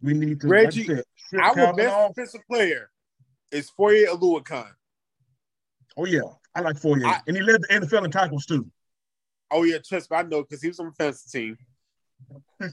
We 0.00 0.14
need 0.14 0.40
to. 0.42 0.48
Reggie, 0.48 0.84
like 0.86 0.98
I 0.98 1.02
said, 1.30 1.40
Our 1.40 1.54
Calvin 1.54 1.76
best 1.76 1.94
off. 1.96 2.14
defensive 2.14 2.42
player 2.48 2.90
is 3.50 3.70
Foye 3.70 4.04
Oluokun. 4.06 4.68
Oh 5.96 6.04
yeah, 6.04 6.20
I 6.54 6.60
like 6.60 6.76
I- 6.84 7.20
and 7.26 7.36
he 7.36 7.42
led 7.42 7.62
the 7.62 7.68
NFL 7.72 8.04
in 8.04 8.10
tackles 8.12 8.46
too. 8.46 8.70
Oh 9.50 9.62
yeah, 9.62 9.78
trust 9.86 10.10
me, 10.10 10.16
I 10.16 10.22
know 10.22 10.42
because 10.42 10.62
he 10.62 10.68
was 10.68 10.80
on 10.80 10.86
the 10.86 10.92
fantasy 10.92 11.38
team. 11.38 11.58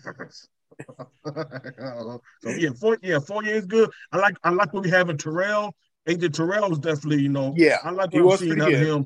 so 2.41 2.49
yeah, 2.57 2.69
four 2.79 2.97
yeah, 3.01 3.19
Fourier 3.19 3.55
is 3.55 3.65
good. 3.65 3.89
I 4.11 4.17
like 4.17 4.35
I 4.43 4.49
like 4.51 4.73
what 4.73 4.83
we 4.83 4.89
have 4.89 5.09
in 5.09 5.17
Terrell. 5.17 5.75
AJ 6.07 6.33
Terrell 6.33 6.71
is 6.71 6.79
definitely, 6.79 7.21
you 7.21 7.29
know, 7.29 7.53
Yeah, 7.55 7.77
I 7.83 7.91
like 7.91 8.13
what 8.13 8.21
I'm 8.21 8.25
was 8.25 8.39
seeing 8.39 8.61
out 8.61 8.73
of 8.73 8.79
him, 8.79 9.05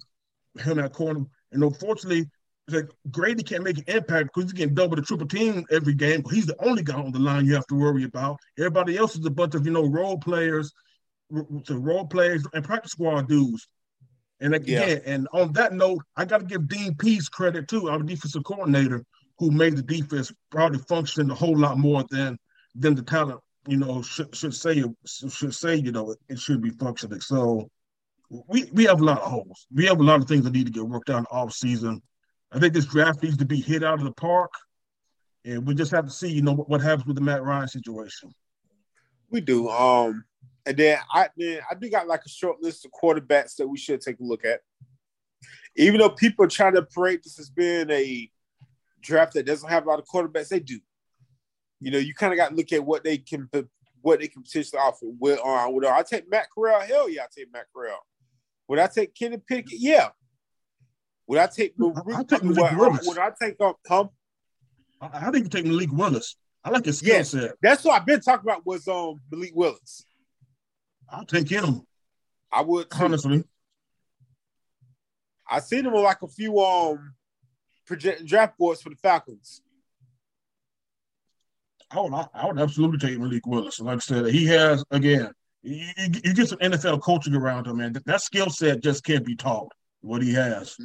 him 0.59 0.79
at 0.79 0.93
corner. 0.93 1.25
And 1.51 1.63
unfortunately, 1.63 2.29
like 2.69 2.89
Grady 3.11 3.43
can't 3.43 3.63
make 3.63 3.77
an 3.77 3.83
impact 3.87 4.29
because 4.33 4.43
he's 4.43 4.53
getting 4.53 4.73
double 4.73 4.95
the 4.95 5.01
triple 5.01 5.27
team 5.27 5.65
every 5.71 5.93
game. 5.93 6.23
He's 6.31 6.45
the 6.45 6.55
only 6.63 6.83
guy 6.83 6.95
on 6.95 7.11
the 7.11 7.19
line 7.19 7.45
you 7.45 7.53
have 7.53 7.67
to 7.67 7.75
worry 7.75 8.03
about. 8.03 8.39
Everybody 8.57 8.97
else 8.97 9.17
is 9.17 9.25
a 9.25 9.31
bunch 9.31 9.55
of 9.55 9.65
you 9.65 9.71
know 9.71 9.85
role 9.85 10.17
players, 10.17 10.71
r- 11.35 11.45
role 11.69 12.07
players 12.07 12.45
and 12.53 12.63
practice 12.63 12.93
squad 12.93 13.27
dudes. 13.27 13.67
And 14.41 14.53
again, 14.53 15.01
and 15.05 15.27
on 15.33 15.53
that 15.53 15.73
note, 15.73 16.03
I 16.17 16.25
got 16.25 16.39
to 16.39 16.45
give 16.45 16.67
Dean 16.67 16.95
Pees 16.95 17.29
credit 17.29 17.67
too, 17.67 17.89
our 17.89 17.99
defensive 17.99 18.43
coordinator, 18.43 19.03
who 19.39 19.51
made 19.51 19.77
the 19.77 19.81
defense 19.81 20.31
probably 20.51 20.79
function 20.79 21.31
a 21.31 21.35
whole 21.35 21.57
lot 21.57 21.77
more 21.77 22.03
than 22.09 22.37
than 22.75 22.95
the 22.95 23.01
talent, 23.01 23.39
you 23.67 23.77
know, 23.77 24.01
should, 24.01 24.35
should 24.35 24.53
say 24.53 24.83
should 25.05 25.55
say, 25.55 25.75
you 25.75 25.91
know, 25.91 26.11
it, 26.11 26.19
it 26.27 26.39
should 26.39 26.61
be 26.61 26.71
functioning. 26.71 27.21
So 27.21 27.69
we 28.47 28.65
we 28.73 28.83
have 28.85 29.01
a 29.01 29.05
lot 29.05 29.21
of 29.21 29.31
holes. 29.31 29.67
We 29.73 29.85
have 29.85 29.99
a 29.99 30.03
lot 30.03 30.21
of 30.21 30.27
things 30.27 30.43
that 30.43 30.53
need 30.53 30.65
to 30.65 30.71
get 30.71 30.83
worked 30.83 31.09
out 31.09 31.19
in 31.19 31.23
the 31.23 31.29
off 31.29 31.53
season. 31.53 32.01
I 32.51 32.59
think 32.59 32.73
this 32.73 32.85
draft 32.85 33.23
needs 33.23 33.37
to 33.37 33.45
be 33.45 33.59
hit 33.61 33.83
out 33.83 33.99
of 33.99 34.05
the 34.05 34.11
park, 34.13 34.51
and 35.43 35.65
we 35.65 35.75
just 35.75 35.91
have 35.91 36.05
to 36.05 36.11
see, 36.11 36.29
you 36.29 36.41
know, 36.41 36.53
what, 36.53 36.69
what 36.69 36.81
happens 36.81 37.05
with 37.05 37.15
the 37.15 37.21
Matt 37.21 37.43
Ryan 37.43 37.67
situation. 37.67 38.31
We 39.29 39.41
do. 39.41 39.69
Um, 39.69 40.23
and 40.65 40.77
then 40.77 40.99
I 41.13 41.29
then 41.37 41.59
I 41.69 41.75
do 41.75 41.89
got 41.89 42.07
like 42.07 42.21
a 42.25 42.29
short 42.29 42.61
list 42.61 42.85
of 42.85 42.91
quarterbacks 42.91 43.55
that 43.57 43.67
we 43.67 43.77
should 43.77 44.01
take 44.01 44.19
a 44.19 44.23
look 44.23 44.45
at. 44.45 44.61
Even 45.75 45.99
though 45.99 46.09
people 46.09 46.45
are 46.45 46.49
trying 46.49 46.73
to 46.75 46.81
parade 46.83 47.21
this 47.23 47.37
as 47.39 47.49
being 47.49 47.89
a 47.91 48.29
draft 49.01 49.33
that 49.33 49.45
doesn't 49.45 49.69
have 49.69 49.85
a 49.85 49.89
lot 49.89 49.99
of 49.99 50.05
quarterbacks, 50.05 50.47
they 50.49 50.59
do. 50.59 50.79
You 51.81 51.91
know, 51.91 51.97
you 51.97 52.13
kind 52.13 52.31
of 52.33 52.37
got 52.37 52.49
to 52.49 52.55
look 52.55 52.71
at 52.71 52.83
what 52.83 53.03
they 53.03 53.17
can 53.17 53.49
what 54.01 54.19
they 54.19 54.27
can 54.27 54.43
potentially 54.43 54.79
offer. 54.79 55.05
With 55.19 55.39
uh, 55.43 55.67
would 55.69 55.85
I 55.85 56.01
take 56.03 56.29
Matt 56.29 56.47
Corral? 56.53 56.81
Hell 56.81 57.09
yeah, 57.09 57.23
I 57.23 57.27
take 57.35 57.51
Matt 57.51 57.65
Corral. 57.73 57.99
Would 58.67 58.79
I 58.79 58.87
take 58.87 59.13
Kenny 59.13 59.37
Pickett? 59.37 59.79
Yeah. 59.79 60.09
Would 61.27 61.39
I 61.39 61.47
take 61.47 61.73
I- 61.81 62.19
I 62.19 62.23
take 62.23 62.41
would, 62.43 62.55
Malik 62.55 62.77
Willis. 62.77 63.07
would 63.07 63.17
I 63.17 63.31
take 63.39 63.59
um, 63.59 63.73
um 63.89 64.09
I, 65.01 65.27
I 65.27 65.31
think 65.31 65.43
you 65.45 65.49
take 65.49 65.65
Malik 65.65 65.91
Willis. 65.91 66.37
I 66.63 66.69
like 66.69 66.85
his 66.85 66.99
skill 66.99 67.15
Yes. 67.15 67.29
set. 67.31 67.51
that's 67.61 67.83
what 67.83 67.99
I've 67.99 68.05
been 68.07 68.21
talking 68.21 68.49
about 68.49 68.65
was 68.65 68.87
um 68.87 69.19
Malik 69.31 69.51
Willis. 69.53 70.05
I'll 71.09 71.25
take 71.25 71.49
him 71.49 71.85
I 72.51 72.61
would 72.61 72.89
too. 72.89 73.03
honestly. 73.03 73.43
I 75.49 75.59
seen 75.59 75.85
him 75.85 75.93
on 75.93 76.03
like 76.03 76.21
a 76.21 76.27
few 76.27 76.59
um 76.59 77.13
project 77.85 78.25
draft 78.25 78.57
boards 78.57 78.81
for 78.81 78.89
the 78.89 78.95
Falcons. 78.95 79.61
I 81.91 82.01
would, 82.01 82.13
I 82.13 82.45
would 82.47 82.59
absolutely 82.59 82.97
take 82.97 83.19
Malik 83.19 83.45
Willis. 83.45 83.79
Like 83.79 83.97
I 83.97 83.99
said, 83.99 84.25
he 84.27 84.45
has 84.47 84.83
again. 84.91 85.31
You, 85.61 85.87
you, 86.23 86.33
get 86.33 86.49
some 86.49 86.59
NFL 86.59 87.01
coaching 87.01 87.35
around 87.35 87.67
him, 87.67 87.77
man. 87.77 87.93
That, 87.93 88.05
that 88.05 88.21
skill 88.21 88.49
set 88.49 88.83
just 88.83 89.03
can't 89.03 89.25
be 89.25 89.35
taught. 89.35 89.71
What 90.01 90.21
he 90.21 90.31
has. 90.33 90.77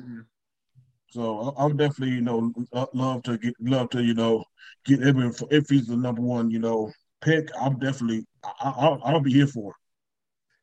So 1.10 1.54
I, 1.58 1.62
I 1.62 1.66
would 1.66 1.76
definitely, 1.76 2.14
you 2.14 2.22
know, 2.22 2.52
uh, 2.72 2.86
love 2.94 3.22
to 3.24 3.36
get, 3.36 3.54
love 3.60 3.90
to, 3.90 4.02
you 4.02 4.14
know, 4.14 4.44
get 4.86 5.00
him 5.02 5.32
if 5.50 5.68
he's 5.68 5.86
the 5.86 5.96
number 5.96 6.22
one, 6.22 6.50
you 6.50 6.58
know, 6.60 6.90
pick. 7.20 7.50
I'm 7.60 7.78
definitely, 7.78 8.24
I, 8.42 8.72
I'll, 8.76 9.00
I'll 9.04 9.20
be 9.20 9.32
here 9.32 9.46
for. 9.46 9.72
it. 9.72 9.76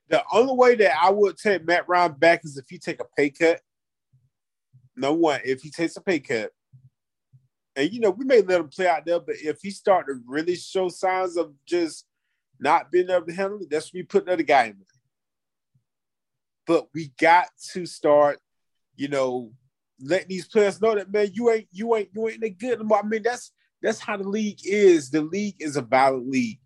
The 0.10 0.24
only 0.32 0.56
way 0.56 0.76
that 0.76 0.98
I 1.02 1.10
would 1.10 1.38
take 1.38 1.66
Matt 1.66 1.88
Ryan 1.88 2.14
back 2.14 2.46
is 2.46 2.58
if 2.58 2.66
he 2.70 2.78
take 2.78 3.02
a 3.02 3.06
pay 3.18 3.30
cut. 3.30 3.62
No 4.96 5.14
one, 5.14 5.42
if 5.44 5.62
he 5.62 5.70
takes 5.70 5.96
a 5.98 6.02
pay 6.02 6.20
cut, 6.20 6.52
and 7.76 7.94
you 7.94 8.00
know 8.00 8.10
we 8.10 8.26
may 8.26 8.42
let 8.42 8.62
him 8.62 8.70
play 8.70 8.88
out 8.88 9.06
there, 9.06 9.20
but 9.20 9.36
if 9.36 9.62
he 9.62 9.70
start 9.70 10.08
to 10.08 10.20
really 10.26 10.56
show 10.56 10.90
signs 10.90 11.38
of 11.38 11.54
just 11.66 12.06
not 12.60 12.92
being 12.92 13.10
able 13.10 13.28
to 13.28 13.34
handle 13.34 13.62
it, 13.62 13.70
that's 13.70 13.94
when 13.94 14.00
we 14.00 14.04
put 14.04 14.24
another 14.24 14.44
guy 14.44 14.66
in. 14.66 14.78
But 16.66 16.88
we 16.94 17.14
got 17.20 17.50
to 17.74 17.86
start, 17.86 18.40
you 18.96 19.08
know, 19.08 19.52
letting 20.02 20.30
these 20.30 20.48
players 20.48 20.82
know 20.82 20.96
that 20.96 21.12
man, 21.12 21.30
you 21.34 21.52
ain't, 21.52 21.68
you 21.72 21.96
ain't, 21.96 22.10
you 22.14 22.28
ain't 22.28 22.42
that 22.42 22.58
good. 22.58 22.82
I 22.82 23.02
mean, 23.04 23.22
that's 23.22 23.52
that's 23.82 24.00
how 24.00 24.18
the 24.18 24.28
league 24.28 24.62
is. 24.64 25.12
The 25.12 25.22
league 25.22 25.58
is 25.60 25.78
a 25.78 25.82
violent 25.82 26.28
league 26.28 26.60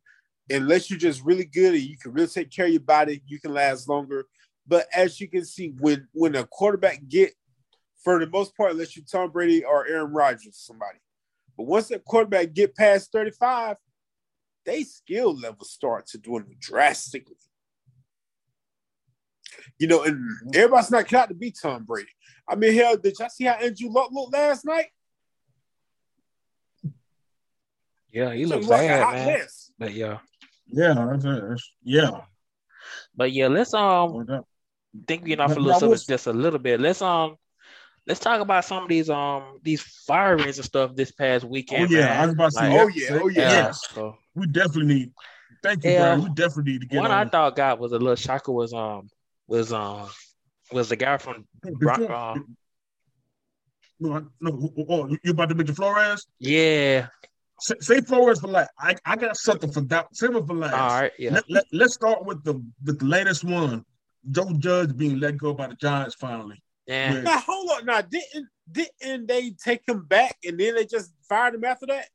unless 0.52 0.90
you're 0.90 1.00
just 1.00 1.24
really 1.24 1.46
good 1.46 1.74
and 1.74 1.84
you 1.84 1.98
can 1.98 2.14
really 2.14 2.28
take 2.28 2.52
care 2.52 2.66
of 2.66 2.72
your 2.72 2.82
body, 2.82 3.22
you 3.26 3.40
can 3.40 3.54
last 3.54 3.88
longer. 3.88 4.26
But 4.68 4.88
as 4.94 5.20
you 5.20 5.28
can 5.28 5.46
see, 5.46 5.74
when 5.80 6.08
when 6.14 6.36
a 6.36 6.46
quarterback 6.46 7.02
get 7.08 7.34
for 8.04 8.20
the 8.20 8.28
most 8.28 8.56
part, 8.56 8.72
unless 8.72 8.96
you're 8.96 9.06
Tom 9.06 9.32
Brady 9.32 9.64
or 9.64 9.88
Aaron 9.88 10.12
Rodgers, 10.12 10.58
somebody. 10.58 11.00
But 11.58 11.68
once 11.68 11.90
that 11.90 12.06
quarterback 12.06 12.54
get 12.54 12.76
past 12.76 13.12
35, 13.12 13.78
they 14.66 14.84
skill 14.84 15.36
level 15.36 15.66
start 15.66 16.08
to 16.08 16.18
dwindle 16.18 16.54
drastically. 16.60 17.36
You 19.78 19.88
know, 19.88 20.04
and 20.04 20.24
everybody's 20.56 20.92
not 20.92 21.08
cut 21.08 21.24
out 21.24 21.30
to 21.30 21.36
be 21.36 21.52
Tom 21.52 21.84
Brady. 21.84 22.10
I 22.48 22.56
mean, 22.56 22.74
hell, 22.74 22.98
did 22.98 23.18
y'all 23.20 23.30
see 23.30 23.46
how 23.46 23.54
Andrew 23.54 23.90
Luck 23.90 24.12
looked 24.12 24.34
last 24.34 24.66
night? 24.66 24.88
Yeah, 28.12 28.34
he 28.34 28.46
looks 28.46 28.68
like 28.68 28.84
a 28.84 28.88
bad, 28.88 29.04
hot 29.04 29.14
man. 29.14 29.28
mess. 29.28 29.72
But 29.78 29.94
yeah, 29.94 30.20
Yeah, 30.72 30.94
that's, 31.12 31.24
that's, 31.24 31.72
yeah. 31.84 32.22
but 33.16 33.32
yeah, 33.32 33.48
let's 33.48 33.74
um 33.74 34.26
think 35.08 35.24
we 35.26 35.36
off 35.38 35.52
a 35.52 35.56
But 35.56 35.62
little 35.62 35.72
I 35.76 35.80
subject 35.80 35.90
was- 35.92 36.06
just 36.06 36.28
a 36.28 36.34
little 36.34 36.60
bit. 36.60 36.80
Let's 36.80 37.02
um 37.02 37.36
let's 38.08 38.20
talk 38.20 38.42
about 38.42 38.66
some 38.66 38.84
of 38.84 38.90
these 38.90 39.10
um 39.10 39.60
these 39.62 39.82
firings 40.08 40.58
and 40.58 40.66
stuff 40.66 40.96
this 40.96 41.12
past 41.12 41.46
Oh 41.46 41.50
weekend. 41.50 41.92
yeah, 41.92 42.00
man. 42.06 42.20
I 42.20 42.26
was 42.26 42.34
about 42.34 42.46
to 42.46 42.58
say. 42.58 42.70
Like, 42.86 42.96
yeah, 42.96 43.08
Oh, 43.12 43.16
yeah, 43.18 43.22
oh, 43.24 43.28
yeah. 43.30 43.52
yeah, 43.52 43.72
so 43.72 44.16
we 44.36 44.48
definitely 44.48 44.94
need 44.96 45.12
Thank 45.64 45.84
you, 45.84 45.92
Yeah. 45.92 46.16
Brian. 46.16 46.24
We 46.24 46.30
definitely 46.34 46.72
need 46.74 46.82
to 46.82 46.88
get 46.88 47.02
One 47.02 47.12
on. 47.12 47.28
I 47.28 47.30
thought 47.30 47.56
got 47.56 47.78
was 47.80 47.92
a 47.92 48.00
little 48.00 48.16
shocker 48.16 48.52
was 48.52 48.74
um 48.74 49.10
was 49.48 49.72
um 49.72 50.10
was 50.72 50.90
the 50.90 50.96
guy 50.96 51.18
from 51.18 51.46
Bron- 51.62 52.00
Before- 52.00 52.16
uh, 52.16 52.36
no, 54.00 54.26
no, 54.40 54.72
oh, 54.90 55.08
you 55.24 55.32
about 55.32 55.50
to 55.50 55.56
mention 55.56 55.76
Flores? 55.76 56.26
yeah. 56.40 57.08
Say, 57.62 57.76
say 57.80 58.02
Flores 58.02 58.40
for 58.40 58.48
like 58.48 58.68
I, 58.80 58.96
I 59.06 59.16
got 59.16 59.38
something 59.38 59.72
for 59.72 59.82
that. 59.82 60.08
Save 60.14 60.36
it 60.36 60.48
for 60.48 60.56
last. 60.56 60.74
All 60.74 61.02
right, 61.02 61.12
yeah. 61.20 61.34
Let, 61.34 61.50
let, 61.50 61.64
let's 61.72 61.94
start 61.94 62.26
with 62.26 62.44
the 62.44 62.54
with 62.84 63.00
the 63.00 63.06
latest 63.06 63.44
one. 63.44 63.86
Joe 64.30 64.52
Judge 64.58 64.98
being 64.98 65.20
let 65.20 65.38
go 65.38 65.54
by 65.54 65.68
the 65.68 65.76
Giants 65.76 66.16
finally. 66.16 66.62
Yeah. 66.88 67.14
Yeah. 67.14 67.22
Now 67.22 67.40
hold 67.40 67.70
on. 67.72 67.86
Now 67.86 68.02
didn't 68.02 68.48
didn't 68.72 69.28
they 69.28 69.52
take 69.52 69.88
him 69.88 70.06
back 70.06 70.38
and 70.44 70.60
then 70.60 70.76
they 70.76 70.86
just 70.86 71.14
fired 71.30 71.56
him 71.56 71.64
after 71.64 71.86
that? 71.88 72.08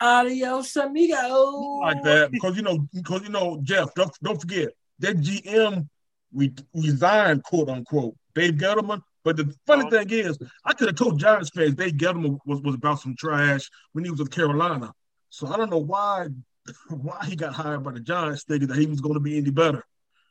Adios, 0.00 0.74
amigo. 0.76 1.80
like 1.82 2.02
that 2.02 2.30
because 2.30 2.56
you 2.56 2.62
know 2.62 2.78
because 2.94 3.22
you 3.22 3.28
know 3.28 3.60
Jeff 3.62 3.92
don't 3.94 4.12
don't 4.22 4.40
forget 4.40 4.70
that 4.98 5.18
GM 5.18 5.88
re- 6.32 6.54
resigned 6.74 7.42
quote 7.42 7.68
unquote 7.68 8.14
Dave 8.34 8.54
Gettleman. 8.54 9.02
But 9.24 9.36
the 9.36 9.54
funny 9.66 9.84
Oh. 9.86 9.90
thing 9.90 10.10
is, 10.10 10.38
I 10.64 10.72
could 10.72 10.88
have 10.88 10.96
told 10.96 11.18
Giants 11.20 11.50
fans 11.50 11.74
Dave 11.74 11.92
Gettleman 11.92 12.38
was, 12.46 12.60
was 12.62 12.74
about 12.74 13.00
some 13.00 13.14
trash 13.16 13.68
when 13.92 14.04
he 14.04 14.10
was 14.10 14.20
with 14.20 14.30
Carolina. 14.30 14.92
So 15.28 15.46
I 15.46 15.56
don't 15.56 15.70
know 15.70 15.78
why 15.78 16.28
why 16.88 17.24
he 17.26 17.36
got 17.36 17.52
hired 17.54 17.82
by 17.84 17.92
the 17.92 18.00
Giants, 18.00 18.44
thinking 18.44 18.68
that 18.68 18.78
he 18.78 18.86
was 18.86 19.00
going 19.00 19.14
to 19.14 19.20
be 19.20 19.36
any 19.36 19.50
better. 19.50 19.84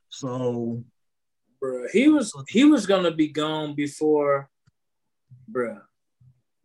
So 0.09 0.83
Bruh, 1.63 1.89
he 1.91 2.07
was 2.07 2.33
he 2.47 2.63
was 2.65 2.87
gonna 2.87 3.11
be 3.11 3.27
gone 3.27 3.75
before, 3.75 4.49
bruh, 5.51 5.81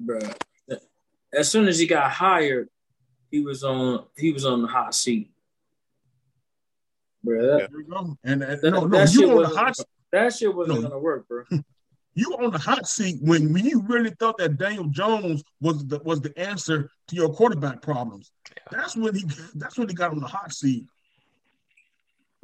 bruh. 0.02 0.34
As 1.32 1.50
soon 1.50 1.66
as 1.66 1.78
he 1.80 1.86
got 1.86 2.12
hired, 2.12 2.68
he 3.30 3.40
was 3.40 3.64
on 3.64 4.06
he 4.16 4.32
was 4.32 4.44
on 4.46 4.62
the 4.62 4.68
hot 4.68 4.94
seat. 4.94 5.32
Bruh, 7.26 7.58
that, 7.58 7.70
go. 7.90 8.16
And, 8.22 8.42
and 8.42 8.62
that, 8.62 8.70
no, 8.70 8.86
no, 8.86 8.98
that 8.98 9.12
you 9.12 9.20
shit 9.20 9.30
on 9.30 9.36
the 9.36 9.42
wasn't 9.42 9.58
hot 9.58 9.76
that 10.12 10.32
shit 10.32 10.54
wasn't 10.54 10.80
No. 10.80 10.88
gonna 10.88 11.00
work, 11.00 11.26
bro. 11.28 11.42
you 12.14 12.30
were 12.30 12.44
on 12.44 12.52
the 12.52 12.58
hot 12.58 12.86
seat 12.86 13.16
when, 13.20 13.52
when 13.52 13.64
you 13.64 13.82
really 13.82 14.10
thought 14.20 14.38
that 14.38 14.56
Daniel 14.56 14.84
Jones 14.86 15.42
was 15.60 15.84
the 15.86 15.98
was 16.00 16.20
the 16.20 16.36
answer 16.38 16.90
to 17.08 17.16
your 17.16 17.28
quarterback 17.32 17.82
problems. 17.82 18.30
That's 18.70 18.96
when 18.96 19.14
he 19.14 19.24
that's 19.54 19.78
when 19.78 19.88
he 19.88 19.94
got 19.94 20.12
on 20.12 20.20
the 20.20 20.26
hot 20.26 20.52
seat. 20.52 20.84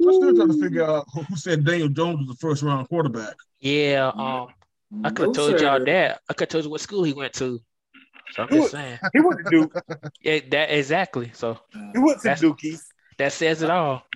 I'm 0.03 0.13
still 0.13 0.35
trying 0.35 0.47
to 0.49 0.61
figure 0.61 0.83
out 0.83 1.05
who 1.13 1.21
who 1.23 1.35
said 1.35 1.63
Daniel 1.63 1.89
Jones 1.89 2.19
was 2.19 2.27
the 2.27 2.35
first 2.35 2.63
round 2.63 2.89
quarterback. 2.89 3.35
Yeah. 3.59 4.11
Um 4.15 4.47
I 5.05 5.09
could 5.09 5.27
have 5.27 5.35
told 5.35 5.61
y'all 5.61 5.83
that. 5.85 6.21
I 6.29 6.33
could 6.33 6.47
have 6.47 6.49
told 6.49 6.63
you 6.65 6.69
what 6.71 6.81
school 6.81 7.03
he 7.03 7.13
went 7.13 7.33
to. 7.33 7.61
So 8.33 8.43
I'm 8.43 8.49
Who- 8.49 8.57
just 8.59 8.71
saying. 8.71 8.99
He 9.13 9.19
went 9.21 9.39
to 9.45 9.49
Duke. 9.49 9.73
Yeah, 10.21 10.39
that 10.51 10.71
exactly. 10.71 11.31
So 11.33 11.57
He 11.93 11.99
went 11.99 12.17
to 12.21 12.23
That's- 12.23 12.91
that 13.17 13.31
says 13.33 13.61
it 13.61 13.69
all. 13.69 14.03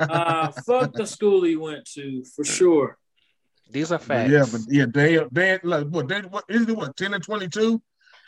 Uh, 0.00 0.50
fuck 0.66 0.92
the 0.92 1.06
school 1.06 1.42
he 1.42 1.56
went 1.56 1.84
to 1.86 2.22
for 2.36 2.44
sure. 2.44 2.98
These 3.70 3.92
are 3.92 3.98
facts. 3.98 4.30
yeah, 4.30 4.44
but 4.50 4.60
yeah, 4.68 4.86
Daniel, 4.86 5.28
Dan, 5.32 5.60
like 5.62 5.86
what? 5.88 6.08
Dan, 6.08 6.24
what 6.30 6.44
is 6.48 6.68
it? 6.68 6.76
What 6.76 6.96
ten 6.96 7.14
and 7.14 7.22
twenty 7.22 7.48
two, 7.48 7.82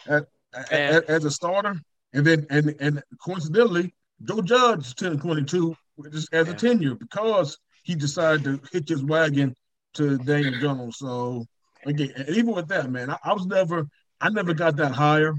at- 0.06 0.26
as 0.52 1.24
a 1.24 1.30
starter, 1.30 1.80
and 2.12 2.26
then 2.26 2.46
and 2.50 2.74
and 2.80 3.02
coincidentally, 3.24 3.94
Joe 4.24 4.42
Judge 4.42 4.94
ten 4.96 5.12
and 5.12 5.20
twenty 5.20 5.44
two 5.44 5.74
just 6.10 6.32
as 6.32 6.46
Yeah. 6.48 6.52
a 6.52 6.56
tenure 6.56 6.94
because 6.94 7.56
he 7.82 7.94
decided 7.94 8.44
to 8.44 8.60
hitch 8.72 8.88
his 8.88 9.02
wagon 9.04 9.54
to 9.94 10.18
Daniel 10.18 10.54
Jones. 10.60 10.98
So 10.98 11.46
again, 11.86 12.12
even 12.28 12.54
with 12.54 12.68
that, 12.68 12.90
man, 12.90 13.10
I, 13.10 13.16
I 13.24 13.32
was 13.32 13.46
never, 13.46 13.86
I 14.20 14.28
never 14.30 14.52
got 14.54 14.76
that 14.76 14.92
higher. 14.92 15.34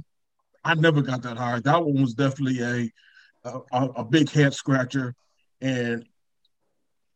I 0.64 0.76
never 0.76 1.02
got 1.02 1.22
that 1.24 1.38
higher. 1.38 1.60
That 1.62 1.84
one 1.84 2.02
was 2.02 2.14
definitely 2.14 2.62
a 2.62 2.92
a, 3.44 3.60
a, 3.72 3.86
a 3.98 4.04
big 4.06 4.30
head 4.32 4.54
scratcher, 4.54 5.14
and 5.62 6.06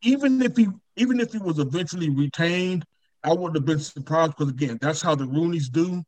even 0.01 0.41
if 0.41 0.55
he 0.57 0.67
even 0.95 1.19
if 1.19 1.31
he 1.31 1.39
was 1.39 1.59
eventually 1.59 2.09
retained, 2.09 2.85
I 3.23 3.33
wouldn't 3.33 3.55
have 3.55 3.65
been 3.65 3.79
surprised 3.79 4.35
because 4.37 4.51
again, 4.51 4.77
that's 4.81 5.01
how 5.01 5.15
the 5.15 5.25
Rooneys 5.25 5.71
do. 5.71 6.03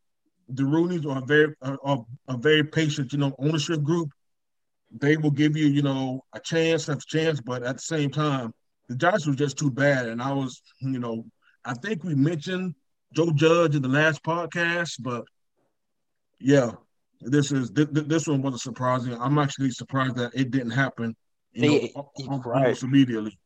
The 0.50 0.64
Rooneys 0.64 1.06
are 1.06 1.22
a 1.22 1.26
very 1.26 1.54
are, 1.62 2.06
a 2.28 2.38
very 2.38 2.64
patient, 2.64 3.12
you 3.12 3.20
know, 3.20 3.36
ownership 3.40 3.84
group. 3.84 4.10
They 4.92 5.18
will 5.18 5.32
give 5.32 5.58
you, 5.58 5.68
you 5.68 5.82
know, 5.82 6.22
a 6.34 6.40
chance 6.40 6.88
after 6.88 7.06
chance, 7.06 7.42
but 7.42 7.64
at 7.64 7.78
the 7.78 7.82
same 7.82 8.10
time, 8.10 8.54
the 8.88 8.96
Giants 8.96 9.28
were 9.28 9.34
just 9.34 9.58
too 9.58 9.70
bad. 9.70 10.08
And 10.08 10.22
I 10.22 10.32
was, 10.32 10.62
you 10.80 11.00
know, 11.00 11.26
I 11.66 11.74
think 11.74 12.04
we 12.04 12.16
mentioned 12.16 12.76
Joe 13.14 13.32
Judge 13.32 13.76
in 13.76 13.82
the 13.82 13.90
last 13.90 14.24
podcast, 14.24 14.94
but 15.02 15.26
yeah, 16.40 16.72
this 17.22 17.52
is 17.52 17.72
th- 17.72 17.94
th- 17.94 18.08
this 18.08 18.28
one 18.28 18.42
wasn't 18.42 18.62
surprising. 18.62 19.18
I'm 19.20 19.38
actually 19.40 19.72
surprised 19.72 20.16
that 20.16 20.34
it 20.36 20.52
didn't 20.52 20.72
happen. 20.72 21.16
You 21.58 21.70
know, 21.72 21.80
Yeah, 21.82 21.88
al- 22.32 22.40
right. 22.46 22.62
almost 22.64 22.84
immediately. 22.84 23.38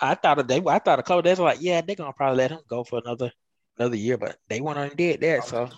I 0.00 0.14
thought 0.14 0.46
they 0.48 0.62
I 0.66 0.78
thought 0.78 0.98
a 0.98 1.02
couple 1.02 1.20
days 1.22 1.38
like, 1.38 1.58
yeah, 1.60 1.82
they're 1.82 1.96
gonna 1.96 2.12
probably 2.14 2.38
let 2.38 2.50
him 2.50 2.60
go 2.68 2.82
for 2.82 2.98
another 3.04 3.30
another 3.78 3.96
year, 3.96 4.16
but 4.16 4.36
they 4.48 4.60
went 4.62 4.78
on 4.78 4.88
and 4.88 4.96
did 4.96 5.20
that. 5.20 5.44
So 5.44 5.68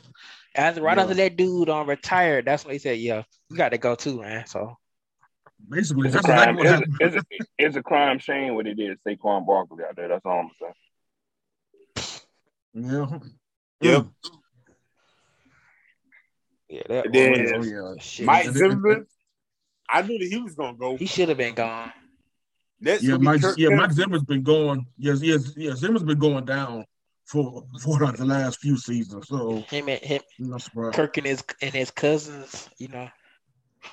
as 0.55 0.79
right 0.79 0.97
Yeah. 0.97 1.03
after 1.03 1.15
that 1.15 1.37
dude 1.37 1.69
on 1.69 1.89
retired, 1.89 2.45
that's 2.45 2.65
when 2.65 2.75
he 2.75 2.79
said, 2.79 2.99
Yeah, 2.99 3.25
you 3.49 3.57
gotta 3.57 3.77
go 3.79 3.95
too, 3.97 4.21
man. 4.21 4.47
So 4.47 4.77
Basically, 5.69 6.07
It's 6.09 6.17
a 6.17 6.21
crime. 6.23 6.59
It's, 6.61 6.71
a, 6.71 6.83
it's, 7.01 7.17
a, 7.17 7.23
it's 7.59 7.77
a 7.77 7.83
crime 7.83 8.19
shame 8.19 8.55
what 8.55 8.65
they 8.67 8.73
did 8.75 8.97
to 9.05 9.17
Saquon 9.17 9.45
Barkley 9.47 9.85
out 9.85 9.95
there. 9.97 10.09
That's 10.09 10.25
all 10.25 10.49
I'm 10.49 10.51
saying. 10.59 12.23
Yeah. 12.73 13.19
Yep. 13.83 14.07
yeah, 16.69 16.83
that 16.89 17.05
And 17.07 17.15
then- 17.15 17.59
was- 17.59 17.73
Oh, 17.73 17.93
yeah. 17.95 18.01
shit. 18.01 18.27
Mike 18.27 18.47
and- 18.47 18.55
Zimmerman. 18.57 19.07
I 19.93 20.03
knew 20.03 20.19
that 20.19 20.29
he 20.29 20.39
was 20.39 20.55
gonna 20.55 20.77
go. 20.77 20.97
he 20.97 21.07
should 21.07 21.29
have 21.29 21.39
been 21.39 21.55
gone. 21.55 21.93
Next 22.81 23.03
Yeah, 23.03 23.17
Mike. 23.19 23.43
Kirk 23.43 23.59
Yeah, 23.59 23.71
Mike 23.71 23.93
Zimmer's 23.93 24.23
been 24.25 24.43
going. 24.43 24.87
Yes, 24.97 25.21
yes, 25.23 25.53
yeah. 25.57 25.75
Zimmer's 25.75 26.03
been 26.03 26.19
going 26.19 26.45
down 26.45 26.85
for 27.27 27.65
for 27.83 27.99
like 28.01 28.17
the 28.17 28.25
last 28.25 28.61
few 28.61 28.77
seasons. 28.77 29.29
So 29.29 29.61
Him 29.69 29.89
and 29.89 30.01
him 30.01 30.23
I'm. 30.41 30.59
Uh, 30.77 30.91
Kirk 30.91 31.17
and 31.19 31.27
his 31.27 31.45
and 31.63 31.75
his 31.75 31.91
cousins, 31.91 32.69
you 32.79 32.89
know. 32.89 33.09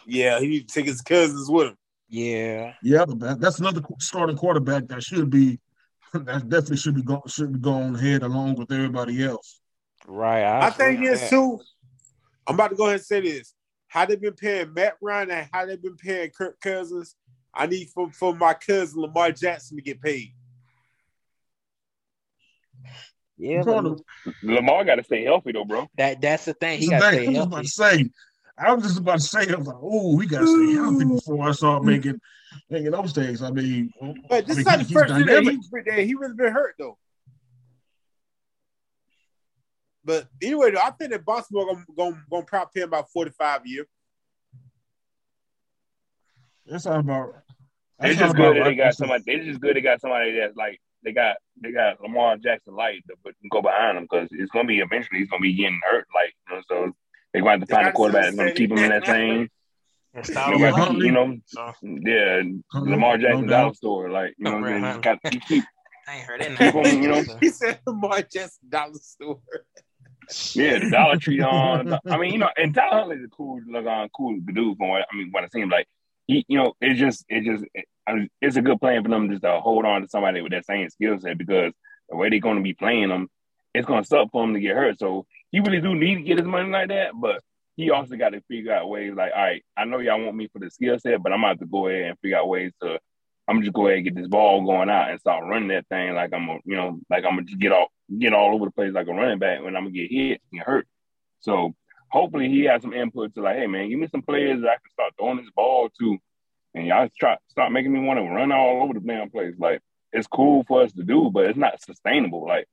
Yeah, 0.05 0.39
he 0.39 0.47
need 0.47 0.67
to 0.67 0.73
take 0.73 0.85
his 0.87 1.01
cousins 1.01 1.49
with 1.49 1.67
him. 1.67 1.77
Yeah. 2.09 2.73
Yeah, 2.81 3.05
but 3.05 3.19
that, 3.19 3.39
that's 3.39 3.59
another 3.59 3.81
starting 3.99 4.37
quarterback 4.37 4.87
that 4.87 5.03
should 5.03 5.29
be 5.29 5.59
that 6.13 6.49
definitely 6.49 6.77
should 6.77 6.95
be 6.95 7.03
going 7.03 7.21
should 7.27 7.53
be 7.53 7.59
going 7.59 7.95
ahead 7.95 8.23
along 8.23 8.55
with 8.55 8.71
everybody 8.71 9.23
else. 9.23 9.59
Right. 10.07 10.43
I 10.43 10.67
agree 10.69 10.85
think 10.85 10.99
on 10.99 11.05
is 11.05 11.21
that. 11.21 11.29
too. 11.29 11.59
I'm 12.47 12.55
about 12.55 12.69
to 12.69 12.75
go 12.75 12.85
ahead 12.85 12.95
and 12.95 13.05
say 13.05 13.19
this. 13.21 13.53
How 13.87 14.05
they 14.05 14.15
been 14.17 14.33
paying 14.33 14.73
Matt 14.73 14.97
Ryan 15.01 15.31
and 15.31 15.49
how 15.51 15.65
they 15.65 15.75
been 15.77 15.95
paying 15.95 16.29
Kirk 16.31 16.59
Cousins. 16.59 17.15
I 17.53 17.65
need 17.67 17.89
for, 17.89 18.11
for 18.11 18.35
my 18.35 18.53
cousin 18.53 19.01
Lamar 19.01 19.31
Jackson 19.31 19.77
to 19.77 19.81
get 19.83 20.01
paid. 20.01 20.33
Yeah, 23.37 23.59
I'm 23.59 23.65
but 23.65 23.81
trying 23.81 23.95
to- 23.95 24.03
Lamar 24.43 24.83
got 24.83 24.95
to 24.95 25.03
stay 25.03 25.23
healthy 25.23 25.51
though, 25.51 25.65
bro. 25.65 25.87
that 25.97 26.21
that's 26.21 26.45
the 26.45 26.53
thing. 26.53 26.79
He 26.79 26.89
got 26.89 26.99
to 27.11 27.17
thing. 27.17 27.23
stay 27.23 27.25
I 27.27 27.29
was 27.29 27.45
about 27.45 27.51
healthy. 27.55 27.63
to 27.67 27.71
say. 27.71 28.09
I 28.59 28.73
was 28.73 28.83
just 28.83 28.97
about 28.99 29.19
to 29.19 29.23
say. 29.25 29.53
I 29.53 29.55
was 29.55 29.67
like, 29.67 29.75
"Oh, 29.79 30.15
we 30.15 30.25
got 30.25 30.39
to 30.39 30.47
stay 30.47 30.73
healthy 30.73 31.05
before 31.05 31.47
I 31.47 31.51
start 31.51 31.83
making 31.83 32.19
making 32.69 32.91
those 32.91 33.13
things." 33.13 33.43
I 33.43 33.51
mean, 33.51 33.91
But 34.27 34.47
this 34.47 34.57
I 34.57 34.59
mean, 34.59 34.59
is 34.59 34.65
not 34.65 34.79
he- 34.79 34.85
the 34.85 34.99
first 34.99 35.15
year 35.15 35.25
that 35.25 35.43
he's. 35.43 36.07
He 36.07 36.15
really 36.15 36.33
been 36.35 36.51
hurt 36.53 36.75
though. 36.79 36.97
But 40.07 40.29
anyway, 40.41 40.71
I 40.81 40.91
think 40.91 41.11
that 41.11 41.25
Baltimore 41.25 41.65
gonna 41.65 41.85
gonna, 41.97 42.23
gonna 42.31 42.45
probably 42.45 42.71
pay 42.73 42.81
him 42.83 42.87
about 42.87 43.11
45 43.11 43.65
a 43.65 43.69
year. 43.69 43.85
That's 46.65 46.85
not 46.85 47.01
about. 47.01 47.33
That's 47.99 48.11
It's 48.13 48.19
not 48.21 48.27
just 48.27 48.35
about 48.35 48.53
good 48.53 48.61
that 48.61 48.69
they 48.69 48.75
got 48.75 48.95
somebody. 48.95 49.23
It's 49.27 49.45
just 49.45 49.59
good 49.59 49.75
they 49.75 49.81
got 49.81 49.99
somebody 49.99 50.31
that's 50.39 50.55
like 50.55 50.79
they 51.03 51.11
got 51.11 51.35
they 51.61 51.73
got 51.73 51.99
Lamar 52.01 52.37
Jackson 52.37 52.73
light 52.75 53.03
to 53.09 53.15
put 53.21 53.35
go 53.51 53.61
behind 53.61 53.97
him 53.97 54.03
because 54.09 54.29
it's 54.31 54.49
gonna 54.51 54.65
be 54.65 54.79
eventually 54.79 55.19
he's 55.19 55.29
gonna 55.29 55.41
be 55.41 55.53
getting 55.53 55.81
hurt. 55.83 56.07
Like 56.15 56.33
you 56.49 56.55
know, 56.55 56.61
so 56.69 56.95
they're 57.33 57.41
going 57.41 57.59
to 57.59 57.59
have 57.59 57.67
to 57.67 57.75
find 57.75 57.87
a 57.87 57.91
quarterback 57.91 58.23
that's 58.27 58.37
gonna 58.37 58.53
keep 58.53 58.71
him 58.71 58.77
in 58.77 58.89
that 58.89 59.05
same. 59.05 59.49
And 60.13 60.25
You 60.25 60.33
style 60.33 60.51
know, 60.51 60.65
Yeah, 60.65 60.71
Huntley. 60.71 61.05
you 61.07 61.11
know, 61.11 61.37
So, 61.47 61.73
yeah, 61.83 62.43
Huntley, 62.71 62.91
Lamar 62.91 63.17
no 63.17 63.23
Jackson's 63.27 63.49
doubt. 63.49 63.65
out 63.65 63.75
store. 63.75 64.09
Like 64.09 64.35
you 64.37 64.45
know, 64.45 64.59
right, 64.59 64.95
you 64.95 65.01
got 65.01 65.19
you 65.33 65.39
keep 65.41 65.65
I 66.07 66.15
ain't 66.15 66.25
heard 66.25 66.39
that. 66.39 66.57
Keep 66.57 66.75
'em, 66.75 67.03
you 67.03 67.09
know. 67.09 67.23
he 67.41 67.49
said 67.49 67.81
Lamar 67.85 68.21
Jackson 68.21 68.69
dollar 68.69 68.93
store. 68.93 69.41
Yeah, 70.53 70.79
the 70.79 70.89
Dollar 70.89 71.17
Tree 71.17 71.41
on. 71.41 71.97
I 72.05 72.17
mean, 72.17 72.33
you 72.33 72.39
know, 72.39 72.49
and 72.57 72.73
Tyler 72.73 72.99
Huntley's 72.99 73.23
a 73.23 73.29
cool, 73.29 73.61
like, 73.69 73.85
uh, 73.85 74.07
cool 74.15 74.39
dude 74.39 74.77
from 74.77 74.89
what 74.89 75.05
I 75.11 75.15
mean. 75.15 75.29
What 75.31 75.43
it 75.43 75.51
seems 75.51 75.71
like, 75.71 75.87
he, 76.27 76.45
you 76.47 76.57
know, 76.57 76.73
it's 76.81 76.99
just, 76.99 77.25
it 77.29 77.43
just, 77.43 77.65
it, 77.73 77.85
I 78.05 78.13
mean, 78.13 78.29
it's 78.41 78.55
a 78.55 78.61
good 78.61 78.79
plan 78.79 79.03
for 79.03 79.09
them 79.09 79.29
just 79.29 79.43
to 79.43 79.59
hold 79.59 79.85
on 79.85 80.01
to 80.01 80.07
somebody 80.07 80.41
with 80.41 80.51
that 80.51 80.65
same 80.65 80.89
skill 80.89 81.19
set 81.19 81.37
because 81.37 81.73
the 82.09 82.15
way 82.15 82.29
they're 82.29 82.39
going 82.39 82.57
to 82.57 82.63
be 82.63 82.73
playing 82.73 83.09
them, 83.09 83.29
it's 83.73 83.85
going 83.85 84.03
to 84.03 84.07
suck 84.07 84.29
for 84.31 84.43
him 84.43 84.53
to 84.53 84.59
get 84.59 84.75
hurt. 84.75 84.99
So 84.99 85.25
he 85.51 85.59
really 85.59 85.81
do 85.81 85.95
need 85.95 86.15
to 86.15 86.21
get 86.21 86.37
his 86.37 86.47
money 86.47 86.69
like 86.69 86.89
that, 86.89 87.11
but 87.13 87.41
he 87.75 87.91
also 87.91 88.15
got 88.15 88.29
to 88.29 88.41
figure 88.41 88.73
out 88.73 88.89
ways. 88.89 89.13
Like, 89.15 89.31
all 89.35 89.43
right, 89.43 89.63
I 89.77 89.85
know 89.85 89.99
y'all 89.99 90.23
want 90.23 90.35
me 90.35 90.49
for 90.51 90.59
the 90.59 90.69
skill 90.69 90.97
set, 90.99 91.21
but 91.21 91.31
I'm 91.31 91.43
about 91.43 91.59
to 91.59 91.65
go 91.65 91.87
ahead 91.87 92.09
and 92.09 92.19
figure 92.19 92.37
out 92.37 92.49
ways 92.49 92.73
to. 92.81 92.99
I'm 93.47 93.61
just 93.61 93.73
go 93.73 93.87
ahead 93.87 93.97
and 93.97 94.05
get 94.05 94.15
this 94.15 94.27
ball 94.27 94.65
going 94.65 94.89
out 94.89 95.09
and 95.09 95.19
start 95.19 95.45
running 95.45 95.69
that 95.69 95.87
thing 95.87 96.13
like 96.13 96.33
I'm, 96.33 96.49
a, 96.49 96.57
you 96.65 96.75
know, 96.75 96.99
like 97.09 97.23
I'm 97.23 97.35
gonna 97.35 97.43
just 97.43 97.59
get 97.59 97.71
off, 97.71 97.87
get 98.19 98.33
all 98.33 98.53
over 98.53 98.65
the 98.65 98.71
place 98.71 98.93
like 98.93 99.07
a 99.07 99.13
running 99.13 99.39
back 99.39 99.63
when 99.63 99.75
I'm 99.75 99.83
gonna 99.83 99.95
get 99.95 100.11
hit 100.11 100.41
and 100.51 100.59
get 100.59 100.67
hurt. 100.67 100.87
So 101.39 101.73
hopefully 102.09 102.49
he 102.49 102.63
has 102.65 102.81
some 102.81 102.93
input 102.93 103.33
to 103.35 103.41
like, 103.41 103.57
hey 103.57 103.67
man, 103.67 103.89
give 103.89 103.99
me 103.99 104.07
some 104.11 104.21
players 104.21 104.61
that 104.61 104.69
I 104.69 104.73
can 104.75 104.91
start 104.91 105.13
throwing 105.17 105.37
this 105.37 105.51
ball 105.55 105.89
to 105.99 106.17
and 106.75 106.87
y'all 106.87 107.09
try 107.19 107.37
start 107.49 107.71
making 107.71 107.93
me 107.93 107.99
want 108.01 108.19
to 108.19 108.23
run 108.23 108.51
all 108.51 108.83
over 108.83 108.93
the 108.93 108.99
damn 108.99 109.29
place. 109.29 109.55
Like 109.57 109.81
it's 110.11 110.27
cool 110.27 110.63
for 110.67 110.83
us 110.83 110.91
to 110.93 111.03
do, 111.03 111.29
but 111.31 111.45
it's 111.45 111.57
not 111.57 111.81
sustainable. 111.81 112.45
Like 112.45 112.67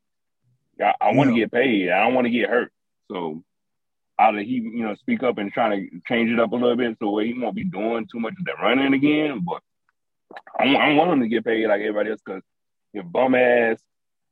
I, 0.80 0.94
I 1.00 1.12
want 1.12 1.30
to 1.30 1.34
Yeah. 1.34 1.44
get 1.44 1.52
paid. 1.52 1.90
I 1.90 2.04
don't 2.04 2.14
want 2.14 2.26
to 2.26 2.30
get 2.30 2.50
hurt. 2.50 2.72
So 3.10 3.42
either 4.18 4.40
he, 4.40 4.54
you 4.54 4.84
know, 4.84 4.94
speak 4.96 5.22
up 5.22 5.38
and 5.38 5.52
try 5.52 5.76
to 5.76 6.00
change 6.06 6.30
it 6.30 6.40
up 6.40 6.52
a 6.52 6.56
little 6.56 6.76
bit 6.76 6.96
so 7.00 7.18
he 7.18 7.34
won't 7.38 7.54
be 7.54 7.64
doing 7.64 8.06
too 8.10 8.20
much 8.20 8.34
of 8.38 8.44
that 8.46 8.60
running 8.62 8.92
again. 8.94 9.40
But 9.44 9.60
I, 10.58 10.64
want- 10.66 10.76
I 10.82 10.92
want 10.94 11.12
him 11.12 11.20
to 11.20 11.28
get 11.28 11.44
paid 11.44 11.66
like 11.66 11.80
everybody 11.80 12.10
else 12.10 12.20
because 12.24 12.42
if 12.92 13.04
bum 13.10 13.34
ass, 13.34 13.78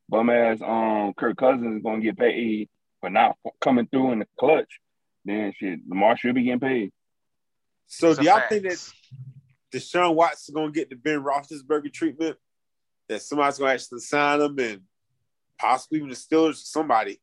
bum 0.08 0.30
ass, 0.30 0.60
um, 0.62 1.12
Kirk 1.16 1.36
Cousins 1.36 1.76
is 1.76 1.82
gonna 1.82 2.00
get 2.00 2.16
paid 2.18 2.68
for 3.00 3.10
not 3.10 3.36
coming 3.60 3.86
through 3.86 4.12
in 4.12 4.20
the 4.20 4.26
clutch, 4.38 4.78
then 5.24 5.52
shit, 5.56 5.80
Lamar 5.88 6.16
should 6.16 6.34
be 6.34 6.44
getting 6.44 6.60
paid. 6.60 6.92
So 7.86 8.10
It's 8.10 8.20
do 8.20 8.24
y'all 8.26 8.36
fact. 8.36 8.50
think 8.50 8.62
that 8.64 8.92
Deshaun 9.72 10.14
Watson 10.14 10.52
is 10.52 10.54
gonna 10.54 10.72
get 10.72 10.90
the 10.90 10.96
Ben 10.96 11.22
Roethlisberger 11.22 11.92
treatment? 11.92 12.36
That 13.08 13.22
somebody's 13.22 13.58
gonna 13.58 13.72
actually 13.72 14.00
sign 14.00 14.40
him 14.40 14.58
and 14.58 14.80
possibly 15.58 15.98
even 15.98 16.10
the 16.10 16.14
Steelers 16.16 16.50
or 16.50 16.54
somebody 16.54 17.20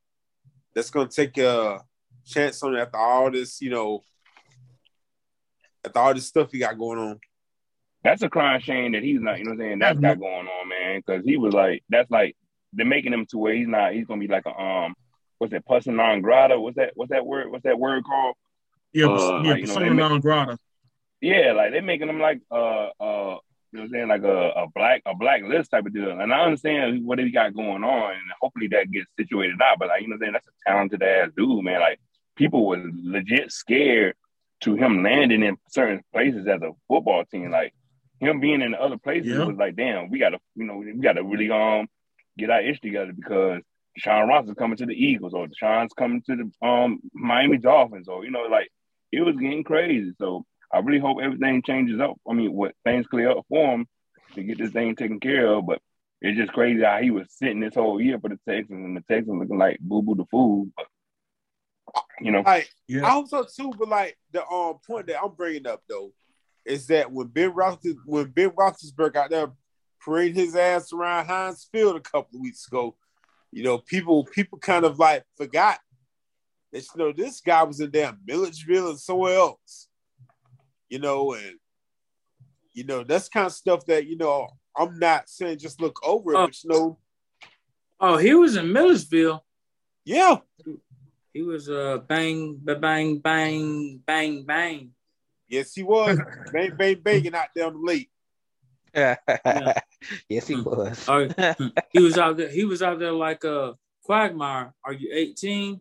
that's 0.76 0.90
gonna 0.92 1.10
take 1.10 1.38
a 1.38 1.82
chance 2.26 2.62
on 2.64 2.76
it 2.76 2.80
after 2.80 2.98
all 2.98 3.32
this, 3.32 3.62
you 3.62 3.70
know, 3.70 4.04
after 5.86 6.00
all 6.00 6.14
this 6.14 6.28
stuff 6.28 6.52
he 6.52 6.60
got 6.60 6.78
going 6.78 7.00
on. 7.00 7.20
That's 8.04 8.22
a 8.22 8.30
crying 8.30 8.62
shame 8.62 8.94
that 8.94 9.04
he's 9.04 9.20
not, 9.20 9.40
you 9.40 9.46
know 9.46 9.52
what 9.52 9.56
I'm 9.56 9.60
saying, 9.60 9.80
that's 9.80 10.00
got 10.00 10.20
going 10.20 10.48
on, 10.48 10.70
man. 10.70 11.02
Cause 11.02 11.22
he 11.26 11.38
was 11.38 11.54
like, 11.54 11.84
that's 11.90 12.10
like 12.10 12.36
they're 12.74 12.86
making 12.86 13.14
him 13.14 13.26
to 13.28 13.38
where 13.38 13.54
he's 13.54 13.68
not, 13.68 13.94
he's 13.94 14.06
gonna 14.06 14.22
be 14.22 14.28
like 14.28 14.46
a 14.46 14.58
um 14.58 14.96
what's 15.38 15.52
that, 15.52 15.66
person 15.66 15.96
non 15.96 16.22
grata? 16.22 16.60
What's 16.60 16.78
that 16.78 16.92
what's 16.96 17.12
that 17.12 17.26
word? 17.26 17.52
What's 17.52 17.64
that 17.64 17.80
word 17.80 18.04
called? 18.06 18.36
Yeah, 18.94 19.08
Uh, 19.08 19.42
yeah, 19.44 19.52
like, 19.52 19.62
you 19.62 19.68
know, 19.68 19.74
persona 19.74 19.86
make- 19.94 19.98
non 20.10 20.20
grata. 20.20 20.58
Yeah, 21.22 21.52
like 21.52 21.72
they're 21.72 21.82
making 21.82 22.08
him 22.10 22.20
like 22.20 22.40
uh 22.52 22.90
uh 23.00 23.38
you 23.72 23.78
know 23.78 23.84
what 23.84 23.84
I'm 23.84 23.90
saying, 23.92 24.08
like 24.08 24.24
a, 24.24 24.50
a 24.62 24.68
black 24.74 25.02
a 25.06 25.14
black 25.14 25.44
list 25.44 25.72
type 25.72 25.86
of 25.86 25.94
deal. 25.94 26.20
And 26.20 26.34
I 26.34 26.40
understand 26.42 27.06
what 27.06 27.20
he 27.20 27.30
got 27.30 27.54
going 27.54 27.84
on 27.84 28.12
and 28.12 28.22
hopefully 28.42 28.68
that 28.70 28.90
gets 28.90 29.08
situated 29.20 29.62
out. 29.62 29.78
But 29.78 29.90
like, 29.90 30.02
you 30.02 30.08
know 30.08 30.14
what 30.14 30.22
I'm 30.22 30.22
saying, 30.22 30.34
that's 30.34 30.48
a 30.48 30.70
talented 30.70 31.04
ass 31.04 31.30
dude, 31.38 31.64
man. 31.64 31.80
Like 31.82 32.00
people 32.36 32.66
were 32.66 32.82
legit 33.04 33.52
scared 33.52 34.16
to 34.62 34.76
him 34.76 35.04
landing 35.04 35.44
in 35.44 35.58
certain 35.70 36.02
places 36.14 36.48
as 36.48 36.62
a 36.62 36.72
football 36.88 37.24
team. 37.26 37.52
Like 37.52 37.74
him 38.20 38.40
being 38.40 38.62
in 38.62 38.76
other 38.76 38.98
places 38.98 39.28
Yeah. 39.32 39.46
was 39.46 39.58
like, 39.58 39.76
damn, 39.76 40.10
we 40.10 40.20
gotta, 40.20 40.40
you 40.56 40.66
know, 40.66 40.78
we 40.78 40.94
gotta 40.94 41.24
really 41.24 41.50
um 41.52 41.88
get 42.38 42.50
our 42.50 42.62
ish 42.62 42.80
together 42.82 43.14
because 43.14 43.62
Deshaun 44.00 44.28
Ross 44.28 44.48
is 44.48 44.54
coming 44.56 44.78
to 44.78 44.86
the 44.86 44.94
Eagles 44.94 45.34
or 45.34 45.48
Deshaun's 45.48 45.94
coming 45.94 46.22
to 46.24 46.36
the 46.36 46.68
um 46.68 47.00
Miami 47.14 47.58
Dolphins 47.58 48.08
or 48.08 48.24
you 48.26 48.32
know, 48.32 48.44
like 48.44 48.70
it 49.12 49.22
was 49.22 49.36
getting 49.36 49.64
crazy. 49.64 50.14
So 50.20 50.46
I 50.72 50.80
really 50.80 51.00
hope 51.00 51.18
everything 51.22 51.64
changes 51.64 52.00
up. 52.00 52.16
I 52.30 52.34
mean, 52.34 52.54
what 52.54 52.76
things 52.84 53.08
clear 53.08 53.32
up 53.32 53.46
for 53.50 53.74
him 53.74 53.88
to 54.36 54.44
get 54.44 54.60
this 54.60 54.72
thing 54.72 54.96
taken 54.96 55.20
care 55.20 55.48
of. 55.48 55.66
But 55.66 55.82
it's 56.22 56.38
just 56.38 56.52
crazy 56.54 56.84
how 56.84 57.00
he 57.02 57.10
was 57.12 57.28
sitting 57.32 57.60
this 57.60 57.74
whole 57.76 58.00
year 58.00 58.20
for 58.20 58.30
the 58.30 58.40
Texans 58.48 58.86
and 58.86 58.96
the 58.96 59.02
Texans 59.10 59.40
looking 59.40 59.58
like 59.58 59.80
boo 59.80 60.02
boo 60.02 60.16
the 60.16 60.26
fool. 60.26 60.68
But 60.76 60.86
you 62.22 62.32
know, 62.32 62.42
Like 62.46 62.70
Yeah. 62.88 63.06
I 63.08 63.12
hope 63.12 63.30
so 63.30 63.44
too, 63.46 63.72
but 63.78 63.88
like 63.88 64.18
the 64.32 64.46
um 64.48 64.80
point 64.86 65.08
that 65.08 65.22
I'm 65.24 65.32
bringing 65.34 65.66
up 65.68 65.82
though 65.90 66.12
is 66.70 66.88
that 66.88 67.12
when 67.12 67.28
Ben 67.28 67.52
Roethlis 67.52 67.96
when 68.06 68.28
Ben 68.30 68.52
Roethlisberger 68.52 69.16
out 69.18 69.30
there 69.32 69.52
parading 70.04 70.36
his 70.36 70.56
ass 70.56 70.94
around 70.94 71.26
Heinz 71.26 71.68
Field 71.72 71.96
a 71.98 72.00
couple 72.00 72.38
of 72.38 72.42
weeks 72.42 72.66
ago, 72.68 72.96
you 73.52 73.64
know, 73.64 73.78
people 73.80 74.24
people 74.26 74.58
kind 74.60 74.86
of 74.86 75.00
like 75.00 75.24
forgot 75.36 75.80
that 76.72 76.84
you 76.84 76.98
know 77.04 77.12
this 77.12 77.42
guy 77.42 77.64
was 77.64 77.80
in 77.80 77.90
damn 77.92 78.20
Milledgeville 78.26 78.90
and 78.92 79.00
somewhere 79.00 79.36
else, 79.36 79.88
you 80.90 81.00
know, 81.00 81.34
and 81.34 81.56
you 82.74 82.84
know 82.86 83.04
that's 83.04 83.28
kind 83.30 83.48
of 83.48 83.54
stuff 83.54 83.86
that 83.88 84.06
you 84.06 84.16
know 84.18 84.48
I'm 84.78 85.00
not 85.00 85.28
saying 85.28 85.58
just 85.58 85.82
look 85.82 86.00
over 86.06 86.34
it, 86.34 86.38
Oh. 86.38 86.46
but 86.46 86.64
you 86.64 86.70
know, 86.70 87.00
Oh, 88.02 88.16
he 88.18 88.34
was 88.34 88.56
in 88.56 88.72
Millersville. 88.72 89.44
yeah, 90.06 90.38
He 91.34 91.42
was 91.42 91.70
uh 91.70 91.98
bang 92.08 92.58
bang 92.64 93.18
bang 93.20 94.00
bang 94.06 94.44
bang. 94.46 94.92
Yes 95.50 95.74
he 95.74 95.84
was 95.84 96.18
bang 96.54 96.76
bang 96.78 97.00
banging 97.02 97.36
out 97.36 97.48
there 97.56 97.66
on 97.66 97.74
the 97.74 97.80
lake. 97.80 98.10
yes, 100.30 100.48
he 100.48 100.56
hmm. 100.56 100.64
was. 100.64 101.06
Oh, 101.08 101.28
hmm. 101.38 101.68
he 101.92 102.00
was 102.02 102.18
out 102.18 102.38
there. 102.38 102.50
He 102.50 102.66
was 102.66 102.82
out 102.82 103.00
there 103.00 103.12
like 103.12 103.44
a 103.44 103.76
quagmire. 104.04 104.74
Are 104.84 104.94
you 104.94 105.10
18? 105.14 105.80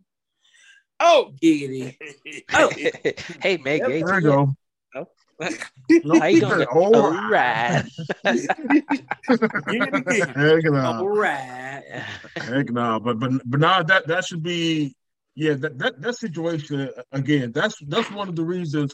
Oh, 1.01 1.33
giggity. 1.41 1.97
Oh. 2.53 2.71
hey, 3.41 3.57
Meg, 3.59 3.81
Yep, 3.81 3.89
There 3.89 3.91
18 3.91 4.09
you 4.09 4.15
yet? 4.15 4.23
go. 4.23 4.57
Oh. 4.97 5.07
How 6.19 6.27
you 6.27 6.41
doing? 6.41 6.67
All 6.73 6.97
All 6.97 7.13
right. 7.31 7.85
right. 8.25 8.47
Heck 9.25 10.65
no. 10.65 10.81
All 10.81 11.09
right. 11.09 12.05
Heck 12.37 12.71
no. 12.71 12.99
But 12.99 13.21
but 13.21 13.31
but 13.45 13.61
now 13.61 13.85
that 13.85 14.09
that 14.09 14.25
should 14.25 14.43
be 14.43 14.97
yeah 15.37 15.55
that 15.55 15.79
that, 15.79 16.01
that 16.03 16.17
situation 16.17 16.91
again. 17.13 17.53
That's 17.53 17.77
that's 17.87 18.11
one 18.11 18.29
of 18.29 18.35
the 18.35 18.45
reasons 18.45 18.93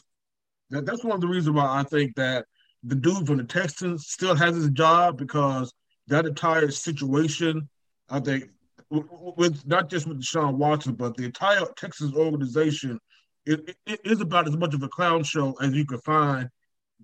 that 0.69 0.85
that's 0.85 1.03
one 1.03 1.15
of 1.15 1.21
the 1.21 1.27
reasons 1.27 1.55
why 1.55 1.79
I 1.79 1.83
think 1.83 2.15
that 2.15 2.45
the 2.83 2.95
dude 2.95 3.27
from 3.27 3.37
the 3.37 3.43
Texans 3.43 4.07
still 4.07 4.35
has 4.35 4.55
his 4.55 4.69
job 4.69 5.17
because 5.17 5.73
that 6.07 6.25
entire 6.25 6.71
situation. 6.71 7.69
I 8.09 8.19
think 8.19 8.45
with 8.89 9.65
not 9.65 9.89
just 9.89 10.07
with 10.07 10.21
Deshaun 10.21 10.55
Watson, 10.55 10.93
but 10.93 11.17
the 11.17 11.25
entire 11.25 11.65
Texas 11.75 12.13
organization 12.13 12.99
it, 13.45 13.75
it 13.85 13.99
is 14.03 14.21
about 14.21 14.47
as 14.47 14.57
much 14.57 14.73
of 14.73 14.83
a 14.83 14.87
clown 14.87 15.23
show 15.23 15.55
as 15.61 15.73
you 15.73 15.85
can 15.85 15.99
find, 15.99 16.49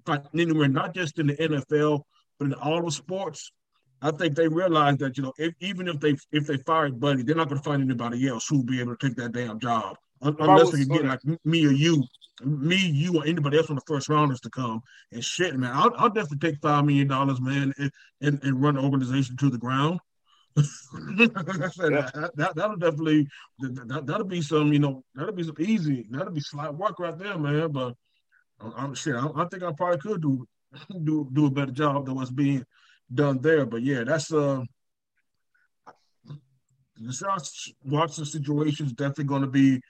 find 0.06 0.24
anywhere, 0.34 0.68
not 0.68 0.94
just 0.94 1.20
in 1.20 1.28
the 1.28 1.36
NFL, 1.36 2.02
but 2.40 2.46
in 2.46 2.54
all 2.56 2.84
the 2.84 2.92
sports. 2.92 3.52
I 4.02 4.10
think 4.10 4.36
they 4.36 4.48
realize 4.48 4.98
that 4.98 5.18
you 5.18 5.24
know 5.24 5.34
if, 5.38 5.54
even 5.60 5.88
if 5.88 6.00
they 6.00 6.16
if 6.32 6.48
they 6.48 6.58
fired 6.58 7.00
Buddy, 7.00 7.22
they're 7.22 7.36
not 7.36 7.50
going 7.50 7.62
to 7.62 7.64
find 7.64 7.84
anybody 7.84 8.28
else 8.28 8.48
who 8.48 8.58
will 8.58 8.66
be 8.66 8.80
able 8.80 8.96
to 8.96 9.08
take 9.08 9.16
that 9.18 9.32
damn 9.32 9.60
job 9.60 9.96
unless 10.22 10.72
they 10.72 10.80
can 10.80 10.88
get 10.88 11.06
like 11.06 11.20
me 11.46 11.66
or 11.66 11.72
you, 11.72 12.04
me, 12.44 12.76
you, 12.76 13.18
or 13.18 13.26
anybody 13.26 13.58
else 13.58 13.70
on 13.70 13.76
the 13.76 13.82
first 13.88 14.10
rounders 14.10 14.40
to 14.42 14.50
come 14.50 14.82
and 15.12 15.24
shit, 15.24 15.56
man. 15.56 15.72
I'll, 15.74 15.94
I'll 15.98 16.10
definitely 16.10 16.50
take 16.50 16.62
five 16.62 16.86
million 16.86 17.08
dollars, 17.08 17.40
man, 17.42 17.74
and, 17.78 17.92
and 18.22 18.44
and 18.44 18.62
run 18.62 18.76
the 18.76 18.82
organization 18.82 19.38
to 19.38 19.50
the 19.50 19.58
ground. 19.58 20.00
said, 20.58 20.66
that, 21.94 22.32
that 22.36 22.56
that'll 22.56 22.76
definitely 22.76 23.26
that, 23.60 23.88
that, 23.88 24.06
that'll 24.06 24.26
be 24.26 24.42
some 24.42 24.74
you 24.74 24.80
know 24.80 25.04
that'll 25.16 25.34
be 25.34 25.44
some 25.44 25.56
easy 25.60 26.06
that'll 26.10 26.34
be 26.34 26.42
slight 26.42 26.74
work 26.74 27.00
right 27.00 27.18
there, 27.18 27.38
man. 27.38 27.72
But 27.72 27.96
I'm, 28.60 28.74
I'm 28.76 28.94
shit. 28.94 29.16
I, 29.16 29.28
I 29.36 29.46
think 29.46 29.64
I 29.64 29.72
probably 29.72 30.00
could 30.00 30.22
do 30.22 30.46
do 31.04 31.30
do 31.32 31.46
a 31.46 31.52
better 31.52 31.72
job 31.72 32.06
than 32.06 32.16
what's 32.16 32.32
being 32.32 32.66
done 33.14 33.40
there. 33.40 33.66
But 33.66 33.84
yeah, 33.84 34.04
that's 34.04 34.34
uh 34.34 34.64
the 36.98 37.12
Josh 37.12 37.74
Watson 37.84 38.26
situation 38.26 38.86
is 38.86 38.94
definitely 38.94 39.24
going 39.26 39.42
to 39.42 39.48
be 39.48 39.82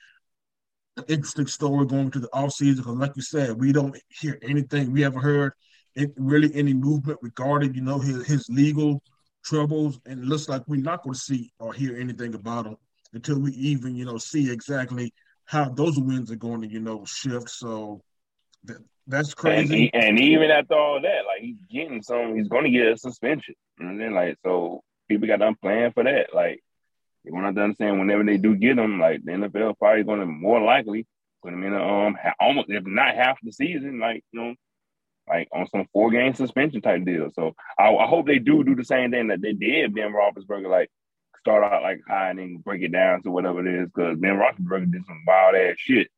an 0.96 1.04
interesting 1.08 1.46
story 1.46 1.86
going 1.86 2.10
to 2.10 2.20
the 2.20 2.28
offseason 2.28 2.78
because, 2.78 2.96
like 2.96 3.12
you 3.16 3.22
said, 3.22 3.58
we 3.58 3.72
don't 3.72 3.98
hear 4.08 4.38
anything. 4.42 4.92
We 4.92 5.02
haven't 5.02 5.22
heard 5.22 5.52
it, 5.94 6.12
really 6.16 6.54
any 6.54 6.74
movement 6.74 7.18
regarding, 7.22 7.74
you 7.74 7.82
know, 7.82 7.98
his, 7.98 8.26
his 8.26 8.48
legal 8.48 9.02
troubles, 9.44 10.00
and 10.06 10.20
it 10.20 10.26
looks 10.26 10.48
like 10.48 10.62
we're 10.66 10.80
not 10.80 11.02
going 11.02 11.14
to 11.14 11.20
see 11.20 11.52
or 11.58 11.72
hear 11.72 11.96
anything 11.96 12.34
about 12.34 12.66
him 12.66 12.76
until 13.12 13.38
we 13.38 13.52
even, 13.52 13.94
you 13.96 14.04
know, 14.04 14.18
see 14.18 14.50
exactly 14.50 15.12
how 15.44 15.68
those 15.68 15.98
wins 15.98 16.30
are 16.30 16.36
going 16.36 16.62
to, 16.62 16.68
you 16.68 16.80
know, 16.80 17.04
shift. 17.04 17.50
So 17.50 18.02
that, 18.64 18.78
that's 19.06 19.30
and, 19.30 19.36
crazy. 19.36 19.76
he, 19.76 19.94
and 19.94 20.18
even 20.18 20.50
after 20.50 20.74
all 20.74 21.00
that, 21.00 21.26
like 21.26 21.40
he's 21.40 21.62
getting 21.70 22.02
some, 22.02 22.36
he's 22.36 22.48
going 22.48 22.64
to 22.64 22.70
get 22.70 22.92
a 22.92 22.96
suspension. 22.96 23.54
And 23.78 24.00
then 24.00 24.14
like 24.14 24.36
so, 24.44 24.82
people 25.08 25.26
got 25.26 25.40
done 25.40 25.56
playing 25.60 25.92
for 25.92 26.04
that. 26.04 26.28
Like 26.34 26.62
you 27.24 27.34
want 27.34 27.54
to 27.54 27.62
understand 27.62 27.98
whenever 27.98 28.24
they 28.24 28.36
do 28.36 28.56
get 28.56 28.76
them, 28.76 28.98
like 28.98 29.24
the 29.24 29.32
NFL 29.32 29.78
probably 29.78 30.02
going 30.02 30.20
to 30.20 30.26
more 30.26 30.60
likely 30.60 31.06
put 31.42 31.50
them 31.50 31.64
in 31.64 31.72
a 31.72 31.82
um 31.82 32.16
almost 32.40 32.70
if 32.70 32.84
not 32.84 33.14
half 33.14 33.38
the 33.42 33.52
season, 33.52 33.98
like 33.98 34.24
you 34.32 34.40
know, 34.40 34.54
like 35.28 35.48
on 35.52 35.66
some 35.68 35.86
four 35.92 36.10
game 36.10 36.34
suspension 36.34 36.80
type 36.80 37.04
deal. 37.04 37.30
So 37.34 37.54
I, 37.78 37.94
I 37.94 38.06
hope 38.06 38.26
they 38.26 38.38
do 38.38 38.64
do 38.64 38.74
the 38.74 38.84
same 38.84 39.10
thing 39.10 39.28
that 39.28 39.40
they 39.40 39.52
did 39.52 39.94
Ben 39.94 40.12
Roethlisberger, 40.12 40.68
like 40.68 40.90
start 41.40 41.64
out 41.64 41.82
like 41.82 42.00
high 42.08 42.30
and 42.30 42.38
then 42.38 42.56
break 42.64 42.82
it 42.82 42.92
down 42.92 43.22
to 43.22 43.30
whatever 43.30 43.66
it 43.66 43.82
is, 43.82 43.88
because 43.88 44.18
Ben 44.18 44.38
Roethlisberger 44.38 44.90
did 44.90 45.06
some 45.06 45.22
wild 45.26 45.54
ass 45.54 45.76
shit, 45.78 46.08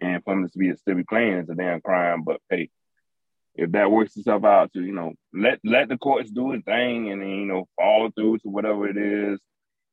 and 0.00 0.22
for 0.24 0.34
him 0.34 0.48
to 0.48 0.58
be 0.58 0.74
still 0.76 0.94
be 0.94 1.04
playing 1.04 1.38
is 1.38 1.48
a 1.48 1.54
damn 1.54 1.80
crime. 1.80 2.22
But 2.24 2.40
hey, 2.50 2.70
if 3.54 3.72
that 3.72 3.90
works 3.90 4.16
itself 4.16 4.44
out 4.44 4.72
to 4.72 4.80
you 4.80 4.92
know 4.92 5.14
let 5.34 5.58
let 5.64 5.88
the 5.88 5.98
courts 5.98 6.30
do 6.30 6.52
its 6.52 6.64
thing 6.64 7.10
and 7.10 7.20
then 7.20 7.28
you 7.28 7.46
know 7.46 7.68
follow 7.76 8.10
through 8.10 8.38
to 8.38 8.48
whatever 8.48 8.88
it 8.88 8.96
is 8.96 9.40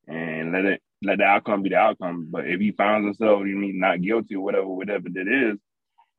and 0.09 0.51
let 0.51 0.65
it 0.65 0.81
let 1.01 1.19
the 1.19 1.23
outcome 1.23 1.61
be 1.61 1.69
the 1.69 1.75
outcome. 1.75 2.27
But 2.29 2.47
if 2.47 2.59
he 2.59 2.71
finds 2.71 3.05
himself 3.05 3.45
you 3.45 3.55
mean 3.55 3.79
not 3.79 4.01
guilty 4.01 4.35
or 4.35 4.43
whatever 4.43 4.67
whatever 4.67 5.07
it 5.07 5.27
is, 5.27 5.57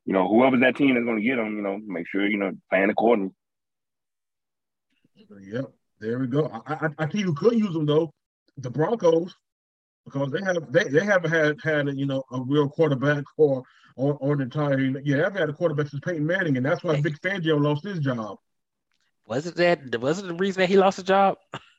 you 0.05 0.13
know 0.13 0.27
whoever's 0.27 0.61
that 0.61 0.77
team 0.77 0.97
is 0.97 1.03
going 1.03 1.17
to 1.17 1.23
get 1.23 1.37
him, 1.37 1.57
you 1.57 1.61
know 1.61 1.79
make 1.85 2.07
sure 2.07 2.25
you 2.25 2.37
know 2.37 2.51
plan 2.69 2.89
accordingly. 2.89 3.33
Yep, 5.41 5.71
there 5.99 6.19
we 6.19 6.27
go. 6.27 6.47
I, 6.65 6.73
I, 6.73 6.89
I 6.99 7.05
think 7.05 7.25
you 7.25 7.33
could 7.33 7.53
use 7.53 7.73
them 7.73 7.85
though. 7.85 8.11
The 8.57 8.69
Broncos. 8.69 9.35
because 10.05 10.31
they 10.31 10.41
have 10.41 10.71
they, 10.71 10.85
they 10.85 11.05
haven't 11.05 11.31
had 11.31 11.57
had 11.63 11.87
a, 11.87 11.95
you 11.95 12.05
know 12.05 12.23
a 12.31 12.41
real 12.41 12.69
quarterback 12.69 13.23
or 13.37 13.63
or, 13.97 14.15
or 14.15 14.35
the 14.35 14.43
entire 14.43 14.79
yeah 14.79 15.17
they've 15.17 15.33
had 15.33 15.49
a 15.49 15.53
quarterback 15.53 15.87
since 15.87 16.01
Peyton 16.03 16.25
Manning 16.25 16.57
and 16.57 16.65
that's 16.65 16.83
why 16.83 16.99
Vic 17.01 17.21
Fangio 17.21 17.61
lost 17.61 17.83
his 17.83 17.99
job. 17.99 18.37
Was 19.27 19.45
it 19.45 19.55
that? 19.55 19.99
Was 20.01 20.19
it 20.19 20.27
the 20.27 20.33
reason 20.33 20.61
that 20.61 20.69
he 20.69 20.77
lost 20.77 20.99
a 20.99 21.03
job? 21.03 21.37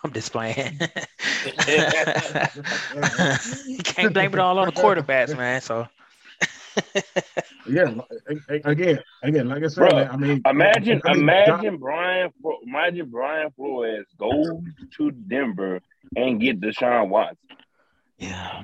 I'm 0.04 0.12
just 0.12 0.32
playing. 0.32 0.56
you 3.66 3.78
can't 3.82 4.14
blame 4.14 4.32
it 4.32 4.38
all 4.38 4.58
on 4.58 4.66
the 4.66 4.72
quarterbacks, 4.72 5.36
man. 5.36 5.60
So 5.60 5.86
yeah, 7.66 7.92
again, 8.64 9.00
again, 9.22 9.48
like 9.48 9.64
I 9.64 9.66
said, 9.66 9.90
Bruh, 9.90 9.92
man, 9.92 10.10
I 10.10 10.16
mean, 10.16 10.42
Imagine, 10.46 11.02
I 11.04 11.12
mean, 11.12 11.22
imagine 11.22 11.76
Brian, 11.78 12.30
imagine 12.66 13.08
Brian 13.10 13.50
Flores 13.56 14.06
goes 14.18 14.48
to 14.96 15.10
Denver 15.10 15.80
and 16.16 16.40
get 16.40 16.60
Deshaun 16.60 17.08
Watson. 17.08 17.36
yeah, 18.18 18.62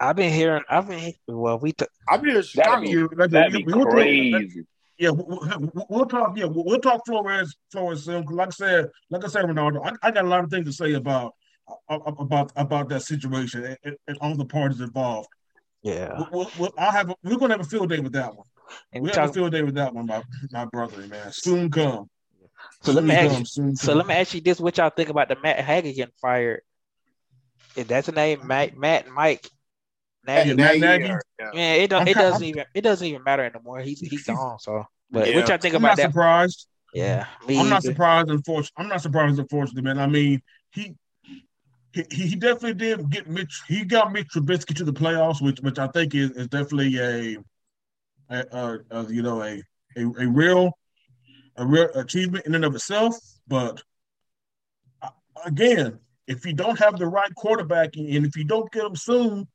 I've 0.00 0.16
been 0.16 0.32
hearing. 0.32 0.62
I've 0.68 0.88
been 0.88 1.12
well. 1.28 1.58
We 1.58 1.72
t- 1.72 1.86
I'm 2.08 2.24
here 2.24 2.34
That'd 2.34 2.46
Chicago. 2.46 2.82
be, 2.82 2.88
you, 2.90 3.08
like, 3.14 3.30
that'd 3.30 3.52
be 3.52 3.64
we- 3.64 3.72
we'll 3.72 3.84
talk- 3.84 3.92
crazy. 3.94 4.64
Yeah, 4.98 5.10
we- 5.10 5.24
we- 5.24 5.56
we- 5.74 5.82
we'll 5.88 6.06
talk. 6.06 6.36
Yeah, 6.36 6.44
we'll 6.46 6.78
talk 6.80 7.04
Flores, 7.06 7.56
Flores 7.72 8.04
soon. 8.04 8.24
'cause 8.24 8.36
Like 8.36 8.48
I 8.48 8.50
said, 8.50 8.90
like 9.10 9.24
I 9.24 9.28
said, 9.28 9.44
Ronaldo, 9.44 9.84
I, 9.84 10.08
I 10.08 10.10
got 10.12 10.24
a 10.24 10.28
lot 10.28 10.44
of 10.44 10.50
things 10.50 10.66
to 10.66 10.72
say 10.72 10.94
about 10.94 11.34
uh, 11.88 11.94
uh, 11.96 12.12
about 12.18 12.52
about 12.56 12.88
that 12.90 13.02
situation 13.02 13.64
and, 13.84 13.96
and- 14.06 14.18
all 14.20 14.36
the 14.36 14.44
parties 14.44 14.80
involved. 14.80 15.28
yeah, 15.82 16.24
We'll, 16.30 16.50
we'll, 16.58 16.72
I'll 16.78 16.92
have 16.92 17.10
a, 17.10 17.14
we're 17.24 17.36
gonna 17.38 17.54
have 17.54 17.60
a 17.66 17.68
field 17.68 17.88
day 17.88 18.00
with 18.00 18.12
that 18.12 18.34
one. 18.36 18.46
and 18.92 19.02
we 19.02 19.08
We'll 19.10 19.20
have 19.20 19.30
a 19.30 19.32
field 19.32 19.52
day 19.52 19.62
with 19.62 19.74
that 19.74 19.94
one, 19.94 20.06
my 20.06 20.22
my 20.52 20.66
brother, 20.66 20.98
man. 21.06 21.32
Soon 21.32 21.70
come. 21.70 22.08
So 22.82 22.92
let 22.92 23.04
me 23.04 23.14
ask 23.14 23.38
you- 23.56 23.74
So 23.76 23.88
come. 23.88 23.98
let 23.98 24.06
me 24.06 24.14
ask 24.14 24.34
you 24.34 24.40
this: 24.42 24.60
What 24.60 24.76
y'all 24.78 24.90
think 24.90 25.08
about 25.08 25.28
the 25.28 25.36
Matt 25.42 25.66
getting 25.66 26.06
fired? 26.20 26.62
Is 27.76 27.86
that's 27.86 28.06
the 28.06 28.12
name, 28.12 28.46
Matt, 28.46 28.76
Matt, 28.76 29.08
Mike? 29.08 29.48
Nagy? 30.26 30.48
Yeah, 30.50 30.54
Matt 30.54 30.78
Nagy. 30.78 31.08
Yeah. 31.38 31.50
Man, 31.54 31.80
it 31.80 31.90
don't, 31.90 32.08
it 32.08 32.14
doesn't 32.14 32.44
even 32.44 32.64
it 32.74 32.80
doesn't 32.80 33.06
even 33.06 33.22
matter 33.22 33.44
anymore. 33.44 33.80
He's 33.80 34.00
he's 34.00 34.22
gone. 34.26 34.58
So, 34.58 34.84
but 35.10 35.28
Yeah. 35.28 35.36
what 35.36 35.48
y'all 35.48 35.58
think 35.58 35.74
I'm 35.74 35.82
about 35.82 35.88
not 35.88 35.96
that? 35.98 36.10
surprised. 36.10 36.66
Yeah, 36.92 37.26
me 37.48 37.58
I'm 37.58 37.68
not 37.68 37.82
surprised. 37.82 38.30
Unfortunately, 38.30 38.72
I'm 38.76 38.88
not 38.88 39.02
surprised. 39.02 39.38
Unfortunately, 39.38 39.82
man. 39.82 39.98
I 39.98 40.06
mean, 40.06 40.40
he 40.70 40.94
he, 41.92 42.04
he 42.10 42.36
definitely 42.36 42.74
did 42.74 43.10
get 43.10 43.28
Mitch. 43.28 43.62
He 43.68 43.84
got 43.84 44.12
Mitch 44.12 44.28
Trubisky 44.28 44.74
to 44.76 44.84
the 44.84 44.92
playoffs, 44.92 45.40
which 45.42 45.60
which 45.60 45.78
I 45.78 45.86
think 45.88 46.14
is, 46.14 46.30
is 46.32 46.48
definitely 46.48 46.98
a, 46.98 47.36
a, 48.30 48.44
a, 48.52 48.78
a 48.90 49.12
you 49.12 49.22
know 49.22 49.42
a, 49.42 49.62
a 49.96 50.02
a 50.04 50.26
real 50.28 50.72
a 51.56 51.66
real 51.66 51.88
achievement 51.94 52.46
in 52.46 52.54
and 52.54 52.64
of 52.64 52.74
itself. 52.74 53.16
But 53.46 53.82
uh, 55.02 55.10
again, 55.44 55.98
if 56.26 56.46
you 56.46 56.52
don't 56.52 56.78
have 56.78 56.98
the 56.98 57.06
right 57.06 57.32
quarterback 57.34 57.96
and 57.96 58.26
if 58.26 58.36
you 58.36 58.44
don't 58.44 58.70
get 58.72 58.84
him 58.84 58.96
soon, 58.96 59.46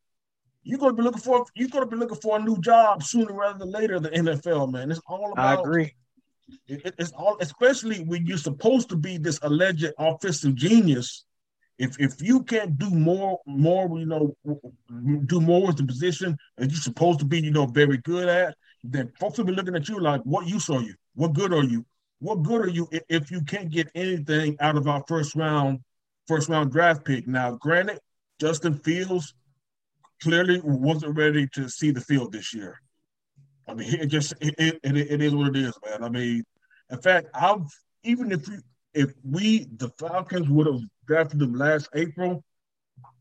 you're 0.63 0.79
gonna 0.79 0.93
be 0.93 1.03
looking 1.03 1.21
for 1.21 1.45
you're 1.55 1.69
gonna 1.69 1.85
be 1.85 1.95
looking 1.95 2.17
for 2.19 2.37
a 2.37 2.41
new 2.43 2.59
job 2.61 3.03
sooner 3.03 3.33
rather 3.33 3.59
than 3.59 3.71
later. 3.71 3.99
The 3.99 4.09
NFL, 4.09 4.71
man, 4.71 4.91
it's 4.91 5.01
all 5.07 5.31
about. 5.33 5.59
I 5.59 5.61
agree. 5.61 5.95
it- 6.67 6.81
it- 6.83 6.95
it's 6.97 7.11
all, 7.11 7.37
especially 7.41 7.99
when 8.03 8.25
you're 8.25 8.37
supposed 8.37 8.89
to 8.89 8.95
be 8.95 9.17
this 9.19 9.37
alleged 9.43 9.91
offensive 9.99 10.55
genius. 10.55 11.23
If 11.77 11.99
if 11.99 12.21
you 12.21 12.43
can't 12.43 12.77
do 12.77 12.89
more, 12.89 13.39
more, 13.45 13.97
you 13.99 14.05
know, 14.07 14.35
do 15.27 15.39
more 15.39 15.67
with 15.67 15.77
the 15.77 15.85
position 15.85 16.37
that 16.57 16.69
you're 16.71 16.79
supposed 16.81 17.19
to 17.19 17.25
be, 17.25 17.39
you 17.39 17.51
know, 17.51 17.67
very 17.67 17.97
good 17.97 18.27
at, 18.27 18.57
then 18.83 19.11
folks 19.19 19.37
will 19.37 19.45
be 19.45 19.53
looking 19.53 19.75
at 19.75 19.87
you 19.87 19.99
like, 19.99 20.21
"What 20.23 20.47
use 20.47 20.69
are 20.69 20.81
you? 20.81 20.95
What 21.13 21.33
good 21.33 21.53
are 21.53 21.63
you? 21.63 21.85
What 22.19 22.43
good 22.43 22.61
are 22.65 22.69
you 22.69 22.87
i- 22.91 23.01
if 23.09 23.29
you 23.31 23.41
can't 23.43 23.69
get 23.69 23.89
anything 23.95 24.57
out 24.59 24.75
of 24.75 24.87
our 24.87 25.03
first 25.07 25.35
round, 25.35 25.79
first 26.27 26.49
round 26.49 26.71
draft 26.71 27.05
pick?" 27.05 27.27
Now, 27.27 27.51
granted, 27.55 27.99
Justin 28.39 28.73
Fields 28.73 29.33
clearly 30.21 30.61
wasn't 30.63 31.17
ready 31.17 31.47
to 31.53 31.69
see 31.69 31.91
the 31.91 32.01
field 32.01 32.31
this 32.31 32.53
year. 32.53 32.79
I 33.67 33.73
mean, 33.73 33.93
it 34.01 34.07
just 34.07 34.33
it, 34.41 34.55
it, 34.57 34.79
it, 34.83 35.21
is 35.21 35.35
what 35.35 35.49
it 35.49 35.55
is, 35.55 35.73
man. 35.85 36.03
I 36.03 36.09
mean, 36.09 36.43
in 36.89 37.01
fact, 37.01 37.27
I've 37.33 37.65
even 38.03 38.31
if 38.31 38.47
we 38.47 38.55
if 38.93 39.13
we 39.23 39.67
the 39.77 39.89
Falcons 39.99 40.49
would 40.49 40.67
have 40.67 40.81
drafted 41.05 41.41
him 41.41 41.53
last 41.53 41.89
April, 41.95 42.43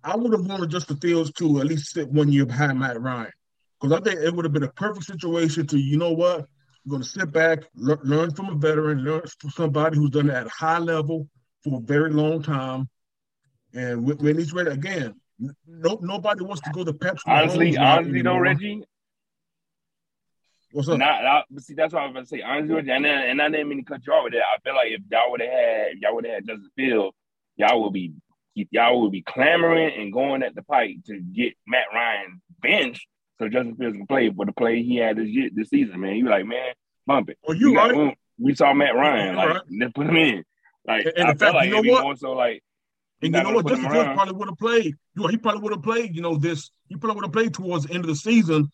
I 0.02 0.16
would 0.16 0.32
have 0.32 0.46
wanted 0.46 0.70
Justin 0.70 0.96
Fields 0.98 1.32
to 1.32 1.60
at 1.60 1.66
least 1.66 1.92
sit 1.92 2.08
one 2.08 2.32
year 2.32 2.46
behind 2.46 2.78
Matt 2.78 3.00
Ryan 3.00 3.32
because 3.80 3.98
I 3.98 4.02
think 4.02 4.20
it 4.20 4.34
would 4.34 4.44
have 4.44 4.52
been 4.52 4.62
a 4.62 4.72
perfect 4.72 5.06
situation 5.06 5.66
to 5.68 5.78
you 5.78 5.98
know 5.98 6.12
what 6.12 6.46
you're 6.84 6.90
going 6.90 7.02
to 7.02 7.08
sit 7.08 7.32
back, 7.32 7.64
le- 7.74 7.98
learn 8.02 8.32
from 8.32 8.48
a 8.48 8.54
veteran, 8.54 9.04
learn 9.04 9.22
from 9.38 9.50
somebody 9.50 9.96
who's 9.96 10.10
done 10.10 10.30
it 10.30 10.34
at 10.34 10.46
a 10.46 10.50
high 10.50 10.78
level 10.78 11.28
for 11.62 11.78
a 11.78 11.82
very 11.82 12.10
long 12.10 12.42
time, 12.42 12.88
and 13.74 14.04
when 14.04 14.38
he's 14.38 14.52
ready 14.52 14.70
again. 14.70 15.14
No, 15.38 15.98
nobody 16.02 16.42
wants 16.44 16.62
to 16.62 16.70
go 16.72 16.84
to 16.84 16.92
Patrick. 16.92 17.22
Honestly, 17.26 17.76
honestly 17.76 18.22
though. 18.22 18.38
Reggie, 18.38 18.82
what's 20.72 20.88
up? 20.88 20.98
not, 20.98 21.22
not 21.22 21.44
but 21.50 21.62
see 21.62 21.74
that's 21.74 21.92
what 21.94 22.02
I 22.02 22.06
was 22.06 22.10
about 22.12 22.20
to 22.20 22.26
say. 22.26 22.42
Honestly, 22.42 22.74
Reggie, 22.74 22.90
and, 22.90 23.04
then- 23.04 23.28
and 23.30 23.42
I 23.42 23.48
didn't 23.48 23.68
mean 23.68 23.78
to 23.78 23.84
cut 23.84 24.06
you 24.06 24.12
off 24.12 24.24
with 24.24 24.32
that. 24.34 24.42
I 24.42 24.58
feel 24.62 24.74
like 24.74 24.90
if 24.90 25.00
y'all 25.10 25.30
would 25.30 25.40
have 25.40 25.50
had 25.50 25.86
if 25.92 25.98
y'all 26.00 26.14
would 26.14 26.24
have 26.26 26.34
had 26.34 26.46
Justin 26.46 26.70
Fields, 26.76 27.16
y'all 27.56 27.82
would 27.84 27.92
be 27.92 28.12
y'all 28.72 29.00
would 29.02 29.12
be 29.12 29.22
clamoring 29.22 29.92
and 30.00 30.12
going 30.12 30.42
at 30.42 30.54
the 30.54 30.62
pipe 30.62 30.96
to 31.06 31.20
get 31.20 31.54
Matt 31.66 31.86
Ryan 31.94 32.42
benched 32.60 33.06
so 33.38 33.48
Justin 33.48 33.76
Fields 33.76 33.96
can 33.96 34.06
play 34.06 34.30
for 34.30 34.44
the 34.46 34.52
play 34.52 34.82
he 34.82 34.96
had 34.96 35.16
this 35.16 35.28
year 35.28 35.48
this 35.52 35.68
season, 35.70 36.00
man. 36.00 36.16
You 36.16 36.28
like, 36.28 36.44
man, 36.46 36.72
bump 37.06 37.30
it. 37.30 37.38
Oh, 37.46 37.52
you 37.52 37.70
We 37.70 37.74
got- 37.76 37.94
right. 37.94 38.18
We 38.40 38.54
saw 38.54 38.72
Matt 38.72 38.94
Ryan, 38.94 39.34
like 39.36 39.48
right. 39.48 39.94
put 39.94 40.06
him 40.06 40.16
in. 40.16 40.44
Like 40.86 41.06
And- 41.16 41.24
I 41.28 41.34
feel 41.34 41.38
fact, 41.38 41.54
like 41.54 41.64
you 41.66 41.70
know 41.70 41.76
it'd 41.78 41.84
be 41.84 41.90
what? 41.90 42.02
more 42.02 42.16
so 42.16 42.32
like 42.32 42.62
And 43.20 43.34
you 43.34 43.42
know 43.42 43.52
what? 43.52 43.66
Justin 43.66 43.90
Fields 43.90 44.10
probably 44.14 44.34
would 44.34 44.48
have 44.48 44.58
played. 44.58 44.94
You 45.14 45.22
know, 45.22 45.28
he 45.28 45.36
probably 45.36 45.62
would 45.62 45.72
have 45.72 45.82
played. 45.82 46.14
You 46.14 46.22
know, 46.22 46.36
this. 46.36 46.70
He 46.88 46.96
probably 46.96 47.16
would 47.16 47.24
have 47.24 47.32
played 47.32 47.54
towards 47.54 47.86
the 47.86 47.94
end 47.94 48.04
of 48.04 48.08
the 48.08 48.16
season. 48.16 48.70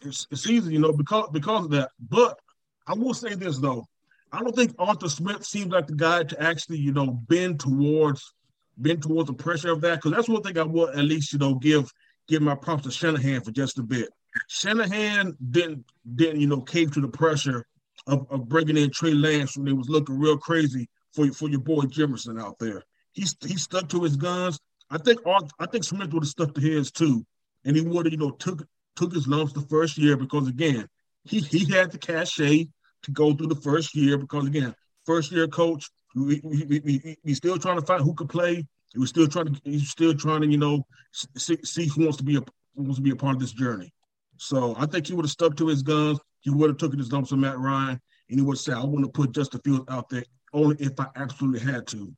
the 0.00 0.36
season, 0.36 0.72
you 0.72 0.78
know, 0.78 0.92
because 0.92 1.28
because 1.32 1.64
of 1.64 1.70
that. 1.72 1.90
But 1.98 2.38
I 2.86 2.94
will 2.94 3.14
say 3.14 3.34
this 3.34 3.58
though, 3.58 3.84
I 4.32 4.40
don't 4.40 4.54
think 4.54 4.74
Arthur 4.78 5.08
Smith 5.08 5.44
seems 5.44 5.72
like 5.72 5.86
the 5.86 5.96
guy 5.96 6.22
to 6.22 6.42
actually, 6.42 6.78
you 6.78 6.92
know, 6.92 7.06
bend 7.06 7.60
towards 7.60 8.32
bend 8.78 9.02
towards 9.02 9.28
the 9.28 9.34
pressure 9.34 9.72
of 9.72 9.80
that. 9.80 9.96
Because 9.96 10.12
that's 10.12 10.28
one 10.28 10.42
thing 10.42 10.58
I 10.58 10.62
will 10.62 10.88
at 10.88 11.04
least, 11.04 11.32
you 11.32 11.38
know, 11.38 11.54
give 11.54 11.90
give 12.28 12.42
my 12.42 12.54
props 12.54 12.84
to 12.84 12.90
Shanahan 12.90 13.42
for 13.42 13.50
just 13.50 13.78
a 13.78 13.82
bit. 13.82 14.10
Shanahan 14.48 15.36
didn't 15.50 15.84
didn't 16.14 16.40
you 16.40 16.46
know 16.46 16.60
cave 16.60 16.92
to 16.92 17.00
the 17.00 17.08
pressure 17.08 17.66
of, 18.06 18.26
of 18.30 18.48
bringing 18.48 18.76
in 18.76 18.90
Trey 18.90 19.12
Lance 19.12 19.56
when 19.56 19.68
it 19.68 19.76
was 19.76 19.88
looking 19.88 20.18
real 20.18 20.38
crazy 20.38 20.88
for 21.12 21.30
for 21.32 21.48
your 21.48 21.60
boy 21.60 21.82
Jimerson 21.82 22.40
out 22.40 22.58
there. 22.58 22.82
He's 23.16 23.34
he 23.44 23.56
stuck 23.56 23.88
to 23.88 24.02
his 24.02 24.16
guns. 24.16 24.60
I 24.90 24.98
think 24.98 25.20
I 25.26 25.66
think 25.66 25.84
Smith 25.84 26.12
would 26.12 26.22
have 26.22 26.28
stuck 26.28 26.54
to 26.54 26.60
his 26.60 26.92
too, 26.92 27.26
and 27.64 27.74
he 27.74 27.82
would 27.82 28.04
have 28.04 28.12
you 28.12 28.18
know 28.18 28.30
took 28.30 28.64
took 28.94 29.12
his 29.14 29.26
lumps 29.26 29.54
the 29.54 29.62
first 29.62 29.96
year 29.96 30.16
because 30.16 30.48
again 30.48 30.86
he 31.24 31.40
he 31.40 31.64
had 31.72 31.90
the 31.90 31.98
cachet 31.98 32.68
to 33.02 33.10
go 33.10 33.32
through 33.32 33.48
the 33.48 33.56
first 33.56 33.94
year 33.96 34.18
because 34.18 34.46
again 34.46 34.74
first 35.06 35.32
year 35.32 35.48
coach 35.48 35.88
we, 36.14 36.40
we, 36.44 36.80
we, 36.84 37.16
we, 37.24 37.34
still 37.34 37.58
trying 37.58 37.78
to 37.78 37.84
find 37.84 38.02
who 38.02 38.14
could 38.14 38.28
play. 38.28 38.66
He 38.92 38.98
was 38.98 39.10
still 39.10 39.26
trying 39.26 39.52
to 39.52 39.60
he's 39.64 39.88
still 39.88 40.14
trying 40.14 40.42
to 40.42 40.48
you 40.48 40.58
know 40.58 40.86
see, 41.14 41.56
see 41.64 41.86
who 41.88 42.04
wants 42.04 42.18
to 42.18 42.22
be 42.22 42.36
a 42.36 42.42
wants 42.74 42.96
to 42.96 43.02
be 43.02 43.10
a 43.10 43.16
part 43.16 43.34
of 43.34 43.40
this 43.40 43.52
journey. 43.52 43.92
So 44.36 44.74
I 44.78 44.84
think 44.84 45.06
he 45.06 45.14
would 45.14 45.24
have 45.24 45.30
stuck 45.30 45.56
to 45.56 45.68
his 45.68 45.82
guns. 45.82 46.18
He 46.40 46.50
would 46.50 46.68
have 46.68 46.78
taken 46.78 46.98
his 46.98 47.10
lumps 47.12 47.32
on 47.32 47.40
Matt 47.40 47.58
Ryan, 47.58 47.98
and 48.28 48.38
he 48.38 48.42
would 48.42 48.58
say, 48.58 48.72
"I 48.72 48.84
want 48.84 49.04
to 49.04 49.10
put 49.10 49.32
Justin 49.32 49.60
Fields 49.64 49.84
out 49.88 50.10
there 50.10 50.24
only 50.52 50.76
if 50.78 50.98
I 51.00 51.06
absolutely 51.16 51.60
had 51.60 51.86
to." 51.88 52.14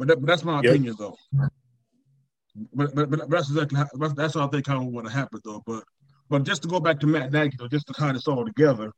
But, 0.00 0.08
that, 0.08 0.20
but 0.22 0.26
that's 0.28 0.44
my 0.44 0.62
Yep. 0.62 0.64
opinion, 0.64 0.96
though. 0.98 1.14
But, 2.72 2.94
but, 2.94 3.10
but 3.10 3.28
that's 3.28 3.50
exactly 3.50 3.76
how, 3.78 4.08
that's, 4.14 4.32
how 4.34 4.46
I 4.46 4.48
think 4.48 4.64
kind 4.64 4.82
of 4.82 4.88
what 4.88 5.04
happened, 5.12 5.42
though. 5.44 5.62
But 5.66 5.84
but 6.30 6.44
just 6.44 6.62
to 6.62 6.68
go 6.68 6.80
back 6.80 6.98
to 7.00 7.06
Matt 7.06 7.32
Nagy, 7.32 7.56
though, 7.58 7.68
just 7.68 7.86
to 7.88 7.92
tie 7.92 8.12
this 8.12 8.26
all 8.26 8.46
together, 8.46 8.92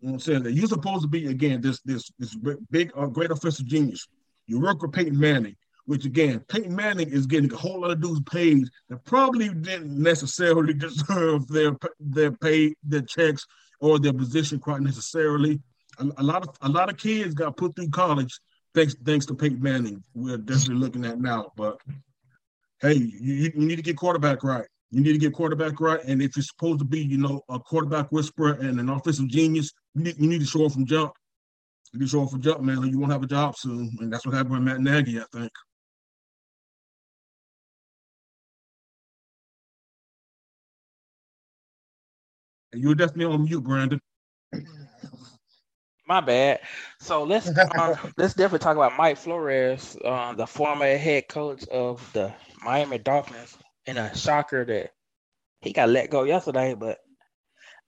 you 0.00 0.08
know 0.08 0.14
I'm 0.14 0.18
saying 0.20 0.42
that 0.42 0.52
you're 0.54 0.66
supposed 0.66 1.02
to 1.02 1.08
be 1.08 1.26
again 1.28 1.60
this 1.60 1.80
this 1.82 2.10
this 2.18 2.36
big 2.72 2.90
uh, 2.96 3.06
great 3.06 3.30
offensive 3.30 3.66
genius. 3.66 4.08
You 4.48 4.58
work 4.60 4.82
with 4.82 4.92
Peyton 4.92 5.16
Manning, 5.18 5.54
which 5.86 6.06
again, 6.06 6.40
Peyton 6.48 6.74
Manning 6.74 7.08
is 7.08 7.26
getting 7.26 7.52
a 7.52 7.56
whole 7.56 7.82
lot 7.82 7.92
of 7.92 8.00
dudes 8.00 8.20
paid 8.22 8.64
that 8.88 9.04
probably 9.04 9.48
didn't 9.48 9.96
necessarily 9.96 10.74
deserve 10.86 11.46
their 11.46 11.76
their 12.00 12.32
pay, 12.32 12.74
their 12.82 13.02
checks, 13.02 13.46
or 13.78 14.00
their 14.00 14.12
position 14.12 14.58
quite 14.58 14.80
necessarily. 14.80 15.60
A, 15.98 16.06
a 16.18 16.22
lot 16.22 16.42
of 16.42 16.56
a 16.62 16.68
lot 16.68 16.90
of 16.90 16.96
kids 16.96 17.32
got 17.32 17.56
put 17.56 17.76
through 17.76 17.90
college 17.90 18.40
thanks 18.74 18.94
thanks 19.04 19.26
to 19.26 19.34
Peyton 19.34 19.62
Manning. 19.62 20.02
We're 20.14 20.38
definitely 20.38 20.76
looking 20.76 21.04
at 21.04 21.20
now, 21.20 21.52
but 21.56 21.80
hey, 22.80 22.94
you, 22.94 23.52
you 23.54 23.66
need 23.66 23.76
to 23.76 23.82
get 23.82 23.96
quarterback 23.96 24.42
right. 24.42 24.66
You 24.90 25.00
need 25.00 25.12
to 25.12 25.18
get 25.18 25.32
quarterback 25.32 25.80
right, 25.80 26.00
and 26.04 26.20
if 26.20 26.36
you're 26.36 26.42
supposed 26.42 26.80
to 26.80 26.84
be, 26.84 27.00
you 27.00 27.16
know, 27.16 27.40
a 27.48 27.58
quarterback 27.58 28.12
whisperer 28.12 28.52
and 28.52 28.78
an 28.78 28.90
offensive 28.90 29.28
genius, 29.28 29.72
you 29.94 30.02
need, 30.04 30.18
you 30.18 30.28
need 30.28 30.40
to 30.40 30.46
show 30.46 30.66
up 30.66 30.72
from 30.72 30.84
jump. 30.84 31.12
You 31.92 32.00
need 32.00 32.06
to 32.06 32.10
show 32.10 32.24
up 32.24 32.30
from 32.30 32.42
jump, 32.42 32.60
man, 32.60 32.78
or 32.78 32.86
you 32.86 32.98
won't 32.98 33.12
have 33.12 33.22
a 33.22 33.26
job 33.26 33.56
soon. 33.56 33.90
And 34.00 34.12
that's 34.12 34.26
what 34.26 34.34
happened 34.34 34.54
with 34.54 34.62
Matt 34.62 34.80
Nagy, 34.80 35.18
I 35.18 35.24
think. 35.32 35.50
You're 42.74 42.94
definitely 42.94 43.34
on 43.34 43.44
mute, 43.44 43.62
Brandon. 43.62 44.00
My 46.12 46.20
bad. 46.20 46.60
So 47.00 47.22
let's 47.24 47.48
uh, 47.48 47.96
let's 48.18 48.34
definitely 48.34 48.58
talk 48.58 48.76
about 48.76 48.98
Mike 48.98 49.16
Flores, 49.16 49.96
uh, 50.04 50.34
the 50.34 50.46
former 50.46 50.94
head 50.98 51.26
coach 51.26 51.66
of 51.68 52.06
the 52.12 52.30
Miami 52.62 52.98
Dolphins, 52.98 53.56
and 53.86 53.96
a 53.96 54.14
shocker 54.14 54.62
that 54.66 54.90
he 55.62 55.72
got 55.72 55.88
let 55.88 56.10
go 56.10 56.24
yesterday. 56.24 56.74
But 56.74 56.98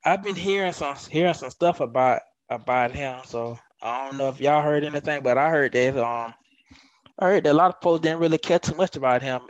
I've 0.06 0.22
been 0.22 0.36
hearing 0.36 0.72
some 0.72 0.96
hearing 1.10 1.34
some 1.34 1.50
stuff 1.50 1.80
about 1.80 2.22
about 2.48 2.92
him. 2.92 3.20
So 3.26 3.58
I 3.82 4.06
don't 4.06 4.16
know 4.16 4.30
if 4.30 4.40
y'all 4.40 4.62
heard 4.62 4.84
anything, 4.84 5.22
but 5.22 5.36
I 5.36 5.50
heard 5.50 5.72
that 5.72 5.94
um 5.98 6.32
I 7.18 7.26
heard 7.26 7.44
that 7.44 7.52
a 7.52 7.58
lot 7.60 7.74
of 7.74 7.82
folks 7.82 8.00
didn't 8.04 8.20
really 8.20 8.38
care 8.38 8.58
too 8.58 8.74
much 8.74 8.96
about 8.96 9.20
him. 9.20 9.42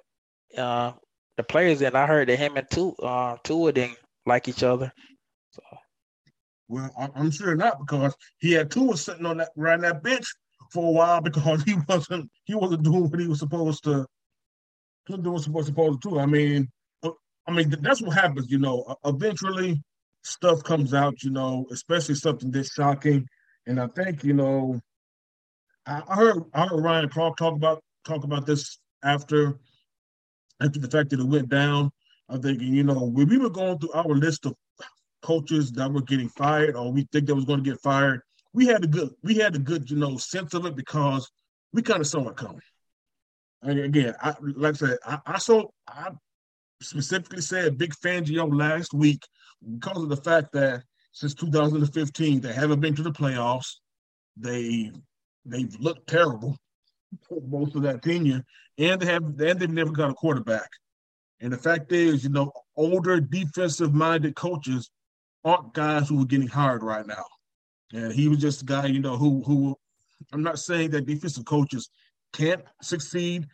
Uh, 0.58 0.94
the 1.36 1.44
players 1.44 1.80
and 1.80 1.96
I 1.96 2.08
heard 2.08 2.28
that 2.28 2.40
him 2.40 2.56
and 2.56 2.66
two 2.68 2.96
uh 2.96 3.36
two 3.44 3.68
of 3.68 3.76
them 3.76 3.94
like 4.26 4.48
each 4.48 4.64
other. 4.64 4.92
Well, 6.68 6.90
I- 6.98 7.10
I'm 7.14 7.30
sure 7.30 7.54
not 7.54 7.78
because 7.80 8.14
he 8.38 8.52
had 8.52 8.70
Tua 8.70 8.96
sitting 8.96 9.26
on 9.26 9.38
that 9.38 9.50
right 9.56 9.74
on 9.74 9.80
that 9.82 10.02
bench 10.02 10.24
for 10.72 10.88
a 10.88 10.92
while 10.92 11.20
because 11.20 11.62
he 11.64 11.74
wasn't 11.88 12.30
he 12.44 12.54
wasn't 12.54 12.82
doing 12.82 13.10
what 13.10 13.20
he 13.20 13.28
was 13.28 13.38
supposed 13.38 13.84
to. 13.84 14.06
He 15.06 15.16
doing 15.16 15.32
what 15.32 15.44
he 15.44 15.50
was 15.50 15.66
supposed 15.66 16.02
to 16.02 16.10
do. 16.10 16.18
I 16.18 16.26
mean, 16.26 16.68
uh, 17.02 17.10
I 17.46 17.52
mean 17.52 17.70
that's 17.80 18.02
what 18.02 18.16
happens. 18.16 18.50
You 18.50 18.58
know, 18.58 18.96
eventually 19.04 19.82
stuff 20.22 20.62
comes 20.64 20.94
out. 20.94 21.22
You 21.22 21.30
know, 21.30 21.66
especially 21.70 22.14
something 22.14 22.50
this 22.50 22.72
shocking. 22.72 23.26
And 23.66 23.80
I 23.80 23.86
think 23.88 24.24
you 24.24 24.32
know, 24.34 24.80
I 25.86 26.02
I 26.08 26.14
heard 26.16 26.42
I 26.54 26.66
heard 26.66 26.82
Ryan 26.82 27.08
Clark 27.10 27.36
talk 27.36 27.54
about 27.54 27.82
talk 28.06 28.24
about 28.24 28.46
this 28.46 28.78
after 29.02 29.58
after 30.62 30.78
the 30.80 30.88
fact 30.90 31.10
that 31.10 31.20
it 31.20 31.26
went 31.26 31.48
down. 31.48 31.90
I'm 32.28 32.40
thinking, 32.40 32.72
you 32.72 32.84
know, 32.84 33.04
when 33.04 33.28
we 33.28 33.36
were 33.36 33.50
going 33.50 33.78
through 33.78 33.92
our 33.92 34.08
list 34.14 34.46
of 34.46 34.54
coaches 35.24 35.72
that 35.72 35.90
were 35.90 36.02
getting 36.02 36.28
fired 36.28 36.76
or 36.76 36.92
we 36.92 37.08
think 37.10 37.26
that 37.26 37.34
was 37.34 37.46
going 37.46 37.64
to 37.64 37.70
get 37.70 37.80
fired, 37.80 38.20
we 38.52 38.66
had 38.66 38.84
a 38.84 38.86
good 38.86 39.10
we 39.22 39.34
had 39.36 39.56
a 39.56 39.58
good, 39.58 39.90
you 39.90 39.96
know, 39.96 40.16
sense 40.18 40.54
of 40.54 40.66
it 40.66 40.76
because 40.76 41.28
we 41.72 41.82
kind 41.82 42.00
of 42.00 42.06
saw 42.06 42.28
it 42.28 42.36
coming. 42.36 42.60
And 43.62 43.80
again, 43.80 44.14
I 44.20 44.34
like 44.40 44.74
I 44.74 44.76
said, 44.76 44.98
I, 45.04 45.18
I 45.26 45.38
saw 45.38 45.64
I 45.88 46.10
specifically 46.82 47.40
said 47.40 47.78
Vic 47.78 47.92
Fangio 47.92 48.54
last 48.54 48.92
week 48.92 49.22
because 49.74 50.02
of 50.02 50.10
the 50.10 50.16
fact 50.16 50.52
that 50.52 50.82
since 51.12 51.32
2015 51.34 52.40
they 52.40 52.52
haven't 52.52 52.80
been 52.80 52.94
to 52.94 53.02
the 53.02 53.12
playoffs. 53.12 53.76
They 54.36 54.90
they've 55.46 55.74
looked 55.80 56.08
terrible 56.08 56.56
most 57.48 57.76
of 57.76 57.82
that 57.82 58.02
tenure, 58.02 58.44
and 58.78 59.00
they 59.00 59.06
have 59.06 59.22
and 59.22 59.38
they've 59.38 59.70
never 59.70 59.92
got 59.92 60.10
a 60.10 60.14
quarterback. 60.14 60.68
And 61.40 61.52
the 61.52 61.58
fact 61.58 61.92
is, 61.92 62.24
you 62.24 62.30
know, 62.30 62.52
older 62.76 63.20
defensive 63.20 63.94
minded 63.94 64.34
coaches 64.34 64.90
aren't 65.44 65.74
guys 65.74 66.08
who 66.08 66.22
are 66.22 66.26
getting 66.26 66.48
hired 66.48 66.82
right 66.82 67.06
now. 67.06 67.24
And 67.92 68.12
he 68.12 68.28
was 68.28 68.38
just 68.38 68.62
a 68.62 68.64
guy, 68.64 68.86
you 68.86 69.00
know, 69.00 69.16
who 69.16 69.42
who 69.44 69.76
I'm 70.32 70.42
not 70.42 70.58
saying 70.58 70.90
that 70.90 71.06
defensive 71.06 71.44
coaches 71.44 71.90
can't 72.32 72.62
succeed 72.82 73.46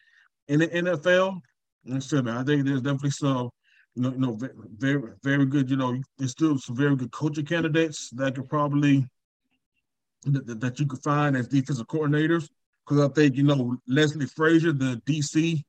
in 0.48 0.60
the 0.60 0.68
NFL. 0.68 1.40
And 1.86 2.02
still, 2.02 2.22
man, 2.22 2.36
I 2.36 2.44
think 2.44 2.64
there's 2.64 2.82
definitely 2.82 3.10
some, 3.10 3.50
you 3.94 4.02
know, 4.02 4.10
you 4.12 4.18
know, 4.18 4.38
very, 4.76 5.02
very 5.22 5.46
good, 5.46 5.70
you 5.70 5.76
know, 5.76 6.00
there's 6.18 6.30
still 6.32 6.58
some 6.58 6.76
very 6.76 6.96
good 6.96 7.10
coaching 7.10 7.46
candidates 7.46 8.10
that 8.10 8.34
could 8.34 8.48
probably 8.48 9.06
that, 10.24 10.60
that- 10.60 10.78
you 10.80 10.86
could 10.86 11.02
find 11.02 11.36
as 11.36 11.48
defensive 11.48 11.86
coordinators. 11.86 12.48
Because 12.86 13.08
I 13.08 13.12
think, 13.12 13.36
you 13.36 13.44
know, 13.44 13.76
Leslie 13.86 14.26
Frazier, 14.26 14.72
the 14.72 15.00
DC 15.06 15.62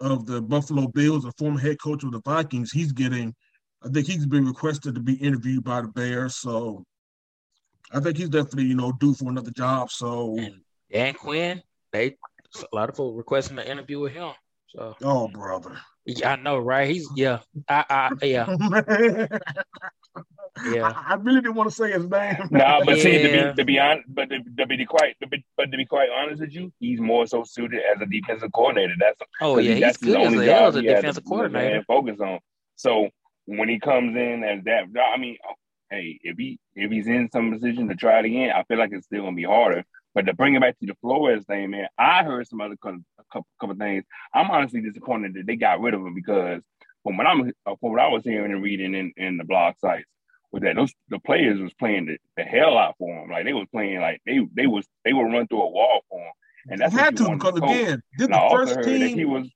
of 0.00 0.26
the 0.26 0.40
Buffalo 0.40 0.88
Bills, 0.88 1.24
a 1.24 1.32
former 1.38 1.60
head 1.60 1.80
coach 1.80 2.04
of 2.04 2.12
the 2.12 2.20
Vikings, 2.22 2.72
he's 2.72 2.92
getting, 2.92 3.34
I 3.82 3.88
think 3.88 4.06
he's 4.06 4.26
been 4.26 4.46
requested 4.46 4.94
to 4.94 5.00
be 5.00 5.14
interviewed 5.14 5.64
by 5.64 5.82
the 5.82 5.88
Bears. 5.88 6.36
So 6.36 6.84
I 7.92 8.00
think 8.00 8.16
he's 8.16 8.28
definitely, 8.28 8.64
you 8.64 8.74
know, 8.74 8.92
due 8.92 9.14
for 9.14 9.28
another 9.30 9.50
job. 9.50 9.90
So, 9.90 10.36
and 10.38 10.60
Dan 10.92 11.14
Quinn, 11.14 11.62
they 11.92 12.16
a 12.56 12.76
lot 12.76 12.88
of 12.88 12.94
people 12.94 13.14
requesting 13.14 13.58
an 13.58 13.66
interview 13.66 14.00
with 14.00 14.12
him. 14.12 14.32
So 14.68 14.96
oh, 15.02 15.28
brother. 15.28 15.78
yeah, 16.04 16.32
I 16.32 16.36
know, 16.36 16.58
right? 16.58 16.88
He's 16.88 17.08
yeah, 17.16 17.38
I, 17.68 17.84
I 17.88 18.24
yeah, 18.26 18.54
yeah. 20.70 20.82
I, 20.82 21.04
I 21.12 21.14
really 21.14 21.40
didn't 21.40 21.54
want 21.54 21.70
to 21.70 21.74
say 21.74 21.92
his 21.92 22.06
name. 22.06 22.36
Nah, 22.50 22.84
but 22.84 22.98
see, 22.98 23.22
to 23.22 23.28
be 23.28 23.56
to 23.56 23.64
be 23.64 23.78
honest, 23.78 24.04
but 24.08 24.28
to, 24.28 24.40
to 24.58 24.66
be 24.66 24.84
quite, 24.84 25.18
to 25.20 25.26
be, 25.26 25.42
but 25.56 25.70
to 25.70 25.76
be 25.78 25.86
quite 25.86 26.10
honest 26.10 26.42
with 26.42 26.52
you, 26.52 26.70
he's 26.80 27.00
more 27.00 27.26
so 27.26 27.44
suited 27.44 27.80
as 27.80 28.02
a 28.02 28.06
defensive 28.06 28.52
coordinator. 28.52 28.94
That's 28.98 29.20
oh 29.40 29.58
yeah, 29.58 29.72
he's 29.72 29.80
that's 29.80 29.96
good 29.96 30.20
as 30.20 30.34
a 30.34 30.44
hell 30.44 30.66
as 30.66 30.76
a 30.76 30.80
he 30.80 30.86
had 30.88 30.96
to 30.96 31.00
defensive 31.00 31.24
coordinator. 31.24 31.76
and 31.76 31.86
focus 31.86 32.20
on. 32.20 32.38
So 32.76 33.08
when 33.48 33.68
he 33.68 33.80
comes 33.80 34.14
in 34.14 34.44
as 34.44 34.62
that, 34.64 34.84
I 35.14 35.16
mean, 35.16 35.38
hey, 35.90 36.18
if 36.22 36.36
he 36.36 36.58
if 36.74 36.90
he's 36.90 37.06
in 37.06 37.30
some 37.32 37.50
position 37.50 37.88
to 37.88 37.94
try 37.94 38.18
it 38.18 38.26
again, 38.26 38.52
I 38.54 38.62
feel 38.64 38.78
like 38.78 38.90
it's 38.92 39.06
still 39.06 39.22
gonna 39.22 39.34
be 39.34 39.44
harder. 39.44 39.84
But 40.14 40.26
to 40.26 40.34
bring 40.34 40.54
it 40.54 40.60
back 40.60 40.78
to 40.78 40.86
the 40.86 40.96
Flores 41.00 41.44
thing, 41.46 41.70
man, 41.70 41.86
I 41.98 42.24
heard 42.24 42.46
some 42.46 42.60
other 42.60 42.76
couple, 42.76 43.00
couple, 43.60 43.76
things. 43.76 44.04
I'm 44.34 44.50
honestly 44.50 44.80
disappointed 44.82 45.34
that 45.34 45.46
they 45.46 45.56
got 45.56 45.80
rid 45.80 45.94
of 45.94 46.00
him 46.00 46.14
because 46.14 46.62
from 47.02 47.16
what 47.16 47.26
I'm 47.26 47.52
uh, 47.64 47.74
from 47.80 47.92
what 47.92 48.00
I 48.00 48.08
was 48.08 48.24
hearing 48.24 48.52
and 48.52 48.62
reading 48.62 48.94
in, 48.94 49.12
in 49.16 49.38
the 49.38 49.44
blog 49.44 49.76
sites 49.78 50.08
was 50.52 50.62
that 50.62 50.76
those 50.76 50.92
the 51.08 51.18
players 51.18 51.58
was 51.58 51.72
playing 51.74 52.06
the, 52.06 52.18
the 52.36 52.42
hell 52.42 52.76
out 52.76 52.96
for 52.98 53.08
him. 53.08 53.30
Like 53.30 53.46
they 53.46 53.54
was 53.54 53.66
playing 53.72 54.00
like 54.00 54.20
they 54.26 54.40
they 54.52 54.66
was 54.66 54.86
they 55.06 55.14
would 55.14 55.32
run 55.32 55.46
through 55.46 55.62
a 55.62 55.70
wall 55.70 56.00
for 56.10 56.20
him. 56.20 56.32
And 56.70 56.80
that's 56.82 56.92
had 56.92 57.16
to 57.16 57.30
because 57.30 57.56
again, 57.56 58.02
did 58.18 58.30
the 58.30 58.48
first 58.50 58.74
that 58.74 58.86
he 58.86 59.14
team. 59.14 59.30
was 59.30 59.48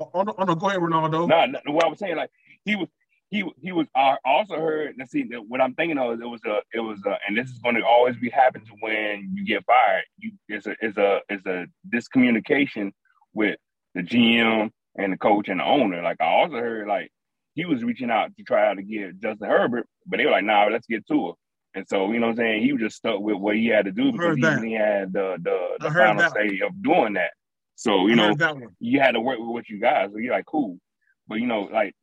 Oh, 0.00 0.10
on, 0.14 0.26
the- 0.26 0.32
on 0.32 0.48
oh, 0.48 0.54
the, 0.54 0.54
go 0.54 0.68
ahead, 0.68 0.80
Ronaldo. 0.80 1.28
no, 1.28 1.46
no, 1.46 1.72
what 1.72 1.84
I 1.84 1.88
was 1.88 1.98
saying, 1.98 2.16
like 2.16 2.30
he 2.64 2.76
was, 2.76 2.88
he 3.30 3.44
he 3.60 3.72
was. 3.72 3.86
I 3.96 4.16
also 4.24 4.54
heard. 4.56 4.94
Let's 4.98 5.10
see, 5.10 5.22
what 5.48 5.60
I'm 5.60 5.74
thinking 5.74 5.98
of, 5.98 6.20
it 6.20 6.24
was 6.26 6.40
a, 6.46 6.60
it 6.72 6.80
was 6.80 6.98
a, 7.06 7.18
and 7.26 7.36
this 7.36 7.50
is 7.50 7.58
going 7.58 7.74
to 7.74 7.84
always 7.84 8.16
be 8.16 8.30
happens 8.30 8.68
when 8.80 9.30
you 9.34 9.44
get 9.44 9.64
fired. 9.66 10.04
You, 10.18 10.32
it's 10.48 10.66
a, 10.66 10.76
it's 10.80 10.96
a, 10.96 11.20
it's 11.28 11.44
a 11.46 11.66
discommunication 11.92 12.92
with 13.34 13.56
the 13.94 14.02
GM 14.02 14.70
and 14.96 15.12
the 15.12 15.16
coach 15.18 15.48
and 15.48 15.60
the 15.60 15.64
owner. 15.64 16.00
Like 16.02 16.18
I 16.20 16.26
also 16.26 16.56
heard, 16.56 16.86
like 16.88 17.10
he 17.54 17.64
was 17.66 17.82
reaching 17.82 18.10
out 18.10 18.34
to 18.36 18.44
try 18.44 18.72
to 18.74 18.82
get 18.82 19.20
Justin 19.20 19.48
Herbert, 19.48 19.86
but 20.06 20.18
they 20.18 20.24
were 20.24 20.32
like, 20.32 20.44
"Nah, 20.44 20.68
let's 20.70 20.86
get 20.86 21.06
to 21.08 21.30
it." 21.30 21.34
And 21.74 21.86
so, 21.88 22.10
you 22.12 22.18
know 22.18 22.28
what 22.28 22.32
I'm 22.32 22.36
saying? 22.38 22.62
He 22.62 22.72
was 22.72 22.80
just 22.80 22.96
stuck 22.96 23.20
with 23.20 23.36
what 23.36 23.56
he 23.56 23.66
had 23.66 23.84
to 23.84 23.92
do 23.92 24.10
because 24.12 24.38
Heard 24.40 24.64
he 24.64 24.72
had 24.72 25.12
the 25.12 25.36
the, 25.42 25.76
the 25.80 25.90
final 25.90 26.16
that. 26.18 26.32
say 26.32 26.60
of 26.60 26.82
doing 26.82 27.14
that. 27.14 27.30
So, 27.78 28.08
you 28.08 28.16
know, 28.16 28.34
that 28.34 28.56
you 28.80 28.98
had 28.98 29.12
to 29.12 29.20
work 29.20 29.38
with 29.38 29.50
what 29.50 29.68
you 29.68 29.78
got. 29.78 30.10
So 30.10 30.18
you're 30.18 30.32
like, 30.32 30.46
cool. 30.46 30.80
But 31.28 31.36
you 31.36 31.46
know, 31.46 31.68
like 31.72 31.94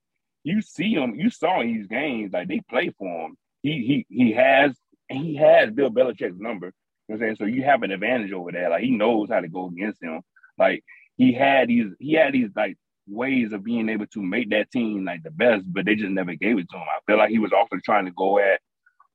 you 0.42 0.62
see 0.62 0.94
him, 0.94 1.16
you 1.16 1.30
saw 1.30 1.60
in 1.60 1.68
these 1.68 1.88
games, 1.88 2.32
like 2.32 2.48
they 2.48 2.62
play 2.70 2.94
for 2.98 3.26
him. 3.26 3.36
He 3.62 4.06
he 4.08 4.16
he 4.24 4.32
has 4.32 4.74
he 5.10 5.36
has 5.36 5.72
Bill 5.72 5.90
Belichick's 5.90 6.40
number. 6.40 6.68
You 6.68 6.72
know 6.72 6.74
what 7.08 7.16
I'm 7.16 7.20
saying? 7.20 7.36
So 7.36 7.44
you 7.44 7.64
have 7.64 7.84
an 7.84 7.92
advantage 7.92 8.32
over 8.32 8.54
there. 8.54 8.70
Like 8.70 8.84
he 8.84 8.92
knows 8.92 9.30
how 9.30 9.42
to 9.42 9.50
go 9.50 9.68
against 9.68 10.02
him. 10.02 10.22
Like 10.58 10.82
he 11.18 11.34
had 11.34 11.68
these 11.68 11.92
he 12.00 12.14
had 12.14 12.34
these 12.34 12.52
like 12.56 12.78
ways 13.06 13.52
of 13.52 13.66
being 13.66 13.90
able 13.90 14.08
to 14.08 14.22
make 14.22 14.52
that 14.52 14.72
team 14.72 15.04
like 15.04 15.24
the 15.24 15.32
best, 15.32 15.66
but 15.68 15.86
they 15.86 15.96
just 15.96 16.12
never 16.12 16.36
gave 16.36 16.58
it 16.58 16.70
to 16.70 16.78
him. 16.78 16.84
I 16.84 17.00
feel 17.06 17.18
like 17.18 17.32
he 17.32 17.40
was 17.40 17.52
also 17.52 17.82
trying 17.84 18.06
to 18.06 18.12
go 18.12 18.40
at 18.40 18.62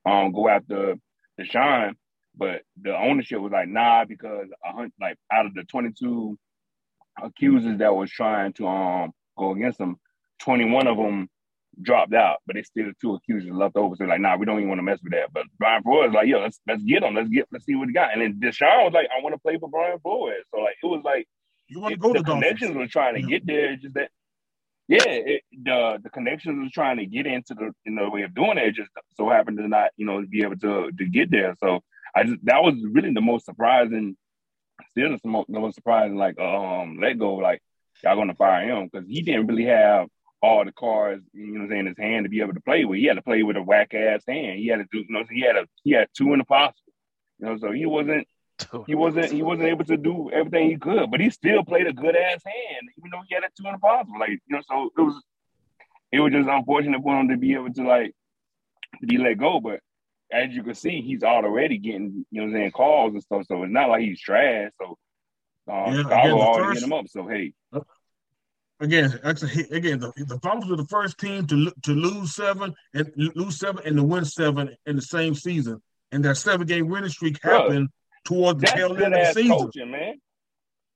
um 0.05 0.33
go 0.33 0.47
after 0.47 0.97
Deshaun, 1.41 1.95
but 2.37 2.61
the 2.79 2.95
ownership 2.95 3.41
was 3.41 3.53
like, 3.53 3.69
nah, 3.69 4.05
because 4.05 4.49
a 4.63 4.73
hundred 4.75 4.93
like 5.01 5.17
out 5.33 5.47
of 5.47 5.55
the 5.55 5.65
22 5.65 6.39
accusers 7.23 7.79
that 7.79 7.95
was 7.95 8.11
trying 8.11 8.53
to 8.55 8.67
um 8.69 9.13
go 9.39 9.53
against 9.53 9.81
him, 9.81 9.97
21 10.41 10.87
of 10.89 10.97
them 10.99 11.29
dropped 11.83 12.15
out, 12.15 12.39
but 12.47 12.57
they 12.57 12.63
still 12.63 12.93
two 13.01 13.15
accusers 13.15 13.53
left 13.53 13.77
over. 13.77 13.97
So 13.97 14.05
like, 14.05 14.21
nah, 14.21 14.37
we 14.37 14.47
don't 14.47 14.59
even 14.59 14.69
want 14.69 14.81
to 14.81 14.83
mess 14.85 15.01
with 15.03 15.13
that. 15.13 15.33
But 15.33 15.45
Brian 15.59 15.83
Flores 15.83 16.13
like, 16.15 16.29
yo, 16.29 16.41
let's 16.41 16.61
let's 16.67 16.83
get 16.83 17.03
him. 17.03 17.15
Let's 17.15 17.29
get 17.31 17.47
let's 17.53 17.65
see 17.67 17.77
what 17.77 17.89
he 17.89 17.95
got. 17.95 18.13
And 18.13 18.23
then 18.23 18.41
Deshaun 18.41 18.85
was 18.85 18.93
like, 18.95 19.09
I 19.17 19.23
want 19.23 19.35
to 19.35 19.41
play 19.41 19.59
for 19.59 19.69
Brian 19.71 19.99
Flores. 20.01 20.45
So 20.55 20.61
like 20.63 20.77
it 20.83 20.87
was 20.87 21.03
like 21.05 21.27
You 21.69 21.81
want 21.81 21.95
to 21.95 22.01
go 22.01 22.13
the 22.13 22.21
to 22.21 22.23
Dolphins? 22.23 22.63
connections 22.63 22.77
were 22.77 22.89
trying 22.89 23.17
to 23.17 23.23
Yeah. 23.23 23.25
get 23.25 23.47
there. 23.47 23.73
It's 23.73 23.83
just 23.83 23.95
that, 23.97 24.11
yeah, 24.89 25.05
it, 25.07 25.43
the 25.65 25.99
the 26.03 26.11
connections 26.11 26.61
was 26.63 26.73
trying 26.73 26.99
to 26.99 27.07
get 27.07 27.27
into 27.27 27.55
the 27.55 27.73
you 27.85 27.93
know 27.93 28.11
way 28.11 28.23
of 28.23 28.35
doing 28.35 28.59
it. 28.59 28.69
it 28.69 28.75
Just 28.77 28.91
so 29.17 29.31
happened 29.31 29.59
to 29.59 29.69
not 29.69 29.91
you 29.97 30.07
know 30.07 30.25
be 30.29 30.43
able 30.43 30.59
to 30.59 30.91
to 30.93 31.07
get 31.07 31.31
there. 31.31 31.57
So 31.61 31.81
I 32.17 32.25
just 32.25 32.45
that 32.45 32.63
was 32.63 32.75
really 32.93 33.15
the 33.15 33.23
most 33.23 33.47
surprising. 33.47 34.17
Still, 34.91 35.17
the 35.23 35.29
most, 35.29 35.53
the 35.53 35.61
most 35.61 35.75
surprising 35.75 36.17
like 36.17 36.39
um 36.39 36.99
let 37.01 37.19
go 37.19 37.35
like 37.35 37.63
y'all 38.03 38.17
gonna 38.17 38.35
fire 38.35 38.69
him 38.69 38.89
because 38.91 39.07
he 39.09 39.23
didn't 39.23 39.47
really 39.47 39.65
have 39.65 40.09
all 40.43 40.65
the 40.65 40.73
cards 40.73 41.23
you 41.35 41.49
know 41.49 41.61
what 41.61 41.65
I'm 41.65 41.69
saying 41.69 41.81
in 41.81 41.87
his 41.87 41.99
hand 41.99 42.25
to 42.25 42.31
be 42.31 42.41
able 42.41 42.55
to 42.55 42.61
play 42.61 42.85
with. 42.85 42.99
He 42.99 43.07
had 43.07 43.17
to 43.17 43.23
play 43.23 43.43
with 43.43 43.57
a 43.57 43.63
whack 43.63 43.95
ass 43.95 44.23
hand. 44.27 44.59
He 44.59 44.69
had 44.69 44.79
to 44.79 44.87
do 44.91 44.99
you 44.99 45.07
know 45.09 45.25
he 45.31 45.41
had 45.43 45.57
a 45.57 45.67
he 45.85 45.93
had 45.93 46.09
two 46.17 46.33
in 46.33 46.39
the 46.39 46.45
possible. 46.45 46.93
You 47.39 47.47
know, 47.47 47.59
so 47.59 47.73
he 47.73 47.87
wasn't 47.87 48.27
he 48.87 48.95
wasn't 48.95 49.33
he 49.33 49.43
wasn't 49.43 49.69
able 49.69 49.85
to 49.85 49.97
do 49.97 50.31
everything 50.31 50.71
he 50.71 50.77
could, 50.77 51.11
but 51.11 51.21
he 51.21 51.31
still 51.31 51.65
played 51.65 51.87
a 51.87 51.93
good 51.93 52.17
ass 52.17 52.43
hand, 52.45 52.89
even 52.99 53.11
though 53.11 53.23
he 53.29 53.35
had 53.35 53.45
a 53.45 53.49
two 53.57 53.67
in 53.67 53.73
the 53.73 53.79
possible. 53.79 54.19
Like, 54.19 54.31
you 54.31 54.39
know, 54.49 54.61
so 54.69 54.91
it 54.97 55.01
was 55.01 55.23
it 56.13 56.21
was 56.21 56.33
just 56.33 56.49
unfortunate 56.49 57.03
for 57.03 57.19
him 57.19 57.29
to 57.29 57.37
be 57.37 57.55
able 57.55 57.73
to 57.73 57.83
like 57.83 58.15
be 59.07 59.19
let 59.19 59.39
go. 59.39 59.61
But 59.61 59.81
as 60.33 60.51
you 60.55 60.63
can 60.63 60.75
see, 60.75 61.01
he's 61.03 61.23
already 61.23 61.79
getting, 61.79 62.25
you 62.31 62.41
know 62.41 62.47
what 62.47 62.49
I'm 62.51 62.55
saying, 62.55 62.71
calls 62.73 63.13
and 63.15 63.23
stuff. 63.23 63.47
So 63.47 63.63
it's 63.63 63.73
not 63.73 63.89
like 63.89 64.03
he's 64.03 64.21
trash. 64.21 64.71
So 64.81 64.97
um, 65.73 65.93
Yeah, 65.95 66.03
Chicago 66.03 66.41
already 66.41 66.65
first- 66.65 66.81
hit 66.81 66.87
him 66.87 66.93
up. 66.93 67.09
So 67.09 67.27
hey, 67.27 67.53
Again, 68.83 69.21
actually, 69.25 69.67
again, 69.73 69.99
the, 70.01 70.11
the 70.17 70.39
Falcons 70.43 70.71
were 70.71 70.77
the 70.77 70.87
first 70.87 71.19
team 71.19 71.47
to 71.49 71.71
to 71.83 71.93
lose 71.93 72.35
seven 72.35 72.75
and 72.95 73.13
lose 73.35 73.59
seven 73.59 73.83
and 73.85 73.97
to 73.99 74.03
win 74.03 74.25
seven 74.25 74.75
in 74.87 74.97
the 74.97 75.03
same 75.03 75.35
season. 75.35 75.83
and 76.13 76.25
that 76.25 76.37
seven 76.39 76.67
game 76.67 76.89
winning 76.89 77.11
streak 77.11 77.39
happened 77.43 77.91
toward 78.25 78.59
the 78.59 78.67
tail 78.67 78.97
end 78.97 79.15
of 79.15 79.21
the 79.21 79.33
season. 79.35 79.51
coaching, 79.59 79.91
man. 79.91 80.15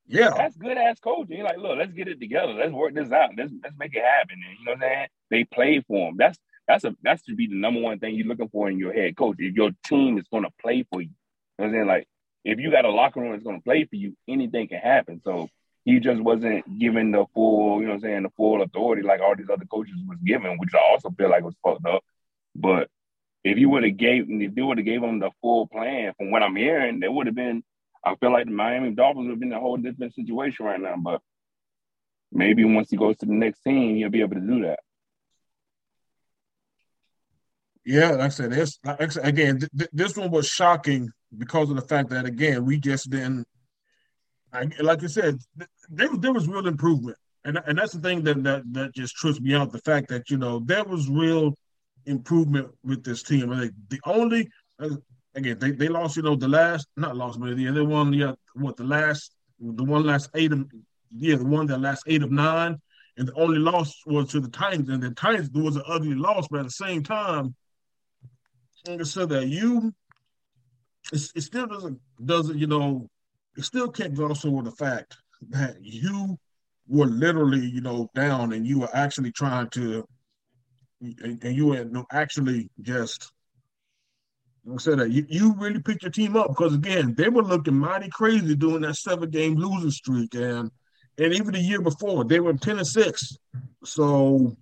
Yeah, 0.06 0.30
That's 0.36 0.56
good 0.56 0.76
ass 0.78 0.98
coaching. 0.98 1.36
You're 1.36 1.46
like, 1.46 1.58
look, 1.58 1.76
let's 1.78 1.92
get 1.92 2.08
it 2.08 2.20
together. 2.20 2.52
Let's 2.54 2.72
work 2.72 2.94
this 2.94 3.10
out. 3.12 3.30
Let's 3.36 3.52
let's 3.62 3.76
make 3.78 3.94
it 3.94 4.02
happen. 4.02 4.38
And 4.48 4.58
you 4.58 4.64
know 4.64 4.72
what 4.72 4.76
I'm 4.76 4.80
saying? 4.80 5.06
They 5.30 5.44
played 5.44 5.84
for 5.86 6.08
him. 6.08 6.16
That's 6.16 6.38
that's 6.66 6.84
a 6.84 6.94
that 7.02 7.20
should 7.24 7.36
be 7.36 7.46
the 7.46 7.56
number 7.56 7.80
one 7.80 7.98
thing 7.98 8.14
you're 8.14 8.26
looking 8.26 8.48
for 8.48 8.68
in 8.68 8.78
your 8.78 8.92
head 8.92 9.16
coach. 9.16 9.36
If 9.38 9.54
your 9.54 9.70
team 9.86 10.18
is 10.18 10.26
going 10.30 10.44
to 10.44 10.50
play 10.60 10.84
for 10.90 11.00
you, 11.02 11.10
you 11.58 11.64
know 11.64 11.66
I'm 11.66 11.72
saying? 11.72 11.86
Like, 11.86 12.08
if 12.44 12.58
you 12.58 12.70
got 12.70 12.84
a 12.84 12.90
locker 12.90 13.20
room 13.20 13.32
that's 13.32 13.44
going 13.44 13.58
to 13.58 13.64
play 13.64 13.84
for 13.84 13.96
you, 13.96 14.16
anything 14.28 14.68
can 14.68 14.78
happen. 14.78 15.20
So 15.24 15.48
he 15.84 16.00
just 16.00 16.20
wasn't 16.20 16.78
given 16.78 17.10
the 17.10 17.26
full, 17.34 17.80
you 17.80 17.88
know 17.88 17.94
I'm 17.94 18.00
saying, 18.00 18.22
the 18.22 18.30
full 18.36 18.62
authority 18.62 19.02
like 19.02 19.20
all 19.20 19.36
these 19.36 19.50
other 19.50 19.66
coaches 19.66 19.96
was 20.06 20.18
given, 20.24 20.56
which 20.58 20.74
I 20.74 20.80
also 20.90 21.10
feel 21.10 21.30
like 21.30 21.44
was 21.44 21.56
fucked 21.62 21.86
up. 21.86 22.02
But 22.54 22.88
if 23.42 23.58
you 23.58 23.68
would 23.68 23.84
have 23.84 23.96
gave 23.96 24.26
if 24.28 24.54
they 24.54 24.62
would 24.62 24.78
have 24.78 24.86
gave 24.86 25.02
him 25.02 25.18
the 25.18 25.30
full 25.42 25.66
plan, 25.66 26.14
from 26.16 26.30
what 26.30 26.42
I'm 26.42 26.56
hearing, 26.56 27.00
there 27.00 27.12
would 27.12 27.26
have 27.26 27.36
been. 27.36 27.62
I 28.06 28.14
feel 28.16 28.32
like 28.32 28.46
the 28.46 28.52
Miami 28.52 28.90
Dolphins 28.90 29.26
would 29.26 29.32
have 29.32 29.40
been 29.40 29.52
in 29.52 29.58
a 29.58 29.60
whole 29.60 29.78
different 29.78 30.14
situation 30.14 30.66
right 30.66 30.80
now. 30.80 30.96
But 30.96 31.20
maybe 32.32 32.64
once 32.64 32.90
he 32.90 32.96
goes 32.96 33.16
to 33.18 33.26
the 33.26 33.32
next 33.32 33.62
team, 33.62 33.96
he'll 33.96 34.10
be 34.10 34.20
able 34.20 34.34
to 34.34 34.40
do 34.40 34.62
that. 34.62 34.80
Yeah. 37.84 38.10
Like 38.10 38.20
I 38.20 38.28
said, 38.28 38.52
this 38.52 38.78
like 38.84 39.16
again, 39.16 39.60
th- 39.60 39.70
th- 39.76 39.90
this 39.92 40.16
one 40.16 40.30
was 40.30 40.48
shocking 40.48 41.10
because 41.36 41.70
of 41.70 41.76
the 41.76 41.82
fact 41.82 42.10
that 42.10 42.24
again 42.24 42.64
we 42.64 42.78
just 42.78 43.10
didn't. 43.10 43.46
I, 44.52 44.68
like 44.80 45.02
I 45.02 45.08
said, 45.08 45.38
th- 45.58 45.70
there 45.90 46.10
was 46.10 46.18
there 46.20 46.32
was 46.32 46.48
real 46.48 46.66
improvement, 46.66 47.18
and 47.44 47.60
and 47.66 47.78
that's 47.78 47.92
the 47.92 48.00
thing 48.00 48.22
that 48.24 48.42
that 48.44 48.62
that 48.72 48.94
just 48.94 49.16
trips 49.16 49.40
me 49.40 49.54
out. 49.54 49.72
The 49.72 49.78
fact 49.78 50.08
that 50.08 50.30
you 50.30 50.38
know 50.38 50.60
there 50.60 50.84
was 50.84 51.08
real 51.08 51.54
improvement 52.06 52.70
with 52.84 53.04
this 53.04 53.22
team. 53.22 53.50
I 53.52 53.60
think 53.60 53.72
the 53.88 54.00
only 54.04 54.48
uh, 54.78 54.90
again 55.34 55.58
they, 55.58 55.72
they 55.72 55.88
lost, 55.88 56.16
you 56.16 56.22
know, 56.22 56.36
the 56.36 56.48
last 56.48 56.86
not 56.96 57.16
lost, 57.16 57.40
but 57.40 57.56
they 57.56 57.70
won 57.80 58.12
yeah, 58.12 58.34
what 58.54 58.76
the 58.76 58.84
last 58.84 59.34
the 59.60 59.84
one 59.84 60.04
last 60.04 60.30
eight 60.34 60.52
of 60.52 60.66
yeah, 61.16 61.36
the 61.36 61.44
one 61.44 61.66
that 61.66 61.80
last 61.80 62.04
eight 62.06 62.22
of 62.22 62.30
nine, 62.30 62.80
and 63.16 63.28
the 63.28 63.34
only 63.34 63.58
loss 63.58 63.94
was 64.06 64.30
to 64.30 64.40
the 64.40 64.48
Titans, 64.48 64.88
and 64.88 65.02
the 65.02 65.10
Titans 65.10 65.50
was 65.52 65.76
an 65.76 65.82
ugly 65.86 66.14
loss, 66.14 66.46
but 66.50 66.60
at 66.60 66.66
the 66.66 66.70
same 66.70 67.02
time, 67.02 67.54
said 69.04 69.30
that 69.30 69.46
you 69.48 69.92
it, 71.12 71.22
it 71.34 71.40
still 71.42 71.66
doesn't 71.66 72.00
doesn't, 72.24 72.58
you 72.58 72.66
know, 72.66 73.08
it 73.56 73.64
still 73.64 73.90
can't 73.90 74.14
gloss 74.14 74.44
over 74.44 74.62
the 74.62 74.72
fact 74.72 75.16
that 75.50 75.76
you 75.80 76.38
were 76.86 77.06
literally, 77.06 77.66
you 77.66 77.80
know, 77.80 78.10
down 78.14 78.52
and 78.52 78.66
you 78.66 78.80
were 78.80 78.94
actually 78.94 79.32
trying 79.32 79.68
to 79.70 80.04
and, 81.00 81.42
and 81.42 81.56
you 81.56 81.66
were 81.66 82.04
actually 82.12 82.70
just 82.82 83.32
I 84.72 84.76
said 84.78 84.98
that 84.98 85.10
you, 85.10 85.26
you 85.28 85.54
really 85.58 85.82
picked 85.82 86.02
your 86.02 86.12
team 86.12 86.36
up 86.36 86.48
because 86.48 86.74
again 86.74 87.14
they 87.14 87.28
were 87.28 87.42
looking 87.42 87.74
mighty 87.74 88.08
crazy 88.08 88.54
doing 88.54 88.82
that 88.82 88.96
seven 88.96 89.28
game 89.30 89.56
losing 89.56 89.90
streak 89.90 90.34
and 90.34 90.70
and 91.18 91.34
even 91.34 91.52
the 91.52 91.60
year 91.60 91.82
before 91.82 92.24
they 92.24 92.40
were 92.40 92.54
ten 92.54 92.78
and 92.78 92.86
six. 92.86 93.36
So 93.84 94.56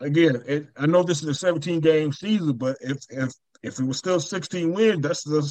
again, 0.00 0.42
it, 0.46 0.68
I 0.76 0.86
know 0.86 1.02
this 1.02 1.22
is 1.22 1.28
a 1.28 1.34
seventeen 1.34 1.80
game 1.80 2.12
season, 2.12 2.54
but 2.54 2.78
if 2.80 2.98
if 3.10 3.32
if 3.62 3.78
it 3.80 3.84
was 3.84 3.98
still 3.98 4.20
sixteen 4.20 4.72
wins, 4.72 5.02
that's 5.02 5.24
the 5.24 5.42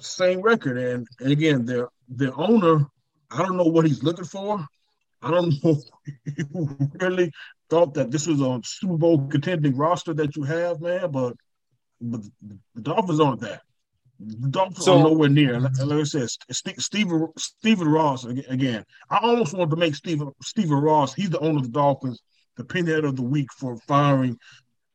same 0.00 0.40
record. 0.40 0.78
And, 0.78 1.06
and 1.20 1.32
again, 1.32 1.64
their 1.64 1.88
their 2.08 2.38
owner, 2.38 2.86
I 3.30 3.38
don't 3.38 3.56
know 3.56 3.64
what 3.64 3.86
he's 3.86 4.02
looking 4.02 4.24
for. 4.24 4.64
I 5.22 5.30
don't 5.30 5.52
know 5.64 5.76
if 6.24 6.48
really 7.00 7.30
thought 7.70 7.94
that 7.94 8.10
this 8.10 8.26
was 8.26 8.40
a 8.40 8.60
Super 8.64 8.96
Bowl 8.96 9.26
contending 9.28 9.76
roster 9.76 10.14
that 10.14 10.36
you 10.36 10.42
have, 10.44 10.80
man. 10.80 11.10
But 11.10 11.34
but 12.00 12.22
the 12.74 12.80
Dolphins 12.80 13.20
aren't 13.20 13.40
that. 13.40 13.62
The 14.18 14.48
Dolphins 14.48 14.84
So- 14.84 14.98
are 14.98 15.02
nowhere 15.04 15.28
near. 15.28 15.58
Like, 15.60 15.78
like 15.78 16.00
I 16.00 16.02
said, 16.04 16.28
St- 16.50 16.80
Stephen 16.80 17.28
Stephen 17.38 17.88
Ross 17.88 18.24
again. 18.24 18.84
I 19.10 19.18
almost 19.18 19.54
wanted 19.54 19.70
to 19.70 19.76
make 19.76 19.94
Stephen 19.94 20.30
Stephen 20.42 20.78
Ross. 20.78 21.14
He's 21.14 21.30
the 21.30 21.38
owner 21.40 21.58
of 21.58 21.64
the 21.64 21.70
Dolphins, 21.70 22.20
the 22.56 22.64
pinhead 22.64 23.04
of 23.04 23.16
the 23.16 23.22
week 23.22 23.52
for 23.56 23.76
firing 23.88 24.38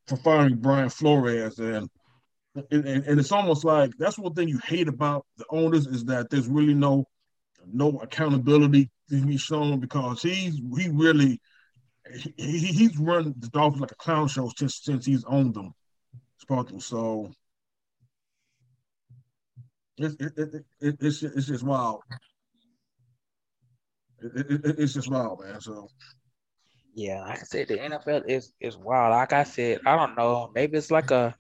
for 0.08 0.18
firing 0.18 0.56
Brian 0.58 0.90
Flores, 0.90 1.60
and 1.60 1.90
and, 2.72 2.86
and 2.86 3.06
and 3.06 3.20
it's 3.20 3.32
almost 3.32 3.64
like 3.64 3.92
that's 3.98 4.18
one 4.18 4.34
thing 4.34 4.48
you 4.48 4.60
hate 4.66 4.88
about 4.88 5.26
the 5.38 5.46
owners 5.50 5.88
is 5.88 6.06
that 6.06 6.30
there's 6.30 6.48
really 6.48 6.74
no 6.74 7.06
no 7.66 8.00
accountability 8.00 8.90
to 9.10 9.26
be 9.26 9.38
shown 9.38 9.80
because 9.80 10.22
he's 10.22 10.56
he 10.78 10.90
really 10.90 11.40
he, 12.14 12.34
he- 12.38 12.58
he's 12.74 12.98
run 12.98 13.34
the 13.40 13.50
Dolphins 13.50 13.82
like 13.82 13.92
a 13.92 13.96
clown 13.96 14.28
show 14.28 14.52
since 14.58 14.76
since 14.84 15.06
he's 15.06 15.24
owned 15.26 15.54
them. 15.54 15.74
Sparkle. 16.40 16.80
So 16.80 17.32
it's 19.98 20.16
it, 20.20 20.34
it, 20.38 20.66
it, 20.80 20.96
it's 21.02 21.24
it's 21.24 21.48
just 21.48 21.64
wild. 21.64 22.02
It, 24.22 24.52
it, 24.52 24.66
it- 24.66 24.80
it's 24.80 24.94
just 24.94 25.10
wild, 25.10 25.42
man. 25.44 25.60
So 25.62 25.88
Yeah, 26.94 27.22
like 27.22 27.40
I 27.40 27.44
said, 27.44 27.68
the 27.68 27.78
NFL 27.78 28.24
is 28.28 28.54
is 28.60 28.78
wild. 28.78 29.12
Like 29.12 29.34
I 29.34 29.44
said, 29.44 29.80
I 29.86 29.96
don't 29.96 30.16
know. 30.18 30.52
Maybe 30.56 30.78
it's 30.78 30.92
like 30.92 31.12
a 31.12 31.36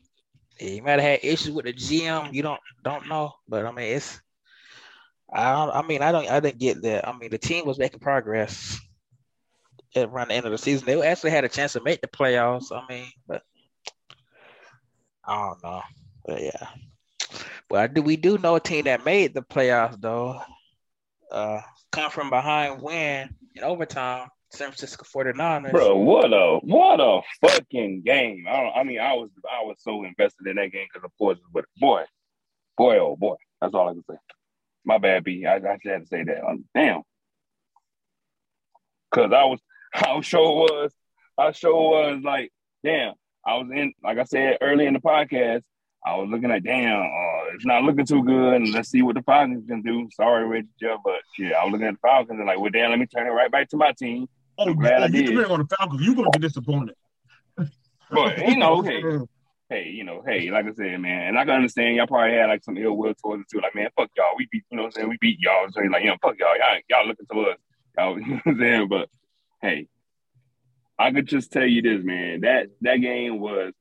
you 0.59 0.81
might 0.81 0.99
have 0.99 1.01
had 1.01 1.19
issues 1.23 1.51
with 1.51 1.65
the 1.65 1.73
GM. 1.73 2.33
You 2.33 2.43
don't 2.43 2.59
don't 2.83 3.07
know, 3.07 3.33
but 3.47 3.65
I 3.65 3.71
mean 3.71 3.95
it's. 3.95 4.21
I 5.31 5.51
don't, 5.53 5.75
I 5.75 5.87
mean 5.87 6.01
I 6.01 6.11
don't 6.11 6.29
I 6.29 6.39
didn't 6.39 6.59
get 6.59 6.81
that. 6.83 7.07
I 7.07 7.17
mean 7.17 7.29
the 7.29 7.37
team 7.37 7.65
was 7.65 7.79
making 7.79 7.99
progress 7.99 8.79
at 9.95 10.09
around 10.09 10.29
the 10.29 10.35
end 10.35 10.45
of 10.45 10.51
the 10.51 10.57
season. 10.57 10.85
They 10.85 11.01
actually 11.01 11.31
had 11.31 11.43
a 11.43 11.49
chance 11.49 11.73
to 11.73 11.83
make 11.83 12.01
the 12.01 12.07
playoffs. 12.07 12.71
I 12.71 12.83
mean, 12.87 13.11
but 13.27 13.43
I 15.25 15.35
don't 15.35 15.63
know. 15.63 15.81
But 16.25 16.41
yeah, 16.41 16.67
but 17.69 17.79
I 17.79 17.87
do 17.87 18.01
we 18.01 18.15
do 18.17 18.37
know 18.37 18.55
a 18.55 18.59
team 18.59 18.85
that 18.85 19.05
made 19.05 19.33
the 19.33 19.41
playoffs 19.41 19.99
though. 19.99 20.41
Uh, 21.31 21.61
come 21.91 22.09
from 22.09 22.29
behind 22.29 22.81
win 22.81 23.35
in 23.55 23.63
overtime. 23.63 24.29
San 24.51 24.67
Francisco 24.67 25.03
49ers. 25.03 25.71
Bro, 25.71 25.97
what 25.97 26.31
a 26.31 26.59
what 26.63 26.99
a 26.99 27.21
fucking 27.41 28.03
game! 28.03 28.45
I. 28.47 28.79
I 28.79 28.83
mean, 28.83 28.99
I 28.99 29.13
was 29.13 29.29
I 29.45 29.63
was 29.63 29.77
so 29.79 30.03
invested 30.03 30.47
in 30.47 30.55
that 30.55 30.71
game 30.71 30.87
because 30.91 31.05
of 31.05 31.11
course, 31.17 31.37
but 31.51 31.65
boy, 31.77 32.03
boy, 32.77 32.97
oh 32.99 33.15
boy, 33.17 33.35
that's 33.59 33.73
all 33.73 33.89
I 33.89 33.93
can 33.93 34.03
say. 34.09 34.17
My 34.85 34.99
bad, 34.99 35.25
B. 35.25 35.45
I, 35.45 35.55
I 35.55 35.59
just 35.59 35.85
had 35.85 36.01
to 36.01 36.07
say 36.07 36.23
that. 36.23 36.45
Um, 36.47 36.63
damn, 36.73 37.01
because 39.11 39.33
I 39.33 39.43
was 39.43 39.59
I 39.93 40.21
sure 40.21 40.55
was 40.55 40.93
I 41.37 41.51
sure 41.51 41.73
was 41.73 42.21
like 42.23 42.51
damn. 42.83 43.13
I 43.45 43.55
was 43.57 43.69
in 43.73 43.93
like 44.03 44.17
I 44.17 44.23
said 44.23 44.57
early 44.61 44.85
in 44.85 44.93
the 44.93 44.99
podcast. 44.99 45.63
I 46.05 46.15
was 46.15 46.29
looking 46.29 46.51
at 46.51 46.63
damn, 46.63 47.01
uh, 47.01 47.53
it's 47.53 47.65
not 47.65 47.83
looking 47.83 48.05
too 48.05 48.23
good, 48.23 48.53
and 48.53 48.71
let's 48.71 48.89
see 48.89 49.01
what 49.01 49.15
the 49.15 49.21
Falcons 49.23 49.67
can 49.67 49.81
do. 49.81 50.07
Sorry, 50.13 50.63
Jeff, 50.79 50.99
but 51.03 51.19
yeah, 51.37 51.57
I 51.57 51.65
was 51.65 51.73
looking 51.73 51.87
at 51.87 51.95
the 51.95 51.99
Falcons 51.99 52.39
and 52.39 52.47
like, 52.47 52.59
well, 52.59 52.71
damn, 52.71 52.91
let 52.91 52.99
me 52.99 53.07
turn 53.07 53.27
it 53.27 53.31
right 53.31 53.51
back 53.51 53.67
to 53.69 53.77
my 53.77 53.91
team. 53.91 54.27
Oh, 54.57 54.69
I'm 54.69 54.75
glad 54.75 55.01
oh, 55.01 55.03
I 55.03 55.07
you 55.07 55.23
did. 55.23 55.45
on 55.45 55.59
the 55.59 55.75
Falcons, 55.75 56.01
you're 56.01 56.15
gonna 56.15 56.29
get 56.31 56.41
disappointed. 56.41 56.95
But 58.09 58.37
you 58.47 58.57
know, 58.57 58.81
hey, 58.81 59.01
hey, 59.69 59.89
you 59.89 60.03
know, 60.03 60.23
hey, 60.25 60.49
like 60.49 60.65
I 60.65 60.73
said, 60.73 60.99
man, 60.99 61.29
and 61.29 61.39
I 61.39 61.45
can 61.45 61.55
understand 61.55 61.95
y'all 61.95 62.07
probably 62.07 62.35
had 62.35 62.47
like 62.47 62.63
some 62.63 62.77
ill 62.77 62.95
will 62.95 63.13
towards 63.15 63.41
it 63.41 63.47
too. 63.51 63.61
Like, 63.61 63.75
man, 63.75 63.89
fuck 63.95 64.09
y'all. 64.15 64.35
We 64.37 64.47
beat, 64.51 64.63
you 64.71 64.77
know 64.77 64.83
what 64.83 64.87
I'm 64.87 64.91
saying? 64.93 65.09
We 65.09 65.17
beat 65.19 65.39
y'all. 65.39 65.67
So 65.71 65.81
like, 65.81 66.03
you 66.03 66.09
know, 66.09 66.17
fuck 66.21 66.37
y'all. 66.39 66.55
Y'all, 66.57 66.79
y'all 66.89 67.07
looking 67.07 67.25
to 67.31 67.41
us. 67.41 67.57
Y'all, 67.97 68.19
you 68.19 68.27
know 68.27 68.41
what 68.43 68.53
I'm 68.53 68.59
saying? 68.59 68.87
But 68.87 69.09
hey, 69.61 69.87
I 70.99 71.11
could 71.11 71.27
just 71.27 71.51
tell 71.51 71.65
you 71.65 71.81
this, 71.81 72.03
man. 72.03 72.41
That 72.41 72.67
that 72.81 72.97
game 72.97 73.39
was 73.39 73.73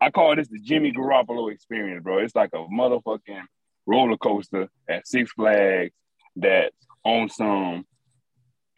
I 0.00 0.10
call 0.10 0.36
this 0.36 0.48
the 0.48 0.60
Jimmy 0.60 0.92
Garoppolo 0.92 1.52
experience, 1.52 2.02
bro. 2.02 2.18
It's 2.18 2.34
like 2.34 2.50
a 2.54 2.58
motherfucking 2.58 3.42
roller 3.86 4.16
coaster 4.16 4.68
at 4.88 5.06
Six 5.06 5.32
Flags 5.32 5.92
that 6.36 6.72
on 7.04 7.28
some 7.28 7.84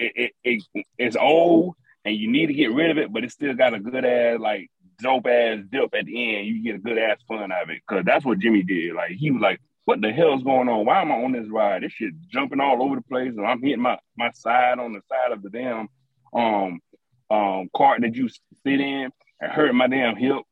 it, 0.01 0.33
it, 0.45 0.63
it 0.75 0.87
it's 0.99 1.17
old 1.17 1.75
and 2.05 2.17
you 2.17 2.31
need 2.31 2.47
to 2.47 2.55
get 2.55 2.73
rid 2.73 2.91
of 2.91 2.99
it, 2.99 3.13
but 3.13 3.25
it 3.25 3.31
still 3.31 3.55
got 3.55 3.75
a 3.75 3.81
good 3.81 4.05
ass 4.05 4.39
like 4.41 4.71
dope 5.03 5.27
ass 5.27 5.59
dip 5.71 5.95
at 5.95 6.07
the 6.07 6.37
end. 6.37 6.47
You 6.47 6.63
get 6.63 6.77
a 6.77 6.79
good 6.79 6.99
ass 6.99 7.19
fun 7.29 7.53
out 7.53 7.65
of 7.65 7.71
it 7.71 7.83
because 7.87 8.05
that's 8.05 8.25
what 8.25 8.39
Jimmy 8.39 8.63
did. 8.63 8.95
Like 8.95 9.13
he 9.13 9.31
was 9.31 9.43
like, 9.43 9.61
"What 9.85 10.01
the 10.01 10.13
hell's 10.13 10.43
going 10.43 10.69
on? 10.69 10.87
Why 10.87 11.03
am 11.03 11.13
I 11.13 11.17
on 11.17 11.33
this 11.33 11.49
ride? 11.49 11.83
This 11.83 11.93
shit 11.93 12.15
jumping 12.29 12.61
all 12.61 12.83
over 12.83 12.97
the 12.97 13.03
place, 13.03 13.33
and 13.37 13.47
I'm 13.47 13.63
hitting 13.63 13.83
my 13.83 13.99
my 14.17 14.31
side 14.33 14.79
on 14.79 14.93
the 14.93 15.01
side 15.09 15.33
of 15.33 15.43
the 15.43 15.51
damn 15.51 15.89
um 16.33 16.81
um 17.31 17.69
cart 17.77 18.01
that 18.03 18.15
you 18.15 18.29
sit 18.29 18.81
in 18.81 19.11
and 19.41 19.53
hurt 19.53 19.75
my 19.75 19.87
damn 19.87 20.17
hip." 20.17 20.43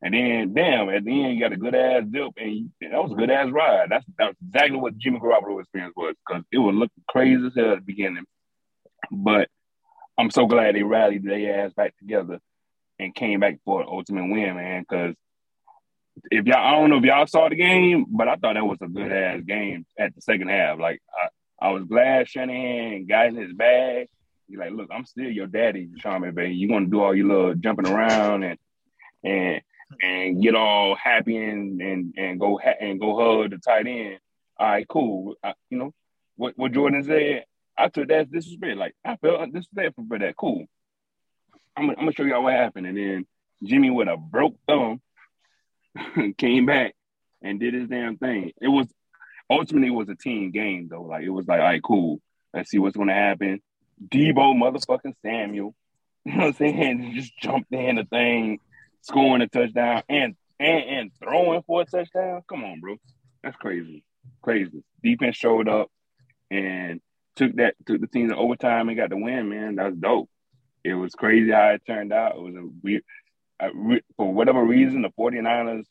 And 0.00 0.14
then, 0.14 0.54
damn, 0.54 0.88
at 0.90 1.04
the 1.04 1.24
end, 1.24 1.34
you 1.34 1.40
got 1.40 1.52
a 1.52 1.56
good 1.56 1.74
ass 1.74 2.04
dip, 2.08 2.30
and 2.36 2.52
you, 2.54 2.70
that 2.82 3.02
was 3.02 3.10
a 3.10 3.16
good 3.16 3.30
ass 3.30 3.50
ride. 3.50 3.88
That's 3.90 4.04
that's 4.16 4.36
exactly 4.46 4.78
what 4.78 4.96
Jimmy 4.96 5.18
Garoppolo 5.18 5.58
experience 5.58 5.94
was, 5.96 6.14
because 6.24 6.44
it 6.52 6.58
was 6.58 6.76
looking 6.76 7.02
crazy 7.08 7.44
as 7.44 7.52
hell 7.56 7.72
at 7.72 7.78
the 7.78 7.84
beginning. 7.84 8.24
But 9.10 9.48
I'm 10.18 10.30
so 10.30 10.46
glad 10.46 10.74
they 10.74 10.82
rallied 10.82 11.24
their 11.24 11.64
ass 11.64 11.72
back 11.72 11.96
together 11.98 12.40
and 12.98 13.14
came 13.14 13.40
back 13.40 13.60
for 13.64 13.82
an 13.82 13.88
ultimate 13.88 14.30
win, 14.30 14.56
man. 14.56 14.82
Because 14.82 15.14
if 16.30 16.46
y'all, 16.46 16.66
I 16.66 16.72
don't 16.72 16.90
know 16.90 16.98
if 16.98 17.04
y'all 17.04 17.26
saw 17.26 17.48
the 17.48 17.54
game, 17.54 18.06
but 18.10 18.28
I 18.28 18.36
thought 18.36 18.54
that 18.54 18.66
was 18.66 18.78
a 18.82 18.88
good 18.88 19.12
ass 19.12 19.40
game 19.46 19.86
at 19.98 20.14
the 20.14 20.20
second 20.20 20.48
half. 20.48 20.78
Like 20.78 21.00
I, 21.14 21.66
I 21.66 21.70
was 21.70 21.84
glad 21.84 22.28
Shanahan 22.28 23.06
got 23.06 23.26
in 23.26 23.36
his 23.36 23.52
bag. 23.52 24.08
He's 24.48 24.58
like, 24.58 24.72
look, 24.72 24.88
I'm 24.90 25.04
still 25.04 25.30
your 25.30 25.46
daddy, 25.46 25.88
Sean 25.98 26.22
McVay. 26.22 26.56
You 26.56 26.68
want 26.68 26.86
to 26.86 26.90
do 26.90 27.02
all 27.02 27.14
your 27.14 27.26
little 27.26 27.54
jumping 27.54 27.86
around 27.86 28.42
and 28.44 28.58
and 29.22 29.60
and 30.02 30.42
get 30.42 30.54
all 30.54 30.94
happy 30.96 31.36
and 31.36 31.80
and 31.80 32.14
and 32.16 32.40
go 32.40 32.58
ha- 32.62 32.78
and 32.80 33.00
go 33.00 33.16
hug 33.16 33.50
the 33.50 33.58
tight 33.58 33.86
end. 33.86 34.18
All 34.58 34.68
right, 34.68 34.88
cool. 34.88 35.36
I, 35.42 35.54
you 35.70 35.78
know 35.78 35.92
what 36.36 36.54
what 36.56 36.72
Jordan 36.72 37.04
said. 37.04 37.44
I 37.78 37.88
took 37.88 38.08
that 38.08 38.20
as 38.20 38.28
disrespect. 38.28 38.76
Like 38.76 38.94
I 39.04 39.16
felt 39.16 39.52
disrespectful 39.52 40.04
for 40.08 40.18
that. 40.18 40.36
Cool. 40.36 40.66
I'm 41.76 41.86
gonna, 41.86 41.92
I'm 41.98 42.04
gonna 42.04 42.12
show 42.12 42.24
y'all 42.24 42.42
what 42.42 42.54
happened. 42.54 42.86
And 42.86 42.98
then 42.98 43.26
Jimmy 43.62 43.90
with 43.90 44.08
a 44.08 44.16
broke 44.16 44.56
thumb 44.66 45.00
came 46.38 46.66
back 46.66 46.94
and 47.42 47.60
did 47.60 47.74
his 47.74 47.88
damn 47.88 48.16
thing. 48.16 48.52
It 48.60 48.68
was 48.68 48.88
ultimately 49.48 49.88
it 49.88 49.92
was 49.92 50.08
a 50.08 50.16
team 50.16 50.50
game 50.50 50.88
though. 50.90 51.02
Like 51.02 51.24
it 51.24 51.30
was 51.30 51.46
like, 51.46 51.60
all 51.60 51.66
right, 51.66 51.82
cool. 51.82 52.20
Let's 52.52 52.70
see 52.70 52.78
what's 52.78 52.96
gonna 52.96 53.14
happen. 53.14 53.60
Deebo 54.08 54.54
motherfucking 54.56 55.14
Samuel, 55.22 55.74
you 56.24 56.32
know 56.32 56.38
what 56.38 56.46
I'm 56.46 56.52
saying? 56.54 57.12
Just 57.14 57.36
jumped 57.38 57.72
in 57.72 57.96
the 57.96 58.04
thing, 58.04 58.58
scoring 59.02 59.42
a 59.42 59.48
touchdown 59.48 60.02
and 60.08 60.34
and 60.58 60.84
and 60.84 61.10
throwing 61.22 61.62
for 61.62 61.82
a 61.82 61.84
touchdown. 61.84 62.42
Come 62.48 62.64
on, 62.64 62.80
bro. 62.80 62.96
That's 63.42 63.56
crazy. 63.56 64.04
Crazy. 64.42 64.82
Defense 65.02 65.36
showed 65.36 65.68
up 65.68 65.88
and 66.50 67.00
took 67.38 67.56
that 67.56 67.74
took 67.86 68.00
the 68.00 68.06
team 68.06 68.28
to 68.28 68.36
overtime 68.36 68.88
and 68.88 68.98
got 68.98 69.10
the 69.10 69.16
win, 69.16 69.48
man. 69.48 69.76
That's 69.76 69.96
dope. 69.96 70.28
It 70.84 70.94
was 70.94 71.14
crazy 71.14 71.50
how 71.50 71.68
it 71.70 71.82
turned 71.86 72.12
out. 72.12 72.36
It 72.36 72.42
was 72.42 72.54
a 72.54 72.68
weird 72.82 73.02
for 74.16 74.32
whatever 74.32 74.62
reason, 74.64 75.02
the 75.02 75.10
49ers 75.18 75.84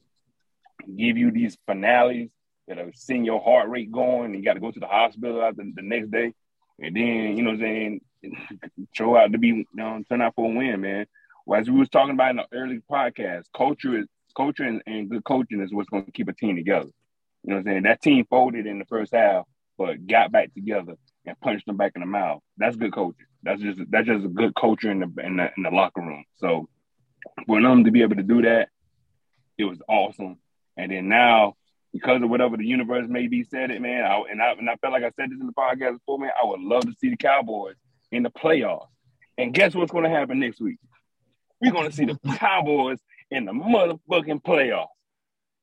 give 0.96 1.18
you 1.18 1.32
these 1.32 1.58
finales 1.66 2.30
that 2.68 2.78
are 2.78 2.92
seeing 2.94 3.26
your 3.26 3.42
heart 3.42 3.70
rate 3.70 3.92
going, 3.92 4.34
you 4.34 4.44
got 4.44 4.54
to 4.54 4.60
go 4.60 4.72
to 4.72 4.80
the 4.80 4.88
hospital 4.88 5.42
after 5.42 5.64
the 5.64 5.82
next 5.82 6.12
day, 6.12 6.34
and 6.80 6.96
then 6.96 7.38
you 7.38 7.44
know 7.44 7.52
what 7.52 7.60
I'm 7.60 7.62
saying, 7.62 8.02
show 8.94 9.18
out 9.18 9.32
to 9.32 9.38
be 9.38 9.48
you 9.48 9.66
know, 9.74 10.02
turn 10.10 10.22
out 10.22 10.36
for 10.36 10.50
a 10.50 10.56
win, 10.56 10.82
man. 10.82 11.06
Well, 11.46 11.60
as 11.60 11.70
we 11.70 11.80
was 11.80 11.90
talking 11.90 12.14
about 12.14 12.32
in 12.32 12.38
the 12.38 12.46
early 12.52 12.80
podcast, 12.90 13.46
culture 13.56 13.98
is 13.98 14.08
culture 14.36 14.64
and, 14.64 14.82
and 14.86 15.10
good 15.10 15.24
coaching 15.24 15.62
is 15.62 15.74
what's 15.74 15.90
going 15.90 16.06
to 16.06 16.12
keep 16.12 16.28
a 16.28 16.34
team 16.34 16.56
together. 16.56 16.90
You 17.44 17.52
know 17.52 17.56
what 17.56 17.60
I'm 17.60 17.66
saying? 17.66 17.84
That 17.84 18.02
team 18.02 18.26
folded 18.30 18.68
in 18.68 18.80
the 18.80 18.86
first 18.86 19.14
half, 19.14 19.46
but 19.78 20.06
got 20.06 20.32
back 20.32 20.54
together 20.54 20.94
and 21.28 21.40
punched 21.42 21.66
them 21.66 21.78
back 21.78 21.92
in 21.96 22.02
the 22.02 22.08
mouth. 22.08 22.42
That's 22.58 22.76
good 22.76 22.94
coaching. 22.94 23.26
That's 23.44 23.62
just 23.62 23.80
that's 23.90 24.08
just 24.08 24.26
a 24.26 24.30
good 24.30 24.56
culture 24.56 24.90
in 24.90 25.00
the 25.00 25.14
in 25.24 25.38
the, 25.38 25.52
in 25.56 25.64
the 25.64 25.70
locker 25.70 26.02
room. 26.02 26.24
So 26.38 26.68
for 27.46 27.62
them 27.62 27.84
to 27.84 27.92
be 27.92 28.02
able 28.02 28.16
to 28.16 28.24
do 28.24 28.42
that, 28.42 28.70
it 29.58 29.66
was 29.66 29.80
awesome. 29.88 30.38
And 30.78 30.92
then 30.92 31.10
now, 31.10 31.56
because 31.94 32.22
of 32.22 32.30
whatever 32.30 32.58
the 32.58 32.66
universe 32.66 33.06
may 33.08 33.28
be 33.28 33.44
said 33.44 33.72
it, 33.72 33.82
man, 33.82 34.06
I, 34.06 34.24
and 34.30 34.42
I 34.42 34.52
and 34.54 34.70
I 34.70 34.76
felt 34.78 34.94
like 34.94 35.04
I 35.04 35.12
said 35.12 35.30
this 35.30 35.40
in 35.40 35.48
the 35.48 35.54
podcast 35.54 35.94
before, 35.94 36.20
man, 36.20 36.32
I 36.42 36.46
would 36.46 36.62
love 36.62 36.84
to 36.84 36.94
see 37.00 37.10
the 37.10 37.18
Cowboys 37.18 37.76
in 38.12 38.24
the 38.24 38.32
playoffs. 38.32 38.88
And 39.38 39.54
guess 39.54 39.76
what's 39.76 39.92
going 39.92 40.06
to 40.06 40.10
happen 40.10 40.40
next 40.40 40.60
week? 40.60 40.80
We're 41.62 41.72
going 41.72 41.90
to 41.90 41.96
see 41.96 42.06
the 42.06 42.18
Cowboys 42.38 43.00
in 43.30 43.46
the 43.46 43.52
motherfucking 43.52 44.44
playoffs. 44.44 44.88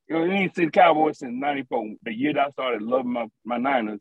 You 0.08 0.18
know, 0.18 0.22
we 0.22 0.48
to 0.48 0.54
see 0.54 0.66
the 0.66 0.70
Cowboys 0.70 1.18
since 1.18 1.32
'94, 1.34 1.94
the 2.02 2.12
year 2.12 2.34
that 2.34 2.48
I 2.48 2.50
started 2.50 2.82
loving 2.82 3.12
my, 3.12 3.26
my 3.44 3.56
Niners 3.56 4.00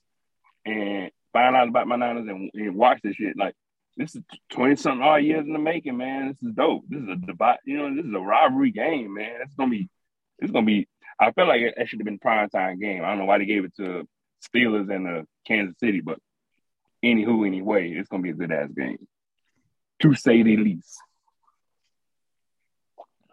and 0.65 1.11
find 1.34 1.55
out 1.55 1.68
about 1.68 1.88
my 1.88 1.95
Niners 1.95 2.27
and, 2.27 2.49
and 2.53 2.76
watch 2.76 2.99
this 3.03 3.15
shit. 3.15 3.38
Like 3.38 3.55
this 3.97 4.15
is 4.15 4.23
20 4.51 4.76
something 4.77 5.01
odd 5.01 5.23
years 5.23 5.45
in 5.45 5.53
the 5.53 5.60
making, 5.60 5.97
man. 5.97 6.30
This 6.30 6.49
is 6.49 6.55
dope. 6.55 6.84
This 6.88 7.01
is 7.01 7.10
a 7.10 7.15
debate, 7.15 7.57
you 7.65 7.77
know, 7.77 7.95
this 7.95 8.05
is 8.05 8.14
a 8.14 8.19
rivalry 8.19 8.72
game, 8.72 9.15
man. 9.15 9.39
It's 9.41 9.55
gonna 9.55 9.69
be 9.69 9.89
it's 10.39 10.51
gonna 10.51 10.65
be 10.65 10.88
I 11.19 11.31
feel 11.31 11.47
like 11.47 11.61
it, 11.61 11.73
it 11.77 11.88
should 11.89 11.99
have 11.99 12.05
been 12.05 12.19
prime 12.19 12.49
time 12.49 12.80
game. 12.80 13.03
I 13.03 13.10
don't 13.10 13.19
know 13.19 13.26
why 13.26 13.38
they 13.38 13.45
gave 13.45 13.65
it 13.65 13.76
to 13.77 14.07
Steelers 14.43 14.93
and 14.93 15.07
uh, 15.07 15.22
Kansas 15.45 15.80
City, 15.80 16.01
but 16.01 16.19
anywho, 17.03 17.45
anyway, 17.45 17.91
it's 17.91 18.10
gonna 18.10 18.23
be 18.23 18.31
a 18.31 18.34
good 18.34 18.51
ass 18.51 18.69
game. 18.76 18.97
To 20.01 20.14
say 20.15 20.43
the 20.43 20.57
least. 20.57 20.97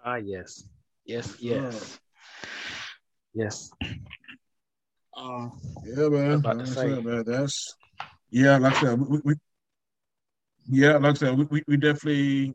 Ah 0.05 0.16
yes. 0.16 0.64
Yes, 1.05 1.36
yes. 1.40 1.98
Yes. 3.35 3.70
Um 5.16 5.52
Yeah, 5.85 6.09
man. 6.09 6.32
about 6.32 6.59
to 6.60 6.66
say. 6.66 6.94
said, 6.94 7.05
man, 7.05 7.24
that's 7.27 7.74
yeah, 8.31 8.57
like 8.59 8.77
I 8.77 8.81
said, 8.81 9.01
we, 9.01 9.20
we 9.24 9.35
yeah, 10.69 10.97
like 10.98 11.16
I 11.16 11.19
said, 11.19 11.39
we, 11.39 11.44
we, 11.44 11.62
we 11.66 11.77
definitely 11.77 12.55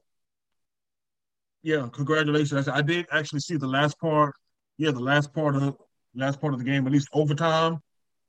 yeah, 1.66 1.88
congratulations. 1.92 2.68
I 2.68 2.82
did 2.82 3.08
actually 3.12 3.40
see 3.40 3.58
the 3.58 3.68
last 3.68 4.00
part. 4.00 4.36
Yeah, 4.78 4.92
the 4.92 5.00
last 5.00 5.34
part 5.34 5.56
of 5.56 5.76
last 6.14 6.40
part 6.40 6.54
of 6.54 6.60
the 6.60 6.66
game, 6.66 6.86
at 6.86 6.94
least 6.94 7.10
overtime. 7.12 7.80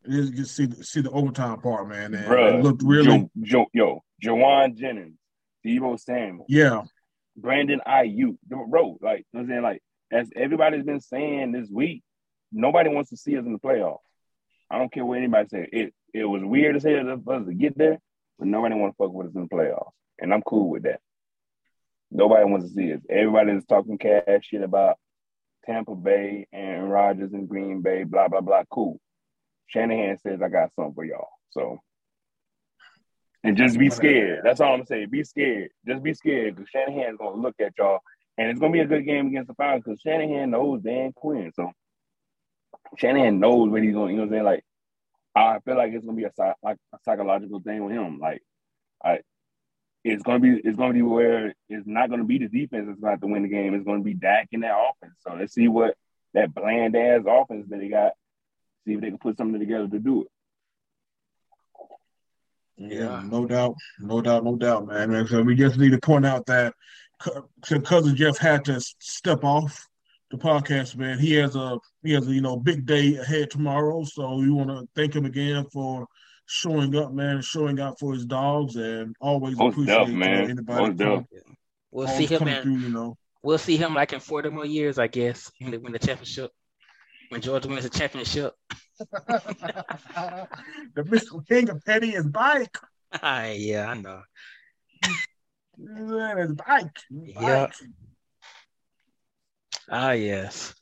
Is 0.04 0.30
you 0.30 0.44
see 0.44 0.70
see 0.82 1.02
the 1.02 1.10
overtime 1.10 1.60
part, 1.60 1.86
man. 1.88 2.14
And 2.14 2.26
Bruh, 2.26 2.58
it 2.58 2.62
looked 2.62 2.82
really 2.82 3.04
Jo, 3.04 3.30
jo, 3.42 3.66
yo, 3.74 4.02
Jauan 4.24 4.74
Jennings, 4.74 5.18
Deebo 5.66 6.00
Samuel, 6.00 6.46
yeah, 6.48 6.82
Brandon 7.36 7.80
Aiyuk, 7.86 8.38
bro, 8.48 8.96
like 9.02 9.26
I'm 9.34 9.46
saying, 9.46 9.62
like 9.62 9.82
as 10.10 10.30
everybody's 10.34 10.84
been 10.84 11.00
saying 11.00 11.52
this 11.52 11.68
week, 11.70 12.02
nobody 12.52 12.88
wants 12.88 13.10
to 13.10 13.16
see 13.18 13.36
us 13.36 13.44
in 13.44 13.52
the 13.52 13.58
playoffs. 13.58 13.98
I 14.70 14.78
don't 14.78 14.92
care 14.92 15.04
what 15.04 15.18
anybody 15.18 15.48
says. 15.48 15.66
It 15.72 15.94
it 16.16 16.24
was 16.24 16.42
weird 16.42 16.76
as 16.76 16.84
hell 16.84 17.20
for 17.24 17.34
us 17.34 17.46
to 17.46 17.54
get 17.54 17.76
there, 17.76 17.98
but 18.38 18.48
nobody 18.48 18.74
want 18.74 18.94
to 18.94 18.96
fuck 18.96 19.12
with 19.12 19.28
us 19.28 19.34
in 19.34 19.42
the 19.42 19.48
playoffs, 19.48 19.92
and 20.18 20.32
I'm 20.32 20.42
cool 20.42 20.70
with 20.70 20.84
that. 20.84 21.00
Nobody 22.10 22.44
wants 22.44 22.68
to 22.68 22.74
see 22.74 22.92
us. 22.92 23.00
Everybody's 23.10 23.66
talking 23.66 23.98
cash 23.98 24.24
shit 24.42 24.62
about 24.62 24.96
Tampa 25.66 25.94
Bay 25.94 26.46
and 26.52 26.90
Rodgers 26.90 27.32
and 27.32 27.48
Green 27.48 27.82
Bay, 27.82 28.04
blah 28.04 28.28
blah 28.28 28.40
blah. 28.40 28.62
Cool. 28.70 28.98
Shanahan 29.66 30.18
says 30.18 30.40
I 30.42 30.48
got 30.48 30.74
something 30.74 30.94
for 30.94 31.04
y'all. 31.04 31.28
So 31.50 31.80
and 33.44 33.56
just 33.56 33.78
be 33.78 33.90
scared. 33.90 34.40
That's 34.42 34.60
all 34.60 34.74
I'm 34.74 34.86
saying. 34.86 35.10
Be 35.10 35.22
scared. 35.22 35.70
Just 35.86 36.02
be 36.02 36.14
scared 36.14 36.56
because 36.56 36.70
Shanahan's 36.70 37.18
gonna 37.18 37.40
look 37.40 37.54
at 37.60 37.74
y'all, 37.78 38.00
and 38.38 38.50
it's 38.50 38.60
gonna 38.60 38.72
be 38.72 38.80
a 38.80 38.86
good 38.86 39.06
game 39.06 39.28
against 39.28 39.48
the 39.48 39.54
Falcons 39.54 39.84
because 39.84 40.00
Shanahan 40.00 40.50
knows 40.50 40.82
Dan 40.82 41.12
Quinn. 41.12 41.52
So 41.54 41.70
Shanahan 42.96 43.38
knows 43.38 43.70
what 43.70 43.82
he's 43.82 43.94
going. 43.94 44.12
You 44.12 44.16
know 44.16 44.22
what 44.22 44.28
I'm 44.28 44.34
saying? 44.34 44.44
Like 44.44 44.64
I 45.36 45.58
feel 45.60 45.76
like 45.76 45.92
it's 45.92 46.04
gonna 46.04 46.16
be 46.16 46.24
a 46.24 46.32
like 46.62 46.78
a 46.94 46.98
psychological 47.04 47.60
thing 47.60 47.84
with 47.84 47.94
him. 47.94 48.18
Like 48.18 48.42
I, 49.04 49.18
it's 50.02 50.22
gonna 50.22 50.40
be 50.40 50.58
it's 50.64 50.76
gonna 50.76 50.94
be 50.94 51.02
where 51.02 51.54
it's 51.68 51.86
not 51.86 52.08
gonna 52.08 52.24
be 52.24 52.38
the 52.38 52.48
defense 52.48 52.86
that's 52.88 53.00
going 53.00 53.20
to 53.20 53.26
win 53.26 53.42
the 53.42 53.48
game. 53.48 53.74
It's 53.74 53.84
gonna 53.84 54.00
be 54.00 54.14
Dak 54.14 54.48
in 54.52 54.60
that 54.60 54.74
offense. 54.74 55.16
So 55.20 55.34
let's 55.38 55.52
see 55.52 55.68
what 55.68 55.94
that 56.32 56.54
bland 56.54 56.96
ass 56.96 57.22
offense 57.26 57.66
that 57.68 57.78
they 57.78 57.88
got. 57.88 58.12
See 58.86 58.94
if 58.94 59.00
they 59.00 59.08
can 59.08 59.18
put 59.18 59.36
something 59.36 59.60
together 59.60 59.88
to 59.88 59.98
do 59.98 60.22
it. 60.22 60.28
Yeah, 62.78 63.22
no 63.24 63.46
doubt, 63.46 63.74
no 63.98 64.20
doubt, 64.20 64.44
no 64.44 64.56
doubt, 64.56 64.86
man. 64.86 65.10
man. 65.10 65.26
So 65.26 65.42
we 65.42 65.54
just 65.54 65.78
need 65.78 65.92
to 65.92 65.98
point 65.98 66.26
out 66.26 66.46
that 66.46 66.74
c- 67.22 67.80
cousin 67.80 68.16
Jeff 68.16 68.38
had 68.38 68.64
to 68.66 68.80
step 68.80 69.44
off 69.44 69.86
the 70.30 70.36
podcast, 70.38 70.96
man. 70.96 71.18
He 71.18 71.34
has 71.34 71.56
a 71.56 71.78
he 72.02 72.12
has 72.12 72.26
a 72.26 72.32
you 72.32 72.40
know 72.40 72.56
big 72.56 72.86
day 72.86 73.16
ahead 73.16 73.50
tomorrow, 73.50 74.04
so 74.04 74.36
we 74.36 74.50
want 74.50 74.70
to 74.70 74.88
thank 74.94 75.14
him 75.14 75.24
again 75.24 75.66
for 75.72 76.06
showing 76.46 76.94
up, 76.96 77.12
man, 77.12 77.42
showing 77.42 77.80
out 77.80 77.98
for 77.98 78.12
his 78.14 78.24
dogs, 78.24 78.76
and 78.76 79.14
always 79.20 79.56
Most 79.56 79.72
appreciate 79.74 79.98
def, 79.98 80.08
uh, 80.08 80.12
man. 80.12 80.50
anybody 80.50 80.80
Most 80.80 80.96
def. 80.96 81.06
come- 81.06 81.26
we'll 81.90 82.08
see 82.08 82.26
him 82.26 82.38
coming 82.40 82.54
in 82.56 82.62
through, 82.62 82.76
you 82.76 82.88
know. 82.88 83.16
we'll 83.42 83.58
see 83.58 83.76
him 83.76 83.94
like 83.94 84.12
in 84.12 84.20
40 84.20 84.50
more 84.50 84.66
years, 84.66 84.98
I 84.98 85.06
guess, 85.06 85.50
when 85.60 85.70
they 85.70 85.78
win 85.78 85.92
the 85.92 85.98
championship. 85.98 86.50
When 87.28 87.40
Georgia 87.40 87.68
wins 87.68 87.82
the 87.82 87.90
championship. 87.90 88.54
the 88.98 90.48
Mr. 90.96 91.46
King 91.48 91.70
of 91.70 91.84
Petty 91.84 92.14
is 92.14 92.26
bike. 92.26 92.78
yeah, 93.22 93.86
I 93.88 93.94
know. 93.94 94.22
Man, 95.76 96.36
his 96.38 96.52
bike. 96.52 96.96
Yeah. 97.10 97.68
Ah, 99.90 100.12
yes. 100.12 100.74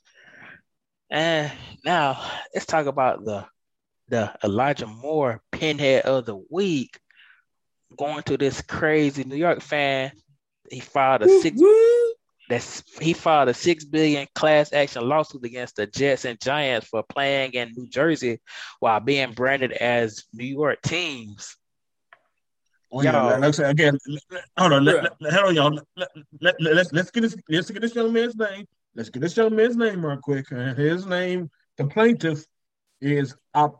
And 1.09 1.51
now 1.83 2.19
let's 2.53 2.65
talk 2.65 2.87
about 2.87 3.23
the 3.23 3.45
the 4.07 4.33
Elijah 4.43 4.87
Moore 4.87 5.41
pinhead 5.51 6.05
of 6.05 6.25
the 6.25 6.37
week. 6.49 6.99
Going 7.97 8.23
to 8.23 8.37
this 8.37 8.61
crazy 8.61 9.23
New 9.23 9.35
York 9.35 9.61
fan. 9.61 10.11
He 10.69 10.79
filed 10.79 11.21
a 11.21 11.29
six 11.29 11.61
that's 12.49 12.83
he 12.99 13.13
filed 13.13 13.49
a 13.49 13.53
six 13.53 13.85
billion 13.85 14.27
class 14.35 14.71
action 14.71 15.07
lawsuit 15.07 15.43
against 15.45 15.77
the 15.77 15.87
Jets 15.87 16.25
and 16.25 16.39
Giants 16.39 16.87
for 16.87 17.03
playing 17.03 17.53
in 17.53 17.73
New 17.75 17.87
Jersey 17.87 18.39
while 18.79 18.99
being 18.99 19.31
branded 19.31 19.71
as 19.71 20.23
New 20.33 20.45
York 20.45 20.81
teams. 20.81 21.57
Yeah, 22.91 23.33
Yo. 23.33 23.39
like 23.39 23.59
I 23.59 23.69
again, 23.69 23.97
l- 24.07 24.17
l- 24.31 24.41
hold 24.57 24.73
on, 24.73 24.85
let, 24.85 25.03
let, 25.19 25.33
hold 25.33 25.47
on, 25.47 25.55
y'all. 25.55 25.81
Let, 25.97 26.09
let, 26.39 26.55
let, 26.61 26.75
let's 26.75 26.93
let's 26.93 27.11
get 27.11 27.21
this 27.21 27.35
let's 27.49 27.69
get 27.71 27.81
this 27.81 27.95
young 27.95 28.13
man's 28.13 28.35
name. 28.35 28.65
Let's 28.95 29.09
get 29.09 29.21
this 29.21 29.35
young 29.35 29.55
man's 29.55 29.75
name 29.75 30.05
real 30.05 30.17
quick. 30.17 30.51
And 30.51 30.77
his 30.77 31.05
name, 31.05 31.49
the 31.77 31.85
plaintiff, 31.87 32.45
is 33.01 33.35
Ab, 33.53 33.71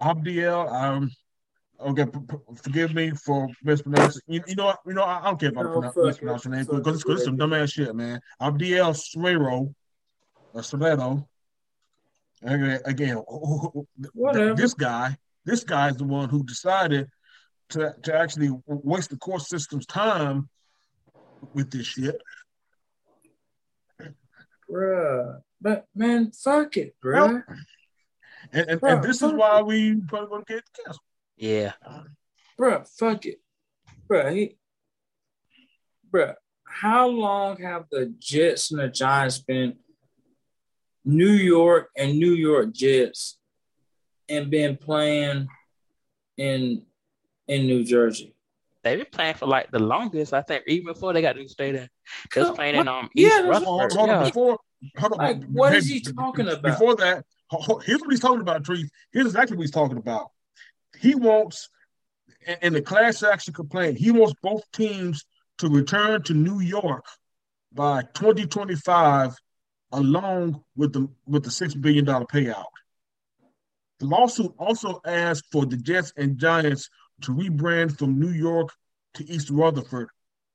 Abdiel. 0.00 0.68
Um, 0.72 1.10
okay, 1.80 2.06
p- 2.06 2.18
p- 2.28 2.36
forgive 2.62 2.94
me 2.94 3.10
for 3.10 3.48
mispronouncing. 3.64 4.22
You, 4.28 4.42
you 4.46 4.54
know, 4.54 4.66
what- 4.66 4.78
you 4.86 4.92
know, 4.94 5.02
I, 5.02 5.20
I 5.20 5.24
don't 5.24 5.40
care 5.40 5.50
if 5.50 5.58
I 5.58 5.62
No, 5.62 5.70
pronounce, 5.72 5.96
mispronounce 5.96 6.44
your 6.44 6.54
name 6.54 6.64
because 6.66 6.94
it's, 6.94 7.02
it. 7.02 7.06
'cause 7.06 7.16
it's 7.16 7.24
some 7.24 7.36
dumbass 7.36 7.72
shit, 7.72 7.94
man. 7.94 8.20
Abdiel 8.40 8.94
Suero, 8.94 9.74
or 10.52 10.60
Soledo. 10.60 11.26
Again, 12.42 12.80
again, 12.86 13.22
this 14.56 14.72
guy, 14.74 15.16
this 15.44 15.64
guy 15.64 15.88
is 15.90 15.96
the 15.96 16.04
one 16.04 16.28
who 16.28 16.42
decided 16.44 17.08
to 17.70 17.92
to 18.02 18.14
actually 18.14 18.50
waste 18.66 19.10
the 19.10 19.16
court 19.18 19.42
system's 19.42 19.84
time 19.86 20.48
with 21.52 21.70
this 21.70 21.86
shit. 21.86 22.20
Bruh. 24.70 25.40
But 25.60 25.86
man, 25.94 26.32
fuck 26.32 26.76
it, 26.76 26.94
bruh. 27.04 27.42
And, 28.52 28.70
and, 28.70 28.80
Bro, 28.80 28.90
and 28.90 29.04
this 29.04 29.16
is 29.16 29.30
fuck 29.30 29.36
why 29.36 29.62
we 29.62 30.00
probably 30.08 30.28
going 30.28 30.44
to 30.44 30.54
get 30.54 30.64
canceled. 30.74 30.98
Yeah. 31.36 31.72
Bruh, 32.58 32.88
fuck 32.98 33.26
it. 33.26 33.40
Bruh, 34.08 34.34
he 34.34 34.56
Bruh, 36.12 36.34
how 36.64 37.08
long 37.08 37.58
have 37.62 37.84
the 37.90 38.12
Jets 38.18 38.70
and 38.70 38.80
the 38.80 38.88
Giants 38.88 39.38
been 39.38 39.76
New 41.04 41.30
York 41.30 41.90
and 41.96 42.18
New 42.18 42.32
York 42.32 42.72
Jets 42.72 43.38
and 44.28 44.50
been 44.50 44.76
playing 44.76 45.48
in 46.36 46.82
in 47.46 47.66
New 47.66 47.84
Jersey? 47.84 48.34
They've 48.82 48.98
been 48.98 49.06
playing 49.12 49.34
for 49.34 49.46
like 49.46 49.70
the 49.70 49.78
longest, 49.78 50.32
I 50.32 50.42
think, 50.42 50.64
even 50.66 50.86
before 50.86 51.12
they 51.12 51.22
got 51.22 51.34
to 51.34 51.42
the 51.42 51.48
stadium. 51.48 51.88
They 52.34 52.40
was 52.40 52.48
Come- 52.48 52.56
playing 52.56 52.74
in 52.76 52.88
um 52.88 53.08
Yeah, 53.14 53.26
East 53.28 53.36
that's- 53.44 53.62
Hold, 53.64 53.80
Rutherford. 53.80 53.98
hold 53.98 54.10
on, 54.10 54.20
Yeah. 54.20 54.28
before, 54.28 54.58
hold 54.98 55.12
on. 55.12 55.18
Like, 55.18 55.44
what 55.46 55.74
is 55.74 55.88
Hey, 55.88 55.94
he 55.94 56.00
talking 56.00 56.48
about? 56.48 56.62
Before 56.62 56.96
that, 56.96 57.24
ho- 57.48 57.60
ho- 57.60 57.78
here's 57.78 58.00
what 58.00 58.10
he's 58.10 58.20
talking 58.20 58.40
about, 58.40 58.64
Tree. 58.64 58.88
Here's 59.12 59.26
exactly 59.26 59.56
what 59.56 59.62
he's 59.62 59.70
talking 59.70 59.96
about. 59.98 60.30
He 60.98 61.14
wants, 61.14 61.68
in- 62.46 62.58
in 62.62 62.72
the 62.72 62.82
class 62.82 63.22
action 63.22 63.52
complaint, 63.54 63.98
he 63.98 64.10
wants 64.10 64.34
both 64.42 64.62
teams 64.72 65.24
to 65.58 65.68
return 65.68 66.22
to 66.24 66.34
New 66.34 66.60
York 66.60 67.04
by 67.72 68.02
2025, 68.14 69.34
along 69.92 70.62
with 70.76 70.92
the 70.92 71.08
with 71.26 71.44
the 71.44 71.50
six 71.50 71.74
billion 71.74 72.04
dollar 72.04 72.24
payout. 72.26 72.64
The 73.98 74.06
lawsuit 74.06 74.54
also 74.58 75.00
asks 75.04 75.46
for 75.52 75.66
the 75.66 75.76
Jets 75.76 76.12
and 76.16 76.38
Giants 76.38 76.88
to 77.22 77.32
rebrand 77.32 77.98
from 77.98 78.18
New 78.18 78.30
York 78.30 78.70
to 79.14 79.28
East 79.28 79.50
Rutherford 79.50 80.08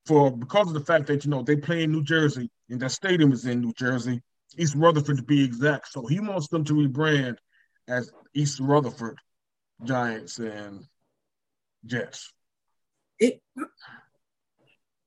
for 0.05 0.31
because 0.31 0.67
of 0.67 0.73
the 0.73 0.79
fact 0.79 1.07
that 1.07 1.25
you 1.25 1.31
know 1.31 1.41
they 1.41 1.55
play 1.55 1.83
in 1.83 1.91
New 1.91 2.03
Jersey 2.03 2.49
and 2.69 2.79
that 2.79 2.91
stadium 2.91 3.31
is 3.31 3.45
in 3.45 3.61
New 3.61 3.73
Jersey, 3.73 4.21
East 4.57 4.75
Rutherford 4.75 5.17
to 5.17 5.23
be 5.23 5.43
exact. 5.43 5.91
So 5.91 6.05
he 6.05 6.19
wants 6.19 6.47
them 6.47 6.63
to 6.65 6.73
rebrand 6.73 7.37
as 7.87 8.11
East 8.33 8.59
Rutherford 8.59 9.17
Giants 9.83 10.39
and 10.39 10.85
Jets. 11.85 12.31
It 13.19 13.41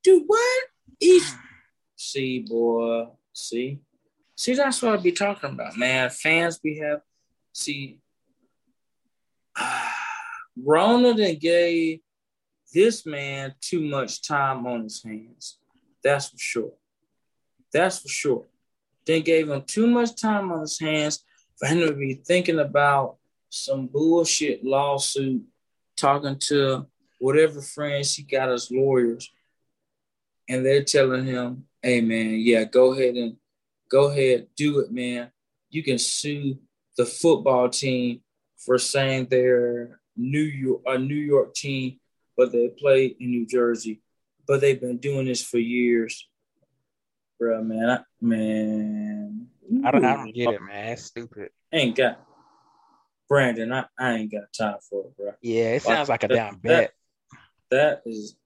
do 0.02 0.24
what? 0.26 0.64
East 1.00 1.36
see 1.96 2.40
boy. 2.40 3.06
See? 3.32 3.80
See, 4.36 4.54
that's 4.54 4.80
what 4.82 4.98
I 4.98 5.02
be 5.02 5.12
talking 5.12 5.50
about, 5.50 5.76
man. 5.76 6.10
Fans 6.10 6.58
be 6.58 6.78
have 6.78 7.00
see 7.52 7.98
Ronald 10.56 11.18
and 11.20 11.40
gave 11.40 12.00
this 12.72 13.06
man 13.06 13.54
too 13.60 13.80
much 13.80 14.26
time 14.26 14.66
on 14.66 14.84
his 14.84 15.02
hands. 15.02 15.58
That's 16.02 16.28
for 16.28 16.38
sure. 16.38 16.72
That's 17.72 18.00
for 18.00 18.08
sure. 18.08 18.46
Then 19.06 19.22
gave 19.22 19.48
him 19.48 19.62
too 19.66 19.86
much 19.86 20.20
time 20.20 20.52
on 20.52 20.60
his 20.60 20.78
hands 20.78 21.24
for 21.56 21.66
him 21.66 21.80
to 21.80 21.92
be 21.92 22.14
thinking 22.14 22.58
about 22.58 23.16
some 23.50 23.86
bullshit 23.86 24.64
lawsuit, 24.64 25.42
talking 25.96 26.36
to 26.38 26.86
whatever 27.18 27.60
friends 27.60 28.14
he 28.14 28.22
got 28.22 28.50
as 28.50 28.70
lawyers, 28.70 29.30
and 30.48 30.64
they're 30.64 30.84
telling 30.84 31.26
him, 31.26 31.66
"Hey, 31.82 32.00
man, 32.00 32.38
yeah, 32.38 32.64
go 32.64 32.92
ahead 32.92 33.16
and 33.16 33.36
go 33.88 34.10
ahead, 34.10 34.48
do 34.56 34.80
it, 34.80 34.92
man. 34.92 35.30
You 35.70 35.82
can 35.82 35.98
sue 35.98 36.58
the 36.96 37.06
football 37.06 37.68
team 37.68 38.22
for 38.56 38.78
saying 38.78 39.26
they're 39.26 40.00
New 40.16 40.40
York 40.40 40.82
a 40.86 40.98
New 40.98 41.14
York 41.14 41.54
team, 41.54 41.98
but 42.38 42.52
they 42.52 42.68
play 42.68 43.14
in 43.20 43.30
New 43.32 43.44
Jersey, 43.46 44.00
but 44.46 44.62
they've 44.62 44.80
been 44.80 44.96
doing 44.98 45.26
this 45.26 45.42
for 45.44 45.58
years, 45.58 46.26
bro, 47.38 47.62
man, 47.62 47.90
I, 47.90 47.98
man." 48.22 49.48
I 49.84 49.90
don't, 49.90 50.04
I 50.06 50.16
don't 50.16 50.34
get 50.34 50.54
it, 50.54 50.62
man. 50.62 50.92
It's 50.94 51.02
stupid. 51.02 51.50
Ain't 51.70 51.94
got 51.96 52.24
Brandon. 53.28 53.70
I, 53.70 53.84
I 53.98 54.14
ain't 54.14 54.32
got 54.32 54.44
time 54.56 54.78
for 54.88 55.04
it, 55.06 55.16
bro. 55.18 55.32
Yeah, 55.42 55.74
it 55.74 55.82
sounds 55.82 56.08
like 56.08 56.24
a 56.24 56.28
that- 56.28 56.34
damn 56.34 56.52
that- 56.54 56.62
bet. 56.62 56.92
that 57.70 58.02
is 58.06 58.36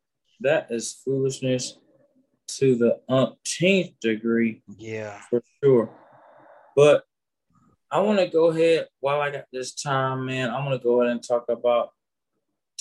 that 0.40 0.66
is 0.70 0.92
foolishness 1.04 1.78
to 2.48 2.74
the 2.74 2.98
umpteenth 3.08 3.92
degree 4.00 4.62
Yeah. 4.76 5.20
for 5.30 5.40
sure. 5.62 5.88
But 6.74 7.04
I 7.88 8.00
want 8.00 8.18
to 8.18 8.26
go 8.26 8.46
ahead 8.50 8.88
while 8.98 9.20
I 9.20 9.30
got 9.30 9.44
this 9.52 9.74
time, 9.74 10.26
man. 10.26 10.50
I'm 10.50 10.64
gonna 10.64 10.80
go 10.80 11.00
ahead 11.02 11.12
and 11.12 11.22
talk 11.22 11.44
about 11.48 11.90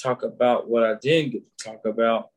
talk 0.01 0.23
about 0.23 0.69
what 0.69 0.83
I 0.83 0.95
didn't 1.01 1.31
get 1.31 1.43
to 1.57 1.63
talk 1.69 1.85
about 1.85 2.29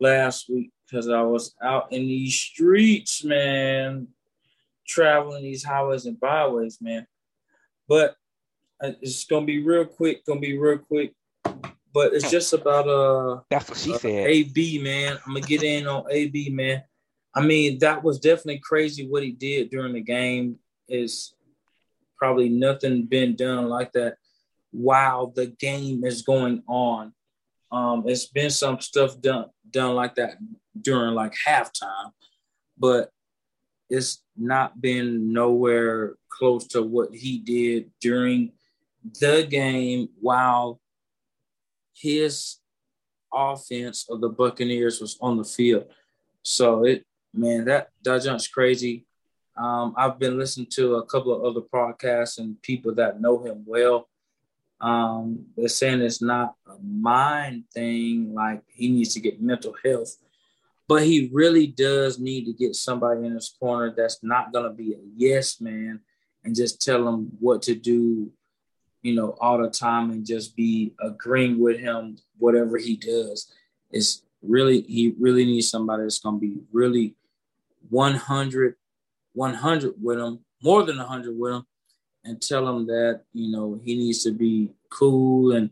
last 0.00 0.48
week 0.48 0.72
because 0.88 1.08
I 1.08 1.22
was 1.22 1.54
out 1.62 1.92
in 1.92 2.06
these 2.06 2.34
streets, 2.34 3.24
man, 3.24 4.08
traveling 4.86 5.42
these 5.42 5.64
highways 5.64 6.06
and 6.06 6.18
byways, 6.18 6.78
man. 6.80 7.06
But 7.88 8.16
uh, 8.82 8.92
it's 9.00 9.24
gonna 9.24 9.46
be 9.46 9.62
real 9.62 9.84
quick. 9.84 10.24
Gonna 10.24 10.40
be 10.40 10.58
real 10.58 10.78
quick. 10.78 11.14
But 11.92 12.12
it's 12.12 12.30
just 12.30 12.52
about 12.52 12.88
uh 12.88 13.40
That's 13.50 13.68
what 13.68 13.78
she 13.78 13.94
uh, 13.94 13.98
said. 13.98 14.26
AB, 14.28 14.80
man. 14.82 15.18
I'm 15.26 15.34
gonna 15.34 15.46
get 15.46 15.62
in 15.62 15.86
on 15.86 16.04
AB, 16.10 16.50
man. 16.50 16.82
I 17.34 17.42
mean, 17.42 17.78
that 17.80 18.02
was 18.02 18.18
definitely 18.18 18.60
crazy 18.60 19.06
what 19.06 19.22
he 19.22 19.32
did 19.32 19.70
during 19.70 19.94
the 19.94 20.00
game. 20.00 20.58
Is 20.88 21.34
probably 22.18 22.48
nothing 22.48 23.06
been 23.06 23.34
done 23.34 23.68
like 23.68 23.92
that 23.92 24.16
while 24.76 25.28
the 25.28 25.46
game 25.46 26.04
is 26.04 26.20
going 26.20 26.62
on. 26.68 27.14
Um, 27.72 28.04
it's 28.06 28.26
been 28.26 28.50
some 28.50 28.78
stuff 28.80 29.20
done 29.20 29.46
done 29.70 29.94
like 29.94 30.14
that 30.16 30.36
during 30.78 31.14
like 31.14 31.34
halftime, 31.46 32.12
but 32.78 33.10
it's 33.88 34.22
not 34.36 34.80
been 34.80 35.32
nowhere 35.32 36.16
close 36.28 36.66
to 36.68 36.82
what 36.82 37.14
he 37.14 37.38
did 37.38 37.90
during 38.00 38.52
the 39.20 39.46
game 39.48 40.08
while 40.20 40.78
his 41.94 42.56
offense 43.32 44.06
of 44.10 44.20
the 44.20 44.28
Buccaneers 44.28 45.00
was 45.00 45.16
on 45.20 45.38
the 45.38 45.44
field. 45.44 45.86
So 46.42 46.84
it 46.84 47.04
man, 47.32 47.64
that 47.64 47.88
that 48.04 48.22
jump's 48.22 48.46
crazy. 48.46 49.06
Um, 49.56 49.94
I've 49.96 50.18
been 50.18 50.38
listening 50.38 50.68
to 50.72 50.96
a 50.96 51.06
couple 51.06 51.34
of 51.34 51.44
other 51.44 51.66
podcasts 51.66 52.38
and 52.38 52.60
people 52.60 52.94
that 52.96 53.22
know 53.22 53.42
him 53.42 53.64
well. 53.66 54.06
Um, 54.80 55.46
they're 55.56 55.68
saying 55.68 56.00
it's 56.00 56.22
not 56.22 56.54
a 56.66 56.76
mind 56.82 57.64
thing, 57.72 58.34
like 58.34 58.62
he 58.68 58.88
needs 58.88 59.14
to 59.14 59.20
get 59.20 59.40
mental 59.40 59.74
health, 59.84 60.16
but 60.88 61.02
he 61.02 61.30
really 61.32 61.66
does 61.66 62.18
need 62.18 62.44
to 62.44 62.52
get 62.52 62.74
somebody 62.74 63.26
in 63.26 63.32
his 63.32 63.54
corner 63.58 63.94
that's 63.96 64.22
not 64.22 64.52
gonna 64.52 64.72
be 64.72 64.92
a 64.92 65.00
yes 65.16 65.60
man 65.60 66.00
and 66.44 66.54
just 66.54 66.82
tell 66.82 67.08
him 67.08 67.30
what 67.40 67.62
to 67.62 67.74
do, 67.74 68.30
you 69.02 69.14
know, 69.14 69.36
all 69.40 69.58
the 69.58 69.70
time 69.70 70.10
and 70.10 70.26
just 70.26 70.54
be 70.54 70.94
agreeing 71.00 71.58
with 71.58 71.78
him 71.78 72.18
whatever 72.38 72.76
he 72.76 72.96
does. 72.96 73.52
It's 73.90 74.22
really 74.42 74.82
he 74.82 75.14
really 75.18 75.44
needs 75.44 75.70
somebody 75.70 76.02
that's 76.02 76.20
gonna 76.20 76.38
be 76.38 76.58
really 76.70 77.16
100 77.88 78.76
100 79.36 79.94
with 80.02 80.18
him, 80.18 80.40
more 80.62 80.82
than 80.82 80.96
100 80.96 81.38
with 81.38 81.52
him, 81.52 81.66
and 82.26 82.40
tell 82.40 82.68
him 82.68 82.86
that, 82.86 83.22
you 83.32 83.50
know, 83.50 83.80
he 83.82 83.96
needs 83.96 84.22
to 84.24 84.32
be 84.32 84.70
cool 84.90 85.52
and 85.52 85.70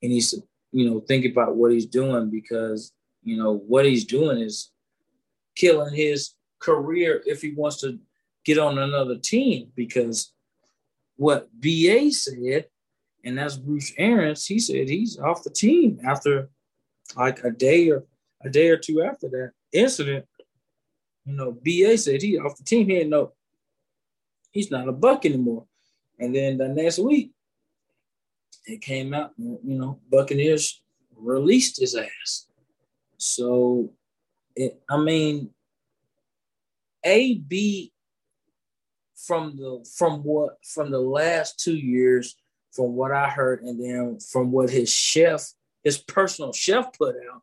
he 0.00 0.08
needs 0.08 0.30
to, 0.32 0.42
you 0.72 0.88
know, 0.88 1.00
think 1.00 1.24
about 1.24 1.56
what 1.56 1.72
he's 1.72 1.86
doing 1.86 2.30
because, 2.30 2.92
you 3.22 3.36
know, 3.36 3.56
what 3.56 3.84
he's 3.84 4.04
doing 4.04 4.38
is 4.38 4.70
killing 5.56 5.94
his 5.94 6.34
career 6.58 7.22
if 7.26 7.42
he 7.42 7.52
wants 7.52 7.80
to 7.80 7.98
get 8.44 8.58
on 8.58 8.78
another 8.78 9.16
team 9.16 9.68
because 9.74 10.32
what 11.16 11.48
BA 11.60 12.10
said, 12.10 12.66
and 13.24 13.38
that's 13.38 13.56
Bruce 13.56 13.92
Arians, 13.98 14.46
he 14.46 14.58
said 14.58 14.88
he's 14.88 15.18
off 15.18 15.44
the 15.44 15.50
team 15.50 15.98
after 16.06 16.48
like 17.16 17.42
a 17.44 17.50
day 17.50 17.90
or 17.90 18.04
a 18.44 18.50
day 18.50 18.68
or 18.68 18.76
two 18.76 19.02
after 19.02 19.28
that 19.28 19.52
incident. 19.72 20.24
You 21.24 21.34
know, 21.34 21.52
BA 21.52 21.98
said 21.98 22.22
he 22.22 22.38
off 22.38 22.56
the 22.56 22.64
team. 22.64 22.88
He 22.88 22.98
ain't 22.98 23.10
no 23.10 23.32
he's 24.50 24.70
not 24.70 24.88
a 24.88 24.92
buck 24.92 25.24
anymore. 25.24 25.66
And 26.18 26.34
then 26.34 26.58
the 26.58 26.68
next 26.68 26.98
week, 26.98 27.32
it 28.66 28.80
came 28.80 29.14
out, 29.14 29.32
you 29.38 29.58
know, 29.64 29.98
Buccaneers 30.10 30.82
released 31.16 31.80
his 31.80 31.94
ass. 31.94 32.46
So, 33.16 33.92
it, 34.54 34.80
I 34.88 34.98
mean, 34.98 35.50
AB 37.04 37.92
from 39.16 39.56
the 39.56 39.84
from 39.96 40.22
what 40.22 40.58
from 40.64 40.90
the 40.90 41.00
last 41.00 41.58
two 41.58 41.76
years, 41.76 42.36
from 42.72 42.94
what 42.94 43.12
I 43.12 43.28
heard, 43.28 43.62
and 43.62 43.82
then 43.82 44.18
from 44.20 44.52
what 44.52 44.70
his 44.70 44.92
chef, 44.92 45.52
his 45.82 45.98
personal 45.98 46.52
chef 46.52 46.92
put 46.96 47.16
out, 47.32 47.42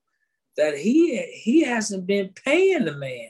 that 0.58 0.78
he 0.78 1.18
he 1.34 1.64
hasn't 1.64 2.06
been 2.06 2.30
paying 2.30 2.86
the 2.86 2.96
man 2.96 3.30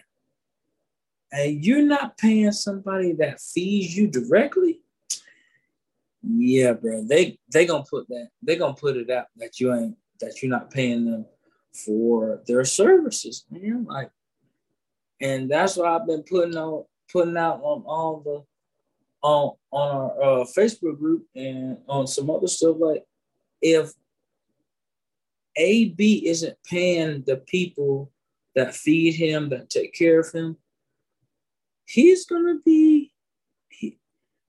and 1.35 1.65
you're 1.65 1.81
not 1.81 2.17
paying 2.17 2.51
somebody 2.51 3.11
that 3.13 3.41
feeds 3.41 3.95
you 3.95 4.07
directly, 4.07 4.79
yeah, 6.27 6.73
bro, 6.73 7.03
they 7.03 7.37
they 7.53 7.65
gonna 7.65 7.83
put 7.89 8.07
that 8.07 8.29
they 8.41 8.55
gonna 8.55 8.73
put 8.73 8.97
it 8.97 9.09
out 9.09 9.27
that 9.37 9.59
you 9.59 9.73
ain't 9.73 9.95
that 10.19 10.41
you're 10.41 10.49
not 10.49 10.71
paying 10.71 11.05
them 11.05 11.25
for 11.85 12.41
their 12.47 12.65
services, 12.65 13.45
man. 13.51 13.85
Like, 13.85 14.09
and 15.21 15.49
that's 15.49 15.77
what 15.77 15.87
I've 15.87 16.07
been 16.07 16.23
putting 16.23 16.57
on 16.57 16.85
putting 17.11 17.37
out 17.37 17.59
on 17.61 17.83
all 17.85 18.21
the 18.21 18.43
on 19.21 19.55
on 19.71 19.95
our 19.95 20.41
uh, 20.41 20.45
Facebook 20.45 20.97
group 20.97 21.25
and 21.35 21.77
on 21.87 22.07
some 22.07 22.29
other 22.29 22.47
stuff. 22.47 22.77
Like 22.79 23.03
if 23.61 23.91
AB 25.57 26.27
isn't 26.27 26.57
paying 26.65 27.23
the 27.25 27.37
people 27.37 28.11
that 28.55 28.73
feed 28.73 29.13
him, 29.13 29.49
that 29.49 29.69
take 29.69 29.93
care 29.93 30.19
of 30.21 30.31
him, 30.31 30.57
he's 31.85 32.25
gonna 32.25 32.59
be. 32.65 33.04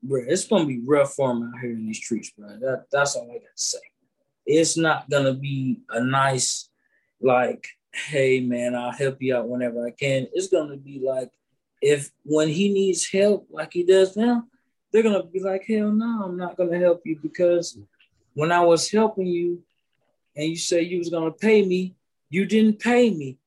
Bro, 0.08 0.22
it's 0.28 0.46
gonna 0.46 0.66
be 0.66 0.80
rough 0.84 1.14
for 1.14 1.32
him 1.32 1.42
out 1.42 1.60
here 1.60 1.70
in 1.70 1.86
these 1.86 1.98
streets, 1.98 2.30
bro. 2.30 2.48
That, 2.60 2.86
that's 2.92 3.16
all 3.16 3.30
I 3.30 3.34
got 3.34 3.42
to 3.42 3.46
say. 3.54 3.78
It's 4.46 4.76
not 4.76 5.10
gonna 5.10 5.34
be 5.34 5.80
a 5.90 6.00
nice, 6.00 6.68
like, 7.20 7.66
hey 7.92 8.40
man, 8.40 8.74
I'll 8.74 8.92
help 8.92 9.20
you 9.20 9.34
out 9.34 9.48
whenever 9.48 9.84
I 9.86 9.90
can. 9.90 10.28
It's 10.32 10.48
gonna 10.48 10.76
be 10.76 11.00
like, 11.04 11.30
if 11.82 12.10
when 12.24 12.48
he 12.48 12.72
needs 12.72 13.10
help, 13.10 13.48
like 13.50 13.72
he 13.72 13.82
does 13.82 14.16
now, 14.16 14.44
they're 14.92 15.02
gonna 15.02 15.24
be 15.24 15.40
like, 15.40 15.64
hell 15.66 15.90
no, 15.90 16.22
I'm 16.24 16.36
not 16.36 16.56
gonna 16.56 16.78
help 16.78 17.02
you 17.04 17.18
because 17.20 17.76
when 18.34 18.52
I 18.52 18.60
was 18.60 18.90
helping 18.90 19.26
you, 19.26 19.62
and 20.36 20.48
you 20.48 20.56
said 20.56 20.86
you 20.86 20.98
was 20.98 21.10
gonna 21.10 21.32
pay 21.32 21.64
me, 21.64 21.96
you 22.28 22.44
didn't 22.44 22.78
pay 22.78 23.10
me. 23.10 23.38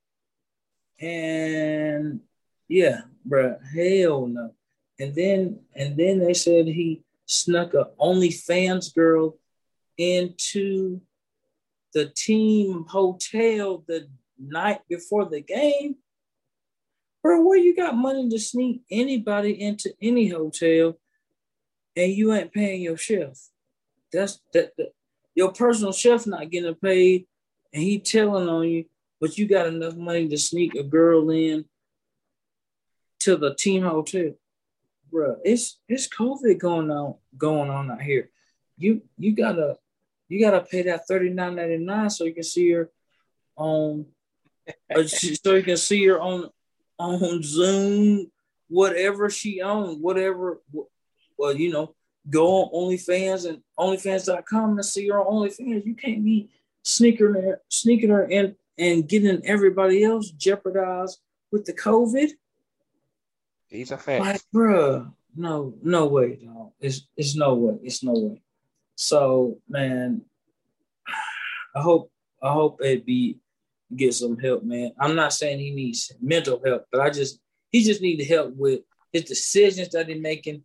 And 1.00 2.22
yeah, 2.68 3.02
bro, 3.24 3.58
hell 3.74 4.28
no. 4.28 4.54
And 5.00 5.16
then 5.16 5.60
and 5.76 5.96
then 5.96 6.20
they 6.20 6.34
said 6.34 6.68
he 6.68 7.04
snuck 7.26 7.74
a 7.74 7.90
OnlyFans 8.00 8.94
girl 8.94 9.38
into 9.98 11.02
the 11.94 12.08
team 12.16 12.86
hotel 12.88 13.84
the 13.88 14.08
night 14.38 14.82
before 14.90 15.26
the 15.26 15.42
game. 15.42 15.96
Bro, 17.24 17.46
where 17.46 17.58
you 17.58 17.76
got 17.76 17.96
money 17.96 18.30
to 18.30 18.40
sneak 18.40 18.82
anybody 18.90 19.62
into 19.62 19.94
any 20.02 20.30
hotel 20.30 20.98
and 21.96 22.12
you 22.12 22.34
ain't 22.34 22.54
paying 22.54 22.82
your 22.82 22.98
chef? 22.98 23.38
That's 24.12 24.40
that, 24.54 24.72
that 24.78 24.94
your 25.36 25.52
personal 25.52 25.92
chef 25.92 26.28
not 26.28 26.50
getting 26.50 26.76
paid 26.76 27.28
and 27.74 27.84
he 27.84 28.00
telling 28.00 28.50
on 28.50 28.68
you, 28.68 28.86
but 29.20 29.38
you 29.38 29.48
got 29.48 29.68
enough 29.68 29.96
money 29.96 30.28
to 30.28 30.38
sneak 30.38 30.76
a 30.76 30.84
girl 30.84 31.30
in 31.30 31.66
to 33.20 33.36
the 33.36 33.54
team 33.56 33.84
hotel. 33.84 34.32
Bro, 35.12 35.38
it's 35.44 35.80
it's 35.88 36.08
COVID 36.08 36.60
going 36.60 36.92
on 36.92 37.16
going 37.38 37.70
on 37.70 37.92
out 37.92 38.02
here. 38.02 38.30
You 38.78 39.02
you 39.18 39.34
gotta 39.36 39.78
you 40.28 40.40
gotta 40.40 40.62
pay 40.62 40.84
that 40.84 41.08
thirty 41.08 41.30
nine 41.30 41.56
ninety 41.56 41.78
nine 41.78 42.10
so 42.10 42.26
you 42.26 42.34
can 42.34 42.44
see 42.44 42.72
her 42.72 42.90
on 43.56 44.06
uh, 44.96 45.04
so 45.08 45.56
you 45.56 45.64
can 45.64 45.78
see 45.78 46.06
her 46.06 46.20
on 46.20 46.50
on 46.98 47.42
Zoom, 47.42 48.30
whatever 48.68 49.30
she 49.30 49.62
owns, 49.62 49.98
whatever. 49.98 50.62
Well, 51.38 51.56
you 51.56 51.72
know, 51.72 51.96
go 52.30 52.64
on 52.64 52.92
OnlyFans 52.92 53.48
and 53.48 53.62
OnlyFans.com 53.80 54.72
and 54.72 54.86
see 54.86 55.08
her 55.08 55.20
on 55.20 55.48
OnlyFans. 55.48 55.86
You 55.86 55.96
can't 55.96 56.24
be 56.24 56.50
sneaking 56.84 57.34
her, 57.34 57.62
sneaking 57.70 58.10
her 58.10 58.26
in 58.26 58.56
and 58.78 59.08
getting 59.08 59.46
everybody 59.46 60.04
else 60.04 60.32
jeopardized 60.32 61.20
with 61.52 61.66
the 61.66 61.74
COVID. 61.74 62.32
These 63.70 63.92
are 63.92 63.98
facts. 63.98 64.26
Like, 64.26 64.42
bruh, 64.54 65.12
no, 65.36 65.74
no 65.84 66.08
way, 66.08 66.36
dog. 66.44 66.72
It's 66.80 67.08
it's 67.16 67.36
no 67.36 67.54
way. 67.56 67.78
It's 67.84 68.04
no 68.04 68.14
way. 68.14 68.42
So, 68.96 69.60
man, 69.70 70.22
I 71.76 71.82
hope 71.82 72.12
I 72.42 72.52
hope 72.52 72.80
AB 72.84 73.38
get 73.96 74.14
some 74.14 74.38
help, 74.38 74.64
man. 74.64 74.92
I'm 75.00 75.16
not 75.16 75.34
saying 75.34 75.60
he 75.60 75.72
needs 75.72 76.12
mental 76.22 76.62
help, 76.64 76.86
but 76.92 77.02
I 77.02 77.10
just 77.10 77.40
he 77.72 77.84
just 77.84 78.02
need 78.02 78.24
help 78.26 78.56
with 78.56 78.82
his 79.12 79.24
decisions 79.24 79.90
that 79.90 80.08
he's 80.08 80.22
making 80.22 80.64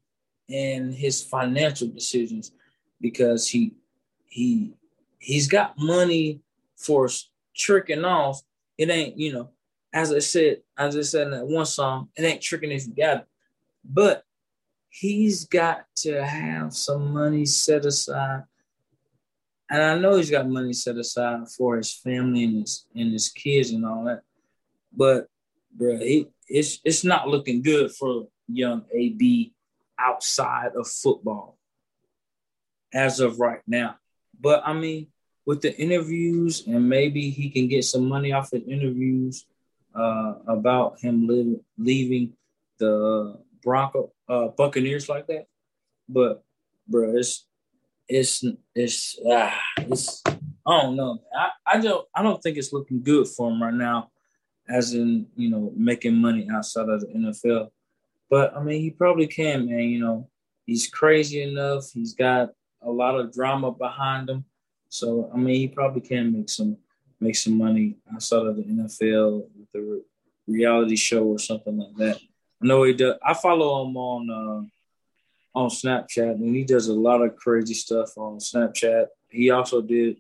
and 0.49 0.95
his 0.95 1.23
financial 1.23 1.89
decisions 1.89 2.53
because 3.01 3.49
he 3.49 3.75
he 4.27 4.75
he's 5.19 5.49
got 5.49 5.75
money 5.79 6.41
for 6.77 7.09
tricking 7.55 8.05
off. 8.05 8.41
It 8.77 8.91
ain't, 8.91 9.19
you 9.19 9.33
know, 9.33 9.51
as 9.95 10.13
I 10.13 10.19
said, 10.19 10.59
as 10.77 10.97
I 10.97 11.03
said 11.03 11.29
in 11.29 11.31
that 11.31 11.47
one 11.47 11.65
song, 11.65 12.09
it 12.17 12.25
ain't 12.25 12.43
tricking 12.43 12.73
if 12.73 12.85
you 12.85 12.95
got 12.95 13.19
it. 13.19 13.27
But 13.85 14.25
he's 14.91 15.45
got 15.45 15.85
to 15.99 16.25
have 16.25 16.75
some 16.75 17.13
money 17.13 17.47
set 17.47 17.87
aside. 17.87 18.43
And 19.71 19.83
I 19.83 19.97
know 19.97 20.17
he's 20.17 20.31
got 20.31 20.49
money 20.49 20.73
set 20.73 20.97
aside 20.97 21.49
for 21.57 21.77
his 21.77 21.95
family 21.95 22.45
and 22.45 22.61
his 22.61 22.87
and 22.95 23.13
his 23.13 23.29
kids 23.29 23.71
and 23.71 23.87
all 23.87 24.05
that. 24.05 24.23
But 24.93 25.29
bro, 25.73 25.97
he, 25.99 26.27
it's 26.49 26.81
it's 26.85 27.05
not 27.05 27.29
looking 27.29 27.63
good 27.63 27.93
for 27.93 28.27
young 28.49 28.85
AB 28.93 29.55
outside 29.99 30.73
of 30.77 30.89
football 30.89 31.57
as 32.93 33.21
of 33.21 33.39
right 33.39 33.63
now. 33.65 33.97
But 34.41 34.63
I 34.67 34.73
mean, 34.73 35.07
with 35.47 35.63
the 35.63 35.77
interviews, 35.79 36.67
and 36.67 36.89
maybe 36.89 37.31
he 37.31 37.49
can 37.49 37.69
get 37.69 37.85
some 37.85 38.09
money 38.09 38.33
off 38.33 38.53
of 38.53 38.63
interviews 38.67 39.47
uh, 39.95 40.35
about 40.47 41.01
him 41.01 41.27
live, 41.27 41.61
leaving 41.79 42.33
the 42.79 43.39
Bronco 43.63 44.13
uh, 44.29 44.49
Buccaneers 44.49 45.09
like 45.09 45.27
that. 45.29 45.47
But 46.09 46.45
bro, 46.89 47.17
it's 47.17 47.47
it's 48.09 48.45
it's 48.75 49.19
ah, 49.27 49.59
it's 49.79 50.23
I 50.27 50.83
don't 50.83 50.97
know. 50.97 51.19
I, 51.37 51.49
I 51.67 51.81
don't 51.81 52.07
I 52.15 52.23
don't 52.23 52.43
think 52.43 52.57
it's 52.57 52.73
looking 52.73 53.03
good 53.03 53.29
for 53.29 53.51
him 53.51 53.63
right 53.63 53.75
now, 53.75 54.11
as 54.69 54.95
in 54.95 55.27
you 55.37 55.51
know 55.51 55.73
making 55.77 56.17
money 56.17 56.47
outside 56.53 56.89
of 56.89 57.01
the 57.01 57.07
NFL. 57.09 57.71
But 58.31 58.57
I 58.57 58.63
mean, 58.63 58.81
he 58.81 58.91
probably 58.91 59.27
can, 59.27 59.67
man. 59.67 59.81
You 59.81 60.01
know, 60.01 60.29
he's 60.67 60.89
crazy 60.89 61.43
enough. 61.43 61.91
He's 61.93 62.15
got 62.15 62.51
a 62.83 62.91
lot 62.91 63.19
of 63.19 63.33
drama 63.33 63.71
behind 63.71 64.29
him. 64.29 64.45
So 64.89 65.31
I 65.33 65.37
mean, 65.37 65.57
he 65.57 65.69
probably 65.69 66.01
can 66.01 66.33
make 66.33 66.49
some 66.49 66.77
make 67.25 67.37
some 67.37 67.57
money 67.57 67.97
outside 68.13 68.47
of 68.47 68.57
the 68.57 68.63
NFL 68.63 69.47
with 69.57 69.83
a 69.83 70.01
reality 70.47 70.97
show 70.97 71.25
or 71.25 71.39
something 71.39 71.79
like 71.79 71.97
that. 71.97 72.21
I 72.63 72.67
know 72.67 72.83
he 72.85 72.93
does. 72.93 73.17
I 73.25 73.35
follow 73.35 73.87
him 73.87 73.97
on 73.97 74.31
uh, 74.31 75.59
on 75.59 75.71
Snapchat, 75.71 76.35
and 76.35 76.55
he 76.55 76.65
does 76.65 76.89
a 76.89 76.95
lot 76.95 77.23
of 77.23 77.37
crazy 77.37 77.75
stuff 77.75 78.17
on 78.19 78.39
Snapchat. 78.39 79.07
He 79.31 79.51
also 79.51 79.81
did 79.81 80.17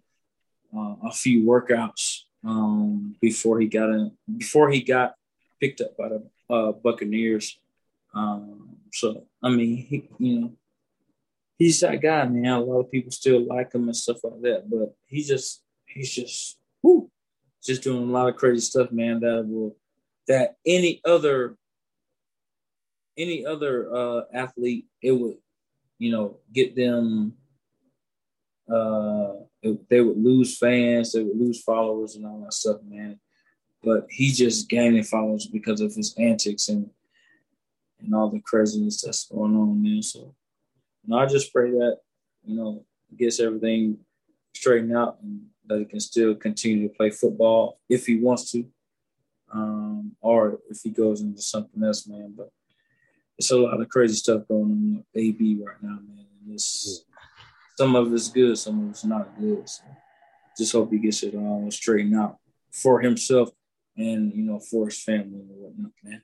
uh, 0.76 0.94
a 1.04 1.12
few 1.12 1.44
workouts 1.44 2.22
um, 2.44 3.16
before 3.20 3.60
he 3.60 3.66
got 3.66 3.90
in 3.90 4.12
before 4.36 4.70
he 4.70 4.82
got 4.82 5.14
picked 5.60 5.80
up 5.80 5.96
by 5.96 6.08
the 6.08 6.22
uh, 6.50 6.72
Buccaneers. 6.72 7.58
Um, 8.14 8.76
so 8.92 9.24
I 9.42 9.50
mean, 9.50 9.76
he, 9.76 10.08
you 10.18 10.40
know, 10.40 10.52
he's 11.58 11.80
that 11.80 12.00
guy, 12.00 12.24
man. 12.26 12.52
A 12.52 12.60
lot 12.60 12.80
of 12.80 12.90
people 12.90 13.10
still 13.10 13.44
like 13.44 13.74
him 13.74 13.84
and 13.84 13.96
stuff 13.96 14.24
like 14.24 14.40
that, 14.42 14.70
but 14.70 14.94
he's 15.06 15.28
just 15.28 15.62
he's 15.86 16.12
just 16.14 16.58
just 17.64 17.82
doing 17.82 18.08
a 18.08 18.12
lot 18.12 18.28
of 18.28 18.36
crazy 18.36 18.60
stuff, 18.60 18.90
man. 18.92 19.20
That 19.20 19.46
will 19.46 19.76
that 20.28 20.56
any 20.66 21.00
other 21.04 21.56
any 23.16 23.46
other 23.46 23.94
uh, 23.94 24.22
athlete 24.32 24.86
it 25.02 25.12
would 25.12 25.36
you 25.98 26.10
know 26.10 26.38
get 26.52 26.74
them 26.74 27.34
uh 28.72 29.34
they 29.90 30.00
would 30.00 30.16
lose 30.16 30.58
fans 30.58 31.12
they 31.12 31.22
would 31.22 31.36
lose 31.36 31.62
followers 31.62 32.16
and 32.16 32.26
all 32.26 32.40
that 32.40 32.52
stuff 32.52 32.78
man 32.88 33.20
but 33.84 34.06
he's 34.08 34.38
just 34.38 34.68
gaining 34.68 35.04
followers 35.04 35.46
because 35.46 35.80
of 35.80 35.94
his 35.94 36.14
antics 36.18 36.68
and 36.68 36.88
and 38.04 38.14
all 38.14 38.28
the 38.28 38.40
craziness 38.40 39.02
that's 39.02 39.28
going 39.28 39.54
on, 39.54 39.82
man. 39.82 40.02
So, 40.02 40.34
you 41.02 41.08
know, 41.08 41.18
I 41.18 41.26
just 41.26 41.52
pray 41.52 41.70
that, 41.70 41.98
you 42.44 42.56
know, 42.56 42.84
gets 43.16 43.40
everything 43.40 43.98
straightened 44.54 44.96
out 44.96 45.18
and 45.22 45.42
that 45.66 45.78
he 45.78 45.84
can 45.84 46.00
still 46.00 46.34
continue 46.34 46.88
to 46.88 46.94
play 46.94 47.10
football 47.10 47.78
if 47.88 48.06
he 48.06 48.18
wants 48.18 48.50
to, 48.52 48.64
um, 49.52 50.12
or 50.20 50.58
if 50.68 50.80
he 50.82 50.90
goes 50.90 51.20
into 51.20 51.40
something 51.40 51.82
else, 51.82 52.06
man. 52.06 52.34
But 52.36 52.50
it's 53.38 53.50
a 53.50 53.56
lot 53.56 53.80
of 53.80 53.88
crazy 53.88 54.14
stuff 54.14 54.46
going 54.48 54.62
on 54.62 54.96
with 54.96 55.06
AB 55.22 55.60
right 55.64 55.82
now, 55.82 55.98
man. 56.06 56.26
And 56.44 56.54
it's, 56.54 57.04
some 57.76 57.96
of 57.96 58.12
it's 58.12 58.28
good, 58.28 58.56
some 58.56 58.84
of 58.84 58.90
it's 58.90 59.04
not 59.04 59.38
good. 59.38 59.68
So 59.68 59.84
just 60.56 60.72
hope 60.72 60.92
he 60.92 60.98
gets 60.98 61.22
it 61.22 61.34
all 61.34 61.68
straightened 61.70 62.16
out 62.16 62.38
for 62.70 63.00
himself 63.00 63.50
and, 63.96 64.32
you 64.32 64.42
know, 64.42 64.60
for 64.60 64.86
his 64.86 65.02
family 65.02 65.40
and 65.40 65.48
whatnot, 65.50 65.92
man. 66.02 66.22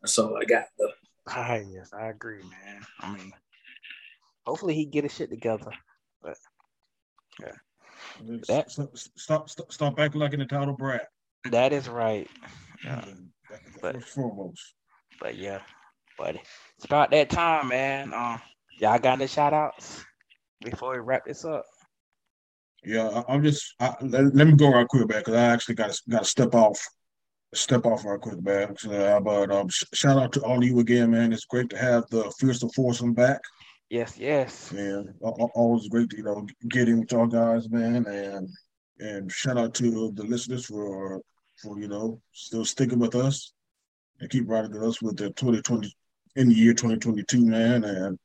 That's 0.00 0.18
all 0.18 0.36
I 0.36 0.44
got 0.44 0.66
though. 0.78 0.90
Ah, 1.28 1.54
yes, 1.54 1.92
I 1.92 2.08
agree, 2.08 2.42
man. 2.42 2.82
I 3.00 3.14
mean, 3.14 3.32
hopefully 4.44 4.74
he 4.74 4.84
get 4.84 5.04
his 5.04 5.14
shit 5.14 5.30
together. 5.30 5.70
But 6.20 6.36
yeah, 7.40 7.52
that, 8.48 8.70
stop, 8.70 8.96
stop, 8.96 9.50
stop, 9.50 9.72
stop 9.72 9.98
acting 9.98 10.20
like 10.20 10.34
an 10.34 10.40
entitled 10.40 10.78
brat. 10.78 11.08
That 11.50 11.72
is 11.72 11.88
right. 11.88 12.28
Yeah. 12.84 13.04
but 13.80 13.94
first 13.94 14.08
foremost. 14.08 14.74
But 15.20 15.36
yeah, 15.36 15.60
but 16.18 16.36
it's 16.76 16.84
about 16.84 17.10
that 17.10 17.30
time, 17.30 17.68
man. 17.68 18.12
Um, 18.14 18.40
y'all 18.78 18.98
got 18.98 19.18
the 19.18 19.28
shout 19.28 19.52
outs 19.52 20.04
before 20.60 20.92
we 20.92 20.98
wrap 20.98 21.24
this 21.24 21.44
up. 21.44 21.64
Yeah, 22.84 23.22
I, 23.28 23.34
am 23.34 23.42
just 23.42 23.74
I, 23.78 23.94
let, 24.00 24.34
let, 24.34 24.46
me 24.46 24.56
go 24.56 24.72
right 24.72 24.88
quick 24.88 25.06
back 25.06 25.18
because 25.18 25.34
I 25.34 25.46
actually 25.46 25.76
got 25.76 25.92
to 25.92 26.02
got 26.08 26.18
to 26.20 26.24
step 26.24 26.54
off 26.54 26.80
step 27.54 27.86
off 27.86 28.04
real 28.04 28.18
quick, 28.18 28.42
man. 28.42 28.74
Uh, 28.90 29.20
but 29.20 29.50
um, 29.50 29.68
sh- 29.68 29.84
shout 29.92 30.18
out 30.18 30.32
to 30.32 30.42
all 30.42 30.58
of 30.58 30.64
you 30.64 30.78
again, 30.80 31.10
man. 31.10 31.32
It's 31.32 31.44
great 31.44 31.70
to 31.70 31.78
have 31.78 32.04
the 32.10 32.32
fearsome 32.38 32.70
foursome 32.70 33.14
back. 33.14 33.40
Yes, 33.92 34.16
yes. 34.18 34.72
A- 35.22 35.28
always 35.54 35.86
great 35.90 36.08
to 36.08 36.16
you 36.16 36.22
know 36.22 36.46
get 36.70 36.88
in 36.88 37.00
with 37.00 37.12
y'all 37.12 37.26
guys, 37.26 37.68
man. 37.68 38.06
And 38.06 38.48
and 39.00 39.30
shout 39.30 39.58
out 39.58 39.74
to 39.74 40.10
the 40.12 40.22
listeners 40.22 40.64
for 40.64 41.20
for 41.62 41.78
you 41.78 41.88
know 41.88 42.18
still 42.32 42.64
sticking 42.64 42.98
with 42.98 43.14
us 43.14 43.52
and 44.18 44.30
keep 44.30 44.48
riding 44.48 44.72
with 44.72 44.82
us 44.82 45.02
with 45.02 45.18
the 45.18 45.28
2020 45.32 45.94
in 46.36 46.48
the 46.48 46.54
year 46.54 46.72
2022, 46.72 47.44
man. 47.44 47.84
And 47.84 48.18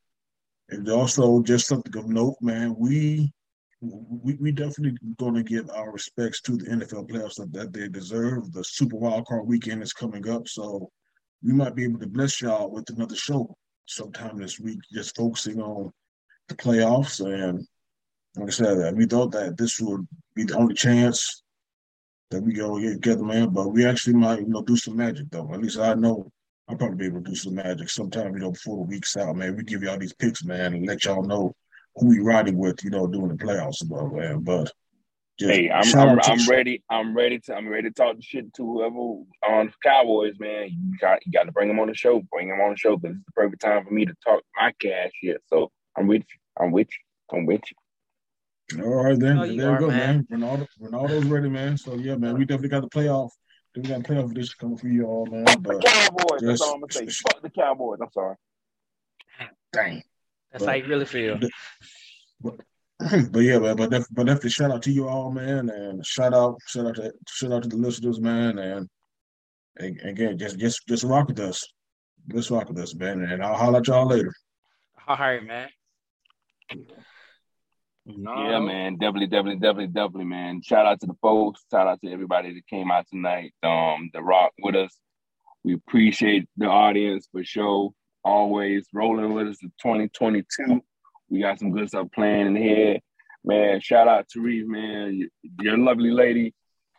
and 0.70 0.88
also 0.88 1.44
just 1.44 1.68
something 1.68 1.98
of 1.98 2.08
note, 2.08 2.38
man. 2.40 2.74
We 2.78 3.30
we, 3.82 4.36
we 4.36 4.54
definitely 4.54 4.98
going 5.18 5.36
to 5.36 5.44
give 5.44 5.70
our 5.72 5.92
respects 5.92 6.40
to 6.44 6.56
the 6.56 6.64
NFL 6.64 7.10
playoffs 7.10 7.36
that, 7.36 7.52
that 7.52 7.74
they 7.74 7.90
deserve. 7.90 8.54
The 8.54 8.64
Super 8.64 8.96
Wild 8.96 9.28
Card 9.28 9.46
Weekend 9.46 9.84
is 9.84 9.92
coming 9.92 10.30
up, 10.30 10.48
so 10.48 10.90
we 11.44 11.52
might 11.52 11.76
be 11.76 11.84
able 11.84 12.00
to 12.00 12.08
bless 12.08 12.42
y'all 12.42 12.72
with 12.72 12.90
another 12.90 13.18
show 13.18 13.54
sometime 13.88 14.38
this 14.38 14.60
week, 14.60 14.80
just 14.94 15.16
focusing 15.16 15.62
on 15.62 15.92
the 16.48 16.56
playoffs. 16.56 17.20
And 17.26 17.66
like 18.36 18.48
I 18.48 18.52
said, 18.52 18.96
we 18.96 19.06
thought 19.06 19.32
that 19.32 19.58
this 19.58 19.80
would 19.80 20.08
be 20.36 20.44
the 20.44 20.56
only 20.56 20.76
chance 20.76 21.44
that 22.30 22.44
we 22.44 22.54
go 22.54 22.80
get 22.80 22.94
together, 22.94 23.24
man. 23.24 23.50
But 23.50 23.70
we 23.70 23.86
actually 23.86 24.16
might, 24.16 24.40
you 24.40 24.48
know, 24.48 24.62
do 24.62 24.76
some 24.76 24.98
magic 24.98 25.28
though. 25.30 25.52
At 25.54 25.62
least 25.62 25.80
I 25.80 25.94
know 25.94 26.32
I'll 26.68 26.76
probably 26.76 26.98
be 26.98 27.06
able 27.06 27.24
to 27.24 27.30
do 27.30 27.36
some 27.36 27.56
magic 27.56 27.90
sometime, 27.90 28.34
you 28.34 28.40
know, 28.40 28.52
before 28.52 28.78
the 28.78 28.84
week's 28.84 29.16
out, 29.16 29.36
man. 29.36 29.56
We 29.56 29.64
give 29.64 29.84
y'all 29.84 29.98
these 29.98 30.14
picks, 30.14 30.44
man, 30.44 30.74
and 30.74 30.86
let 30.86 31.06
y'all 31.06 31.24
know 31.24 31.54
who 31.96 32.10
we 32.10 32.20
riding 32.20 32.58
with, 32.58 32.84
you 32.84 32.90
know, 32.90 33.08
during 33.08 33.30
the 33.30 33.44
playoffs, 33.44 33.88
bro, 33.88 34.10
man. 34.10 34.42
But 34.42 34.72
just 35.38 35.52
Hey, 35.52 35.70
I'm 35.70 35.84
I'm, 35.96 36.18
to- 36.18 36.30
I'm 36.30 36.50
ready. 36.50 36.84
I'm 36.90 37.16
ready 37.16 37.40
to 37.40 37.56
I'm 37.56 37.68
ready 37.68 37.90
to 37.90 37.94
talk 37.94 38.18
shit 38.22 38.54
to 38.56 38.64
whoever 38.64 38.96
on 38.96 39.74
Cowboys, 39.84 40.36
man. 40.40 40.70
You 40.70 40.98
got 41.00 41.26
you 41.26 41.32
got 41.32 41.44
to 41.44 41.52
bring 41.52 41.68
them 41.68 41.80
on 41.80 41.88
the 41.88 41.96
show. 41.96 42.22
Bring 42.32 42.50
them 42.50 42.60
on 42.60 42.72
the 42.72 42.78
show 42.78 42.98
because 42.98 43.16
it's 43.18 43.26
the 43.26 43.32
perfect 43.34 43.62
time 43.62 43.86
for 43.86 43.92
me 43.92 44.06
to 44.06 44.14
talk 44.26 44.42
my 44.56 44.74
cash 44.80 45.12
shit. 45.22 45.42
So 45.48 45.72
I'm 45.98 46.08
with 46.08 46.24
you. 46.24 46.40
I'm 46.64 46.72
with 46.72 46.88
you. 46.90 47.38
I'm 47.38 47.46
with 47.46 47.62
you. 47.70 48.84
All 48.84 49.04
right, 49.04 49.18
then. 49.18 49.38
Oh, 49.38 49.46
there 49.46 49.72
we 49.72 49.80
go, 49.80 49.88
man. 49.88 50.26
man. 50.30 50.42
Ronaldo, 50.42 50.68
Ronaldo's 50.82 51.26
ready, 51.26 51.50
man. 51.50 51.78
So 51.78 51.96
yeah, 51.96 52.16
man, 52.16 52.38
we 52.38 52.46
definitely 52.46 52.70
got 52.70 52.82
the 52.82 52.90
playoff. 52.90 53.30
We 53.76 53.84
got 53.84 54.00
a 54.00 54.04
playoff 54.04 54.32
edition 54.32 54.56
coming 54.60 54.78
for 54.78 54.88
you 54.88 55.06
all, 55.06 55.26
man. 55.28 55.46
The 55.46 55.58
But 55.60 55.86
Cowboys. 55.86 56.42
That's 56.42 56.62
all 56.62 56.74
I'm 56.74 56.82
gonna 56.82 56.92
say. 56.92 57.06
Fuck 57.06 57.42
the 57.42 57.50
Cowboys. 57.50 58.00
I'm 58.02 58.12
sorry. 58.12 58.36
dang. 59.72 60.04
That's 60.52 60.66
how 60.66 60.74
you 60.74 60.86
really 60.88 61.06
feel. 61.06 61.40
But 62.42 62.56
yeah, 63.12 63.60
man. 63.60 63.76
But 63.76 63.92
def- 63.92 64.08
but 64.12 64.26
definitely 64.26 64.50
shout 64.50 64.72
out 64.72 64.82
to 64.84 64.92
you 64.92 65.08
all, 65.08 65.32
man, 65.32 65.70
and 65.70 66.06
shout 66.06 66.34
out, 66.34 66.58
shout 66.66 66.88
out 66.88 66.96
to 66.96 67.14
shout 67.28 67.52
out 67.52 67.64
to 67.64 67.70
the 67.70 67.78
listeners, 67.78 68.20
man, 68.20 68.58
and, 68.58 68.90
and 69.78 70.00
again, 70.02 70.38
just 70.38 70.58
just 70.58 70.82
just 70.88 71.04
rock 71.04 71.28
with 71.28 71.40
us. 71.40 71.64
Just 72.34 72.50
rock 72.50 72.68
with 72.70 72.80
us, 72.80 72.96
man, 72.96 73.22
and 73.22 73.44
I'll 73.44 73.56
holler 73.56 73.80
at 73.80 73.88
y'all 73.88 74.08
later. 74.08 74.34
All 75.08 75.16
right, 75.16 75.46
man. 75.46 75.70
Yeah, 78.06 78.60
man. 78.60 78.98
Definitely, 78.98 79.28
definitely, 79.28 79.60
definitely, 79.60 79.88
definitely, 79.88 80.26
man. 80.26 80.62
Shout 80.62 80.86
out 80.86 81.00
to 81.02 81.08
the 81.08 81.16
folks. 81.22 81.64
Shout 81.70 81.88
out 81.88 82.02
to 82.02 82.12
everybody 82.12 82.54
that 82.54 82.68
came 82.68 82.90
out 82.90 83.06
tonight. 83.10 83.54
Um, 83.64 84.10
the 84.14 84.22
rock 84.22 84.54
with 84.60 84.76
us. 84.76 84.98
We 85.64 85.74
appreciate 85.74 86.48
the 86.56 86.68
audience 86.68 87.28
for 87.32 87.44
sure. 87.44 87.92
Always 88.24 88.88
rolling 88.94 89.34
with 89.34 89.48
us 89.48 89.58
in 89.62 89.70
2022. 89.82 90.82
We 91.30 91.42
got 91.42 91.60
some 91.60 91.72
good 91.72 91.90
stuff 91.90 92.08
playing 92.14 92.48
in 92.48 92.56
here. 92.56 93.00
Man, 93.44 93.80
shout 93.82 94.08
out 94.08 94.28
to 94.30 94.42
Reeve, 94.42 94.68
man. 94.68 95.30
Your, 95.62 95.78
lovely 95.78 96.12
lady 96.12 96.54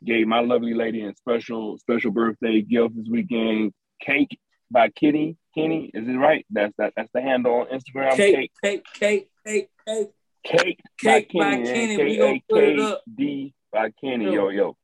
gave 0.05 0.26
my 0.26 0.40
lovely 0.40 0.74
lady 0.74 1.05
a 1.05 1.14
special, 1.14 1.78
special 1.78 2.10
birthday 2.10 2.62
gift 2.62 2.96
this 2.96 3.09
weekend. 3.10 3.72
Cake 4.00 4.38
by 4.70 4.88
Kitty. 4.90 5.36
Kenny, 5.55 5.90
is 5.92 6.06
it 6.06 6.12
right? 6.12 6.46
That's 6.50 6.72
that 6.78 6.92
that's 6.96 7.10
the 7.12 7.20
handle 7.20 7.55
on 7.55 7.66
Instagram. 7.66 8.14
Cake, 8.14 8.52
cake, 8.62 8.84
cake, 8.94 9.28
cake, 9.44 9.70
cake. 9.86 10.10
Cake, 10.44 10.80
Cake 10.98 11.30
by 11.34 11.40
by 11.40 11.50
Kenny, 11.56 11.64
Kenny, 11.64 11.96
man. 11.96 12.06
we 12.06 12.16
gonna 12.16 12.40
put 12.48 12.64
it 12.64 12.78
up. 12.78 13.02
K-A-K-D 13.18 13.55
by 13.72 13.90
Kenny. 14.00 14.32
Yo, 14.32 14.48
yo. 14.50 14.76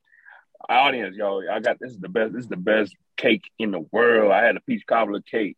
Audience, 0.68 1.16
yo, 1.16 1.42
I 1.50 1.60
got 1.60 1.78
this 1.78 1.92
is 1.92 1.98
the 1.98 2.08
best. 2.08 2.32
This 2.32 2.44
is 2.44 2.48
the 2.48 2.56
best 2.56 2.96
cake 3.16 3.44
in 3.58 3.70
the 3.70 3.80
world. 3.92 4.32
I 4.32 4.44
had 4.44 4.56
a 4.56 4.60
peach 4.60 4.84
cobbler 4.86 5.20
cake 5.20 5.56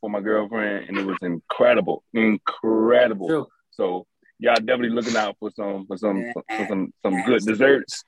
for 0.00 0.10
my 0.10 0.20
girlfriend, 0.20 0.88
and 0.88 0.98
it 0.98 1.06
was 1.06 1.18
incredible, 1.22 2.04
incredible. 2.14 3.28
Sure. 3.28 3.46
So 3.70 4.06
y'all 4.38 4.54
definitely 4.56 4.90
looking 4.90 5.16
out 5.16 5.36
for 5.38 5.50
some 5.54 5.86
for 5.86 5.96
some 5.96 6.32
for 6.34 6.66
some 6.68 6.92
some 7.02 7.22
good 7.24 7.44
desserts. 7.44 8.04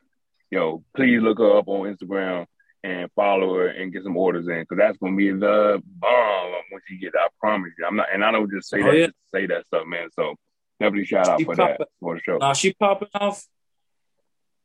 Yo, 0.51 0.83
please 0.97 1.21
look 1.23 1.39
her 1.39 1.59
up 1.59 1.69
on 1.69 1.95
Instagram 1.95 2.47
and 2.83 3.11
follow 3.15 3.55
her 3.57 3.69
and 3.69 3.93
get 3.93 4.03
some 4.03 4.17
orders 4.17 4.49
in 4.49 4.61
because 4.61 4.79
that's 4.79 4.99
gonna 4.99 5.17
be 5.17 5.31
the 5.31 5.81
bomb 5.85 6.53
once 6.73 6.85
you 6.91 6.99
get. 6.99 7.13
I 7.17 7.29
promise 7.39 7.73
you. 7.79 7.87
I'm 7.87 7.97
not, 7.97 8.09
and 8.13 8.25
I 8.25 8.33
don't 8.33 8.51
just 8.51 8.69
say 8.69 8.81
Oh, 8.83 8.87
that 8.87 8.97
yeah. 8.97 9.07
just 9.07 9.17
say 9.33 9.47
that 9.47 9.67
stuff, 9.67 9.87
man. 9.87 10.09
So 10.13 10.35
definitely 10.81 11.07
shout 11.07 11.29
out 11.29 11.39
She 11.39 11.45
for 11.45 11.57
that 11.57 11.81
for 12.01 12.15
the 12.15 12.21
show. 12.23 12.39
Now 12.39 12.53
she 12.53 12.73
popping 12.75 13.09
off. 13.15 13.45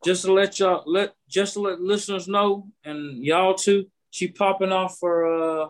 Just 0.04 0.26
to 0.26 0.34
let 0.34 0.60
y'all 0.60 0.84
let 0.86 1.14
just 1.28 1.54
to 1.54 1.62
let 1.62 1.82
listeners 1.82 2.28
know 2.28 2.68
and 2.84 3.24
y'all 3.24 3.56
too. 3.56 3.86
She 4.12 4.28
popping 4.28 4.72
off 4.72 4.98
for 4.98 5.64
uh 5.64 5.68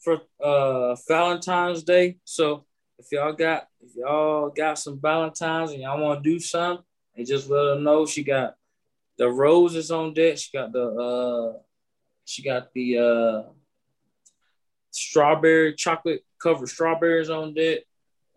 for 0.00 0.20
uh 0.42 0.96
Valentine's 1.06 1.82
Day. 1.82 2.18
So 2.24 2.64
if 2.98 3.06
y'all 3.12 3.32
got 3.32 3.68
if 3.80 3.94
y'all 3.94 4.50
got 4.50 4.78
some 4.78 5.00
Valentines 5.00 5.70
and 5.70 5.82
y'all 5.82 6.00
want 6.00 6.22
to 6.22 6.30
do 6.30 6.38
something, 6.38 6.84
and 7.16 7.26
just 7.26 7.48
let 7.48 7.76
her 7.76 7.80
know 7.80 8.06
she 8.06 8.24
got 8.24 8.56
the 9.18 9.28
roses 9.28 9.90
on 9.90 10.14
deck. 10.14 10.38
She 10.38 10.56
got 10.56 10.72
the 10.72 10.84
uh 10.84 11.58
she 12.24 12.42
got 12.42 12.72
the 12.72 12.98
uh 12.98 13.42
strawberry 14.90 15.74
chocolate 15.74 16.24
covered 16.42 16.68
strawberries 16.68 17.30
on 17.30 17.54
deck. 17.54 17.80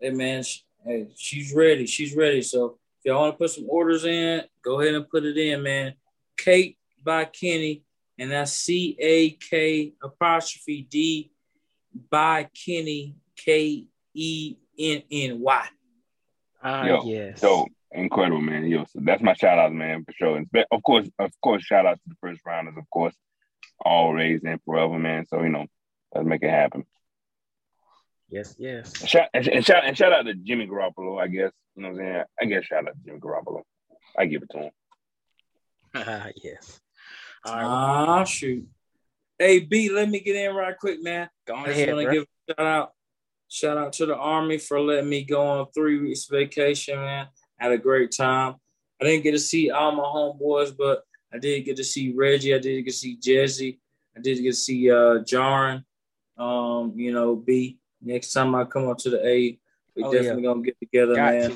Hey 0.00 0.10
man, 0.10 0.42
she, 0.42 0.60
hey, 0.84 1.08
she's 1.16 1.54
ready. 1.54 1.86
She's 1.86 2.14
ready. 2.14 2.42
So 2.42 2.78
if 2.98 3.06
y'all 3.06 3.20
want 3.20 3.34
to 3.34 3.38
put 3.38 3.50
some 3.50 3.66
orders 3.68 4.04
in, 4.04 4.42
go 4.64 4.80
ahead 4.80 4.94
and 4.94 5.08
put 5.08 5.24
it 5.24 5.36
in, 5.36 5.62
man. 5.62 5.94
Kate 6.36 6.76
by 7.02 7.24
Kenny, 7.24 7.84
and 8.18 8.30
that's 8.30 8.52
C 8.52 8.96
A 9.00 9.30
K 9.30 9.94
apostrophe 10.02 10.86
D 10.88 11.31
by 12.10 12.48
Kenny 12.64 13.16
K 13.36 13.86
E 14.14 14.56
N 14.78 15.02
N 15.10 15.40
Y. 15.40 15.68
Ah, 16.62 16.84
Yo, 16.86 17.02
yes. 17.04 17.40
So 17.40 17.66
incredible, 17.90 18.40
man. 18.40 18.66
Yo, 18.66 18.84
so 18.84 19.00
that's 19.02 19.22
my 19.22 19.34
shout 19.34 19.58
out, 19.58 19.72
man, 19.72 20.04
for 20.04 20.12
sure. 20.12 20.36
And 20.36 20.48
of 20.70 20.82
course, 20.82 21.08
of 21.18 21.32
course, 21.40 21.62
shout 21.62 21.86
out 21.86 21.94
to 21.96 22.08
the 22.08 22.14
first 22.20 22.40
rounders, 22.46 22.76
of 22.78 22.88
course, 22.90 23.14
all 23.84 24.08
always 24.08 24.42
and 24.44 24.60
forever, 24.64 24.98
man. 24.98 25.26
So 25.26 25.42
you 25.42 25.48
know, 25.48 25.66
let's 26.14 26.26
make 26.26 26.42
it 26.42 26.50
happen. 26.50 26.84
Yes, 28.28 28.54
yes. 28.58 29.00
And 29.00 29.08
shout 29.10 29.28
and, 29.34 29.48
and 29.48 29.66
shout 29.66 29.84
and 29.84 29.96
shout 29.96 30.12
out 30.12 30.22
to 30.26 30.34
Jimmy 30.34 30.66
Garoppolo, 30.66 31.20
I 31.20 31.28
guess. 31.28 31.52
You 31.74 31.82
know 31.82 31.90
what 31.90 32.00
I'm 32.00 32.06
saying? 32.06 32.24
I 32.40 32.44
guess 32.46 32.64
shout 32.64 32.88
out 32.88 32.94
to 32.94 33.04
Jimmy 33.04 33.20
Garoppolo. 33.20 33.62
I 34.18 34.26
give 34.26 34.42
it 34.42 34.50
to 34.50 34.58
him. 34.58 34.70
Ah, 35.94 36.28
yes. 36.42 36.80
All 37.44 37.54
right. 37.54 37.64
Ah, 37.64 38.24
shoot. 38.24 38.66
Hey, 39.42 39.58
B, 39.58 39.90
let 39.90 40.08
me 40.08 40.20
get 40.20 40.36
in 40.36 40.54
right 40.54 40.78
quick, 40.78 41.02
man. 41.02 41.28
Go 41.48 41.54
I 41.54 41.58
on 41.58 41.64
just 41.64 41.76
ahead, 41.80 41.94
want 41.94 42.06
to 42.06 42.12
give 42.12 42.22
a 42.22 42.52
shout 42.52 42.64
out. 42.66 42.92
Shout 43.48 43.76
out 43.76 43.92
to 43.94 44.06
the 44.06 44.14
Army 44.14 44.56
for 44.56 44.78
letting 44.78 45.10
me 45.10 45.24
go 45.24 45.44
on 45.44 45.66
three 45.74 45.98
weeks 46.00 46.26
vacation, 46.26 46.96
man. 46.96 47.26
Had 47.58 47.72
a 47.72 47.78
great 47.78 48.12
time. 48.12 48.54
I 49.00 49.04
didn't 49.04 49.24
get 49.24 49.32
to 49.32 49.40
see 49.40 49.68
all 49.68 49.90
my 49.90 50.04
homeboys, 50.04 50.76
but 50.78 51.02
I 51.34 51.38
did 51.38 51.64
get 51.64 51.76
to 51.78 51.82
see 51.82 52.12
Reggie. 52.12 52.54
I 52.54 52.60
did 52.60 52.84
get 52.84 52.92
to 52.92 52.96
see 52.96 53.16
Jesse. 53.16 53.80
I 54.16 54.20
did 54.20 54.36
get 54.40 54.50
to 54.50 54.56
see 54.56 54.88
uh 54.88 55.18
Jaron. 55.24 55.82
Um, 56.38 56.92
you 56.94 57.12
know, 57.12 57.34
B. 57.34 57.80
Next 58.00 58.32
time 58.32 58.54
I 58.54 58.62
come 58.62 58.88
up 58.88 58.98
to 58.98 59.10
the 59.10 59.26
A, 59.26 59.58
we 59.96 60.04
Oh, 60.04 60.12
definitely 60.12 60.44
gonna 60.44 60.62
get 60.62 60.78
together, 60.78 61.16
Got 61.16 61.34
man. 61.34 61.50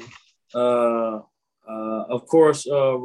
to. 0.52 0.58
Uh, 0.58 1.22
uh, 1.68 2.04
of 2.08 2.26
course, 2.26 2.66
uh, 2.66 2.98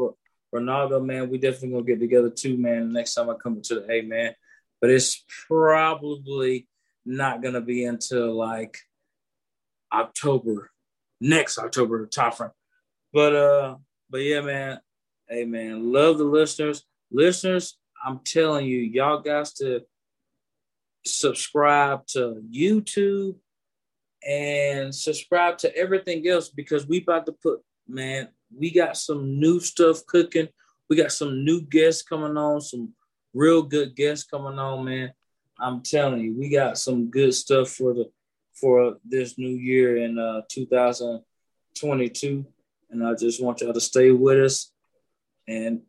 Ronaldo, 0.52 1.06
man, 1.06 1.30
we 1.30 1.38
definitely 1.38 1.70
gonna 1.70 1.84
get 1.84 2.00
together 2.00 2.32
too, 2.32 2.58
man. 2.58 2.92
Next 2.92 3.14
time 3.14 3.30
I 3.30 3.36
come 3.36 3.62
to 3.62 3.76
the 3.76 3.92
A, 3.92 4.02
man. 4.02 4.34
But 4.82 4.90
it's 4.90 5.24
probably 5.48 6.68
not 7.06 7.42
gonna 7.42 7.62
be 7.62 7.86
until 7.86 8.34
like 8.34 8.78
October, 9.94 10.72
next 11.22 11.58
October 11.60 12.06
top 12.08 12.36
timeframe. 12.36 12.52
But 13.14 13.36
uh, 13.36 13.76
but 14.10 14.20
yeah, 14.20 14.42
man. 14.42 14.80
Hey, 15.30 15.46
man, 15.46 15.94
love 15.94 16.18
the 16.18 16.26
listeners. 16.26 16.84
Listeners, 17.10 17.78
I'm 18.04 18.20
telling 18.26 18.66
you, 18.66 18.80
y'all 18.80 19.22
guys 19.22 19.54
to 19.54 19.82
subscribe 21.06 22.06
to 22.08 22.42
YouTube 22.54 23.36
and 24.28 24.94
subscribe 24.94 25.58
to 25.60 25.76
everything 25.76 26.28
else 26.28 26.50
because 26.50 26.88
we 26.88 27.02
about 27.02 27.26
to 27.26 27.32
put 27.32 27.60
man 27.88 28.28
we 28.56 28.72
got 28.72 28.96
some 28.96 29.40
new 29.40 29.60
stuff 29.60 30.06
cooking 30.06 30.48
we 30.90 30.96
got 30.96 31.12
some 31.12 31.44
new 31.44 31.62
guests 31.62 32.04
coming 32.04 32.38
on 32.38 32.62
some 32.62 32.94
real 33.34 33.62
good 33.62 33.96
guests 33.96 34.26
coming 34.26 34.60
on 34.60 34.86
man 34.86 35.12
i'm 35.60 35.82
telling 35.82 36.22
you 36.22 36.36
we 36.38 36.50
got 36.50 36.78
some 36.78 37.10
good 37.10 37.34
stuff 37.34 37.70
for 37.70 37.94
the 37.94 38.10
for 38.54 38.98
this 39.06 39.38
new 39.38 39.56
year 39.56 39.98
in 39.98 40.20
uh 40.20 40.42
2022 40.50 42.46
and 42.90 43.06
i 43.06 43.14
just 43.14 43.42
want 43.42 43.62
y'all 43.62 43.74
to 43.74 43.82
stay 43.82 44.12
with 44.12 44.40
us 44.40 44.72
and 45.48 45.82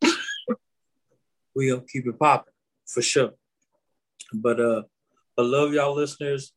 we 1.54 1.68
gonna 1.68 1.82
keep 1.90 2.06
it 2.06 2.18
popping 2.18 2.52
for 2.86 3.02
sure. 3.02 3.32
But 4.32 4.60
uh, 4.60 4.82
I 5.38 5.42
love 5.42 5.72
y'all 5.72 5.94
listeners. 5.94 6.52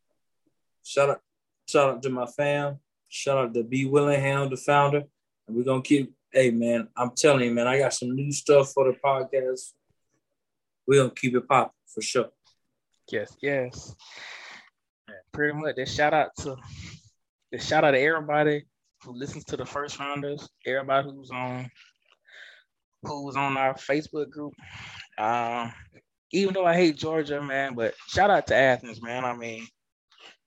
Shout 0.84 1.10
out, 1.10 1.22
shout 1.68 1.90
out 1.90 2.03
to 2.03 2.10
my 2.10 2.26
fam. 2.26 2.80
Shout 3.07 3.38
out 3.38 3.53
to 3.53 3.64
B 3.64 3.86
Willingham, 3.86 4.49
the 4.49 4.57
founder. 4.57 5.03
And 5.48 5.56
we're 5.56 5.64
gonna 5.64 5.82
keep. 5.82 6.14
Hey 6.32 6.52
man, 6.52 6.90
I'm 6.98 7.11
telling 7.15 7.45
you, 7.45 7.52
man, 7.52 7.68
I 7.68 7.80
got 7.80 7.94
some 7.94 8.14
new 8.14 8.32
stuff 8.32 8.73
for 8.73 8.91
the 8.91 8.98
podcast. 8.99 9.72
We're 10.87 11.01
gonna 11.01 11.15
keep 11.15 11.35
it 11.35 11.47
popping 11.47 11.73
for 11.87 12.01
sure. 12.01 12.29
Yes, 13.11 13.35
yes. 13.41 13.95
Pretty 15.31 15.53
much 15.53 15.75
that 15.75 15.89
shout 15.89 16.13
out 16.13 16.29
to 16.39 16.55
the 17.51 17.59
shout 17.59 17.83
out 17.83 17.91
to 17.91 17.99
everybody 17.99 18.65
who 19.03 19.13
listens 19.13 19.45
to 19.45 19.57
the 19.57 19.65
first 19.65 19.99
rounders, 19.99 20.47
everybody 20.65 21.09
who's 21.09 21.31
on 21.31 21.69
who's 23.03 23.35
on 23.35 23.57
our 23.57 23.75
Facebook 23.75 24.29
group. 24.29 24.53
Um, 25.17 25.71
even 26.31 26.53
though 26.53 26.65
I 26.65 26.73
hate 26.73 26.97
Georgia, 26.97 27.41
man, 27.41 27.75
but 27.75 27.93
shout 28.07 28.29
out 28.29 28.47
to 28.47 28.55
Athens, 28.55 29.01
man. 29.01 29.23
I 29.23 29.35
mean, 29.35 29.65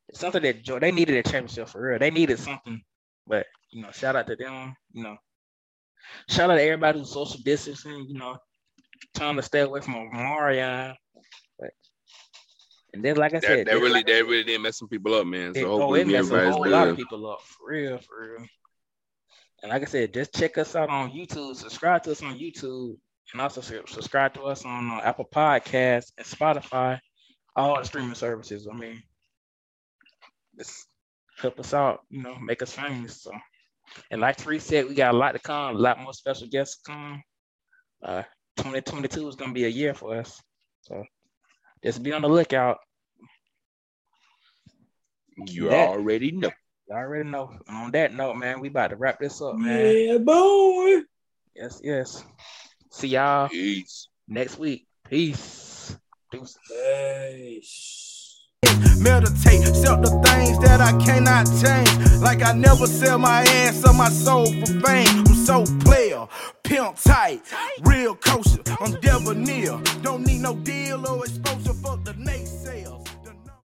it's 0.08 0.20
something 0.20 0.42
that 0.42 0.62
Georgia, 0.62 0.80
they 0.80 0.92
needed 0.92 1.16
a 1.16 1.22
championship 1.22 1.68
for 1.68 1.80
real. 1.82 1.98
They 1.98 2.10
needed 2.10 2.38
something, 2.38 2.82
but 3.26 3.46
you 3.70 3.82
know, 3.82 3.90
shout 3.90 4.16
out 4.16 4.26
to 4.26 4.36
them. 4.36 4.74
You 4.92 5.04
know, 5.04 5.16
shout 6.28 6.50
out 6.50 6.56
to 6.56 6.62
everybody 6.62 6.98
who's 6.98 7.12
social 7.12 7.40
distancing. 7.44 8.06
You 8.08 8.18
know, 8.18 8.38
trying 9.18 9.36
to 9.36 9.42
stay 9.42 9.60
away 9.60 9.80
from 9.80 9.96
Omicron. 9.96 10.96
But 11.58 11.70
and 12.94 13.04
then, 13.04 13.16
like 13.16 13.32
I 13.34 13.40
That, 13.40 13.44
said, 13.46 13.66
that 13.66 13.74
really 13.74 13.90
like- 13.90 14.06
that 14.06 14.26
really 14.26 14.44
did 14.44 14.60
mess 14.60 14.78
some 14.78 14.88
people 14.88 15.14
up, 15.14 15.26
man. 15.26 15.54
So 15.54 15.60
it, 15.60 15.64
oh, 15.64 15.94
it 15.94 16.06
messed 16.06 16.32
a 16.32 16.50
whole 16.50 16.68
lot 16.68 16.88
of 16.88 16.96
people 16.96 17.30
up 17.30 17.42
for 17.42 17.70
real, 17.70 17.98
for 17.98 18.32
real. 18.38 18.46
And 19.62 19.70
like 19.70 19.82
I 19.82 19.86
said, 19.86 20.14
just 20.14 20.32
check 20.34 20.56
us 20.56 20.76
out 20.76 20.88
on 20.88 21.10
YouTube. 21.10 21.56
Subscribe 21.56 22.04
to 22.04 22.12
us 22.12 22.22
on 22.22 22.38
YouTube, 22.38 22.96
and 23.32 23.42
also 23.42 23.60
subscribe 23.60 24.34
to 24.34 24.42
us 24.42 24.64
on 24.64 24.90
uh, 24.90 25.00
Apple 25.02 25.28
Podcasts 25.34 26.12
and 26.16 26.26
Spotify, 26.26 27.00
all 27.56 27.76
the 27.76 27.84
streaming 27.84 28.14
services. 28.14 28.68
I 28.72 28.76
mean, 28.76 29.02
just 30.56 30.86
help 31.38 31.58
us 31.58 31.74
out, 31.74 32.02
you 32.08 32.22
know, 32.22 32.36
make 32.38 32.62
us 32.62 32.72
famous. 32.72 33.22
So, 33.22 33.32
and 34.10 34.20
like 34.20 34.36
Tree 34.36 34.60
said, 34.60 34.86
we 34.88 34.94
got 34.94 35.14
a 35.14 35.18
lot 35.18 35.32
to 35.32 35.38
come, 35.40 35.74
a 35.76 35.78
lot 35.78 36.00
more 36.00 36.12
special 36.12 36.46
guests 36.46 36.80
to 36.82 36.92
come. 36.92 37.22
Uh, 38.02 38.22
2022 38.58 39.28
is 39.28 39.36
gonna 39.36 39.52
be 39.52 39.64
a 39.64 39.68
year 39.68 39.94
for 39.94 40.16
us, 40.16 40.42
so 40.82 41.04
just 41.82 42.02
be 42.02 42.12
on 42.12 42.22
the 42.22 42.28
lookout. 42.28 42.78
You 45.46 45.68
That- 45.68 45.88
already 45.90 46.32
know. 46.32 46.50
I 46.90 46.94
already 46.94 47.28
know. 47.28 47.50
And 47.66 47.76
on 47.76 47.90
that 47.92 48.14
note, 48.14 48.34
man, 48.36 48.60
we 48.60 48.68
about 48.68 48.88
to 48.88 48.96
wrap 48.96 49.18
this 49.20 49.40
up, 49.42 49.56
man. 49.56 49.94
Yeah, 49.94 50.18
boy. 50.18 51.02
Yes, 51.54 51.80
yes. 51.84 52.24
See 52.90 53.08
y'all 53.08 53.48
Peace. 53.48 54.08
next 54.26 54.58
week. 54.58 54.86
Peace. 55.08 55.96
Deuces. 56.30 56.58
Hey. 56.68 57.62
Meditate, 59.00 59.74
sell 59.74 60.00
the 60.00 60.10
things 60.26 60.58
that 60.58 60.80
I 60.80 60.92
cannot 61.04 61.46
change. 61.62 62.20
Like 62.20 62.42
I 62.42 62.52
never 62.52 62.86
sell 62.86 63.18
my 63.18 63.42
ass 63.42 63.86
or 63.86 63.94
my 63.94 64.08
soul 64.08 64.46
for 64.46 64.66
fame. 64.80 65.24
I'm 65.26 65.34
so 65.34 65.64
player, 65.84 66.26
pimp 66.64 66.96
tight, 66.96 67.40
real 67.82 68.14
kosher. 68.16 68.62
I'm 68.80 68.92
debonair. 69.00 69.80
Don't 70.02 70.26
need 70.26 70.40
no 70.40 70.54
deal 70.56 71.06
or 71.06 71.24
exposure 71.24 71.74
for 71.74 71.96
the 71.98 72.14
nation. 72.14 72.57